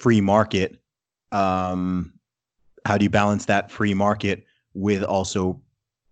free 0.00 0.20
market 0.20 0.80
um 1.32 2.12
how 2.84 2.98
do 2.98 3.04
you 3.04 3.10
balance 3.10 3.46
that 3.46 3.70
free 3.70 3.94
market 3.94 4.44
with 4.74 5.02
also 5.02 5.60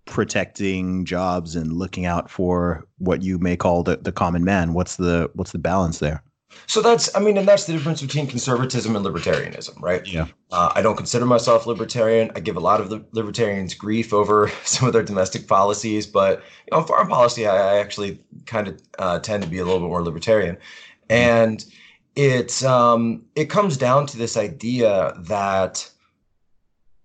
protecting 0.07 1.05
jobs 1.05 1.57
and 1.57 1.73
looking 1.73 2.05
out 2.05 2.31
for 2.31 2.85
what 2.99 3.23
you 3.23 3.39
may 3.39 3.57
call 3.57 3.83
the, 3.83 3.97
the 3.97 4.13
common 4.13 4.45
man? 4.45 4.75
What's 4.75 4.97
the 4.97 5.31
what's 5.35 5.53
the 5.53 5.59
balance 5.59 5.99
there 5.99 6.23
so 6.67 6.81
that's, 6.81 7.15
I 7.15 7.21
mean, 7.21 7.37
and 7.37 7.47
that's 7.47 7.67
the 7.67 7.73
difference 7.73 8.01
between 8.01 8.27
conservatism 8.27 8.97
and 8.97 9.05
libertarianism, 9.05 9.81
right? 9.81 10.07
Yeah. 10.07 10.27
Uh, 10.51 10.73
I 10.75 10.83
don't 10.83 10.97
consider 10.97 11.27
myself 11.27 11.67
libertarian. 11.67 12.31
I 12.35 12.41
give 12.41 12.57
a 12.57 12.61
lot 12.61 12.81
of 12.81 12.91
the 12.91 13.05
libertarians 13.13 13.75
grief 13.75 14.13
over 14.13 14.51
some 14.65 14.87
of 14.87 14.93
their 14.93 15.03
domestic 15.03 15.47
policies, 15.47 16.07
but 16.07 16.43
you 16.71 16.77
know, 16.77 16.83
foreign 16.83 17.09
policy, 17.09 17.47
I, 17.47 17.75
I 17.75 17.79
actually 17.79 18.21
kind 18.47 18.69
of 18.69 18.81
uh, 18.99 19.19
tend 19.21 19.43
to 19.43 19.49
be 19.49 19.59
a 19.59 19.65
little 19.65 19.81
bit 19.81 19.89
more 19.89 20.03
libertarian, 20.03 20.57
and 21.09 21.65
it's 22.17 22.65
um, 22.65 23.25
it 23.35 23.47
comes 23.47 23.77
down 23.77 24.07
to 24.07 24.17
this 24.17 24.37
idea 24.37 25.15
that 25.19 25.91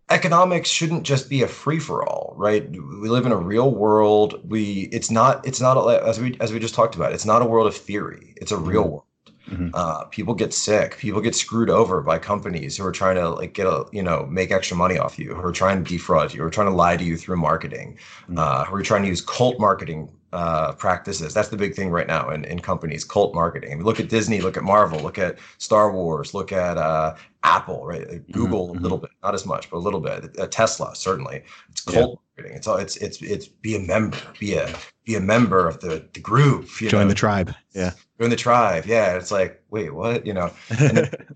economics 0.10 0.70
shouldn't 0.70 1.04
just 1.04 1.30
be 1.30 1.44
a 1.44 1.48
free 1.48 1.80
for 1.80 2.08
all, 2.08 2.34
right? 2.38 2.70
We 2.70 3.10
live 3.10 3.26
in 3.26 3.32
a 3.32 3.38
real 3.38 3.72
world. 3.72 4.40
We 4.48 4.90
it's 4.92 5.12
not 5.12 5.46
it's 5.48 5.62
not 5.62 5.78
a, 5.78 6.06
as 6.06 6.20
we 6.20 6.38
as 6.40 6.54
we 6.54 6.60
just 6.60 6.76
talked 6.76 6.96
about. 6.96 7.14
It's 7.14 7.26
not 7.26 7.42
a 7.42 7.46
world 7.46 7.68
of 7.68 7.76
theory. 7.76 8.34
It's 8.38 8.52
a 8.52 8.58
real 8.58 8.84
mm-hmm. 8.84 8.92
world 8.92 9.04
Mm-hmm. 9.50 9.70
Uh, 9.74 10.06
people 10.06 10.34
get 10.34 10.54
sick. 10.54 10.98
People 10.98 11.22
get 11.22 11.36
screwed 11.36 11.70
over 11.70 12.02
by 12.02 12.20
companies 12.20 12.78
who 12.78 12.86
are 12.86 12.92
trying 12.92 13.16
to 13.16 13.30
like 13.30 13.54
get 13.54 13.68
a 13.68 13.86
you 13.92 14.04
know 14.04 14.26
make 14.28 14.52
extra 14.52 14.78
money 14.78 14.98
off 14.98 15.18
you, 15.18 15.34
who 15.34 15.42
are 15.42 15.52
trying 15.52 15.84
to 15.84 15.90
defraud 15.90 16.34
you, 16.34 16.42
who 16.42 16.48
are 16.48 16.52
trying 16.52 16.68
to 16.68 16.74
lie 16.74 16.98
to 16.98 17.04
you 17.04 17.18
through 17.18 17.38
marketing, 17.38 17.98
mm-hmm. 18.24 18.38
uh, 18.38 18.66
who 18.66 18.76
are 18.76 18.84
trying 18.84 19.02
to 19.02 19.08
use 19.08 19.22
cult 19.22 19.60
marketing 19.60 20.10
uh, 20.34 20.74
practices. 20.74 21.34
That's 21.34 21.50
the 21.50 21.58
big 21.58 21.74
thing 21.74 21.90
right 21.90 22.08
now 22.08 22.30
in, 22.30 22.46
in 22.46 22.60
companies, 22.60 23.04
cult 23.04 23.34
marketing. 23.34 23.72
I 23.72 23.76
mean, 23.76 23.84
look 23.84 24.00
at 24.00 24.10
Disney, 24.10 24.42
look 24.42 24.58
at 24.58 24.64
Marvel, 24.64 25.00
look 25.00 25.18
at 25.18 25.40
Star 25.58 25.92
Wars, 25.92 26.34
look 26.34 26.52
at 26.52 26.78
uh, 26.78 27.16
Apple, 27.44 27.86
right? 27.86 28.08
Mm-hmm, 28.08 28.32
Google 28.32 28.68
mm-hmm. 28.68 28.78
a 28.78 28.82
little 28.82 28.98
bit, 28.98 29.12
not 29.24 29.34
as 29.34 29.46
much, 29.46 29.70
but 29.70 29.78
a 29.78 29.80
little 29.80 30.00
bit. 30.00 30.38
Uh, 30.38 30.48
Tesla, 30.48 30.96
certainly. 30.96 31.44
It's 31.70 31.82
cult 31.82 31.96
yeah. 31.98 32.44
marketing. 32.44 32.58
It's 32.58 32.68
all. 32.68 32.78
It's 32.78 32.98
it's 32.98 33.22
it's 33.22 33.48
be 33.48 33.76
a 33.76 33.80
member, 33.80 34.18
be 34.40 34.54
a 34.54 34.74
be 35.06 35.16
a 35.16 35.22
member 35.22 35.68
of 35.68 35.80
the 35.80 36.08
the 36.14 36.20
group. 36.20 36.68
Join 36.70 37.02
know? 37.02 37.08
the 37.08 37.16
tribe. 37.16 37.54
Yeah. 37.74 37.92
Join 38.20 38.30
the 38.30 38.36
tribe. 38.36 38.86
Yeah. 38.86 39.16
It's 39.16 39.32
like, 39.32 39.62
wait, 39.70 39.94
what? 39.94 40.26
You 40.26 40.34
know, 40.34 40.52
and 40.70 40.98
then 40.98 41.10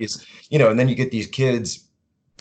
you 0.49 0.59
know, 0.59 0.69
and 0.69 0.79
then 0.79 0.89
you 0.89 0.95
get 0.95 1.11
these 1.11 1.27
kids 1.27 1.87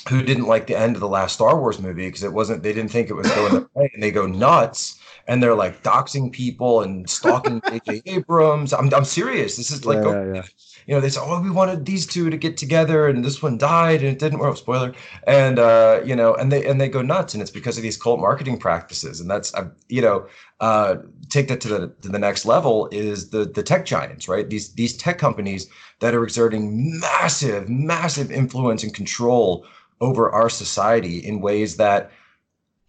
who 0.08 0.22
didn't 0.22 0.46
like 0.46 0.66
the 0.66 0.76
end 0.76 0.96
of 0.96 1.00
the 1.00 1.08
last 1.08 1.34
Star 1.34 1.58
Wars 1.58 1.78
movie 1.78 2.06
because 2.06 2.24
it 2.24 2.32
wasn't. 2.32 2.62
They 2.62 2.72
didn't 2.72 2.90
think 2.90 3.08
it 3.08 3.14
was 3.14 3.30
going 3.30 3.54
the 3.54 3.68
way, 3.74 3.90
and 3.94 4.02
they 4.02 4.10
go 4.10 4.26
nuts 4.26 4.98
and 5.28 5.42
they're 5.42 5.54
like 5.54 5.82
doxing 5.82 6.32
people 6.32 6.82
and 6.82 7.08
stalking 7.08 7.62
J.J. 7.68 8.02
Abrams. 8.06 8.72
I'm, 8.72 8.92
I'm 8.92 9.04
serious. 9.04 9.56
This 9.56 9.70
is 9.70 9.84
like, 9.84 9.98
yeah, 9.98 10.08
okay. 10.08 10.36
yeah, 10.38 10.42
you 10.86 10.94
know, 10.94 11.00
they 11.00 11.10
said, 11.10 11.22
oh, 11.24 11.40
we 11.40 11.50
wanted 11.50 11.84
these 11.84 12.06
two 12.06 12.30
to 12.30 12.36
get 12.36 12.56
together, 12.56 13.06
and 13.06 13.24
this 13.24 13.42
one 13.42 13.58
died, 13.58 14.00
and 14.00 14.08
it 14.08 14.18
didn't 14.18 14.38
work. 14.38 14.56
Spoiler. 14.56 14.92
And 15.26 15.58
uh, 15.58 16.00
you 16.04 16.16
know, 16.16 16.34
and 16.34 16.50
they 16.50 16.64
and 16.66 16.80
they 16.80 16.88
go 16.88 17.02
nuts, 17.02 17.34
and 17.34 17.42
it's 17.42 17.50
because 17.50 17.76
of 17.76 17.82
these 17.82 17.96
cult 17.96 18.20
marketing 18.20 18.58
practices, 18.58 19.20
and 19.20 19.30
that's, 19.30 19.54
uh, 19.54 19.68
you 19.88 20.02
know, 20.02 20.26
uh, 20.60 20.96
take 21.28 21.48
that 21.48 21.60
to 21.62 21.68
the 21.68 21.88
to 22.02 22.08
the 22.08 22.18
next 22.18 22.44
level 22.44 22.88
is 22.92 23.30
the 23.30 23.44
the 23.44 23.62
tech 23.62 23.84
giants, 23.84 24.28
right? 24.28 24.48
These 24.48 24.74
these 24.74 24.96
tech 24.96 25.18
companies 25.18 25.68
that 26.00 26.14
are 26.14 26.24
exerting 26.24 27.00
massive, 27.00 27.68
massive 27.68 28.30
influence 28.30 28.82
and 28.82 28.94
control 28.94 29.66
over 30.00 30.30
our 30.30 30.50
society 30.50 31.18
in 31.18 31.40
ways 31.40 31.76
that 31.76 32.10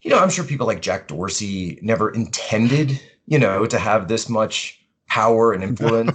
you 0.04 0.10
know, 0.10 0.18
I'm 0.18 0.30
sure 0.30 0.44
people 0.44 0.66
like 0.66 0.82
Jack 0.82 1.08
Dorsey 1.08 1.78
never 1.80 2.10
intended, 2.10 3.00
you 3.26 3.38
know, 3.38 3.64
to 3.64 3.78
have 3.78 4.06
this 4.06 4.28
much 4.28 4.83
power 5.14 5.52
and 5.52 5.62
influence. 5.70 6.10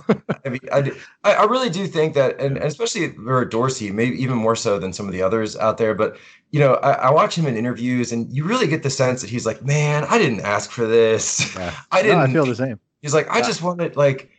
I 0.45 0.49
mean, 0.49 0.59
I, 0.73 0.91
I 1.23 1.45
really 1.45 1.69
do 1.69 1.87
think 1.87 2.15
that, 2.15 2.37
and 2.41 2.57
especially 2.57 3.13
for 3.13 3.45
Dorsey, 3.45 3.91
maybe 3.91 4.21
even 4.21 4.35
more 4.35 4.57
so 4.57 4.77
than 4.77 4.91
some 4.91 5.05
of 5.07 5.13
the 5.13 5.21
others 5.21 5.55
out 5.55 5.77
there. 5.77 5.95
But 5.95 6.17
you 6.51 6.59
know, 6.59 6.73
I, 6.75 6.91
I, 6.91 7.11
watch 7.11 7.37
him 7.37 7.47
in 7.47 7.55
interviews, 7.55 8.11
and 8.11 8.29
you 8.29 8.43
really 8.43 8.67
get 8.67 8.83
the 8.83 8.89
sense 8.89 9.21
that 9.21 9.29
he's 9.29 9.45
like, 9.45 9.63
"Man, 9.63 10.03
I 10.09 10.17
didn't 10.17 10.41
ask 10.41 10.69
for 10.69 10.85
this. 10.85 11.55
Yeah. 11.55 11.73
I 11.93 12.01
didn't." 12.01 12.17
No, 12.17 12.23
I 12.23 12.33
feel 12.33 12.45
the 12.45 12.55
same. 12.55 12.79
He's 13.01 13.13
like, 13.13 13.29
"I 13.29 13.37
yeah. 13.37 13.45
just 13.45 13.61
wanted 13.61 13.95
like." 13.95 14.29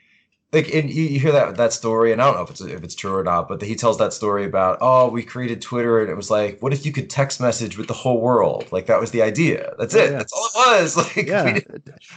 Like 0.52 0.74
and 0.74 0.90
you, 0.90 1.04
you, 1.04 1.20
hear 1.20 1.32
that 1.32 1.56
that 1.56 1.72
story 1.72 2.12
and 2.12 2.20
i 2.20 2.26
don't 2.26 2.34
know 2.34 2.42
if 2.42 2.50
it's 2.50 2.60
if 2.60 2.82
it's 2.82 2.94
true 2.94 3.14
or 3.14 3.22
not 3.22 3.48
but 3.48 3.62
he 3.62 3.74
tells 3.74 3.98
that 3.98 4.12
story 4.12 4.44
about 4.44 4.78
oh 4.80 5.08
we 5.08 5.22
created 5.22 5.62
twitter 5.62 6.00
and 6.00 6.10
it 6.10 6.16
was 6.16 6.30
like 6.30 6.58
what 6.60 6.72
if 6.72 6.84
you 6.84 6.92
could 6.92 7.08
text 7.08 7.40
message 7.40 7.76
with 7.76 7.88
the 7.88 7.94
whole 7.94 8.20
world? 8.20 8.66
Like 8.72 8.86
that 8.86 9.00
was 9.00 9.10
the 9.10 9.22
idea. 9.22 9.74
That's 9.78 9.94
it. 9.94 10.10
yeah. 10.10 10.18
that's 10.18 10.32
all 10.32 10.46
it 10.46 10.52
was. 10.54 10.96
Like 11.00 11.26
yeah. 11.26 11.58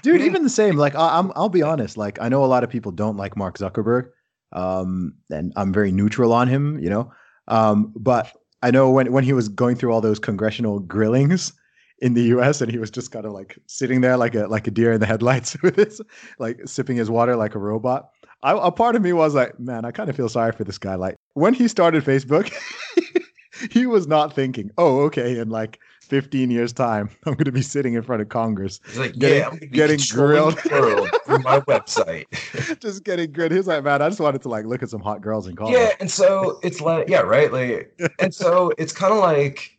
dude 0.01 0.21
even 0.21 0.43
the 0.43 0.49
same. 0.49 0.77
Like 0.77 0.95
I'm, 0.95 1.31
i'll 1.35 1.49
be 1.49 1.61
honest. 1.61 1.97
Like 1.97 2.19
i 2.21 2.29
know 2.29 2.43
a 2.43 2.47
lot 2.47 2.63
of 2.63 2.69
people 2.69 2.91
don't 2.91 3.17
like 3.17 3.37
mark 3.37 3.57
zuckerberg 3.57 4.09
um 4.51 5.15
and 5.31 5.51
i'm 5.55 5.73
very 5.73 5.91
neutral 5.91 6.31
on 6.31 6.47
him 6.47 6.79
you 6.79 6.89
know? 6.89 7.11
Um 7.47 7.91
but 7.95 8.31
i 8.61 8.71
know 8.71 8.91
when 8.91 9.11
when 9.11 9.23
he 9.23 9.33
was 9.33 9.49
going 9.49 9.75
through 9.75 9.91
all 9.91 10.01
those 10.01 10.19
congressional 10.19 10.79
grillings 10.79 11.53
in 11.99 12.13
the 12.13 12.23
US 12.37 12.61
and 12.61 12.69
he 12.69 12.77
was 12.77 12.91
just 12.91 13.11
kind 13.11 13.25
of 13.25 13.31
like 13.31 13.57
sitting 13.65 14.01
there 14.01 14.17
like 14.17 14.35
a 14.35 14.47
like 14.47 14.67
a 14.67 14.71
deer 14.71 14.91
in 14.91 14.99
the 14.99 15.05
headlights 15.05 15.59
with 15.63 15.77
his 15.77 16.01
like 16.37 16.59
sipping 16.65 16.97
his 16.97 17.09
water 17.09 17.35
like 17.35 17.55
a 17.55 17.59
robot. 17.59 18.09
I, 18.43 18.67
a 18.67 18.71
part 18.71 18.95
of 18.95 19.01
me 19.01 19.13
was 19.13 19.33
like, 19.33 19.57
man, 19.59 19.85
I 19.85 19.91
kind 19.91 20.09
of 20.09 20.15
feel 20.15 20.29
sorry 20.29 20.51
for 20.51 20.65
this 20.65 20.77
guy. 20.77 20.95
Like 20.95 21.15
when 21.33 21.53
he 21.53 21.67
started 21.69 22.03
Facebook, 22.03 22.53
he 23.71 23.85
was 23.85 24.05
not 24.05 24.35
thinking, 24.35 24.69
oh, 24.77 24.99
okay, 25.03 25.39
in 25.39 25.49
like 25.49 25.79
15 26.01 26.51
years 26.51 26.73
time, 26.73 27.09
I'm 27.25 27.33
going 27.33 27.45
to 27.45 27.51
be 27.53 27.61
sitting 27.61 27.93
in 27.93 28.03
front 28.03 28.21
of 28.21 28.27
Congress. 28.27 28.81
He's 28.85 28.97
like, 28.97 29.17
getting, 29.17 29.39
yeah, 29.39 29.47
I'm 29.49 29.57
getting 29.69 29.99
grilled 30.11 30.59
through 30.59 31.07
my 31.39 31.61
website. 31.61 32.25
just 32.81 33.05
getting 33.05 33.31
grilled. 33.31 33.53
He's 33.53 33.67
like, 33.67 33.83
man, 33.83 34.01
I 34.01 34.09
just 34.09 34.19
wanted 34.19 34.41
to 34.41 34.49
like 34.49 34.65
look 34.65 34.83
at 34.83 34.89
some 34.89 35.01
hot 35.01 35.21
girls 35.21 35.47
in 35.47 35.55
college. 35.55 35.75
Yeah, 35.75 35.91
and 36.01 36.11
so 36.11 36.59
it's 36.63 36.81
like, 36.81 37.07
yeah, 37.07 37.21
right, 37.21 37.51
like, 37.51 37.97
and 38.19 38.35
so 38.35 38.73
it's 38.77 38.91
kind 38.91 39.13
of 39.13 39.19
like, 39.19 39.77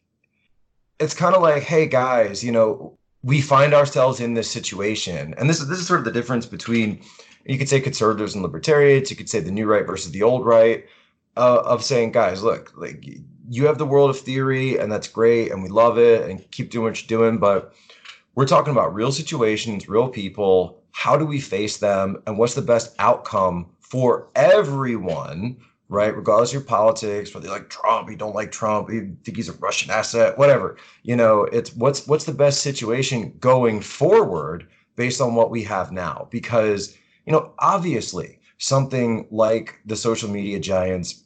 it's 0.98 1.14
kind 1.14 1.34
of 1.34 1.42
like, 1.42 1.62
hey 1.62 1.86
guys, 1.86 2.42
you 2.42 2.50
know, 2.50 2.96
we 3.22 3.40
find 3.40 3.74
ourselves 3.74 4.20
in 4.20 4.34
this 4.34 4.50
situation, 4.50 5.34
and 5.38 5.48
this 5.48 5.60
is 5.60 5.68
this 5.68 5.78
is 5.78 5.86
sort 5.86 5.98
of 5.98 6.04
the 6.04 6.12
difference 6.12 6.44
between 6.44 7.00
you 7.44 7.58
could 7.58 7.68
say 7.68 7.80
conservatives 7.80 8.34
and 8.34 8.42
libertarians. 8.42 9.10
You 9.10 9.16
could 9.16 9.28
say 9.28 9.40
the 9.40 9.50
new 9.50 9.66
right 9.66 9.86
versus 9.86 10.12
the 10.12 10.22
old 10.22 10.44
right. 10.46 10.84
Uh, 11.36 11.60
of 11.64 11.82
saying, 11.82 12.12
guys, 12.12 12.44
look, 12.44 12.72
like 12.76 13.04
you 13.48 13.66
have 13.66 13.76
the 13.76 13.84
world 13.84 14.08
of 14.08 14.20
theory, 14.20 14.78
and 14.78 14.92
that's 14.92 15.08
great, 15.08 15.50
and 15.50 15.64
we 15.64 15.68
love 15.68 15.98
it, 15.98 16.30
and 16.30 16.48
keep 16.52 16.70
doing 16.70 16.84
what 16.84 17.02
you're 17.02 17.18
doing. 17.18 17.38
But 17.38 17.74
we're 18.36 18.46
talking 18.46 18.70
about 18.70 18.94
real 18.94 19.10
situations, 19.10 19.88
real 19.88 20.08
people. 20.08 20.80
How 20.92 21.16
do 21.16 21.26
we 21.26 21.40
face 21.40 21.78
them, 21.78 22.22
and 22.28 22.38
what's 22.38 22.54
the 22.54 22.62
best 22.62 22.94
outcome 23.00 23.66
for 23.80 24.28
everyone? 24.36 25.56
Right, 25.88 26.16
regardless 26.16 26.50
of 26.50 26.54
your 26.54 26.62
politics, 26.62 27.34
whether 27.34 27.48
you 27.48 27.52
like 27.52 27.68
Trump, 27.68 28.08
you 28.08 28.16
don't 28.16 28.34
like 28.34 28.52
Trump, 28.52 28.88
you 28.90 29.16
think 29.24 29.36
he's 29.36 29.48
a 29.48 29.54
Russian 29.54 29.90
asset, 29.90 30.38
whatever. 30.38 30.76
You 31.02 31.16
know, 31.16 31.42
it's 31.44 31.74
what's 31.74 32.06
what's 32.06 32.24
the 32.24 32.32
best 32.32 32.62
situation 32.62 33.34
going 33.40 33.80
forward 33.80 34.68
based 34.94 35.20
on 35.20 35.34
what 35.34 35.50
we 35.50 35.64
have 35.64 35.90
now, 35.90 36.28
because 36.30 36.96
you 37.26 37.32
know, 37.32 37.52
obviously 37.58 38.38
something 38.58 39.26
like 39.30 39.80
the 39.84 39.96
social 39.96 40.28
media 40.28 40.58
giants, 40.58 41.24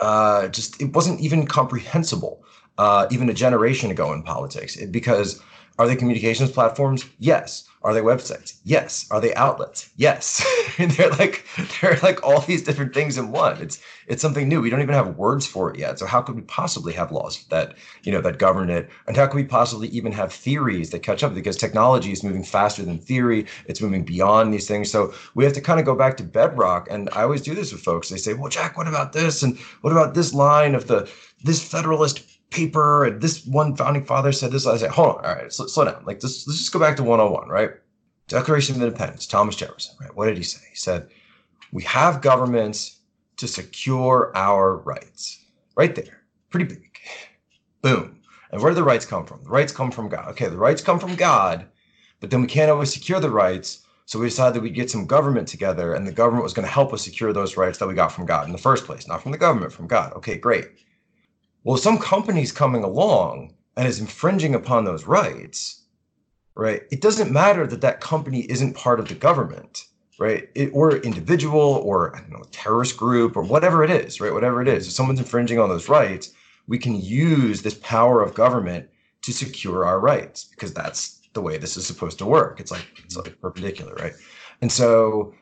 uh, 0.00 0.48
just 0.48 0.80
it 0.80 0.92
wasn't 0.92 1.20
even 1.20 1.46
comprehensible 1.46 2.44
uh, 2.78 3.06
even 3.10 3.28
a 3.28 3.34
generation 3.34 3.90
ago 3.90 4.12
in 4.12 4.22
politics 4.22 4.76
because 4.86 5.40
are 5.78 5.86
they 5.86 5.96
communications 5.96 6.50
platforms? 6.50 7.04
Yes. 7.18 7.64
Are 7.84 7.92
they 7.92 8.00
websites? 8.00 8.58
Yes. 8.64 9.06
Are 9.10 9.20
they 9.20 9.34
outlets? 9.34 9.90
Yes. 9.96 10.44
they're 10.78 11.10
like 11.10 11.44
they're 11.80 11.98
like 12.02 12.22
all 12.22 12.40
these 12.40 12.62
different 12.62 12.94
things 12.94 13.18
in 13.18 13.32
one. 13.32 13.60
It's 13.60 13.80
it's 14.06 14.22
something 14.22 14.48
new. 14.48 14.60
We 14.60 14.70
don't 14.70 14.82
even 14.82 14.94
have 14.94 15.16
words 15.16 15.46
for 15.46 15.70
it 15.70 15.78
yet. 15.78 15.98
So 15.98 16.06
how 16.06 16.22
could 16.22 16.36
we 16.36 16.42
possibly 16.42 16.92
have 16.92 17.10
laws 17.10 17.44
that 17.50 17.74
you 18.04 18.12
know 18.12 18.20
that 18.20 18.38
govern 18.38 18.70
it? 18.70 18.88
And 19.06 19.16
how 19.16 19.26
could 19.26 19.36
we 19.36 19.44
possibly 19.44 19.88
even 19.88 20.12
have 20.12 20.32
theories 20.32 20.90
that 20.90 21.02
catch 21.02 21.22
up? 21.22 21.34
Because 21.34 21.56
technology 21.56 22.12
is 22.12 22.22
moving 22.22 22.44
faster 22.44 22.84
than 22.84 22.98
theory. 22.98 23.46
It's 23.66 23.80
moving 23.80 24.04
beyond 24.04 24.54
these 24.54 24.68
things. 24.68 24.90
So 24.90 25.12
we 25.34 25.44
have 25.44 25.52
to 25.54 25.60
kind 25.60 25.80
of 25.80 25.86
go 25.86 25.94
back 25.94 26.16
to 26.18 26.24
bedrock. 26.24 26.88
And 26.90 27.08
I 27.12 27.22
always 27.22 27.42
do 27.42 27.54
this 27.54 27.72
with 27.72 27.82
folks. 27.82 28.08
They 28.08 28.16
say, 28.16 28.34
"Well, 28.34 28.48
Jack, 28.50 28.76
what 28.76 28.88
about 28.88 29.12
this? 29.12 29.42
And 29.42 29.58
what 29.80 29.92
about 29.92 30.14
this 30.14 30.32
line 30.32 30.74
of 30.74 30.86
the 30.86 31.10
this 31.42 31.62
Federalist 31.62 32.22
paper 32.52 33.04
and 33.04 33.20
this 33.20 33.46
one 33.46 33.74
founding 33.76 34.04
father 34.04 34.32
said 34.32 34.52
this. 34.52 34.66
I 34.66 34.76
said, 34.76 34.90
hold 34.90 35.16
on, 35.16 35.24
all 35.24 35.34
right, 35.34 35.52
slow, 35.52 35.66
slow 35.66 35.84
down. 35.86 36.04
Like 36.04 36.20
this, 36.20 36.46
let's 36.46 36.58
just 36.58 36.72
go 36.72 36.78
back 36.78 36.96
to 36.96 37.02
101, 37.02 37.48
right? 37.48 37.70
Declaration 38.28 38.76
of 38.76 38.82
Independence, 38.82 39.26
Thomas 39.26 39.56
Jefferson, 39.56 39.96
right? 40.00 40.14
What 40.14 40.26
did 40.26 40.36
he 40.36 40.42
say? 40.42 40.60
He 40.70 40.76
said, 40.76 41.08
we 41.72 41.82
have 41.84 42.20
governments 42.20 42.98
to 43.38 43.48
secure 43.48 44.30
our 44.34 44.76
rights. 44.78 45.40
Right 45.74 45.94
there. 45.94 46.22
Pretty 46.50 46.66
big. 46.66 46.98
Boom. 47.80 48.20
And 48.50 48.62
where 48.62 48.70
do 48.70 48.76
the 48.76 48.84
rights 48.84 49.06
come 49.06 49.24
from? 49.24 49.42
The 49.42 49.48
rights 49.48 49.72
come 49.72 49.90
from 49.90 50.08
God. 50.08 50.28
Okay, 50.28 50.48
the 50.48 50.56
rights 50.56 50.82
come 50.82 50.98
from 50.98 51.16
God, 51.16 51.66
but 52.20 52.30
then 52.30 52.42
we 52.42 52.46
can't 52.46 52.70
always 52.70 52.92
secure 52.92 53.18
the 53.18 53.30
rights. 53.30 53.80
So 54.04 54.18
we 54.18 54.26
decided 54.26 54.54
that 54.54 54.62
we'd 54.62 54.74
get 54.74 54.90
some 54.90 55.06
government 55.06 55.48
together, 55.48 55.94
and 55.94 56.06
the 56.06 56.12
government 56.12 56.42
was 56.42 56.52
going 56.52 56.66
to 56.66 56.72
help 56.72 56.92
us 56.92 57.02
secure 57.02 57.32
those 57.32 57.56
rights 57.56 57.78
that 57.78 57.88
we 57.88 57.94
got 57.94 58.12
from 58.12 58.26
God 58.26 58.46
in 58.46 58.52
the 58.52 58.58
first 58.58 58.84
place, 58.84 59.08
not 59.08 59.22
from 59.22 59.32
the 59.32 59.38
government, 59.38 59.72
from 59.72 59.86
God. 59.86 60.12
Okay, 60.12 60.36
great. 60.36 60.66
Well, 61.64 61.76
some 61.76 61.98
company's 61.98 62.52
coming 62.52 62.82
along 62.82 63.54
and 63.76 63.86
is 63.86 64.00
infringing 64.00 64.54
upon 64.54 64.84
those 64.84 65.06
rights, 65.06 65.84
right? 66.54 66.82
It 66.90 67.00
doesn't 67.00 67.32
matter 67.32 67.66
that 67.66 67.80
that 67.80 68.00
company 68.00 68.40
isn't 68.50 68.76
part 68.76 69.00
of 69.00 69.08
the 69.08 69.14
government, 69.14 69.86
right? 70.18 70.48
It, 70.54 70.70
or 70.72 70.96
individual 70.96 71.80
or 71.84 72.16
I 72.16 72.20
don't 72.20 72.32
know, 72.32 72.44
terrorist 72.50 72.96
group 72.96 73.36
or 73.36 73.42
whatever 73.42 73.84
it 73.84 73.90
is, 73.90 74.20
right? 74.20 74.32
Whatever 74.32 74.60
it 74.60 74.68
is, 74.68 74.86
if 74.86 74.92
someone's 74.92 75.20
infringing 75.20 75.58
on 75.58 75.68
those 75.68 75.88
rights, 75.88 76.32
we 76.66 76.78
can 76.78 77.00
use 77.00 77.62
this 77.62 77.74
power 77.74 78.22
of 78.22 78.34
government 78.34 78.88
to 79.22 79.32
secure 79.32 79.84
our 79.84 80.00
rights 80.00 80.44
because 80.44 80.74
that's 80.74 81.20
the 81.32 81.40
way 81.40 81.58
this 81.58 81.76
is 81.76 81.86
supposed 81.86 82.18
to 82.18 82.26
work. 82.26 82.60
It's 82.60 82.70
like 82.70 82.86
it's 83.04 83.16
like 83.16 83.40
perpendicular, 83.40 83.94
right? 83.94 84.12
And 84.60 84.70
so 84.70 85.32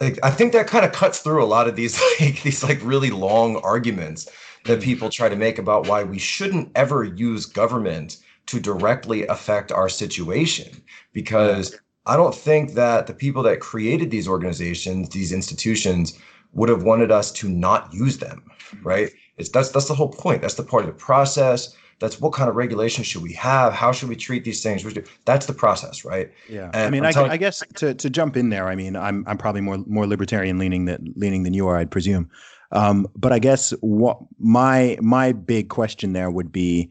like 0.00 0.18
I 0.22 0.30
think 0.30 0.52
that 0.52 0.66
kind 0.66 0.84
of 0.84 0.92
cuts 0.92 1.20
through 1.20 1.42
a 1.42 1.46
lot 1.46 1.68
of 1.68 1.76
these 1.76 2.00
like 2.20 2.42
these 2.42 2.62
like 2.62 2.80
really 2.82 3.10
long 3.10 3.56
arguments 3.56 4.28
that 4.64 4.82
people 4.82 5.10
try 5.10 5.28
to 5.28 5.36
make 5.36 5.58
about 5.58 5.86
why 5.88 6.02
we 6.02 6.18
shouldn't 6.18 6.70
ever 6.74 7.04
use 7.04 7.46
government 7.46 8.18
to 8.46 8.60
directly 8.60 9.26
affect 9.26 9.72
our 9.72 9.88
situation 9.88 10.82
because 11.12 11.78
I 12.06 12.16
don't 12.16 12.34
think 12.34 12.74
that 12.74 13.06
the 13.06 13.14
people 13.14 13.42
that 13.44 13.60
created 13.60 14.10
these 14.10 14.28
organizations, 14.28 15.08
these 15.10 15.32
institutions, 15.32 16.18
would 16.52 16.68
have 16.68 16.82
wanted 16.82 17.10
us 17.10 17.32
to 17.32 17.48
not 17.48 17.92
use 17.92 18.18
them, 18.18 18.42
right? 18.82 19.10
It's 19.38 19.48
that's 19.48 19.70
that's 19.70 19.88
the 19.88 19.94
whole 19.94 20.10
point. 20.10 20.42
That's 20.42 20.54
the 20.54 20.62
part 20.62 20.84
of 20.84 20.88
the 20.88 20.94
process. 20.94 21.74
That's 22.00 22.20
what 22.20 22.32
kind 22.32 22.50
of 22.50 22.56
regulation 22.56 23.04
should 23.04 23.22
we 23.22 23.32
have? 23.34 23.72
How 23.72 23.92
should 23.92 24.08
we 24.08 24.16
treat 24.16 24.44
these 24.44 24.62
things? 24.62 24.84
That's 25.24 25.46
the 25.46 25.52
process, 25.52 26.04
right? 26.04 26.30
Yeah. 26.48 26.70
And 26.74 26.86
I 26.86 26.90
mean, 26.90 27.04
I, 27.04 27.12
telling- 27.12 27.30
I, 27.30 27.36
guess 27.36 27.62
to, 27.76 27.94
to 27.94 28.10
jump 28.10 28.36
in 28.36 28.50
there, 28.50 28.68
I 28.68 28.74
mean, 28.74 28.96
I'm 28.96 29.24
I'm 29.26 29.38
probably 29.38 29.60
more 29.60 29.78
more 29.86 30.06
libertarian 30.06 30.58
leaning 30.58 30.84
that 30.86 31.00
leaning 31.16 31.44
than 31.44 31.54
you 31.54 31.66
are, 31.68 31.76
I'd 31.76 31.90
presume. 31.90 32.30
Um, 32.74 33.06
but 33.16 33.32
I 33.32 33.38
guess 33.38 33.70
what 33.80 34.18
my 34.38 34.98
my 35.00 35.32
big 35.32 35.68
question 35.68 36.12
there 36.12 36.30
would 36.30 36.52
be, 36.52 36.90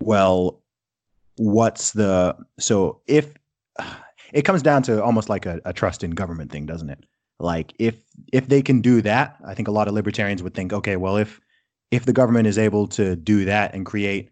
well, 0.00 0.60
what's 1.36 1.92
the 1.92 2.36
so 2.58 3.00
if 3.06 3.32
it 4.32 4.42
comes 4.42 4.62
down 4.62 4.82
to 4.84 5.02
almost 5.02 5.28
like 5.28 5.46
a, 5.46 5.60
a 5.64 5.72
trust 5.72 6.04
in 6.04 6.10
government 6.10 6.50
thing, 6.50 6.66
doesn't 6.66 6.90
it? 6.90 7.04
Like 7.38 7.72
if 7.78 7.96
if 8.32 8.48
they 8.48 8.62
can 8.62 8.80
do 8.80 9.00
that, 9.02 9.36
I 9.46 9.54
think 9.54 9.68
a 9.68 9.72
lot 9.72 9.88
of 9.88 9.94
libertarians 9.94 10.42
would 10.42 10.54
think, 10.54 10.72
okay, 10.72 10.96
well, 10.96 11.16
if 11.16 11.40
if 11.90 12.04
the 12.04 12.12
government 12.12 12.46
is 12.46 12.58
able 12.58 12.88
to 12.88 13.16
do 13.16 13.44
that 13.44 13.74
and 13.74 13.86
create 13.86 14.30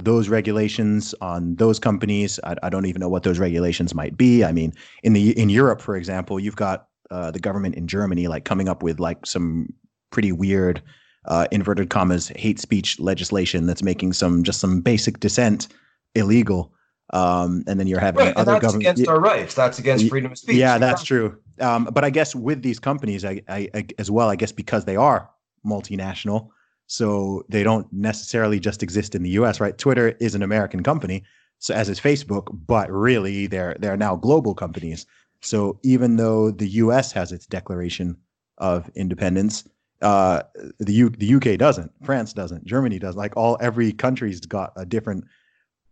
those 0.00 0.28
regulations 0.28 1.14
on 1.20 1.56
those 1.56 1.80
companies, 1.80 2.38
I, 2.44 2.54
I 2.62 2.68
don't 2.68 2.86
even 2.86 3.00
know 3.00 3.08
what 3.08 3.24
those 3.24 3.40
regulations 3.40 3.94
might 3.94 4.16
be. 4.16 4.44
I 4.44 4.52
mean, 4.52 4.72
in 5.02 5.14
the 5.14 5.36
in 5.36 5.48
Europe, 5.48 5.80
for 5.80 5.96
example, 5.96 6.38
you've 6.38 6.56
got 6.56 6.86
uh, 7.10 7.32
the 7.32 7.40
government 7.40 7.74
in 7.74 7.88
Germany 7.88 8.28
like 8.28 8.44
coming 8.44 8.68
up 8.68 8.82
with 8.82 9.00
like 9.00 9.26
some 9.26 9.72
pretty 10.10 10.32
weird 10.32 10.82
uh, 11.26 11.46
inverted 11.50 11.90
commas 11.90 12.28
hate 12.28 12.58
speech 12.58 12.98
legislation 12.98 13.66
that's 13.66 13.82
making 13.82 14.12
some 14.14 14.42
just 14.42 14.60
some 14.60 14.80
basic 14.80 15.20
dissent 15.20 15.68
illegal. 16.14 16.72
Um, 17.10 17.64
and 17.66 17.80
then 17.80 17.86
you're 17.86 18.00
having 18.00 18.26
right, 18.26 18.36
other 18.36 18.60
government 18.60 18.84
that's 18.84 19.00
against 19.00 19.08
our 19.08 19.20
rights. 19.20 19.54
That's 19.54 19.78
against 19.78 20.08
freedom 20.08 20.32
of 20.32 20.38
speech. 20.38 20.56
Yeah, 20.56 20.76
that's 20.76 21.02
true. 21.02 21.38
Um, 21.60 21.88
but 21.92 22.04
I 22.04 22.10
guess 22.10 22.34
with 22.34 22.62
these 22.62 22.78
companies, 22.78 23.24
I, 23.24 23.40
I, 23.48 23.68
I, 23.74 23.86
as 23.98 24.10
well, 24.10 24.28
I 24.28 24.36
guess 24.36 24.52
because 24.52 24.84
they 24.84 24.96
are 24.96 25.30
multinational, 25.66 26.48
so 26.86 27.44
they 27.48 27.62
don't 27.62 27.90
necessarily 27.92 28.60
just 28.60 28.82
exist 28.82 29.14
in 29.14 29.22
the 29.22 29.30
U.S. 29.30 29.58
Right? 29.58 29.76
Twitter 29.76 30.08
is 30.20 30.34
an 30.34 30.42
American 30.42 30.82
company, 30.82 31.24
so 31.58 31.74
as 31.74 31.88
is 31.88 31.98
Facebook, 31.98 32.46
but 32.66 32.90
really 32.90 33.46
they're 33.46 33.76
they're 33.78 33.96
now 33.96 34.16
global 34.16 34.54
companies. 34.54 35.06
So 35.40 35.78
even 35.82 36.16
though 36.16 36.50
the 36.50 36.68
U.S. 36.68 37.12
has 37.12 37.32
its 37.32 37.46
declaration 37.46 38.16
of 38.58 38.90
independence, 38.94 39.64
uh, 40.02 40.42
the 40.78 40.92
U- 40.92 41.10
the 41.10 41.34
UK 41.34 41.58
doesn't, 41.58 41.90
France 42.04 42.32
doesn't, 42.32 42.64
Germany 42.64 42.98
does. 42.98 43.16
Like 43.16 43.36
all 43.36 43.56
every 43.60 43.92
country's 43.92 44.40
got 44.40 44.72
a 44.76 44.86
different 44.86 45.24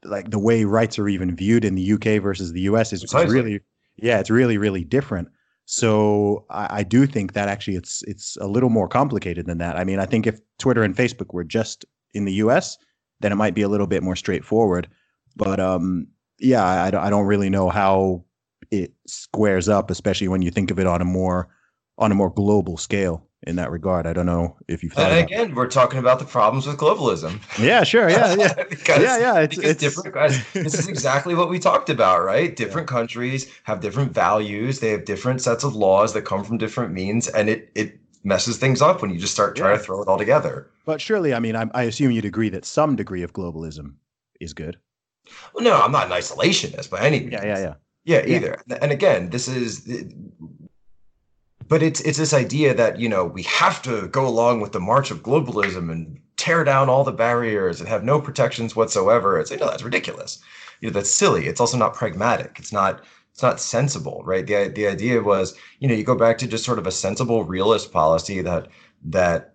like 0.05 0.31
the 0.31 0.39
way 0.39 0.65
rights 0.65 0.99
are 0.99 1.09
even 1.09 1.35
viewed 1.35 1.65
in 1.65 1.75
the 1.75 1.93
UK 1.93 2.23
versus 2.23 2.53
the 2.53 2.61
US 2.63 2.93
is, 2.93 3.03
is 3.03 3.13
really 3.13 3.61
yeah, 3.97 4.21
it's 4.21 4.31
really 4.31 4.59
really 4.59 4.85
different. 4.85 5.29
So 5.65 6.45
I, 6.49 6.79
I, 6.79 6.83
do 6.85 7.07
think 7.07 7.33
that 7.33 7.49
actually 7.49 7.75
it's 7.75 8.03
it's 8.05 8.37
a 8.37 8.47
little 8.47 8.69
more 8.69 8.87
complicated 8.87 9.47
than 9.47 9.59
that. 9.59 9.77
I 9.77 9.83
mean, 9.83 9.99
I 9.99 10.07
think 10.07 10.27
if 10.27 10.39
Twitter 10.59 10.85
and 10.85 10.95
Facebook 10.95 11.35
were 11.35 11.43
just 11.43 11.85
in 12.15 12.25
the 12.25 12.35
US, 12.35 12.79
then 13.21 13.33
it 13.33 13.37
might 13.37 13.55
be 13.55 13.63
a 13.63 13.69
little 13.69 13.89
bit 13.89 14.05
more 14.05 14.15
straightforward. 14.15 14.89
But 15.35 15.59
um, 15.59 16.07
yeah, 16.39 16.65
I, 16.65 17.07
I 17.07 17.11
don't 17.11 17.27
really 17.27 17.51
know 17.51 17.69
how 17.69 18.25
it 18.71 18.93
squares 19.07 19.69
up, 19.69 19.91
especially 19.91 20.29
when 20.29 20.43
you 20.43 20.53
think 20.53 20.71
of 20.71 20.79
it 20.79 20.87
on 20.87 21.03
a 21.03 21.05
more 21.05 21.49
on 21.99 22.13
a 22.13 22.15
more 22.15 22.31
global 22.31 22.77
scale 22.77 23.26
in 23.43 23.57
that 23.57 23.71
regard. 23.71 24.07
I 24.07 24.13
don't 24.13 24.27
know 24.27 24.57
if 24.69 24.83
you've 24.83 24.93
thought. 24.93 25.11
And 25.11 25.25
again, 25.25 25.55
we're 25.55 25.69
talking 25.69 25.99
about 25.99 26.19
the 26.19 26.25
problems 26.25 26.67
with 26.67 26.77
globalism. 26.77 27.41
Yeah, 27.59 27.85
sure. 27.85 28.09
Yeah, 28.09 28.35
yeah, 28.35 28.55
because, 28.69 29.03
yeah, 29.03 29.19
yeah. 29.19 29.39
It's, 29.41 29.59
it's 29.59 29.81
different. 29.81 30.15
Guys, 30.15 30.43
this 30.53 30.75
is 30.75 30.89
exactly 30.89 31.35
what 31.35 31.49
we 31.49 31.59
talked 31.59 31.91
about, 31.91 32.25
right? 32.25 32.55
Different 32.55 32.89
yeah. 32.91 32.97
countries 32.97 33.51
have 33.65 33.81
different 33.81 34.13
values. 34.13 34.81
They 34.81 34.91
have 34.91 35.05
different 35.05 35.43
sets 35.43 35.65
of 35.65 35.75
laws 35.75 36.13
that 36.15 36.23
come 36.23 36.45
from 36.45 36.59
different 36.59 36.93
means, 36.93 37.29
and 37.29 37.49
it 37.49 37.71
it 37.75 37.99
messes 38.25 38.57
things 38.59 38.83
up 38.83 39.03
when 39.03 39.11
you 39.11 39.19
just 39.19 39.33
start 39.33 39.57
trying 39.57 39.73
yeah. 39.73 39.79
to 39.79 39.85
throw 39.85 40.03
it 40.03 40.09
all 40.09 40.19
together. 40.19 40.71
But 40.85 41.01
surely, 41.01 41.35
I 41.35 41.39
mean, 41.39 41.57
I, 41.57 41.67
I 41.75 41.83
assume 41.85 42.11
you'd 42.11 42.25
agree 42.25 42.49
that 42.51 42.65
some 42.65 42.97
degree 42.97 43.23
of 43.23 43.33
globalism 43.33 43.95
is 44.41 44.53
good. 44.53 44.79
Well, 45.55 45.65
no, 45.65 45.81
I'm 45.81 45.93
not 45.93 46.07
an 46.07 46.13
isolationist 46.13 46.91
by 46.91 47.01
any 47.01 47.21
means. 47.21 47.33
Yeah, 47.33 47.45
yeah, 47.45 47.59
yeah. 47.59 47.75
Yeah, 48.05 48.25
either. 48.25 48.63
Yeah. 48.69 48.79
And 48.81 48.93
again, 48.93 49.31
this 49.31 49.49
is 49.49 49.85
but 51.69 51.83
it's 51.83 52.01
it's 52.01 52.19
this 52.19 52.33
idea 52.33 52.75
that 52.75 52.99
you 53.01 53.09
know 53.09 53.25
we 53.25 53.43
have 53.45 53.83
to 53.83 54.09
go 54.09 54.27
along 54.27 54.61
with 54.61 54.73
the 54.73 54.81
march 54.81 55.11
of 55.11 55.23
globalism 55.23 55.91
and 55.91 56.21
tear 56.37 56.65
down 56.65 56.89
all 56.89 57.05
the 57.05 57.13
barriers 57.13 57.81
and 57.81 57.89
have 57.89 58.05
no 58.05 58.21
protections 58.21 58.77
whatsoever. 58.77 59.39
It's 59.39 59.51
like 59.51 59.61
no, 59.61 59.67
that's 59.67 59.83
ridiculous. 59.83 60.39
You 60.81 60.89
know, 60.89 60.93
that's 60.93 61.11
silly. 61.11 61.47
It's 61.47 61.61
also 61.61 61.79
not 61.79 61.95
pragmatic. 61.95 62.57
It's 62.59 62.73
not 62.73 63.03
it's 63.33 63.43
not 63.43 63.61
sensible, 63.61 64.23
right? 64.25 64.47
The 64.47 64.69
the 64.75 64.87
idea 64.87 65.23
was, 65.23 65.57
you 65.81 65.89
know, 65.89 65.95
you 65.95 66.05
go 66.05 66.15
back 66.15 66.39
to 66.39 66.47
just 66.47 66.65
sort 66.65 66.79
of 66.79 66.87
a 66.87 66.93
sensible 66.93 67.45
realist 67.45 67.93
policy 67.93 68.41
that 68.43 68.69
that 69.05 69.55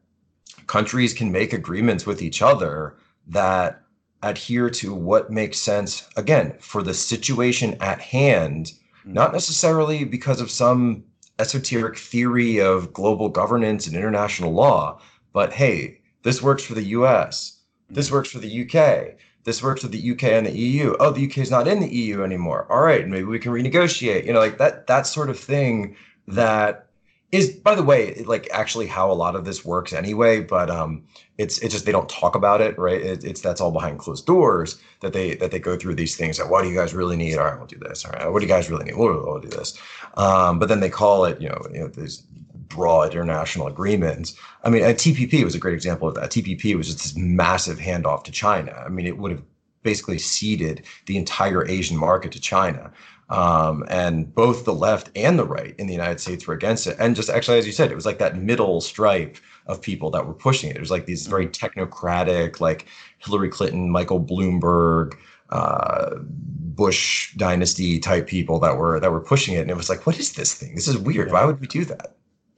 countries 0.68 1.14
can 1.14 1.32
make 1.32 1.54
agreements 1.54 2.06
with 2.06 2.22
each 2.22 2.42
other 2.42 2.98
that 3.28 3.82
adhere 4.24 4.70
to 4.70 4.94
what 4.94 5.32
makes 5.32 5.58
sense 5.58 6.08
again 6.16 6.56
for 6.60 6.84
the 6.84 6.94
situation 6.94 7.76
at 7.80 8.00
hand, 8.00 8.68
mm-hmm. 8.68 9.14
not 9.14 9.34
necessarily 9.34 10.04
because 10.04 10.40
of 10.42 10.52
some 10.52 11.04
esoteric 11.40 11.98
theory 11.98 12.60
of 12.60 12.94
global 12.94 13.30
governance 13.30 13.88
and 13.88 13.96
international 13.96 14.52
law. 14.52 15.00
But 15.34 15.54
hey, 15.54 16.02
this 16.24 16.42
works 16.42 16.64
for 16.64 16.74
the 16.74 16.84
US. 16.84 17.60
This 17.90 18.08
mm-hmm. 18.08 18.16
works 18.16 18.32
for 18.32 18.40
the 18.40 18.62
UK. 18.62 19.18
This 19.44 19.64
works 19.64 19.82
for 19.82 19.88
the 19.88 20.12
UK 20.12 20.24
and 20.24 20.46
the 20.46 20.58
EU. 20.58 20.96
Oh, 21.00 21.12
the 21.12 21.26
UK 21.26 21.40
is 21.40 21.52
not 21.52 21.68
in 21.68 21.80
the 21.80 21.94
EU 21.94 22.24
anymore. 22.24 22.68
All 22.70 22.82
right, 22.82 23.08
maybe 23.08 23.24
we 23.24 23.40
can 23.40 23.52
renegotiate. 23.52 24.26
You 24.26 24.34
know, 24.34 24.40
like 24.40 24.60
that 24.60 24.88
that 24.88 25.08
sort 25.08 25.30
of 25.30 25.40
thing 25.40 25.96
that 26.28 26.92
is 27.32 27.50
by 27.50 27.76
the 27.76 27.84
way 27.84 28.14
like 28.26 28.48
actually 28.52 28.88
how 28.88 29.10
a 29.10 29.14
lot 29.14 29.36
of 29.36 29.46
this 29.46 29.64
works 29.64 29.94
anyway 29.94 30.42
but 30.42 30.70
um 30.70 31.02
it's 31.38 31.60
it's 31.60 31.74
just 31.74 31.86
they 31.86 31.92
don't 31.92 32.10
talk 32.10 32.36
about 32.36 32.60
it 32.62 32.78
right 32.78 33.02
it, 33.02 33.24
it's 33.24 33.42
that's 33.42 33.62
all 33.62 33.72
behind 33.72 34.00
closed 34.00 34.26
doors 34.26 34.82
that 35.00 35.14
they 35.14 35.36
that 35.36 35.52
they 35.52 35.60
go 35.60 35.78
through 35.78 35.96
these 35.96 36.16
things 36.16 36.38
that 36.38 36.50
what 36.50 36.62
do 36.62 36.70
you 36.70 36.76
guys 36.76 36.94
really 36.94 37.16
need 37.16 37.38
all 37.38 37.46
right 37.46 37.58
we'll 37.58 37.68
do 37.68 37.80
this 37.80 38.06
all 38.06 38.12
right 38.12 38.32
what 38.32 38.40
do 38.40 38.46
you 38.46 38.52
guys 38.52 38.70
really 38.70 38.86
need 38.86 38.96
we'll, 38.96 39.26
we'll 39.26 39.40
do 39.40 39.48
this 39.48 39.78
um 40.16 40.60
but 40.60 40.70
then 40.70 40.80
they 40.80 40.90
call 40.90 41.26
it 41.26 41.40
you 41.42 41.50
know 41.50 41.62
you 41.72 41.80
know 41.80 41.88
these 41.88 42.24
broad 42.68 43.12
international 43.14 43.68
agreements. 43.68 44.36
I 44.64 44.70
mean 44.70 44.84
a 44.84 44.94
tpp 44.94 45.44
was 45.44 45.56
a 45.56 45.60
great 45.60 45.74
example 45.74 46.08
of 46.08 46.16
that. 46.16 46.32
Tpp 46.32 46.76
was 46.76 46.88
just 46.88 47.00
this 47.00 47.16
massive 47.16 47.80
handoff 47.80 48.24
to 48.26 48.32
china. 48.32 48.72
I 48.86 48.90
mean 48.90 49.06
it 49.06 49.18
would 49.18 49.32
have 49.32 49.44
basically 49.84 50.20
ceded 50.20 50.86
the 51.08 51.18
entire 51.18 51.68
asian 51.68 51.98
market 51.98 52.32
to 52.34 52.40
china. 52.40 52.92
Um, 53.32 53.86
and 53.88 54.34
both 54.36 54.66
the 54.66 54.74
left 54.74 55.10
and 55.16 55.40
the 55.40 55.46
right 55.46 55.74
in 55.78 55.88
the 55.88 55.94
United 55.94 56.20
States 56.20 56.46
were 56.46 56.54
against 56.54 56.86
it. 56.86 56.98
And 57.00 57.16
just 57.16 57.30
actually, 57.30 57.60
as 57.60 57.66
you 57.66 57.72
said, 57.72 57.90
it 57.90 57.96
was 57.96 58.06
like 58.06 58.20
that 58.20 58.36
middle 58.36 58.82
stripe 58.82 59.38
of 59.68 59.82
people 59.82 60.12
that 60.12 60.28
were 60.28 60.34
pushing 60.34 60.70
it. 60.70 60.76
It 60.76 60.82
was 60.82 60.92
like 60.92 61.06
these 61.06 61.28
very 61.28 61.48
technocratic, 61.48 62.60
like 62.60 62.88
Hillary 63.20 63.48
Clinton, 63.48 63.90
Michael 63.90 64.20
Bloomberg, 64.20 65.14
uh, 65.52 66.16
Bush 66.18 67.36
dynasty 67.36 68.00
type 68.00 68.28
people 68.28 68.60
that 68.60 68.78
were 68.78 69.00
that 69.00 69.12
were 69.12 69.22
pushing 69.22 69.56
it. 69.56 69.62
And 69.62 69.70
it 69.70 69.78
was 69.78 69.90
like, 69.90 70.06
what 70.06 70.20
is 70.20 70.34
this 70.34 70.54
thing? 70.54 70.76
This 70.76 70.88
is 70.88 70.98
weird. 70.98 71.28
Yeah. 71.28 71.34
Why 71.34 71.46
would 71.46 71.60
we 71.60 71.68
do 71.68 71.86
that? 71.86 72.16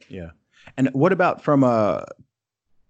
Yeah. 0.09 0.31
And 0.77 0.89
what 0.93 1.11
about 1.11 1.43
from 1.43 1.63
a 1.63 2.05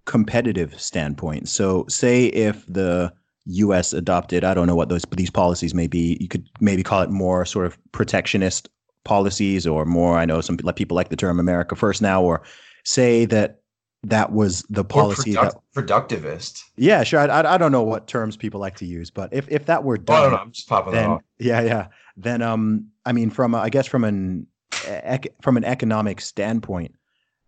competitive 0.05 0.79
standpoint? 0.79 1.49
So, 1.49 1.85
say 1.87 2.25
if 2.27 2.65
the 2.67 3.13
U.S. 3.45 3.93
adopted. 3.93 4.43
I 4.43 4.53
don't 4.53 4.67
know 4.67 4.75
what 4.75 4.89
those 4.89 5.03
these 5.11 5.29
policies 5.29 5.73
may 5.73 5.87
be. 5.87 6.17
You 6.19 6.27
could 6.27 6.47
maybe 6.59 6.83
call 6.83 7.01
it 7.01 7.09
more 7.09 7.45
sort 7.45 7.65
of 7.65 7.77
protectionist 7.91 8.69
policies, 9.03 9.67
or 9.67 9.85
more. 9.85 10.17
I 10.17 10.25
know 10.25 10.41
some 10.41 10.57
people 10.57 10.95
like 10.95 11.09
the 11.09 11.15
term 11.15 11.39
"America 11.39 11.75
First" 11.75 12.01
now, 12.01 12.23
or 12.23 12.41
say 12.85 13.25
that 13.25 13.61
that 14.03 14.31
was 14.31 14.63
the 14.69 14.83
policy 14.83 15.33
product, 15.33 15.57
that 15.73 15.85
productivist. 15.85 16.63
Yeah, 16.75 17.03
sure. 17.03 17.19
I, 17.19 17.53
I, 17.53 17.57
don't 17.57 17.71
know 17.71 17.83
what 17.83 18.07
terms 18.07 18.35
people 18.35 18.59
like 18.59 18.75
to 18.77 18.85
use, 18.85 19.09
but 19.09 19.33
if 19.33 19.49
if 19.49 19.65
that 19.67 19.83
were 19.83 19.97
done, 19.97 20.15
oh, 20.15 20.19
I 20.19 20.23
don't 20.23 20.31
know. 20.31 20.37
I'm 20.37 20.51
just 20.51 20.67
popping 20.67 20.93
then, 20.93 21.09
off. 21.09 21.21
Yeah, 21.39 21.61
yeah. 21.61 21.87
Then 22.17 22.41
um, 22.41 22.87
I 23.05 23.13
mean, 23.13 23.29
from 23.29 23.53
a, 23.53 23.59
I 23.59 23.69
guess 23.69 23.87
from 23.87 24.03
an 24.03 24.47
ec- 24.85 25.33
from 25.41 25.57
an 25.57 25.63
economic 25.63 26.21
standpoint, 26.21 26.93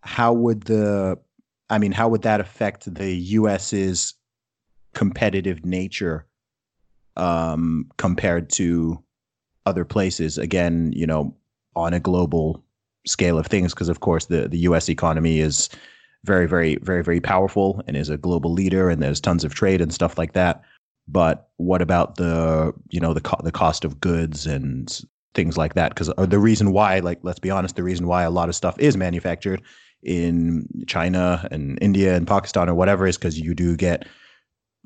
how 0.00 0.32
would 0.32 0.62
the 0.62 1.18
I 1.68 1.78
mean, 1.78 1.92
how 1.92 2.08
would 2.08 2.22
that 2.22 2.40
affect 2.40 2.92
the 2.92 3.14
U.S.'s 3.14 4.14
competitive 4.96 5.64
nature 5.64 6.26
um, 7.16 7.90
compared 7.98 8.48
to 8.50 9.02
other 9.66 9.84
places. 9.84 10.38
Again, 10.38 10.92
you 10.94 11.06
know, 11.06 11.34
on 11.74 11.92
a 11.92 12.00
global 12.00 12.64
scale 13.06 13.38
of 13.38 13.46
things, 13.46 13.74
because 13.74 13.88
of 13.88 14.00
course 14.00 14.26
the 14.26 14.48
the 14.48 14.58
U.S. 14.58 14.88
economy 14.88 15.40
is 15.40 15.68
very, 16.26 16.46
very, 16.46 16.76
very, 16.82 17.02
very 17.02 17.20
powerful 17.20 17.82
and 17.86 17.96
is 17.96 18.10
a 18.10 18.16
global 18.16 18.52
leader, 18.52 18.90
and 18.90 19.02
there's 19.02 19.20
tons 19.20 19.44
of 19.44 19.54
trade 19.54 19.80
and 19.80 19.94
stuff 19.94 20.18
like 20.18 20.32
that. 20.32 20.62
But 21.08 21.48
what 21.56 21.82
about 21.82 22.16
the 22.16 22.72
you 22.88 23.00
know 23.00 23.14
the 23.14 23.20
co- 23.20 23.40
the 23.42 23.52
cost 23.52 23.84
of 23.84 24.00
goods 24.00 24.46
and 24.46 25.00
things 25.34 25.56
like 25.56 25.74
that? 25.74 25.90
Because 25.90 26.12
uh, 26.18 26.26
the 26.26 26.38
reason 26.38 26.72
why, 26.72 26.98
like, 26.98 27.20
let's 27.22 27.38
be 27.38 27.50
honest, 27.50 27.76
the 27.76 27.82
reason 27.82 28.06
why 28.06 28.24
a 28.24 28.30
lot 28.30 28.48
of 28.48 28.56
stuff 28.56 28.78
is 28.78 28.96
manufactured 28.96 29.62
in 30.02 30.68
China 30.86 31.46
and 31.50 31.78
India 31.80 32.14
and 32.14 32.26
Pakistan 32.26 32.68
or 32.68 32.74
whatever 32.74 33.06
is 33.06 33.16
because 33.16 33.38
you 33.38 33.54
do 33.54 33.76
get 33.76 34.06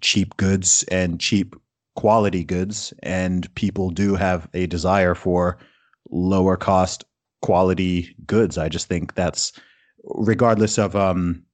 cheap 0.02 0.36
goods 0.36 0.84
and 0.90 1.20
cheap 1.20 1.56
quality 1.96 2.44
goods 2.44 2.94
and 3.02 3.52
people 3.54 3.90
do 3.90 4.14
have 4.14 4.48
a 4.54 4.66
desire 4.66 5.14
for 5.14 5.58
lower 6.10 6.56
cost 6.56 7.04
quality 7.42 8.14
goods 8.26 8.56
i 8.56 8.68
just 8.68 8.86
think 8.86 9.14
that's 9.14 9.52
regardless 10.04 10.78
of 10.78 10.96
um 10.96 11.44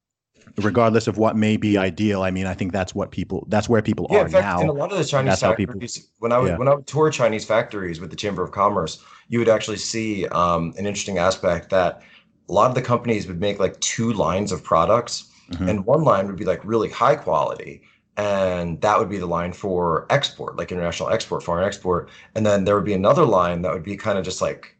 regardless 0.57 1.07
of 1.07 1.17
what 1.17 1.35
may 1.35 1.55
be 1.57 1.77
ideal. 1.77 2.23
I 2.23 2.31
mean, 2.31 2.45
I 2.45 2.53
think 2.53 2.71
that's 2.71 2.95
what 2.95 3.11
people 3.11 3.45
that's 3.49 3.69
where 3.69 3.81
people 3.81 4.07
yeah, 4.09 4.19
are 4.19 4.25
in 4.25 4.31
fact, 4.31 4.43
now. 4.43 4.61
In 4.61 4.69
a 4.69 4.73
lot 4.73 4.91
of 4.91 4.97
the 4.97 5.05
Chinese 5.05 5.39
factories, 5.39 5.97
people, 5.97 6.09
when 6.19 6.31
I 6.31 6.39
would 6.39 6.49
yeah. 6.49 6.57
when 6.57 6.67
I 6.67 6.75
would 6.75 6.87
tour 6.87 7.09
Chinese 7.09 7.45
factories 7.45 7.99
with 7.99 8.09
the 8.09 8.15
Chamber 8.15 8.43
of 8.43 8.51
Commerce, 8.51 9.03
you 9.29 9.39
would 9.39 9.49
actually 9.49 9.77
see 9.77 10.27
um, 10.27 10.73
an 10.77 10.85
interesting 10.85 11.17
aspect 11.17 11.69
that 11.69 12.01
a 12.49 12.53
lot 12.53 12.69
of 12.69 12.75
the 12.75 12.81
companies 12.81 13.27
would 13.27 13.39
make 13.39 13.59
like 13.59 13.79
two 13.81 14.13
lines 14.13 14.51
of 14.51 14.63
products, 14.63 15.29
mm-hmm. 15.51 15.69
and 15.69 15.85
one 15.85 16.03
line 16.03 16.27
would 16.27 16.37
be 16.37 16.45
like 16.45 16.63
really 16.63 16.89
high 16.89 17.15
quality, 17.15 17.81
and 18.15 18.81
that 18.81 18.97
would 18.97 19.09
be 19.09 19.17
the 19.17 19.27
line 19.27 19.53
for 19.53 20.07
export, 20.09 20.57
like 20.57 20.71
international 20.71 21.09
export, 21.09 21.43
foreign 21.43 21.65
export, 21.65 22.09
and 22.35 22.45
then 22.45 22.63
there 22.63 22.75
would 22.75 22.85
be 22.85 22.93
another 22.93 23.25
line 23.25 23.61
that 23.61 23.73
would 23.73 23.83
be 23.83 23.97
kind 23.97 24.17
of 24.17 24.25
just 24.25 24.41
like 24.41 24.76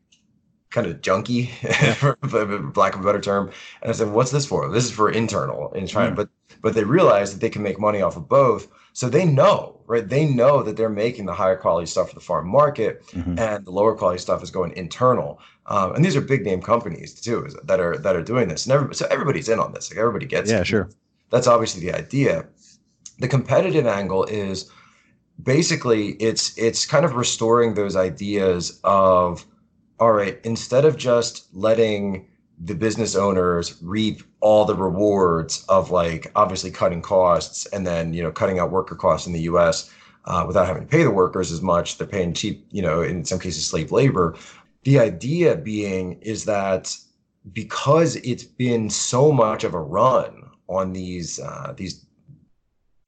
kind 0.70 0.88
of 0.88 1.02
junky, 1.02 1.50
for 1.96 2.18
lack 2.76 2.96
of 2.96 3.02
a 3.02 3.04
better 3.04 3.22
term. 3.22 3.52
And 3.82 3.90
I 3.90 3.94
said, 3.94 4.12
"What's 4.12 4.32
this 4.32 4.46
for? 4.46 4.70
This 4.70 4.86
is 4.86 4.92
for 4.92 5.10
internal 5.10 5.72
in 5.74 5.88
China." 5.88 6.12
Mm. 6.12 6.16
But 6.16 6.30
but 6.62 6.74
they 6.74 6.84
realize 6.84 7.34
that 7.34 7.40
they 7.40 7.50
can 7.50 7.64
make 7.64 7.80
money 7.80 8.02
off 8.02 8.18
of 8.18 8.28
both, 8.28 8.68
so 8.94 9.10
they 9.10 9.26
know, 9.26 9.80
right? 9.86 10.08
They 10.08 10.26
know 10.26 10.64
that 10.64 10.76
they're 10.76 10.90
making 10.90 11.26
the 11.26 11.34
higher 11.34 11.56
quality 11.56 11.86
stuff 11.86 12.10
for 12.10 12.16
the 12.16 12.22
foreign 12.22 12.48
market, 12.48 13.06
mm-hmm. 13.08 13.38
and 13.38 13.66
the 13.66 13.72
lower 13.72 13.96
quality 13.96 14.20
stuff 14.20 14.44
is 14.44 14.52
going 14.52 14.72
internal. 14.76 15.40
Um, 15.68 15.96
and 15.96 16.04
these 16.04 16.16
are 16.16 16.22
big 16.22 16.46
name 16.46 16.62
companies 16.62 17.14
too 17.14 17.48
that 17.64 17.80
are 17.80 17.98
that 17.98 18.16
are 18.16 18.24
doing 18.24 18.48
this, 18.48 18.66
and 18.66 18.74
every, 18.74 18.96
so 18.96 19.08
everybody's 19.10 19.50
in 19.50 19.60
on 19.60 19.74
this. 19.74 19.92
Like 19.92 20.00
everybody 20.00 20.26
gets. 20.26 20.50
Yeah, 20.50 20.62
it. 20.62 20.68
sure. 20.68 20.90
That's 21.30 21.48
obviously 21.48 21.82
the 21.82 21.96
idea. 21.96 22.46
The 23.20 23.28
competitive 23.28 23.86
angle 23.86 24.24
is 24.26 24.72
basically 25.42 26.12
it's 26.14 26.58
it's 26.58 26.86
kind 26.86 27.06
of 27.06 27.16
restoring 27.16 27.74
those 27.74 27.96
ideas 27.96 28.80
of 28.84 29.46
all 30.00 30.12
right, 30.12 30.40
instead 30.44 30.86
of 30.86 30.98
just 30.98 31.48
letting 31.54 32.28
the 32.60 32.76
business 32.76 33.16
owners 33.16 33.78
reap 33.82 34.24
all 34.40 34.66
the 34.66 34.76
rewards 34.76 35.64
of 35.70 35.92
like 35.92 36.32
obviously 36.36 36.72
cutting 36.72 37.02
costs 37.02 37.66
and 37.68 37.86
then 37.86 38.14
you 38.14 38.24
know 38.24 38.32
cutting 38.32 38.60
out 38.60 38.72
worker 38.72 38.96
costs 38.96 39.28
in 39.28 39.34
the 39.34 39.42
U.S. 39.42 39.92
Uh, 40.26 40.44
without 40.46 40.68
having 40.68 40.84
to 40.84 40.88
pay 40.88 41.04
the 41.04 41.12
workers 41.12 41.52
as 41.52 41.62
much, 41.62 41.98
they're 41.98 42.08
paying 42.08 42.34
cheap, 42.34 42.66
you 42.72 42.82
know, 42.82 43.02
in 43.02 43.24
some 43.24 43.40
cases 43.40 43.66
slave 43.66 43.92
labor. 43.92 44.36
The 44.84 45.00
idea 45.00 45.56
being 45.56 46.20
is 46.22 46.46
that 46.46 46.96
because 47.54 48.18
it's 48.18 48.44
been 48.44 48.90
so 48.90 49.32
much 49.32 49.64
of 49.64 49.74
a 49.74 49.80
run 49.80 50.50
on 50.68 50.94
these 50.94 51.40
uh, 51.40 51.74
these 51.78 52.06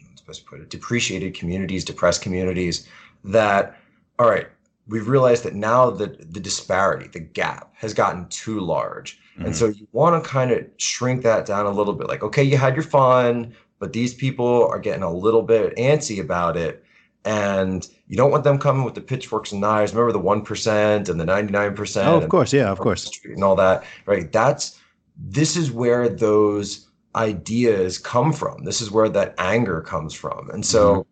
I'm 0.01 0.17
supposed 0.17 0.41
to 0.41 0.49
put 0.49 0.61
it 0.61 0.69
depreciated 0.69 1.33
communities, 1.33 1.83
depressed 1.83 2.21
communities, 2.21 2.87
that 3.25 3.77
all 4.17 4.29
right, 4.29 4.47
we've 4.89 5.07
realized 5.07 5.43
that 5.43 5.55
now 5.55 5.89
that 5.91 6.33
the 6.33 6.39
disparity, 6.39 7.07
the 7.07 7.19
gap 7.19 7.73
has 7.75 7.93
gotten 7.93 8.27
too 8.29 8.59
large. 8.59 9.19
Mm-hmm. 9.33 9.45
And 9.45 9.55
so 9.55 9.67
you 9.67 9.87
want 9.91 10.21
to 10.21 10.29
kind 10.29 10.51
of 10.51 10.65
shrink 10.77 11.21
that 11.23 11.45
down 11.45 11.65
a 11.65 11.71
little 11.71 11.93
bit. 11.93 12.07
Like, 12.07 12.23
okay, 12.23 12.43
you 12.43 12.57
had 12.57 12.75
your 12.75 12.83
fun, 12.83 13.53
but 13.77 13.93
these 13.93 14.13
people 14.13 14.67
are 14.67 14.79
getting 14.79 15.03
a 15.03 15.13
little 15.13 15.43
bit 15.43 15.75
antsy 15.77 16.19
about 16.19 16.57
it. 16.57 16.83
And 17.25 17.87
you 18.07 18.17
don't 18.17 18.31
want 18.31 18.43
them 18.43 18.57
coming 18.57 18.83
with 18.83 18.95
the 18.95 19.01
pitchforks 19.01 19.51
and 19.51 19.61
knives. 19.61 19.93
Remember 19.93 20.11
the 20.11 20.19
1% 20.19 21.09
and 21.09 21.19
the 21.19 21.25
99%. 21.25 22.05
Oh, 22.05 22.17
of 22.17 22.29
course. 22.29 22.51
Yeah, 22.51 22.71
of 22.71 22.79
course. 22.79 23.19
And 23.25 23.43
all 23.43 23.55
that, 23.57 23.83
right? 24.05 24.31
That's, 24.31 24.79
this 25.17 25.55
is 25.55 25.71
where 25.71 26.09
those 26.09 26.87
ideas 27.15 27.97
come 27.97 28.33
from. 28.33 28.63
This 28.63 28.81
is 28.81 28.89
where 28.89 29.09
that 29.09 29.35
anger 29.37 29.81
comes 29.81 30.13
from. 30.13 30.49
And 30.49 30.65
so, 30.65 30.91
mm-hmm 30.91 31.09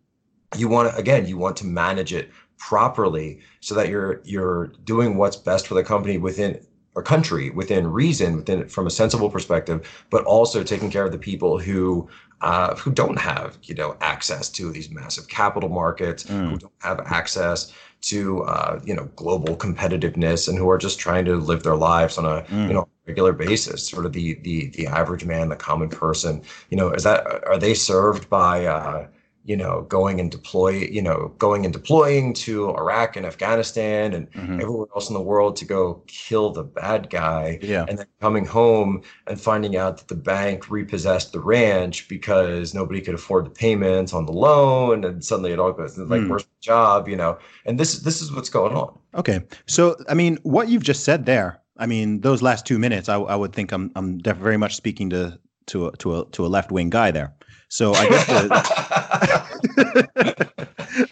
you 0.56 0.68
want 0.68 0.90
to 0.90 0.96
again 0.96 1.26
you 1.26 1.36
want 1.36 1.56
to 1.56 1.66
manage 1.66 2.12
it 2.12 2.30
properly 2.58 3.40
so 3.60 3.74
that 3.74 3.88
you're 3.88 4.20
you're 4.24 4.66
doing 4.84 5.16
what's 5.16 5.36
best 5.36 5.66
for 5.66 5.74
the 5.74 5.84
company 5.84 6.18
within 6.18 6.60
a 6.96 7.02
country 7.02 7.50
within 7.50 7.86
reason 7.86 8.36
within 8.36 8.68
from 8.68 8.86
a 8.86 8.90
sensible 8.90 9.30
perspective 9.30 9.88
but 10.10 10.24
also 10.24 10.62
taking 10.62 10.90
care 10.90 11.04
of 11.04 11.12
the 11.12 11.18
people 11.18 11.58
who 11.58 12.08
uh, 12.40 12.74
who 12.76 12.90
don't 12.90 13.18
have 13.18 13.58
you 13.62 13.74
know 13.74 13.96
access 14.00 14.48
to 14.48 14.70
these 14.70 14.90
massive 14.90 15.28
capital 15.28 15.68
markets 15.68 16.24
mm. 16.24 16.50
who 16.50 16.58
don't 16.58 16.72
have 16.80 17.00
access 17.06 17.72
to 18.00 18.42
uh, 18.42 18.80
you 18.84 18.94
know 18.94 19.04
global 19.16 19.56
competitiveness 19.56 20.48
and 20.48 20.58
who 20.58 20.68
are 20.70 20.78
just 20.78 20.98
trying 20.98 21.24
to 21.24 21.36
live 21.36 21.62
their 21.62 21.76
lives 21.76 22.18
on 22.18 22.24
a 22.24 22.42
mm. 22.42 22.68
you 22.68 22.74
know 22.74 22.88
regular 23.06 23.32
basis 23.32 23.86
sort 23.88 24.04
of 24.04 24.12
the 24.12 24.34
the 24.42 24.68
the 24.68 24.86
average 24.86 25.24
man 25.24 25.48
the 25.48 25.56
common 25.56 25.88
person 25.88 26.42
you 26.70 26.76
know 26.76 26.90
is 26.90 27.04
that 27.04 27.26
are 27.44 27.58
they 27.58 27.74
served 27.74 28.28
by 28.28 28.66
uh, 28.66 29.06
you 29.48 29.56
know, 29.56 29.86
going 29.88 30.20
and 30.20 30.30
deploy, 30.30 30.68
you 30.68 31.00
know, 31.00 31.34
going 31.38 31.64
and 31.64 31.72
deploying 31.72 32.34
to 32.34 32.68
Iraq 32.74 33.16
and 33.16 33.24
Afghanistan 33.24 34.12
and 34.12 34.30
mm-hmm. 34.32 34.60
everywhere 34.60 34.86
else 34.94 35.08
in 35.08 35.14
the 35.14 35.22
world 35.22 35.56
to 35.56 35.64
go 35.64 36.02
kill 36.06 36.50
the 36.50 36.62
bad 36.62 37.08
guy. 37.08 37.58
Yeah. 37.62 37.86
And 37.88 37.96
then 37.96 38.06
coming 38.20 38.44
home 38.44 39.00
and 39.26 39.40
finding 39.40 39.74
out 39.74 39.96
that 39.96 40.08
the 40.08 40.16
bank 40.16 40.70
repossessed 40.70 41.32
the 41.32 41.40
ranch 41.40 42.08
because 42.08 42.74
nobody 42.74 43.00
could 43.00 43.14
afford 43.14 43.46
the 43.46 43.50
payments 43.50 44.12
on 44.12 44.26
the 44.26 44.32
loan. 44.32 45.02
And 45.02 45.24
suddenly 45.24 45.52
it 45.52 45.58
all 45.58 45.72
goes 45.72 45.96
like, 45.96 46.20
mm. 46.20 46.28
where's 46.28 46.44
my 46.44 46.60
job? 46.60 47.08
You 47.08 47.16
know, 47.16 47.38
and 47.64 47.80
this 47.80 48.00
this 48.00 48.20
is 48.20 48.30
what's 48.30 48.50
going 48.50 48.76
on. 48.76 48.98
Okay. 49.14 49.40
So 49.64 49.96
I 50.10 50.14
mean, 50.14 50.36
what 50.42 50.68
you've 50.68 50.82
just 50.82 51.04
said 51.04 51.24
there, 51.24 51.58
I 51.78 51.86
mean, 51.86 52.20
those 52.20 52.42
last 52.42 52.66
two 52.66 52.78
minutes, 52.78 53.08
I, 53.08 53.16
I 53.16 53.34
would 53.34 53.54
think 53.54 53.72
I'm 53.72 53.92
I'm 53.96 54.20
very 54.20 54.58
much 54.58 54.76
speaking 54.76 55.08
to 55.08 55.38
to 55.68 55.86
a, 55.86 55.96
to 55.96 56.20
a 56.20 56.26
to 56.32 56.44
a 56.44 56.48
left 56.48 56.70
wing 56.70 56.90
guy 56.90 57.10
there. 57.10 57.32
So 57.68 57.94
I 57.94 58.08
guess 58.08 58.26
the 58.26 58.48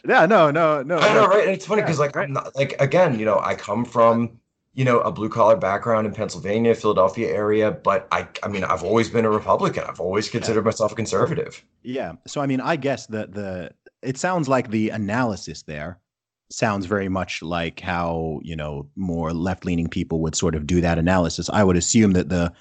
Yeah, 0.08 0.26
no, 0.26 0.50
no, 0.50 0.82
no. 0.82 0.98
I 0.98 1.14
know, 1.14 1.26
right? 1.26 1.44
And 1.44 1.50
it's 1.50 1.66
funny 1.66 1.82
because 1.82 1.98
like 1.98 2.16
I'm 2.16 2.32
not 2.32 2.54
like 2.56 2.74
again, 2.80 3.18
you 3.18 3.24
know, 3.24 3.38
I 3.40 3.54
come 3.54 3.84
from 3.84 4.38
you 4.74 4.84
know 4.84 5.00
a 5.00 5.12
blue 5.12 5.28
collar 5.28 5.56
background 5.56 6.06
in 6.06 6.12
Pennsylvania, 6.12 6.74
Philadelphia 6.74 7.28
area, 7.28 7.70
but 7.70 8.08
I 8.10 8.26
I 8.42 8.48
mean 8.48 8.64
I've 8.64 8.82
always 8.82 9.10
been 9.10 9.24
a 9.24 9.30
Republican. 9.30 9.84
I've 9.84 10.00
always 10.00 10.28
considered 10.28 10.62
yeah. 10.62 10.66
myself 10.66 10.92
a 10.92 10.94
conservative. 10.94 11.64
Yeah. 11.82 12.12
So 12.26 12.40
I 12.40 12.46
mean 12.46 12.60
I 12.60 12.76
guess 12.76 13.06
the 13.06 13.26
the 13.26 13.70
it 14.02 14.18
sounds 14.18 14.48
like 14.48 14.70
the 14.70 14.90
analysis 14.90 15.62
there 15.62 15.98
sounds 16.50 16.86
very 16.86 17.08
much 17.08 17.42
like 17.42 17.80
how, 17.80 18.40
you 18.42 18.54
know, 18.54 18.88
more 18.94 19.32
left-leaning 19.32 19.88
people 19.88 20.20
would 20.20 20.36
sort 20.36 20.54
of 20.54 20.66
do 20.66 20.80
that 20.80 20.98
analysis. 20.98 21.50
I 21.50 21.64
would 21.64 21.76
assume 21.76 22.12
that 22.12 22.28
the 22.28 22.52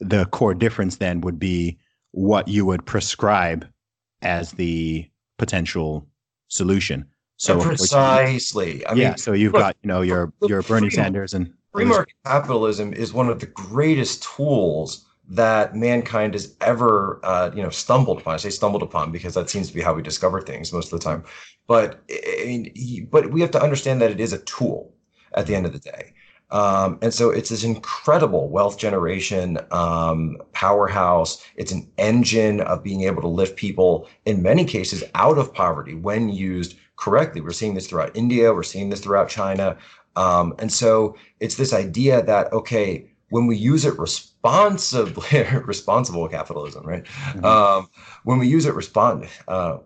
the 0.00 0.26
core 0.26 0.54
difference 0.54 0.96
then 0.96 1.20
would 1.22 1.38
be 1.38 1.76
what 2.12 2.48
you 2.48 2.64
would 2.66 2.84
prescribe 2.86 3.66
as 4.22 4.52
the 4.52 5.08
potential 5.38 6.06
solution. 6.48 7.06
So 7.36 7.60
precisely. 7.60 8.84
I 8.86 8.94
mean, 8.94 9.02
yeah. 9.02 9.14
So 9.14 9.32
you've 9.32 9.52
look, 9.52 9.62
got 9.62 9.76
you 9.82 9.88
know 9.88 10.02
your 10.02 10.32
your 10.42 10.62
Bernie 10.62 10.90
Sanders 10.90 11.34
and 11.34 11.52
free 11.72 11.84
market 11.84 12.14
capitalism 12.26 12.92
is 12.92 13.12
one 13.12 13.28
of 13.28 13.38
the 13.38 13.46
greatest 13.46 14.24
tools 14.24 15.04
that 15.30 15.76
mankind 15.76 16.34
has 16.34 16.56
ever 16.60 17.20
uh, 17.22 17.50
you 17.54 17.62
know 17.62 17.70
stumbled 17.70 18.20
upon. 18.20 18.34
I 18.34 18.38
say 18.38 18.50
stumbled 18.50 18.82
upon 18.82 19.12
because 19.12 19.34
that 19.34 19.50
seems 19.50 19.68
to 19.68 19.74
be 19.74 19.80
how 19.80 19.94
we 19.94 20.02
discover 20.02 20.40
things 20.40 20.72
most 20.72 20.92
of 20.92 20.98
the 20.98 21.04
time. 21.04 21.22
But 21.68 22.02
I 22.10 22.44
mean, 22.44 23.08
but 23.10 23.30
we 23.30 23.40
have 23.40 23.52
to 23.52 23.62
understand 23.62 24.00
that 24.00 24.10
it 24.10 24.20
is 24.20 24.32
a 24.32 24.38
tool 24.38 24.94
at 25.34 25.46
the 25.46 25.54
end 25.54 25.66
of 25.66 25.72
the 25.72 25.78
day. 25.78 26.14
Um, 26.50 26.98
and 27.02 27.12
so 27.12 27.30
it's 27.30 27.50
this 27.50 27.64
incredible 27.64 28.48
wealth 28.48 28.78
generation 28.78 29.58
um, 29.70 30.38
powerhouse. 30.52 31.44
It's 31.56 31.72
an 31.72 31.90
engine 31.98 32.60
of 32.62 32.82
being 32.82 33.02
able 33.02 33.22
to 33.22 33.28
lift 33.28 33.56
people, 33.56 34.08
in 34.24 34.42
many 34.42 34.64
cases, 34.64 35.04
out 35.14 35.38
of 35.38 35.52
poverty 35.52 35.94
when 35.94 36.28
used 36.28 36.76
correctly. 36.96 37.40
We're 37.40 37.52
seeing 37.52 37.74
this 37.74 37.86
throughout 37.86 38.16
India, 38.16 38.52
we're 38.52 38.62
seeing 38.62 38.88
this 38.88 39.00
throughout 39.00 39.28
China. 39.28 39.76
Um, 40.16 40.54
and 40.58 40.72
so 40.72 41.16
it's 41.38 41.56
this 41.56 41.72
idea 41.72 42.22
that, 42.22 42.52
okay, 42.52 43.10
when 43.30 43.46
we 43.46 43.56
use 43.56 43.84
it 43.84 43.98
responsibly, 43.98 45.44
responsible 45.64 46.26
capitalism, 46.28 46.86
right? 46.86 47.04
Mm-hmm. 47.04 47.44
Um, 47.44 47.88
when 48.24 48.38
we 48.38 48.48
use 48.48 48.66
it 48.66 48.74
respond, 48.74 49.28
uh, 49.46 49.78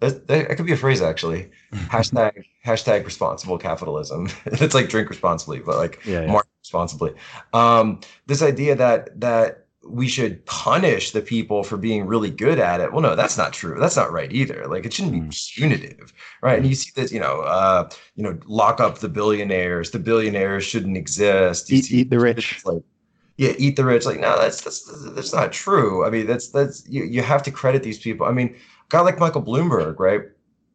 that, 0.00 0.28
that, 0.28 0.56
could 0.56 0.66
be 0.66 0.72
a 0.72 0.76
phrase 0.76 1.02
actually. 1.02 1.50
hashtag 1.74 2.44
hashtag 2.64 3.04
responsible 3.04 3.58
capitalism. 3.58 4.28
it's 4.46 4.74
like 4.74 4.88
drink 4.88 5.08
responsibly, 5.08 5.60
but 5.60 5.76
like 5.76 6.04
yeah, 6.04 6.22
yeah. 6.22 6.32
market 6.32 6.50
responsibly. 6.62 7.14
Um, 7.52 8.00
this 8.26 8.42
idea 8.42 8.74
that 8.76 9.20
that 9.20 9.66
we 9.82 10.08
should 10.08 10.44
punish 10.44 11.12
the 11.12 11.22
people 11.22 11.62
for 11.64 11.76
being 11.76 12.06
really 12.06 12.30
good 12.30 12.58
at 12.58 12.80
it. 12.80 12.92
Well, 12.92 13.00
no, 13.00 13.16
that's 13.16 13.38
not 13.38 13.52
true. 13.52 13.78
That's 13.80 13.96
not 13.96 14.12
right 14.12 14.30
either. 14.30 14.66
Like 14.68 14.84
it 14.84 14.92
shouldn't 14.92 15.14
be 15.14 15.20
mm. 15.20 15.54
punitive, 15.54 16.12
right? 16.42 16.58
And 16.58 16.68
you 16.68 16.74
see 16.74 16.90
this, 16.94 17.10
you 17.10 17.20
know, 17.20 17.40
uh, 17.40 17.88
you 18.14 18.22
know, 18.22 18.38
lock 18.46 18.80
up 18.80 18.98
the 18.98 19.08
billionaires. 19.08 19.90
The 19.90 19.98
billionaires 19.98 20.64
shouldn't 20.64 20.96
exist. 20.96 21.72
Eat, 21.72 21.90
eat 21.90 22.10
the 22.10 22.18
rich. 22.18 22.64
Like, 22.64 22.82
yeah, 23.38 23.52
eat 23.56 23.76
the 23.76 23.84
rich. 23.86 24.04
Like, 24.04 24.20
no, 24.20 24.38
that's 24.38 24.60
that's 24.60 24.84
that's 25.12 25.32
not 25.32 25.50
true. 25.50 26.04
I 26.04 26.10
mean, 26.10 26.26
that's 26.26 26.48
that's 26.48 26.86
you 26.86 27.04
you 27.04 27.22
have 27.22 27.42
to 27.44 27.50
credit 27.50 27.82
these 27.82 27.98
people. 27.98 28.26
I 28.26 28.32
mean, 28.32 28.54
guy 28.90 29.00
like 29.00 29.18
Michael 29.18 29.42
Bloomberg, 29.42 29.98
right? 29.98 30.22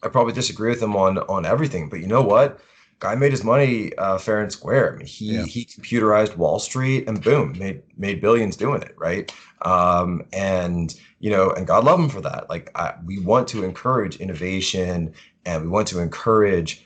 I 0.03 0.07
probably 0.07 0.33
disagree 0.33 0.69
with 0.69 0.81
him 0.81 0.95
on 0.95 1.17
on 1.19 1.45
everything, 1.45 1.89
but 1.89 1.99
you 1.99 2.07
know 2.07 2.21
what? 2.21 2.59
Guy 2.99 3.15
made 3.15 3.31
his 3.31 3.43
money 3.43 3.93
uh, 3.97 4.17
fair 4.17 4.41
and 4.41 4.51
square. 4.51 4.93
I 4.93 4.97
mean, 4.97 5.05
he 5.05 5.35
yeah. 5.35 5.43
he 5.43 5.65
computerized 5.65 6.37
Wall 6.37 6.59
Street 6.59 7.07
and 7.07 7.21
boom, 7.21 7.57
made 7.57 7.81
made 7.97 8.21
billions 8.21 8.55
doing 8.55 8.81
it, 8.81 8.95
right? 8.97 9.31
Um, 9.63 10.23
and 10.31 10.95
you 11.19 11.29
know, 11.29 11.51
and 11.51 11.67
God 11.67 11.83
love 11.83 11.99
him 11.99 12.09
for 12.09 12.21
that. 12.21 12.49
Like 12.49 12.71
I, 12.75 12.93
we 13.03 13.19
want 13.19 13.47
to 13.49 13.63
encourage 13.63 14.17
innovation, 14.17 15.13
and 15.45 15.63
we 15.63 15.67
want 15.67 15.87
to 15.89 15.99
encourage 15.99 16.85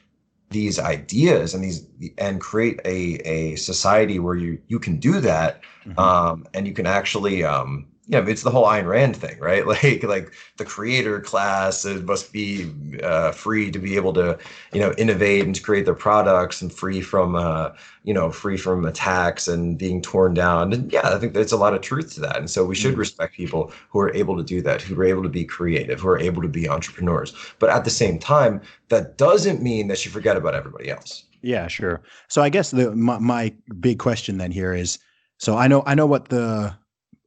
these 0.50 0.80
ideas 0.80 1.54
and 1.54 1.64
these 1.64 1.86
and 2.18 2.42
create 2.42 2.80
a 2.86 3.16
a 3.28 3.56
society 3.56 4.18
where 4.18 4.36
you 4.36 4.60
you 4.68 4.80
can 4.80 4.98
do 4.98 5.20
that, 5.20 5.62
mm-hmm. 5.86 6.00
um, 6.00 6.48
and 6.54 6.68
you 6.68 6.74
can 6.74 6.88
actually 6.88 7.44
um, 7.44 7.86
yeah, 8.10 8.26
it's 8.26 8.42
the 8.42 8.50
whole 8.50 8.66
Ayn 8.66 8.88
Rand 8.88 9.16
thing, 9.16 9.38
right? 9.40 9.66
Like, 9.70 10.04
like 10.04 10.34
the 10.58 10.66
creator 10.66 11.20
class 11.20 11.86
must 11.86 12.34
be 12.34 12.72
uh, 13.04 13.32
free 13.32 13.70
to 13.70 13.78
be 13.78 13.96
able 13.96 14.14
to, 14.14 14.38
you 14.74 14.80
know, 14.80 14.94
innovate 14.98 15.46
and 15.46 15.54
to 15.54 15.62
create 15.62 15.86
their 15.86 15.94
products 15.94 16.60
and 16.62 16.74
free 16.74 17.02
from, 17.02 17.36
uh, 17.36 17.70
you 18.04 18.14
know, 18.14 18.32
free 18.32 18.58
from 18.58 18.86
attacks 18.86 19.48
and 19.48 19.78
being 19.78 20.02
torn 20.02 20.34
down. 20.34 20.74
And 20.74 20.92
yeah, 20.92 21.02
I 21.04 21.20
think 21.20 21.34
there's 21.34 21.52
a 21.52 21.58
lot 21.58 21.76
of 21.76 21.82
truth 21.82 22.16
to 22.16 22.22
that. 22.22 22.38
And 22.38 22.50
so 22.50 22.66
we 22.66 22.74
should 22.74 22.94
mm-hmm. 22.94 23.00
respect 23.00 23.36
people 23.36 23.72
who 23.90 24.00
are 24.00 24.14
able 24.16 24.36
to 24.38 24.44
do 24.44 24.60
that, 24.64 24.82
who 24.82 25.00
are 25.00 25.06
able 25.06 25.24
to 25.24 25.30
be 25.30 25.46
creative, 25.46 26.00
who 26.00 26.08
are 26.08 26.20
able 26.20 26.42
to 26.42 26.48
be 26.48 26.68
entrepreneurs. 26.68 27.36
But 27.60 27.70
at 27.70 27.84
the 27.84 27.92
same 27.92 28.18
time, 28.18 28.60
that 28.88 29.20
doesn't 29.20 29.62
mean 29.62 29.88
that 29.90 30.04
you 30.04 30.10
forget 30.10 30.36
about 30.36 30.56
everybody 30.56 30.90
else. 30.90 31.26
Yeah, 31.44 31.68
sure. 31.68 32.02
So 32.28 32.42
I 32.42 32.50
guess 32.50 32.72
the 32.72 32.96
my, 32.96 33.20
my 33.20 33.54
big 33.80 34.00
question 34.00 34.40
then 34.40 34.52
here 34.52 34.74
is, 34.74 34.98
so 35.38 35.56
I 35.56 35.68
know 35.68 35.84
I 35.86 35.96
know 35.96 36.08
what 36.08 36.30
the 36.30 36.76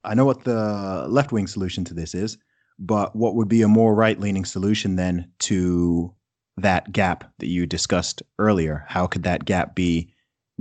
I 0.04 0.14
know 0.14 0.24
what 0.24 0.44
the 0.44 1.06
left 1.08 1.32
wing 1.32 1.46
solution 1.46 1.84
to 1.84 1.94
this 1.94 2.14
is, 2.14 2.38
but 2.78 3.14
what 3.14 3.34
would 3.34 3.48
be 3.48 3.62
a 3.62 3.68
more 3.68 3.94
right 3.94 4.18
leaning 4.18 4.44
solution 4.44 4.96
then 4.96 5.28
to 5.40 6.12
that 6.56 6.92
gap 6.92 7.24
that 7.38 7.46
you 7.46 7.66
discussed 7.66 8.22
earlier? 8.38 8.84
How 8.88 9.06
could 9.06 9.22
that 9.22 9.44
gap 9.44 9.74
be 9.74 10.12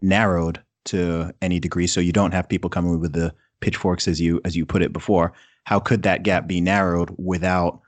narrowed 0.02 0.62
to 0.86 1.34
any 1.42 1.60
degree 1.60 1.88
so 1.88 2.00
you 2.00 2.12
don't 2.12 2.34
have 2.34 2.50
people 2.50 2.70
coming 2.70 3.00
with 3.00 3.14
the 3.14 3.34
pitchforks 3.62 4.08
as 4.08 4.20
you 4.20 4.42
as 4.46 4.56
you 4.56 4.66
put 4.66 4.82
it 4.82 4.94
before? 4.94 5.34
How 5.66 5.80
could 5.80 6.04
that 6.04 6.24
gap 6.24 6.48
be 6.48 6.62
narrowed 6.62 7.14
without 7.18 7.82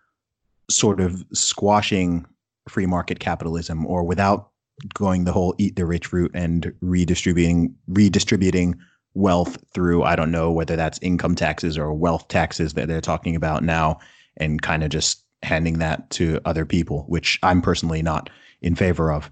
sort 0.70 1.00
of 1.00 1.24
squashing 1.34 2.26
free 2.68 2.86
market 2.86 3.20
capitalism 3.20 3.86
or 3.86 4.04
without 4.04 4.50
going 4.94 5.24
the 5.24 5.32
whole 5.32 5.54
eat 5.58 5.76
the 5.76 5.86
rich 5.86 6.12
route 6.12 6.32
and 6.34 6.74
redistributing 6.82 7.76
redistributing 7.88 8.76
wealth 9.14 9.57
through 9.73 10.03
I 10.03 10.15
don't 10.15 10.31
know 10.31 10.52
whether 10.52 10.76
that's 10.76 10.99
income 11.02 11.35
taxes 11.35 11.77
or 11.77 11.94
wealth 11.94 12.27
taxes 12.27 12.73
that 12.73 12.88
they're 12.88 13.02
talking 13.02 13.35
about 13.35 13.64
now 13.64 13.99
and 14.38 14.61
kind 14.61 14.84
of 14.84 14.90
just 14.90 15.23
handing 15.44 15.80
that 15.80 16.10
to 16.11 16.40
other 16.45 16.65
people, 16.65 17.06
which 17.07 17.40
I'm 17.44 17.61
personally 17.61 18.02
not 18.02 18.30
in 18.61 18.76
favor 18.76 19.11
of. 19.11 19.30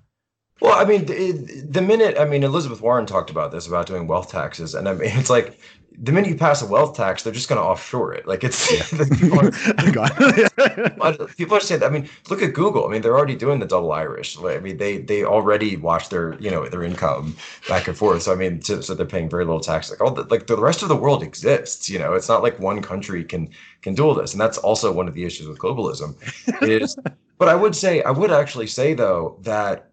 Well, 0.61 0.79
I 0.79 0.85
mean, 0.85 1.05
the, 1.05 1.31
the 1.67 1.81
minute 1.81 2.17
I 2.19 2.25
mean 2.25 2.43
Elizabeth 2.43 2.81
Warren 2.81 3.07
talked 3.07 3.31
about 3.31 3.51
this 3.51 3.67
about 3.67 3.87
doing 3.87 4.07
wealth 4.07 4.31
taxes, 4.31 4.75
and 4.75 4.87
I 4.87 4.93
mean 4.93 5.09
it's 5.13 5.29
like 5.29 5.59
the 5.97 6.11
minute 6.11 6.29
you 6.29 6.35
pass 6.35 6.61
a 6.61 6.65
wealth 6.65 6.95
tax, 6.95 7.23
they're 7.23 7.33
just 7.33 7.49
going 7.49 7.59
to 7.59 7.65
offshore 7.65 8.13
it. 8.13 8.25
Like 8.25 8.43
it's 8.43 8.71
yeah. 8.71 8.83
people, 9.19 9.39
are, 9.39 11.27
people. 11.35 11.59
I 11.83 11.89
mean, 11.89 12.09
look 12.29 12.41
at 12.41 12.53
Google. 12.53 12.87
I 12.87 12.91
mean, 12.91 13.01
they're 13.01 13.17
already 13.17 13.35
doing 13.35 13.59
the 13.59 13.65
double 13.65 13.91
Irish. 13.91 14.37
I 14.39 14.59
mean, 14.59 14.77
they 14.77 14.99
they 14.99 15.23
already 15.23 15.77
watch 15.77 16.09
their 16.09 16.35
you 16.39 16.49
know 16.49 16.67
their 16.69 16.83
income 16.83 17.35
back 17.67 17.87
and 17.87 17.97
forth. 17.97 18.21
So 18.21 18.31
I 18.31 18.35
mean, 18.35 18.61
so, 18.61 18.81
so 18.81 18.93
they're 18.93 19.05
paying 19.05 19.29
very 19.29 19.45
little 19.45 19.59
tax. 19.59 19.89
Like 19.89 20.01
all 20.01 20.11
the, 20.11 20.23
like 20.23 20.47
the 20.47 20.57
rest 20.57 20.83
of 20.83 20.89
the 20.89 20.95
world 20.95 21.23
exists. 21.23 21.89
You 21.89 21.99
know, 21.99 22.13
it's 22.13 22.29
not 22.29 22.43
like 22.43 22.59
one 22.59 22.81
country 22.81 23.23
can 23.23 23.49
can 23.81 23.95
do 23.95 24.05
all 24.05 24.13
this. 24.13 24.31
And 24.31 24.39
that's 24.39 24.59
also 24.59 24.91
one 24.91 25.07
of 25.07 25.15
the 25.15 25.25
issues 25.25 25.47
with 25.47 25.57
globalism. 25.57 26.15
Is 26.61 26.95
but 27.37 27.49
I 27.49 27.55
would 27.55 27.75
say 27.75 28.01
I 28.03 28.11
would 28.11 28.31
actually 28.31 28.67
say 28.67 28.93
though 28.93 29.37
that 29.41 29.90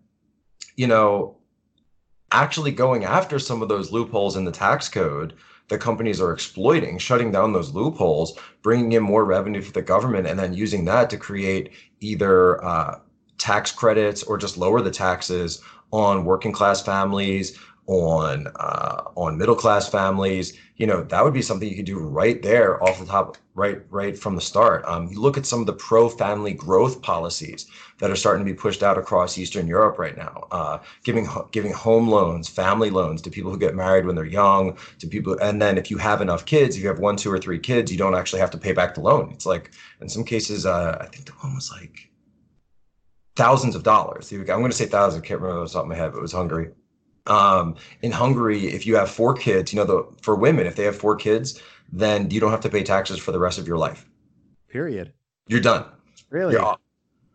you 0.79 0.87
know 0.87 1.37
actually 2.31 2.71
going 2.71 3.05
after 3.05 3.39
some 3.39 3.63
of 3.63 3.69
those 3.69 3.91
loopholes 3.91 4.37
in 4.37 4.45
the 4.45 4.53
tax 4.53 4.89
code 4.89 5.35
that 5.69 5.81
companies 5.81 6.21
are 6.21 6.33
exploiting, 6.33 6.99
shutting 6.99 7.33
down 7.33 7.53
those 7.53 7.75
loopholes, 7.75 8.39
bringing 8.63 8.93
in 8.93 9.03
more 9.03 9.25
revenue 9.25 9.61
for 9.61 9.73
the 9.73 9.83
government, 9.83 10.27
and 10.27 10.39
then 10.39 10.55
using 10.55 10.85
that 10.85 11.11
to 11.11 11.17
create 11.17 11.73
either 12.01 12.65
uh, 12.65 12.99
tax 13.39 13.73
credits 13.73 14.23
or 14.23 14.39
just 14.39 14.57
lower 14.57 14.81
the 14.81 14.91
taxes 14.91 15.61
on 15.91 16.25
working 16.25 16.53
class 16.53 16.81
families, 16.81 17.59
on 17.89 18.47
uh, 18.56 19.02
on 19.16 19.39
middle 19.39 19.55
class 19.55 19.89
families. 19.89 20.56
You 20.77 20.86
know 20.86 21.02
that 21.05 21.24
would 21.24 21.35
be 21.35 21.43
something 21.43 21.69
you 21.69 21.74
could 21.74 21.86
do 21.86 21.98
right 21.98 22.40
there 22.43 22.82
off 22.85 23.01
the 23.01 23.06
top, 23.06 23.36
right 23.55 23.81
right 23.90 24.16
from 24.16 24.36
the 24.36 24.40
start. 24.40 24.85
Um, 24.85 25.09
you 25.09 25.20
look 25.20 25.36
at 25.36 25.47
some 25.47 25.60
of 25.60 25.66
the 25.66 25.73
pro 25.73 26.09
family 26.09 26.52
growth 26.52 27.02
policies 27.02 27.66
that 27.98 28.10
are 28.10 28.16
starting 28.16 28.47
to 28.47 28.52
be 28.52 28.56
pushed 28.56 28.82
out 28.82 28.98
across 28.98 29.39
Eastern 29.39 29.66
Europe 29.66 29.98
right 29.98 30.16
now, 30.16 30.47
uh, 30.52 30.78
giving 31.02 31.27
giving 31.51 31.73
home 31.73 32.09
loans, 32.09 32.47
family 32.48 32.90
loans 32.90 33.23
to 33.23 33.31
people 33.31 33.51
who 33.51 33.59
get 33.59 33.74
married 33.74 34.05
when 34.06 34.15
they're 34.15 34.24
young, 34.24 34.77
to 34.98 35.06
people, 35.09 35.36
and 35.40 35.60
then 35.60 35.78
if 35.78 35.90
you 35.90 35.97
have 35.97 36.20
enough 36.20 36.44
kids, 36.44 36.77
if 36.77 36.82
you 36.82 36.89
have 36.89 37.01
one, 37.01 37.16
two, 37.16 37.32
or 37.32 37.39
three 37.39 37.59
kids, 37.59 37.90
you 37.90 37.98
don't 37.98 38.15
actually 38.15 38.40
have 38.40 38.51
to 38.51 38.59
pay 38.59 38.73
back 38.73 38.94
the 38.94 39.01
loan. 39.01 39.32
It's 39.32 39.47
like 39.47 39.73
in 40.01 40.09
some 40.09 40.24
cases, 40.24 40.66
uh, 40.66 40.98
I 41.01 41.06
think 41.06 41.24
the 41.24 41.32
one 41.32 41.55
was 41.55 41.73
like 41.73 42.10
thousands 43.35 43.74
of 43.74 43.82
dollars. 43.82 44.31
I'm 44.31 44.44
going 44.44 44.70
to 44.70 44.77
say 44.77 44.86
thousands. 44.86 45.24
I 45.24 45.27
can't 45.27 45.40
remember 45.40 45.62
off 45.62 45.69
the 45.69 45.74
top 45.74 45.85
of 45.85 45.89
my 45.89 45.94
head, 45.94 46.12
but 46.12 46.19
it 46.19 46.23
was 46.23 46.32
Hungary. 46.32 46.73
Um, 47.29 47.77
in 48.03 48.13
Hungary, 48.13 48.69
if 48.69 48.87
you 48.87 48.97
have 48.97 49.11
four 49.11 49.35
kids, 49.35 49.73
you 49.73 49.79
know, 49.79 49.85
the 49.85 50.07
for 50.23 50.35
women, 50.35 50.67
if 50.67 50.77
they 50.77 50.85
have 50.85 50.97
four 50.97 51.17
kids, 51.17 51.61
then 51.93 52.31
you 52.31 52.41
don't 52.41 52.51
have 52.51 52.61
to 52.61 52.69
pay 52.69 52.83
taxes 52.83 53.19
for 53.19 53.33
the 53.33 53.39
rest 53.39 53.59
of 53.59 53.67
your 53.67 53.79
life. 53.79 54.07
Period. 54.69 55.13
You're 55.47 55.61
done. 55.61 55.85
Really? 56.31 56.55
You're 56.55 56.77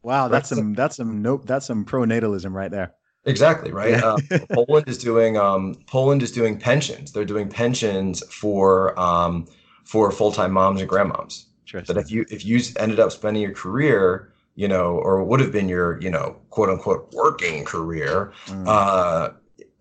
wow, 0.03 0.27
that's 0.27 0.49
some 0.49 0.73
that's 0.73 0.97
some 0.97 1.21
nope, 1.21 1.45
that's 1.45 1.65
some 1.65 1.85
pronatalism 1.85 2.53
right 2.53 2.71
there. 2.71 2.93
Exactly 3.25 3.71
right. 3.71 3.91
Yeah. 3.91 4.17
uh, 4.31 4.39
Poland 4.51 4.87
is 4.87 4.97
doing 4.97 5.37
um, 5.37 5.75
Poland 5.87 6.21
is 6.21 6.31
doing 6.31 6.59
pensions. 6.59 7.11
They're 7.11 7.25
doing 7.25 7.49
pensions 7.49 8.23
for 8.29 8.97
um, 8.99 9.47
for 9.85 10.11
full 10.11 10.31
time 10.31 10.51
moms 10.51 10.81
and 10.81 10.89
grandmoms. 10.89 11.45
But 11.87 11.97
if 11.97 12.11
you 12.11 12.25
if 12.29 12.45
you 12.45 12.61
ended 12.77 12.99
up 12.99 13.11
spending 13.11 13.41
your 13.41 13.53
career, 13.53 14.31
you 14.55 14.67
know, 14.67 14.97
or 14.97 15.23
would 15.23 15.39
have 15.39 15.51
been 15.51 15.67
your 15.67 15.99
you 16.01 16.09
know 16.09 16.37
quote 16.49 16.69
unquote 16.69 17.11
working 17.13 17.65
career, 17.65 18.33
mm. 18.45 18.67
uh, 18.67 19.31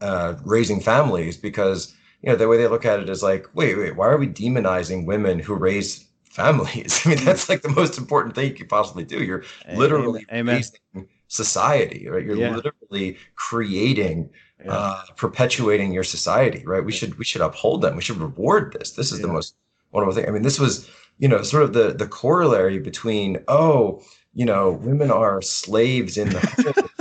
uh, 0.03 0.37
raising 0.45 0.81
families 0.81 1.37
because 1.37 1.95
you 2.23 2.31
know 2.31 2.37
the 2.37 2.49
way 2.49 2.57
they 2.57 2.69
look 2.69 2.85
at 2.85 3.01
it 3.01 3.09
is 3.09 3.23
like 3.23 3.47
wait 3.55 3.77
wait 3.79 3.97
why 3.97 4.09
are 4.09 4.19
we 4.19 4.27
demonizing 4.27 5.07
women 5.07 5.39
who 5.39 5.55
raise 5.55 6.07
families? 6.25 7.01
I 7.07 7.11
mean 7.11 7.25
that's 7.25 7.49
like 7.49 7.63
the 7.63 7.69
most 7.69 7.99
important 7.99 8.35
thing 8.35 8.49
you 8.49 8.55
could 8.55 8.69
possibly 8.69 9.05
do. 9.05 9.23
You're 9.23 9.45
literally 9.75 10.27
Amen. 10.33 10.57
raising 10.57 11.09
society 11.29 12.09
right? 12.09 12.25
You're 12.25 12.37
yeah. 12.37 12.55
literally 12.55 13.17
creating 13.37 14.29
yeah. 14.65 14.73
uh, 14.73 15.03
perpetuating 15.17 15.93
your 15.93 16.05
society 16.05 16.63
right? 16.67 16.85
We 16.85 16.93
should 16.93 17.19
we 17.19 17.25
should 17.25 17.41
uphold 17.41 17.83
them. 17.83 17.97
We 17.97 18.03
should 18.03 18.19
reward 18.19 18.77
this. 18.79 18.93
This 18.93 19.13
is 19.13 19.21
yeah. 19.21 19.27
the 19.27 19.33
most 19.33 19.55
wonderful 19.93 20.15
thing. 20.15 20.29
I 20.29 20.33
mean 20.33 20.43
this 20.43 20.59
was 20.59 20.91
you 21.19 21.29
know 21.29 21.43
sort 21.43 21.63
of 21.63 21.73
the 21.73 21.93
the 21.93 22.09
corollary 22.09 22.79
between 22.79 23.39
oh 23.49 24.03
you 24.35 24.45
know 24.45 24.73
women 24.73 25.11
are 25.11 25.43
slaves 25.43 26.17
in 26.17 26.31
the 26.31 26.89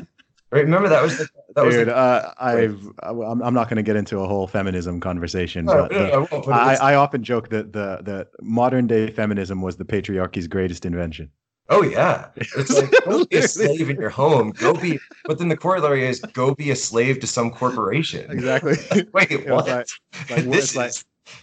remember 0.59 0.89
that 0.89 1.01
was 1.01 1.17
the 1.17 1.27
that 1.55 1.69
Dude, 1.69 1.89
uh, 1.89 2.33
I've 2.39 2.87
I'm, 3.03 3.41
I'm 3.41 3.53
not 3.53 3.69
going 3.69 3.77
to 3.77 3.83
get 3.83 3.95
into 3.95 4.19
a 4.19 4.27
whole 4.27 4.47
feminism 4.47 4.99
conversation, 4.99 5.65
no, 5.65 5.87
but, 5.87 5.91
no, 5.91 6.27
no, 6.31 6.51
I, 6.51 6.75
I, 6.75 6.95
often 6.95 7.23
joke 7.23 7.49
that 7.49 7.73
the 7.73 7.99
the 8.03 8.27
modern 8.41 8.87
day 8.87 9.11
feminism 9.11 9.61
was 9.61 9.75
the 9.75 9.85
patriarchy's 9.85 10.47
greatest 10.47 10.85
invention. 10.85 11.29
Oh 11.69 11.83
yeah, 11.83 12.27
it's 12.35 12.73
like 12.73 12.91
don't 13.05 13.29
be 13.29 13.37
a 13.37 13.47
slave 13.47 13.89
in 13.89 13.97
your 13.97 14.09
home. 14.09 14.51
Go 14.51 14.73
be, 14.73 14.99
but 15.25 15.39
then 15.39 15.47
the 15.47 15.57
corollary 15.57 16.05
is 16.05 16.19
go 16.19 16.53
be 16.53 16.71
a 16.71 16.75
slave 16.75 17.19
to 17.21 17.27
some 17.27 17.51
corporation. 17.51 18.29
Exactly. 18.29 18.75
Wait, 19.13 19.49
what? 19.49 19.67
Like, 19.67 19.87
like, 20.29 20.45
this 20.45 20.65
it's 20.65 20.75
like, 20.75 20.93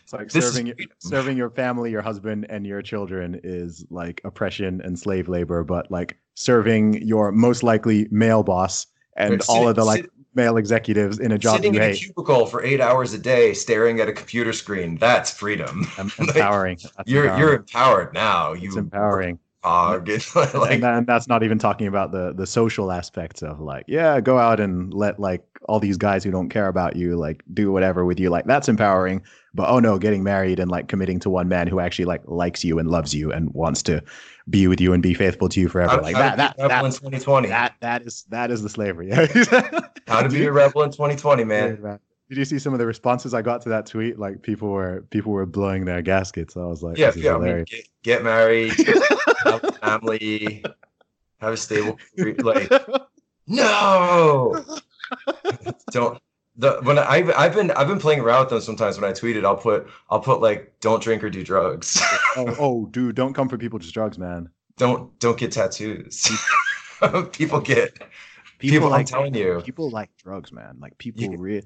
it's 0.02 0.12
like 0.12 0.30
serving 0.30 0.74
serving 0.98 1.36
your 1.36 1.50
family, 1.50 1.90
your 1.90 2.02
husband, 2.02 2.46
and 2.50 2.66
your 2.66 2.82
children 2.82 3.40
is 3.42 3.86
like 3.90 4.20
oppression 4.24 4.82
and 4.82 4.98
slave 4.98 5.28
labor, 5.28 5.64
but 5.64 5.90
like 5.90 6.18
serving 6.34 7.02
your 7.02 7.32
most 7.32 7.62
likely 7.62 8.06
male 8.10 8.42
boss 8.42 8.86
and 9.18 9.42
all 9.48 9.68
of 9.68 9.76
the 9.76 9.84
like 9.84 10.02
sit, 10.02 10.12
male 10.34 10.56
executives 10.56 11.18
in 11.18 11.32
a 11.32 11.38
job 11.38 11.56
sitting 11.56 11.74
in 11.74 11.82
hate. 11.82 11.96
a 11.96 11.98
cubicle 11.98 12.46
for 12.46 12.62
eight 12.62 12.80
hours 12.80 13.12
a 13.12 13.18
day 13.18 13.52
staring 13.52 14.00
at 14.00 14.08
a 14.08 14.12
computer 14.12 14.52
screen 14.52 14.96
that's 14.96 15.30
freedom 15.30 15.86
empowering 16.18 16.78
like, 16.96 17.06
you're 17.06 17.24
empowering. 17.24 17.40
you're 17.40 17.56
empowered 17.56 18.14
now 18.14 18.52
you 18.52 18.68
it's 18.68 18.76
empowering 18.76 19.38
dog 19.64 20.08
like, 20.36 20.74
and, 20.74 20.84
and 20.84 21.06
that's 21.06 21.26
not 21.26 21.42
even 21.42 21.58
talking 21.58 21.88
about 21.88 22.12
the 22.12 22.32
the 22.34 22.46
social 22.46 22.92
aspects 22.92 23.42
of 23.42 23.60
like 23.60 23.84
yeah 23.88 24.20
go 24.20 24.38
out 24.38 24.60
and 24.60 24.94
let 24.94 25.18
like 25.18 25.44
all 25.68 25.80
these 25.80 25.96
guys 25.96 26.22
who 26.22 26.30
don't 26.30 26.48
care 26.48 26.68
about 26.68 26.96
you 26.96 27.16
like 27.16 27.42
do 27.52 27.72
whatever 27.72 28.04
with 28.04 28.20
you 28.20 28.30
like 28.30 28.44
that's 28.46 28.68
empowering 28.68 29.20
but 29.54 29.68
oh 29.68 29.80
no 29.80 29.98
getting 29.98 30.22
married 30.22 30.60
and 30.60 30.70
like 30.70 30.88
committing 30.88 31.18
to 31.18 31.28
one 31.28 31.48
man 31.48 31.66
who 31.66 31.80
actually 31.80 32.04
like 32.04 32.22
likes 32.26 32.64
you 32.64 32.78
and 32.78 32.88
loves 32.88 33.12
you 33.14 33.32
and 33.32 33.52
wants 33.52 33.82
to 33.82 34.02
be 34.50 34.66
with 34.66 34.80
you 34.80 34.92
and 34.92 35.02
be 35.02 35.14
faithful 35.14 35.48
to 35.48 35.60
you 35.60 35.68
forever. 35.68 35.92
How, 35.92 36.02
like 36.02 36.14
how 36.14 36.20
that, 36.20 36.36
that, 36.36 36.56
that, 36.56 36.84
in 36.84 36.90
2020. 36.90 37.48
That, 37.48 37.74
that 37.80 38.02
is, 38.02 38.24
that 38.30 38.50
is 38.50 38.62
the 38.62 38.68
slavery. 38.68 39.10
how 40.06 40.22
to 40.22 40.28
be 40.28 40.44
a 40.44 40.52
rebel 40.52 40.82
in 40.82 40.90
2020, 40.90 41.44
man. 41.44 42.00
Did 42.28 42.36
you 42.36 42.44
see 42.44 42.58
some 42.58 42.74
of 42.74 42.78
the 42.78 42.86
responses 42.86 43.32
I 43.32 43.40
got 43.40 43.62
to 43.62 43.70
that 43.70 43.86
tweet? 43.86 44.18
Like 44.18 44.42
people 44.42 44.68
were 44.68 45.06
people 45.10 45.32
were 45.32 45.46
blowing 45.46 45.86
their 45.86 46.02
gaskets. 46.02 46.58
I 46.58 46.64
was 46.64 46.82
like, 46.82 46.98
yeah, 46.98 47.12
yeah. 47.16 47.36
I 47.36 47.38
mean, 47.38 47.64
get, 47.64 47.88
get, 48.02 48.22
married, 48.22 48.72
have 49.44 49.64
a 49.64 49.72
family, 49.72 50.62
have 51.38 51.54
a 51.54 51.56
stable. 51.56 51.96
Like, 52.18 52.70
no, 53.46 54.62
don't 55.90 56.20
the 56.58 56.78
when 56.82 56.98
I've 56.98 57.30
I've 57.30 57.54
been 57.54 57.70
I've 57.70 57.88
been 57.88 57.98
playing 57.98 58.20
around 58.20 58.40
with 58.40 58.50
them 58.50 58.60
sometimes 58.60 59.00
when 59.00 59.08
I 59.08 59.14
tweet 59.14 59.36
it, 59.36 59.44
I'll 59.44 59.56
put 59.56 59.88
I'll 60.10 60.20
put 60.20 60.40
like 60.40 60.74
don't 60.80 61.02
drink 61.02 61.24
or 61.24 61.30
do 61.30 61.42
drugs. 61.42 62.00
oh, 62.36 62.56
oh, 62.58 62.86
dude, 62.86 63.14
don't 63.14 63.32
come 63.32 63.48
for 63.48 63.56
people 63.56 63.78
just 63.78 63.94
drugs, 63.94 64.18
man. 64.18 64.50
Don't 64.76 65.18
don't 65.18 65.38
get 65.38 65.52
tattoos. 65.52 66.30
people 67.32 67.60
get 67.60 67.94
people, 68.58 68.74
people 68.76 68.88
like, 68.90 69.00
I'm 69.00 69.06
telling 69.06 69.34
you. 69.34 69.62
People 69.64 69.90
like 69.90 70.10
drugs, 70.18 70.52
man. 70.52 70.76
Like 70.80 70.98
people 70.98 71.22
you, 71.22 71.36
really 71.38 71.64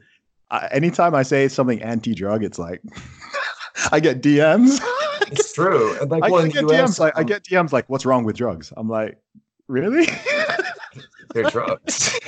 anytime 0.70 1.14
I 1.14 1.22
say 1.22 1.48
something 1.48 1.82
anti-drug, 1.82 2.44
it's 2.44 2.58
like 2.58 2.82
I 3.92 4.00
get 4.00 4.22
DMs. 4.22 4.80
it's 5.32 5.52
true. 5.52 5.98
And 6.00 6.10
like, 6.10 6.24
I, 6.24 6.30
well, 6.30 6.44
I 6.44 6.48
get 6.48 6.64
US, 6.64 6.70
DMs 6.70 6.98
like 6.98 7.12
I 7.16 7.22
get 7.22 7.44
DMs 7.44 7.72
like, 7.72 7.88
"What's 7.88 8.04
wrong 8.04 8.24
with 8.24 8.36
drugs?" 8.36 8.72
I'm 8.76 8.88
like, 8.88 9.18
"Really?" 9.68 10.06
they're 11.34 11.50
drugs. 11.50 12.18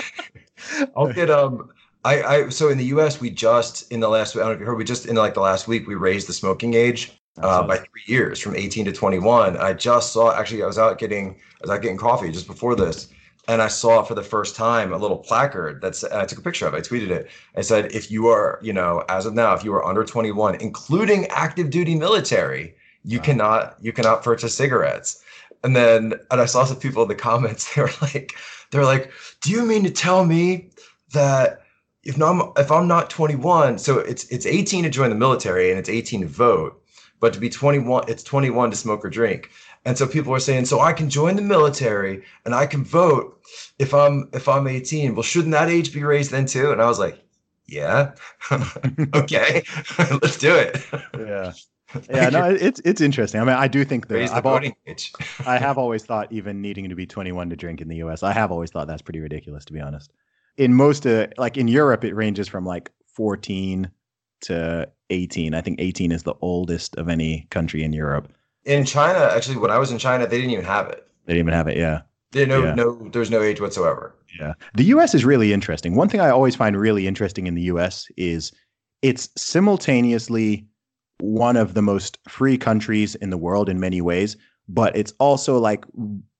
I'll 0.97 1.13
get 1.13 1.31
um. 1.31 1.71
I, 2.05 2.23
I 2.23 2.49
so 2.51 2.69
in 2.69 2.79
the 2.79 2.85
U.S. 2.87 3.21
we 3.21 3.31
just 3.31 3.91
in 3.91 4.01
the 4.01 4.09
last 4.09 4.37
I 4.37 4.41
don't 4.41 4.49
know 4.49 4.53
if 4.55 4.61
you 4.61 4.67
heard 4.67 4.77
we 4.79 4.85
just 4.85 5.07
in 5.07 5.17
like 5.17 5.35
the 5.35 5.41
last 5.41 5.67
week 5.69 5.87
we 5.89 5.95
raised 5.95 6.29
the 6.29 6.33
smoking 6.33 6.75
age 6.75 7.13
uh, 7.43 7.63
by 7.63 7.79
three 7.79 8.03
years 8.07 8.39
from 8.41 8.55
18 8.57 8.85
to 8.87 8.93
21. 8.93 9.57
I 9.57 9.73
just 9.73 10.13
saw 10.13 10.33
actually 10.35 10.63
I 10.63 10.67
was 10.67 10.79
out 10.79 10.99
getting 10.99 11.31
I 11.31 11.63
was 11.63 11.71
out 11.71 11.83
getting 11.83 11.97
coffee 11.97 12.31
just 12.31 12.47
before 12.47 12.77
this, 12.77 13.09
and 13.49 13.63
I 13.63 13.69
saw 13.69 14.03
for 14.03 14.15
the 14.15 14.23
first 14.23 14.55
time 14.55 14.93
a 14.93 14.99
little 14.99 15.17
placard 15.17 15.81
that's 15.81 16.05
I 16.05 16.27
took 16.27 16.39
a 16.39 16.43
picture 16.43 16.67
of 16.67 16.75
it. 16.75 16.79
I 16.79 16.81
tweeted 16.81 17.11
it. 17.11 17.31
I 17.57 17.63
said 17.63 17.93
if 17.93 18.11
you 18.11 18.29
are 18.29 18.59
you 18.63 18.73
know 18.75 19.05
as 19.09 19.25
of 19.27 19.35
now 19.35 19.55
if 19.55 19.65
you 19.65 19.73
are 19.75 19.85
under 19.87 20.05
21, 20.05 20.57
including 20.57 21.27
active 21.29 21.71
duty 21.71 21.95
military, 21.95 22.75
you 23.03 23.19
Wow. 23.19 23.25
cannot 23.25 23.77
you 23.81 23.93
cannot 23.93 24.23
purchase 24.23 24.55
cigarettes. 24.55 25.23
And 25.63 25.75
then 25.75 26.15
and 26.31 26.41
I 26.41 26.45
saw 26.45 26.65
some 26.65 26.79
people 26.79 27.03
in 27.03 27.09
the 27.09 27.15
comments. 27.15 27.73
They 27.75 27.83
were 27.83 27.91
like 28.03 28.33
they're 28.71 28.85
like, 28.85 29.11
do 29.41 29.51
you 29.51 29.65
mean 29.65 29.85
to 29.85 29.91
tell 29.91 30.25
me 30.27 30.71
that 31.13 31.64
if 32.05 32.19
not 32.19 32.59
if 32.59 32.71
I'm 32.71 32.87
not 32.87 33.11
21, 33.11 33.79
so 33.79 33.99
it's 33.99 34.25
it's 34.25 34.47
18 34.47 34.85
to 34.85 34.91
join 34.91 35.11
the 35.11 35.17
military 35.17 35.71
and 35.71 35.79
it's 35.79 35.89
18 35.89 36.23
to 36.23 36.27
vote, 36.27 36.83
but 37.21 37.33
to 37.33 37.41
be 37.41 37.49
21, 37.49 38.05
it's 38.09 38.23
21 38.23 38.71
to 38.71 38.77
smoke 38.77 39.05
or 39.05 39.11
drink. 39.11 39.51
And 39.87 39.99
so 39.99 40.07
people 40.07 40.35
are 40.35 40.41
saying, 40.41 40.65
so 40.65 40.81
I 40.81 40.93
can 40.93 41.11
join 41.11 41.37
the 41.37 41.43
military 41.43 42.25
and 42.45 42.55
I 42.55 42.67
can 42.67 42.85
vote 42.85 43.41
if 43.79 43.93
I'm 43.93 44.29
if 44.33 44.49
I'm 44.49 44.67
18. 44.67 45.15
Well, 45.15 45.23
shouldn't 45.23 45.53
that 45.53 45.69
age 45.69 45.93
be 45.93 46.03
raised 46.03 46.31
then 46.31 46.47
too? 46.47 46.73
And 46.73 46.81
I 46.81 46.87
was 46.87 46.99
like, 46.99 47.19
yeah, 47.67 48.13
okay, 49.15 49.63
let's 50.23 50.39
do 50.39 50.55
it. 50.55 50.83
yeah, 51.19 51.53
yeah. 52.11 52.31
No, 52.31 52.51
it's 52.51 52.81
it's 52.85 53.01
interesting. 53.01 53.41
I 53.41 53.45
mean, 53.45 53.57
I 53.57 53.69
do 53.69 53.85
think 53.85 54.09
that 54.09 54.21
I've 54.31 54.47
al- 54.47 54.53
voting 54.53 54.75
age. 54.87 55.13
I 55.47 55.59
have 55.59 55.79
always 55.79 56.05
thought 56.05 56.31
even 56.33 56.61
needing 56.61 56.89
to 56.89 56.95
be 56.95 57.07
21 57.07 57.51
to 57.51 57.57
drink 57.57 57.81
in 57.81 57.89
the 57.89 57.97
US, 57.97 58.23
I 58.23 58.33
have 58.33 58.51
always 58.53 58.71
thought 58.71 58.87
that's 58.87 59.03
pretty 59.03 59.21
ridiculous 59.21 59.65
to 59.67 59.73
be 59.73 59.81
honest. 59.81 60.13
In 60.57 60.75
most 60.75 61.07
uh, 61.07 61.27
like 61.37 61.57
in 61.57 61.69
Europe 61.69 62.05
it 62.05 62.15
ranges 62.15 62.49
from 62.49 62.65
like 62.65 62.91
14 63.15 63.91
to 64.43 64.89
18. 65.11 65.55
I 65.55 65.61
think 65.61 65.81
18 65.81 66.13
is 66.13 66.23
the 66.23 66.35
oldest 66.41 66.97
of 66.97 67.09
any 67.09 67.47
country 67.51 67.83
in 67.83 67.93
Europe. 67.93 68.33
In 68.65 68.85
China, 68.85 69.31
actually, 69.33 69.59
when 69.59 69.71
I 69.71 69.79
was 69.79 69.91
in 69.91 69.99
China, 69.99 70.27
they 70.27 70.37
didn't 70.37 70.53
even 70.53 70.65
have 70.65 70.89
it. 70.89 71.07
They 71.27 71.35
didn't 71.35 71.49
even 71.49 71.55
have 71.55 71.69
it, 71.69 71.77
yeah. 71.77 72.03
They 72.33 72.47
no 72.47 72.65
Yeah. 72.65 72.75
no 72.75 73.09
there's 73.11 73.31
no 73.31 73.43
age 73.43 73.61
whatsoever. 73.61 74.15
Yeah. 74.39 74.55
The 74.75 74.85
US 74.85 75.15
is 75.15 75.25
really 75.25 75.53
interesting. 75.53 75.95
One 75.95 76.09
thing 76.09 76.21
I 76.21 76.31
always 76.31 76.57
find 76.57 76.77
really 76.77 77.07
interesting 77.07 77.47
in 77.47 77.55
the 77.55 77.63
US 77.63 78.07
is 78.17 78.53
it's 79.03 79.29
simultaneously 79.37 80.67
one 81.21 81.57
of 81.57 81.75
the 81.75 81.83
most 81.83 82.19
free 82.29 82.59
countries 82.59 83.15
in 83.17 83.31
the 83.31 83.39
world 83.39 83.69
in 83.69 83.79
many 83.79 84.01
ways, 84.01 84.37
but 84.69 84.97
it's 84.97 85.13
also 85.19 85.59
like 85.59 85.85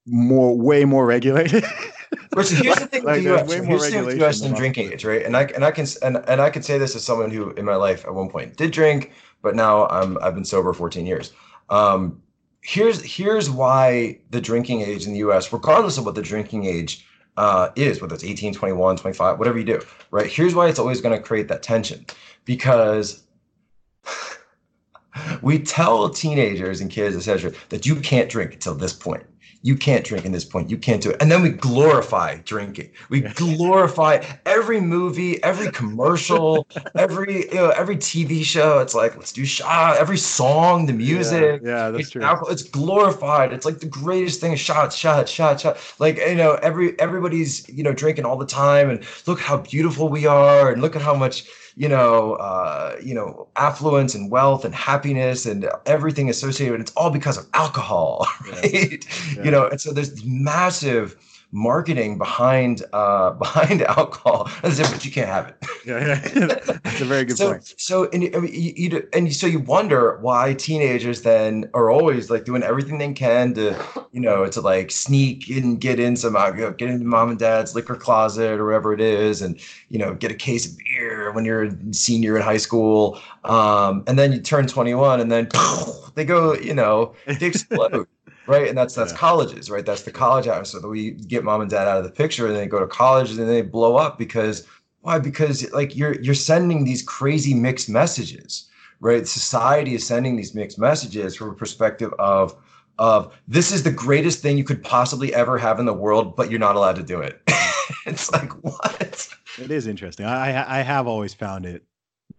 more 0.07 0.59
way 0.59 0.85
more 0.85 1.07
regulated. 1.07 1.65
Which 2.33 2.51
here's 2.51 2.77
the 2.77 2.87
thing 2.87 3.05
Like, 3.05 3.17
with 3.17 3.25
the 3.25 3.35
US. 3.35 3.53
Here's 3.53 3.83
the 3.83 3.91
thing 3.91 4.05
with 4.05 4.23
US 4.23 4.41
and 4.43 4.79
age, 4.79 5.05
right? 5.05 5.23
And 5.23 5.37
I 5.37 5.45
and 5.45 5.65
I 5.65 5.71
can 5.71 5.87
and, 6.03 6.19
and 6.29 6.41
I 6.41 6.51
can 6.51 6.63
say 6.63 6.79
this 6.79 6.95
as 6.97 7.05
someone 7.05 7.31
who 7.31 7.51
in 7.53 7.65
my 7.65 7.77
life 7.77 8.05
at 8.05 8.15
one 8.15 8.29
point 8.29 8.57
did 8.57 8.71
drink, 8.71 9.13
but 9.43 9.55
now 9.55 9.87
I'm 9.89 10.19
I've 10.23 10.35
been 10.35 10.45
sober 10.45 10.73
14 10.73 11.07
years. 11.07 11.33
Um, 11.71 12.21
here's 12.61 13.03
here's 13.03 13.51
why 13.51 14.19
the 14.31 14.41
drinking 14.41 14.81
age 14.81 15.07
in 15.07 15.13
the 15.13 15.19
US, 15.21 15.53
regardless 15.53 15.99
of 15.99 16.05
what 16.05 16.15
the 16.15 16.23
drinking 16.23 16.65
age 16.65 17.07
uh, 17.37 17.71
is, 17.77 18.01
whether 18.01 18.15
it's 18.15 18.25
18, 18.25 18.55
21, 18.55 18.97
25, 18.97 19.39
whatever 19.39 19.59
you 19.59 19.65
do, 19.65 19.81
right? 20.11 20.27
Here's 20.27 20.55
why 20.55 20.69
it's 20.69 20.79
always 20.79 21.01
going 21.01 21.17
to 21.17 21.23
create 21.23 21.49
that 21.49 21.63
tension 21.63 22.07
because 22.45 23.25
we 25.43 25.59
tell 25.59 26.09
teenagers 26.11 26.81
and 26.81 26.91
kids, 26.91 27.17
etc., 27.17 27.53
that 27.71 27.87
you 27.87 27.97
can't 27.97 28.31
drink 28.31 28.55
until 28.55 28.75
this 28.75 28.93
point. 28.93 29.25
You 29.65 29.77
can't 29.77 30.05
drink 30.05 30.27
in 30.27 30.33
this 30.33 30.45
point. 30.45 30.69
You 30.69 30.77
can't 30.77 31.03
do 31.03 31.09
it. 31.09 31.17
And 31.23 31.33
then 31.33 31.41
we 31.41 31.49
glorify 31.49 32.37
drinking. 32.45 32.91
We 33.09 33.23
glorify 33.23 34.23
every 34.45 34.79
movie, 34.79 35.43
every 35.43 35.73
commercial, 35.73 36.67
every 36.99 37.49
you 37.49 37.55
know, 37.55 37.71
every 37.71 37.97
TV 37.97 38.45
show. 38.45 38.81
It's 38.81 38.95
like 38.95 39.17
let's 39.17 39.33
do 39.33 39.47
shot. 39.47 39.97
Uh, 39.97 39.97
every 39.99 40.19
song, 40.19 40.85
the 40.85 40.93
music. 40.93 41.63
Yeah, 41.65 41.91
that's 41.91 42.03
it's 42.03 42.11
true. 42.11 42.23
alcohol- 42.23 42.53
it's 42.53 42.63
glorified. 42.63 43.55
It's 43.55 43.65
like 43.65 43.79
the 43.79 43.87
greatest 43.87 44.39
thing. 44.39 44.55
Shot, 44.55 44.93
shot, 44.93 45.31
shot, 45.31 45.61
shot. 45.61 45.79
Like 45.99 46.19
you 46.19 46.35
know, 46.35 46.59
every 46.63 47.01
everybody's 47.01 47.67
you 47.67 47.83
know 47.83 47.95
drinking 47.95 48.27
all 48.27 48.37
the 48.37 48.45
time, 48.45 48.91
and 48.91 49.03
look 49.27 49.41
how 49.41 49.57
beautiful 49.57 50.11
we 50.11 50.27
are, 50.27 50.71
and 50.71 50.83
look 50.83 50.95
at 50.95 51.01
how 51.01 51.15
much 51.15 51.47
you 51.77 51.89
know, 51.89 52.35
uh, 52.35 52.97
you 53.03 53.15
know, 53.15 53.49
affluence 53.57 54.15
and 54.15 54.31
wealth 54.31 54.65
and 54.65 54.75
happiness 54.75 55.45
and 55.45 55.69
everything 55.87 56.31
associated. 56.31 56.73
with 56.73 56.83
it's 56.83 56.93
all 56.93 57.11
because 57.11 57.37
of 57.37 57.47
alcohol, 57.55 58.27
right? 58.53 59.05
Yeah. 59.37 59.45
You 59.45 59.51
know, 59.51 59.67
and 59.67 59.81
so 59.81 59.93
there's 59.93 60.25
massive 60.25 61.17
marketing 61.55 62.19
behind 62.19 62.83
uh 62.93 63.31
behind 63.45 63.83
alcohol 63.83 64.51
as 64.63 64.79
if 64.81 64.91
but 64.93 65.05
you 65.05 65.11
can't 65.11 65.29
have 65.29 65.49
it 65.49 65.57
Yeah, 65.87 65.99
yeah. 66.35 66.79
That's 66.83 67.01
a 67.01 67.05
very 67.05 67.25
good 67.25 67.37
so, 67.37 67.51
point. 67.53 67.75
So, 67.77 68.09
and 68.11 68.23
you, 68.23 68.31
I 68.35 68.41
mean, 68.41 68.53
you, 68.55 68.73
you 68.77 69.09
and 69.13 69.35
so 69.35 69.47
you 69.47 69.59
wonder 69.59 70.19
why 70.21 70.55
teenagers 70.55 71.23
then 71.23 71.69
are 71.75 71.91
always 71.91 72.31
like 72.31 72.45
doing 72.45 72.63
everything 72.63 72.99
they 72.99 73.13
can 73.13 73.53
to, 73.55 73.77
you 74.13 74.21
know, 74.21 74.47
to 74.47 74.61
like 74.61 74.91
sneak 74.91 75.49
and 75.51 75.79
get 75.81 76.01
in 76.01 76.17
some, 76.17 76.37
uh, 76.37 76.53
you 76.53 76.63
know, 76.63 76.73
get 76.73 76.89
into 76.89 77.05
mom 77.05 77.31
and 77.31 77.39
dad's 77.39 77.75
liquor 77.75 77.97
closet 77.97 78.59
or 78.59 78.65
whatever 78.65 78.95
it 78.95 79.01
is, 79.01 79.43
and 79.43 79.61
you 79.91 79.99
know, 79.99 80.15
get 80.15 80.31
a 80.31 80.35
case 80.35 80.67
of 80.67 80.79
beer 80.79 81.33
when 81.33 81.45
you're 81.45 81.65
a 81.65 81.77
senior 81.93 82.37
in 82.37 82.43
high 82.43 82.57
school, 82.57 83.21
um, 83.45 84.03
and 84.07 84.19
then 84.19 84.33
you 84.33 84.41
turn 84.41 84.67
21, 84.67 85.21
and 85.21 85.31
then 85.31 85.49
they 86.15 86.25
go, 86.25 86.55
you 86.55 86.75
know, 86.75 87.15
they 87.27 87.47
explode. 87.47 88.07
Right. 88.47 88.69
And 88.69 88.77
that's 88.77 88.95
that's 88.95 89.13
Yeah. 89.13 89.19
colleges, 89.19 89.71
right? 89.71 89.85
That's 89.87 90.03
the 90.03 90.11
college 90.11 90.47
atmosphere. 90.47 90.81
So 90.83 90.89
we 90.89 91.13
get 91.13 91.45
mom 91.45 91.61
and 91.63 91.71
dad 91.71 91.89
out 91.89 91.99
of 91.99 92.05
the 92.05 92.11
picture 92.11 92.47
and 92.47 92.57
they 92.57 92.67
go 92.67 92.81
to 92.81 92.87
college 92.87 93.31
and 93.31 93.39
then 93.39 93.47
they 93.49 93.63
blow 93.63 93.97
up 93.97 94.19
because 94.19 94.67
why? 95.01 95.19
Because 95.19 95.71
like 95.73 95.97
you're 95.97 96.21
you're 96.21 96.35
sending 96.35 96.85
these 96.85 97.03
crazy 97.03 97.55
mixed 97.55 97.89
messages, 97.89 98.67
right? 99.01 99.27
Society 99.27 99.95
is 99.95 100.07
sending 100.07 100.37
these 100.37 100.55
mixed 100.55 100.79
messages 100.79 101.37
from 101.37 101.51
a 101.51 101.55
perspective 101.55 102.13
of 102.19 102.55
of 102.99 103.35
this 103.49 103.73
is 103.73 103.83
the 103.83 103.91
greatest 103.91 104.41
thing 104.41 104.57
you 104.57 104.65
could 104.65 104.83
possibly 104.83 105.35
ever 105.35 105.59
have 105.59 105.79
in 105.81 105.87
the 105.87 105.93
world, 105.93 106.37
but 106.37 106.51
you're 106.51 106.61
not 106.61 106.77
allowed 106.77 106.97
to 106.97 107.03
do 107.03 107.21
it. 107.21 107.43
it's 108.07 108.31
like 108.33 108.51
what? 108.63 109.29
It 109.59 109.71
is 109.71 109.87
interesting. 109.87 110.27
I 110.27 110.79
I 110.79 110.83
have 110.83 111.07
always 111.07 111.35
found 111.35 111.67
it 111.67 111.85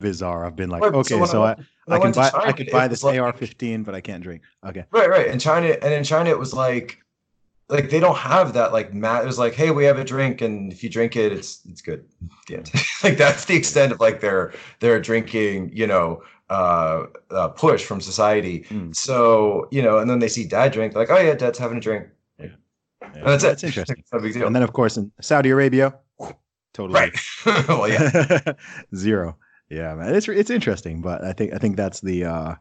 bizarre. 0.05 0.45
I've 0.45 0.55
been 0.55 0.69
like, 0.69 0.83
Right, 0.83 0.93
okay, 0.93 1.15
when 1.15 1.27
so 1.27 1.43
I 1.43 1.55
I, 1.87 1.95
I, 1.95 1.99
can 1.99 2.11
buy 2.11 2.29
China, 2.29 2.43
I 2.45 2.51
could 2.51 2.67
it 2.67 2.71
buy 2.71 2.87
this 2.87 3.03
like- 3.03 3.19
AR-15, 3.19 3.83
but 3.83 3.95
I 3.95 4.01
can't 4.01 4.21
drink. 4.21 4.43
Okay. 4.65 4.85
Right, 4.91 5.09
right. 5.09 5.27
In 5.27 5.39
China 5.39 5.67
and 5.81 5.93
in 5.93 6.03
China 6.03 6.29
it 6.29 6.37
was 6.37 6.53
like 6.53 6.99
like 7.67 7.89
they 7.89 7.99
don't 7.99 8.17
have 8.17 8.53
that 8.53 8.71
like 8.71 8.93
Matt 8.93 9.23
it 9.23 9.25
was 9.25 9.39
like, 9.39 9.55
hey, 9.55 9.71
we 9.71 9.85
have 9.85 9.97
a 9.97 10.03
drink, 10.03 10.41
and 10.41 10.71
if 10.71 10.83
you 10.83 10.89
drink 10.89 11.15
it, 11.15 11.31
it's 11.31 11.61
it's 11.69 11.81
good. 11.81 12.05
Yeah. 12.49 12.61
like 13.03 13.17
that's 13.17 13.45
the 13.45 13.55
extent 13.55 13.91
of 13.91 13.99
like 13.99 14.21
their 14.21 14.53
their 14.79 15.01
drinking, 15.01 15.71
you 15.73 15.87
know, 15.87 16.21
uh, 16.51 17.05
uh 17.31 17.47
push 17.49 17.83
from 17.83 17.99
society. 17.99 18.65
Mm. 18.69 18.95
So, 18.95 19.67
you 19.71 19.81
know, 19.81 19.97
and 19.97 20.07
then 20.07 20.19
they 20.19 20.27
see 20.27 20.45
dad 20.45 20.71
drink, 20.71 20.95
like, 20.95 21.09
oh 21.09 21.17
yeah, 21.17 21.33
dad's 21.33 21.57
having 21.57 21.79
a 21.79 21.81
drink. 21.81 22.05
Yeah, 22.37 22.49
And 23.01 23.25
that's 23.25 23.43
it. 23.43 23.63
Interesting. 23.63 24.03
No 24.13 24.19
big 24.19 24.33
deal. 24.33 24.45
And 24.45 24.55
then 24.55 24.61
of 24.61 24.73
course 24.73 24.97
in 24.97 25.11
Saudi 25.21 25.49
Arabia, 25.49 25.95
totally 26.73 26.99
right. 26.99 27.67
well, 27.67 27.89
yeah. 27.89 28.53
zero. 28.95 29.37
Yeah, 29.69 29.95
man, 29.95 30.13
it's 30.13 30.27
it's 30.27 30.49
interesting, 30.51 31.01
but 31.01 31.23
I 31.23 31.33
think 31.33 31.53
I 31.53 31.57
think 31.57 31.75
that's 31.75 32.01
the 32.01 32.25
uh, 32.25 32.55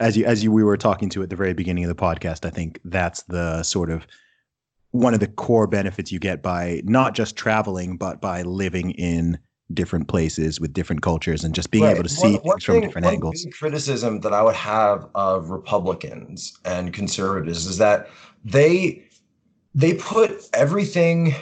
as 0.00 0.16
you 0.16 0.24
as 0.24 0.44
you 0.44 0.52
we 0.52 0.62
were 0.62 0.76
talking 0.76 1.08
to 1.10 1.22
at 1.22 1.30
the 1.30 1.36
very 1.36 1.54
beginning 1.54 1.84
of 1.84 1.88
the 1.88 2.00
podcast. 2.00 2.46
I 2.46 2.50
think 2.50 2.80
that's 2.84 3.22
the 3.24 3.62
sort 3.62 3.90
of 3.90 4.06
one 4.92 5.14
of 5.14 5.20
the 5.20 5.26
core 5.26 5.66
benefits 5.66 6.12
you 6.12 6.20
get 6.20 6.42
by 6.42 6.80
not 6.84 7.14
just 7.14 7.34
traveling, 7.36 7.96
but 7.96 8.20
by 8.20 8.42
living 8.42 8.92
in 8.92 9.38
different 9.72 10.06
places 10.06 10.60
with 10.60 10.72
different 10.72 11.02
cultures 11.02 11.42
and 11.42 11.54
just 11.54 11.70
being 11.72 11.82
Right. 11.84 11.94
able 11.94 12.04
to 12.04 12.08
see 12.08 12.34
One- 12.34 12.42
one 12.42 12.42
things 12.58 12.64
from 12.64 12.74
thing- 12.74 12.82
different 12.82 13.04
one 13.06 13.14
angles. 13.14 13.46
criticism 13.58 14.20
that 14.20 14.32
I 14.32 14.42
would 14.42 14.54
have 14.54 15.08
of 15.16 15.50
Republicans 15.50 16.52
and 16.64 16.92
conservatives 16.92 17.66
is 17.66 17.78
that 17.78 18.08
they 18.44 19.02
they 19.74 19.94
put 19.94 20.48
everything 20.52 21.34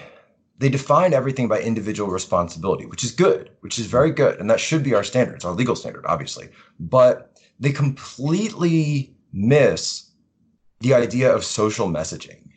they 0.63 0.71
define 0.71 1.15
everything 1.15 1.49
by 1.49 1.61
individual 1.61 2.11
responsibility, 2.11 2.87
which 2.87 3.05
is 3.05 3.13
good, 3.13 3.51
which 3.61 3.79
is 3.79 3.87
very 3.87 4.13
good, 4.13 4.41
and 4.41 4.51
that 4.51 4.61
should 4.61 4.83
be 4.85 4.95
our 4.95 5.05
standard. 5.05 5.37
It's 5.37 5.45
our 5.45 5.53
legal 5.53 5.77
standard, 5.77 6.07
obviously. 6.07 6.51
But 6.81 7.41
they 7.61 7.73
completely 7.73 9.17
miss 9.33 10.11
the 10.81 10.95
idea 10.95 11.35
of 11.35 11.45
social 11.45 11.89
messaging 11.89 12.49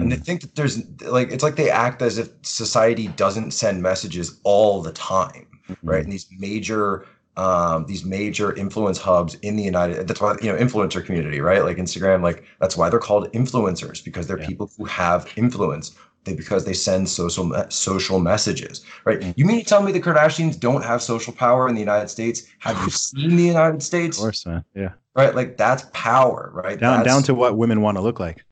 and 0.00 0.12
they 0.12 0.16
Mm, 0.16 0.26
think 0.26 0.40
that 0.42 0.54
there's 0.54 0.78
like 1.02 1.30
it's 1.30 1.42
like 1.42 1.56
they 1.56 1.70
act 1.70 2.02
as 2.02 2.18
if 2.18 2.30
society 2.42 3.08
doesn't 3.08 3.52
send 3.52 3.82
messages 3.82 4.40
all 4.44 4.82
the 4.82 4.92
time 4.92 5.46
right 5.86 6.04
and 6.04 6.12
these 6.12 6.26
major 6.38 7.06
um 7.36 7.86
these 7.86 8.04
major 8.04 8.54
influence 8.54 8.98
hubs 8.98 9.34
in 9.36 9.56
the 9.56 9.62
united 9.62 10.06
that's 10.08 10.20
why 10.20 10.36
you 10.42 10.52
know 10.52 10.58
influencer 10.58 11.04
community 11.04 11.40
right 11.40 11.64
like 11.64 11.76
instagram 11.76 12.22
like 12.22 12.44
that's 12.60 12.76
why 12.76 12.88
they're 12.90 12.98
called 12.98 13.30
influencers 13.32 14.02
because 14.04 14.26
they're 14.26 14.36
Yeah. 14.36 14.50
people 14.50 14.70
who 14.76 14.84
have 14.84 15.28
influence 15.36 15.96
they 16.26 16.34
because 16.34 16.64
they 16.66 16.74
send 16.74 17.08
social 17.08 17.50
social 17.70 18.18
messages 18.18 18.84
right 19.06 19.20
Mm. 19.20 19.32
you 19.38 19.44
mean 19.46 19.58
to 19.60 19.64
tell 19.64 19.82
me 19.82 19.92
the 19.92 20.00
kardashians 20.00 20.60
don't 20.60 20.84
have 20.84 21.00
social 21.02 21.32
power 21.32 21.68
in 21.68 21.74
the 21.74 21.80
united 21.80 22.08
states 22.10 22.42
have 22.58 22.76
you 22.84 22.90
seen 23.06 23.36
the 23.36 23.42
united 23.44 23.82
States? 23.82 24.18
Of 24.18 24.22
course, 24.22 24.44
man. 24.44 24.62
Yeah. 24.74 24.90
right? 25.14 25.34
Like 25.34 25.56
that's 25.56 25.86
power, 25.94 26.50
right? 26.52 26.78
Down 26.78 26.98
that's, 26.98 27.06
down 27.08 27.22
to 27.24 27.34
what 27.34 27.56
women 27.56 27.80
want 27.80 27.96
to 27.96 28.02
look 28.02 28.20
like. 28.20 28.44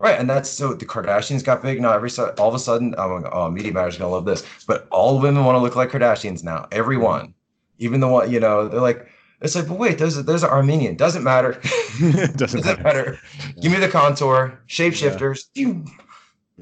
Right, 0.00 0.18
and 0.18 0.28
that's 0.28 0.50
so 0.50 0.74
the 0.74 0.84
Kardashians 0.84 1.44
got 1.44 1.62
big. 1.62 1.80
Now 1.80 1.92
every 1.92 2.10
all 2.38 2.48
of 2.48 2.54
a 2.56 2.58
sudden, 2.58 2.92
I'm 2.98 3.22
like, 3.22 3.32
oh, 3.32 3.48
Media 3.48 3.72
Matters 3.72 3.96
gonna 3.98 4.10
love 4.10 4.24
this, 4.24 4.42
but 4.66 4.88
all 4.90 5.20
women 5.20 5.44
want 5.44 5.54
to 5.54 5.60
look 5.60 5.76
like 5.76 5.90
Kardashians 5.90 6.42
now. 6.42 6.66
Everyone, 6.72 7.34
even 7.78 8.00
the 8.00 8.08
one, 8.08 8.28
you 8.28 8.40
know, 8.40 8.66
they're 8.66 8.80
like, 8.80 9.06
it's 9.42 9.54
like, 9.54 9.68
but 9.68 9.78
wait, 9.78 9.98
those 9.98 10.18
are, 10.18 10.24
those 10.24 10.42
are 10.42 10.50
Armenian. 10.50 10.96
Doesn't 10.96 11.22
matter. 11.22 11.52
Doesn't, 12.00 12.36
Doesn't 12.42 12.64
matter. 12.66 12.82
matter. 12.82 13.18
Give 13.60 13.70
me 13.70 13.78
the 13.78 13.88
contour, 13.88 14.58
shapeshifters. 14.68 15.44
Yeah, 15.54 15.76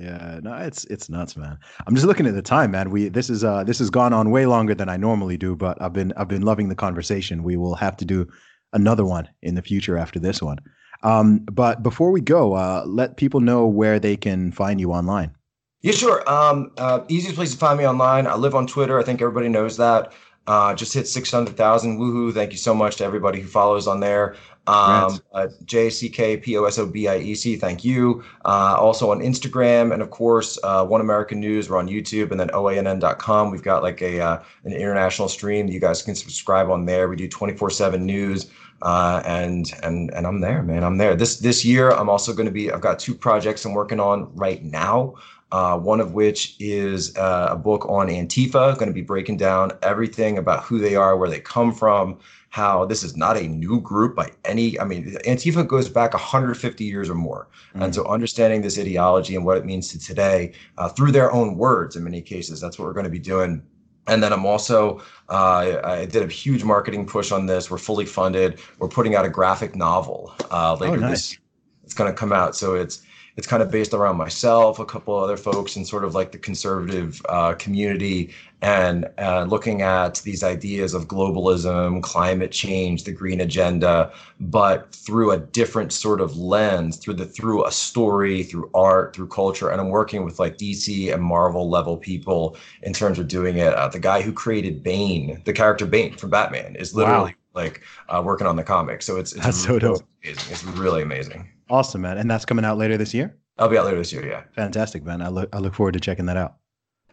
no, 0.00 0.54
it's 0.56 0.84
it's 0.86 1.08
nuts, 1.08 1.36
man. 1.36 1.58
I'm 1.86 1.94
just 1.94 2.06
looking 2.06 2.26
at 2.26 2.34
the 2.34 2.42
time, 2.42 2.70
man. 2.70 2.90
We 2.90 3.08
this 3.08 3.30
is 3.30 3.44
uh 3.44 3.64
this 3.64 3.78
has 3.78 3.90
gone 3.90 4.12
on 4.12 4.30
way 4.30 4.46
longer 4.46 4.74
than 4.74 4.88
I 4.88 4.96
normally 4.96 5.36
do, 5.36 5.56
but 5.56 5.80
I've 5.80 5.92
been 5.92 6.12
I've 6.16 6.28
been 6.28 6.42
loving 6.42 6.68
the 6.68 6.74
conversation. 6.74 7.42
We 7.42 7.56
will 7.56 7.74
have 7.74 7.96
to 7.98 8.04
do 8.04 8.26
another 8.72 9.04
one 9.04 9.28
in 9.42 9.54
the 9.54 9.62
future 9.62 9.98
after 9.98 10.18
this 10.18 10.42
one. 10.42 10.58
Um, 11.02 11.40
but 11.40 11.82
before 11.82 12.10
we 12.10 12.20
go, 12.20 12.54
uh, 12.54 12.84
let 12.86 13.16
people 13.16 13.40
know 13.40 13.66
where 13.66 13.98
they 13.98 14.16
can 14.16 14.52
find 14.52 14.80
you 14.80 14.92
online. 14.92 15.34
Yeah, 15.82 15.92
sure. 15.92 16.28
Um, 16.30 16.72
uh, 16.76 17.00
easiest 17.08 17.36
place 17.36 17.52
to 17.52 17.56
find 17.56 17.78
me 17.78 17.86
online. 17.86 18.26
I 18.26 18.34
live 18.34 18.54
on 18.54 18.66
Twitter. 18.66 18.98
I 18.98 19.02
think 19.02 19.22
everybody 19.22 19.48
knows 19.48 19.78
that. 19.78 20.12
Uh, 20.46 20.74
just 20.74 20.92
hit 20.92 21.06
600,000. 21.06 21.98
Woohoo. 21.98 22.32
Thank 22.32 22.52
you 22.52 22.58
so 22.58 22.74
much 22.74 22.96
to 22.96 23.04
everybody 23.04 23.40
who 23.40 23.46
follows 23.46 23.86
on 23.86 24.00
there. 24.00 24.36
Um, 24.66 25.18
uh, 25.32 25.48
J 25.64 25.90
C 25.90 26.08
K 26.08 26.36
P 26.36 26.56
O 26.56 26.64
S 26.64 26.78
O 26.78 26.86
B 26.86 27.08
I 27.08 27.16
E 27.18 27.34
C. 27.34 27.56
Thank 27.56 27.84
you. 27.84 28.22
Uh, 28.44 28.76
also 28.78 29.10
on 29.10 29.20
Instagram 29.20 29.92
and 29.92 30.02
of 30.02 30.10
course, 30.10 30.58
uh, 30.62 30.84
One 30.84 31.00
American 31.00 31.40
News. 31.40 31.68
We're 31.68 31.78
on 31.78 31.88
YouTube 31.88 32.30
and 32.30 32.38
then 32.38 32.48
OANN.com. 32.48 33.50
We've 33.50 33.62
got 33.62 33.82
like 33.82 34.00
a 34.02 34.20
uh, 34.20 34.42
an 34.64 34.72
international 34.72 35.28
stream. 35.28 35.66
You 35.68 35.80
guys 35.80 36.02
can 36.02 36.14
subscribe 36.14 36.70
on 36.70 36.84
there. 36.84 37.08
We 37.08 37.16
do 37.16 37.28
24 37.28 37.70
seven 37.70 38.06
news. 38.06 38.50
Uh, 38.82 39.22
and 39.26 39.72
and 39.82 40.12
and 40.14 40.26
I'm 40.26 40.40
there, 40.40 40.62
man. 40.62 40.84
I'm 40.84 40.98
there. 40.98 41.14
This 41.14 41.38
this 41.38 41.64
year, 41.64 41.90
I'm 41.90 42.08
also 42.08 42.32
going 42.32 42.46
to 42.46 42.52
be. 42.52 42.70
I've 42.70 42.80
got 42.80 42.98
two 42.98 43.14
projects 43.14 43.64
I'm 43.64 43.74
working 43.74 44.00
on 44.00 44.34
right 44.34 44.62
now. 44.62 45.14
Uh, 45.52 45.76
one 45.76 46.00
of 46.00 46.14
which 46.14 46.54
is 46.60 47.16
uh, 47.16 47.48
a 47.50 47.56
book 47.56 47.84
on 47.88 48.06
Antifa, 48.06 48.74
going 48.74 48.88
to 48.88 48.94
be 48.94 49.02
breaking 49.02 49.36
down 49.36 49.72
everything 49.82 50.38
about 50.38 50.62
who 50.62 50.78
they 50.78 50.94
are, 50.94 51.16
where 51.16 51.28
they 51.28 51.40
come 51.40 51.74
from, 51.74 52.18
how 52.50 52.84
this 52.84 53.02
is 53.02 53.16
not 53.16 53.36
a 53.36 53.48
new 53.48 53.80
group 53.80 54.14
by 54.14 54.30
any. 54.44 54.78
I 54.78 54.84
mean, 54.84 55.16
Antifa 55.26 55.66
goes 55.66 55.88
back 55.88 56.12
150 56.12 56.84
years 56.84 57.10
or 57.10 57.14
more, 57.14 57.48
mm. 57.74 57.82
and 57.82 57.94
so 57.94 58.06
understanding 58.06 58.62
this 58.62 58.78
ideology 58.78 59.34
and 59.34 59.44
what 59.44 59.56
it 59.56 59.64
means 59.64 59.88
to 59.88 59.98
today 59.98 60.52
uh, 60.78 60.88
through 60.88 61.12
their 61.12 61.32
own 61.32 61.56
words, 61.56 61.96
in 61.96 62.04
many 62.04 62.20
cases, 62.20 62.60
that's 62.60 62.78
what 62.78 62.86
we're 62.86 62.92
going 62.92 63.04
to 63.04 63.10
be 63.10 63.18
doing. 63.18 63.62
And 64.06 64.22
then 64.22 64.32
I'm 64.32 64.46
also, 64.46 65.00
uh, 65.28 65.80
I 65.84 66.06
did 66.06 66.22
a 66.22 66.26
huge 66.26 66.64
marketing 66.64 67.06
push 67.06 67.30
on 67.30 67.46
this. 67.46 67.70
We're 67.70 67.78
fully 67.78 68.06
funded. 68.06 68.58
We're 68.78 68.88
putting 68.88 69.14
out 69.14 69.24
a 69.24 69.28
graphic 69.28 69.76
novel 69.76 70.34
uh, 70.50 70.76
later 70.80 70.94
oh, 70.94 71.00
nice. 71.00 71.30
this. 71.30 71.38
It's 71.84 71.94
going 71.94 72.10
to 72.10 72.16
come 72.16 72.32
out, 72.32 72.56
so 72.56 72.74
it's 72.74 73.02
it's 73.36 73.46
kind 73.46 73.62
of 73.62 73.70
based 73.70 73.94
around 73.94 74.16
myself, 74.16 74.78
a 74.78 74.84
couple 74.84 75.14
other 75.16 75.36
folks, 75.36 75.76
and 75.76 75.86
sort 75.86 76.04
of 76.04 76.14
like 76.14 76.32
the 76.32 76.38
conservative 76.38 77.22
uh, 77.28 77.54
community, 77.54 78.30
and 78.62 79.08
uh, 79.18 79.44
looking 79.48 79.80
at 79.82 80.16
these 80.16 80.42
ideas 80.42 80.92
of 80.92 81.08
globalism, 81.08 82.02
climate 82.02 82.52
change, 82.52 83.04
the 83.04 83.12
green 83.12 83.40
agenda, 83.40 84.12
but 84.40 84.94
through 84.94 85.30
a 85.30 85.38
different 85.38 85.92
sort 85.92 86.20
of 86.20 86.36
lens, 86.36 86.96
through 86.96 87.14
the 87.14 87.24
through 87.24 87.66
a 87.66 87.72
story, 87.72 88.42
through 88.42 88.70
art, 88.74 89.14
through 89.14 89.28
culture. 89.28 89.70
And 89.70 89.80
I'm 89.80 89.88
working 89.88 90.24
with 90.24 90.38
like 90.38 90.58
DC 90.58 91.12
and 91.12 91.22
Marvel 91.22 91.70
level 91.70 91.96
people 91.96 92.56
in 92.82 92.92
terms 92.92 93.18
of 93.18 93.28
doing 93.28 93.56
it. 93.56 93.72
Uh, 93.72 93.88
the 93.88 94.00
guy 94.00 94.20
who 94.20 94.32
created 94.32 94.82
Bane, 94.82 95.40
the 95.44 95.52
character 95.52 95.86
Bane 95.86 96.14
from 96.16 96.30
Batman, 96.30 96.76
is 96.76 96.94
literally 96.94 97.30
wow. 97.54 97.62
like 97.62 97.82
uh, 98.08 98.22
working 98.24 98.46
on 98.46 98.56
the 98.56 98.64
comic. 98.64 99.00
So 99.00 99.16
it's 99.16 99.32
it's 99.32 99.44
That's 99.44 99.66
really 99.66 99.80
so 99.80 99.94
dope. 99.94 100.08
amazing. 100.22 100.52
It's 100.52 100.64
really 100.64 101.02
amazing. 101.02 101.48
Awesome, 101.70 102.00
man. 102.02 102.18
And 102.18 102.30
that's 102.30 102.44
coming 102.44 102.64
out 102.64 102.76
later 102.76 102.96
this 102.96 103.14
year? 103.14 103.36
I'll 103.58 103.68
be 103.68 103.78
out 103.78 103.84
later 103.84 103.98
this 103.98 104.12
year, 104.12 104.26
yeah. 104.26 104.42
Fantastic, 104.54 105.04
man. 105.04 105.22
I 105.22 105.28
look 105.28 105.48
I 105.52 105.58
look 105.58 105.74
forward 105.74 105.92
to 105.92 106.00
checking 106.00 106.26
that 106.26 106.36
out. 106.36 106.56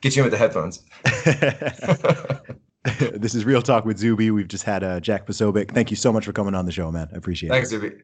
Get 0.02 0.16
you 0.16 0.24
in 0.24 0.30
with 0.30 0.32
the 0.32 0.38
headphones. 0.38 0.84
this 3.20 3.36
is 3.36 3.46
Real 3.46 3.62
Talk 3.62 3.86
with 3.86 3.98
Zuby. 3.98 4.32
We've 4.32 4.48
just 4.48 4.64
had 4.64 4.84
uh, 4.84 5.00
Jack 5.00 5.26
Posobiec. 5.26 5.72
Thank 5.72 5.92
you 5.92 5.98
so 5.98 6.14
much 6.14 6.26
for 6.26 6.34
coming 6.34 6.56
on 6.56 6.66
the 6.66 6.72
show, 6.72 6.92
man. 6.92 7.10
I 7.14 7.18
appreciate 7.18 7.50
Thanks, 7.50 7.72
it. 7.72 7.80
Thanks, 7.80 7.96
Zuby. 7.96 8.04